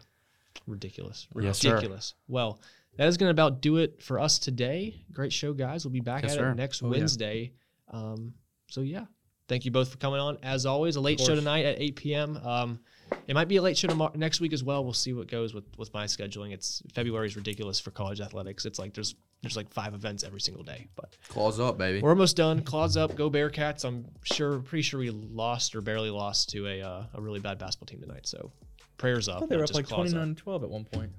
Ridiculous, 0.68 1.28
Yes, 1.40 1.60
sir. 1.60 1.74
ridiculous. 1.76 2.14
well, 2.28 2.60
that 2.98 3.08
is 3.08 3.18
going 3.18 3.28
to 3.28 3.32
about 3.32 3.62
do 3.62 3.78
it 3.78 4.02
for 4.02 4.20
us 4.20 4.40
today. 4.40 5.04
Great 5.12 5.34
show, 5.34 5.54
guys. 5.54 5.86
We'll 5.86 5.92
be 5.92 6.00
back 6.02 6.24
Yes, 6.24 6.34
at 6.34 6.38
sir. 6.40 6.52
it 6.52 6.56
next 6.56 6.82
Oh, 6.84 6.88
yeah. 6.88 6.92
Wednesday. 6.92 7.54
Um, 7.92 8.34
so 8.70 8.82
yeah, 8.82 9.06
thank 9.48 9.66
you 9.66 9.72
both 9.72 9.92
for 9.92 9.98
coming 9.98 10.20
on. 10.20 10.38
As 10.44 10.66
always, 10.66 10.96
a 10.96 11.02
late 11.02 11.20
show 11.20 11.36
tonight 11.36 11.66
at 11.66 11.80
8 11.80 11.96
p.m. 11.96 12.38
Um, 12.38 12.80
it 13.28 13.36
might 13.36 13.48
be 13.48 13.58
a 13.58 13.62
late 13.62 13.78
show 13.78 13.88
tomorrow, 13.88 14.12
next 14.16 14.42
week 14.42 14.54
as 14.54 14.64
well. 14.64 14.84
We'll 14.84 14.94
see 14.94 15.14
what 15.14 15.28
goes 15.28 15.54
with 15.54 15.66
with 15.78 15.94
my 15.94 16.06
scheduling. 16.06 16.52
It's 16.52 16.82
February 16.94 17.28
is 17.28 17.36
ridiculous 17.36 17.80
for 17.80 17.92
college 17.92 18.20
athletics. 18.22 18.66
It's 18.66 18.80
like 18.80 18.94
there's 18.94 19.16
there's 19.42 19.56
like 19.56 19.70
five 19.72 19.94
events 19.94 20.24
every 20.24 20.42
single 20.42 20.64
day, 20.64 20.88
but. 20.96 21.16
Claws 21.28 21.60
up, 21.60 21.78
baby. 21.78 22.02
We're 22.02 22.10
almost 22.10 22.36
done. 22.36 22.62
Claws 22.64 22.98
up, 22.98 23.16
go 23.16 23.30
Bearcats. 23.30 23.86
I'm 23.86 24.06
sure, 24.24 24.58
pretty 24.60 24.82
sure 24.82 25.00
we 25.00 25.12
lost 25.12 25.76
or 25.76 25.82
barely 25.82 26.10
lost 26.10 26.50
to 26.50 26.66
a 26.68 26.82
uh, 26.82 27.04
a 27.14 27.22
really 27.22 27.40
bad 27.40 27.60
basketball 27.60 27.86
team 27.86 28.02
tonight. 28.02 28.26
So 28.26 28.52
prayers 28.98 29.30
up. 29.30 29.48
they 29.48 29.58
were 29.58 29.64
up 29.64 29.74
like 29.76 29.86
just 29.86 29.94
29 29.96 30.36
12 30.36 30.64
at 30.64 30.70
one 30.70 30.86
point. 30.86 31.12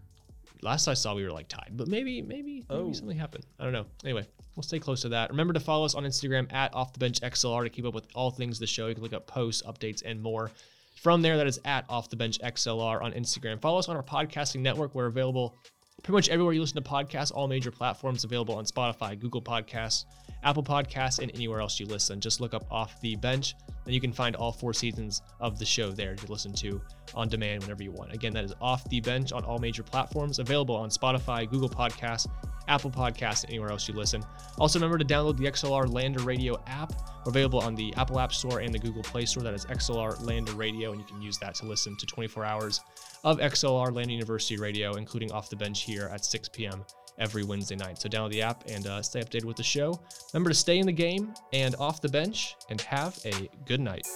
Last 0.63 0.89
I 0.89 0.95
saw, 0.95 1.15
we 1.15 1.25
were 1.25 1.31
like 1.31 1.49
tied, 1.49 1.73
but 1.73 1.89
maybe, 1.89 2.23
maybe, 2.23 2.43
maybe 2.43 2.67
Oh. 2.71 2.93
something 2.93 3.17
happened. 3.19 3.45
I 3.59 3.65
don't 3.65 3.73
know. 3.73 3.87
Anyway, 4.05 4.27
we'll 4.55 4.63
stay 4.63 4.79
close 4.79 5.03
to 5.03 5.09
that. 5.11 5.31
Remember 5.31 5.53
to 5.53 5.61
follow 5.61 5.85
us 5.85 5.95
on 5.95 6.05
Instagram 6.05 6.53
at 6.53 6.75
Off 6.75 6.93
the 6.93 6.99
Bench 6.99 7.21
XLR 7.23 7.65
to 7.65 7.71
keep 7.71 7.85
up 7.85 7.95
with 7.95 8.07
all 8.15 8.31
things 8.31 8.59
the 8.59 8.67
show. 8.67 8.87
You 8.87 8.95
can 8.95 9.03
look 9.03 9.13
up 9.13 9.27
posts, 9.27 9.63
updates, 9.63 10.03
and 10.05 10.21
more. 10.23 10.51
From 10.97 11.23
there, 11.23 11.37
that 11.37 11.47
is 11.47 11.61
at 11.65 11.85
Off 11.89 12.09
the 12.11 12.17
Bench 12.17 12.39
XLR 12.41 13.03
on 13.03 13.13
Instagram. 13.13 13.61
Follow 13.61 13.79
us 13.79 13.89
on 13.89 13.97
our 13.97 14.03
podcasting 14.03 14.61
network. 14.61 14.95
We're 14.95 15.07
available 15.07 15.57
pretty 16.07 16.19
much 16.19 16.29
everywhere 16.29 16.55
you 16.55 16.61
listen 16.61 16.81
to 16.81 16.89
podcasts, 16.89 17.33
all 17.35 17.49
major 17.49 17.73
platforms 17.73 18.23
available 18.23 18.55
on 18.55 18.65
Spotify, 18.65 19.19
Google 19.19 19.43
Podcasts, 19.43 20.05
Apple 20.45 20.63
Podcasts, 20.63 21.19
and 21.19 21.33
anywhere 21.35 21.61
else 21.61 21.81
you 21.81 21.87
listen. 21.87 22.21
Just 22.21 22.41
look 22.41 22.55
up 22.55 22.65
Off 22.71 23.01
the 23.01 23.17
Bench, 23.17 23.57
and 23.87 23.93
you 23.93 24.01
can 24.01 24.13
find 24.13 24.37
all 24.37 24.53
four 24.53 24.73
seasons 24.73 25.23
of 25.41 25.59
the 25.59 25.65
show 25.65 25.91
there 25.91 26.15
to 26.15 26.31
listen 26.31 26.53
to 26.53 26.81
on 27.17 27.29
demand 27.29 27.63
whenever 27.63 27.83
you 27.83 27.91
want. 27.91 28.13
Again, 28.13 28.33
that 28.35 28.45
is 28.45 28.55
Off 28.61 28.89
the 28.89 29.01
Bench 29.01 29.33
on 29.33 29.45
all 29.45 29.59
major 29.59 29.83
platforms, 29.83 30.39
available 30.39 30.77
on 30.77 30.91
Spotify, 30.91 31.51
Google 31.51 31.69
Podcasts, 31.69 32.29
Apple 32.69 32.93
Podcasts, 32.93 33.43
and 33.43 33.51
anywhere 33.51 33.73
else 33.73 33.89
you 33.89 33.95
listen. 33.95 34.23
Also, 34.59 34.79
remember 34.79 34.99
to 34.99 35.05
download 35.05 35.37
the 35.37 35.47
XLR 35.47 35.93
Lander 35.93 36.23
Radio 36.23 36.63
app. 36.69 36.93
Available 37.27 37.59
on 37.59 37.75
the 37.75 37.93
Apple 37.97 38.21
App 38.21 38.33
Store 38.33 38.61
and 38.61 38.73
the 38.73 38.79
Google 38.79 39.03
Play 39.03 39.25
Store. 39.25 39.43
That 39.43 39.55
is 39.55 39.67
XLR 39.67 40.25
Lander 40.25 40.53
Radio, 40.53 40.93
and 40.93 41.01
you 41.01 41.07
can 41.09 41.21
use 41.21 41.39
that 41.39 41.57
to 41.57 41.67
listen 41.67 41.97
to 41.97 42.07
24 42.07 42.45
hours 42.45 42.81
of 43.27 43.39
XLR 43.39 43.93
Lander 43.93 44.13
University 44.13 44.57
Radio, 44.57 44.95
including 44.95 45.33
Off 45.33 45.51
the 45.51 45.57
Bench 45.57 45.83
here 45.83 46.09
at 46.13 46.25
6 46.25 46.49
p.m. 46.51 46.85
every 47.19 47.43
Wednesday 47.43 47.75
night. 47.75 47.99
So 47.99 48.09
download 48.09 48.31
the 48.31 48.41
app 48.41 48.63
and 48.69 48.87
uh, 48.87 49.03
stay 49.03 49.21
updated 49.21 49.45
with 49.45 49.57
the 49.57 49.65
show. 49.65 50.01
Remember 50.33 50.49
to 50.49 50.55
stay 50.55 50.79
in 50.79 50.87
the 50.87 50.93
game 50.93 51.35
and 51.53 51.75
off 51.81 52.01
the 52.01 52.09
bench, 52.09 52.55
and 52.71 52.81
have 52.83 53.19
a 53.25 53.51
good 53.67 53.81
night. 53.81 54.07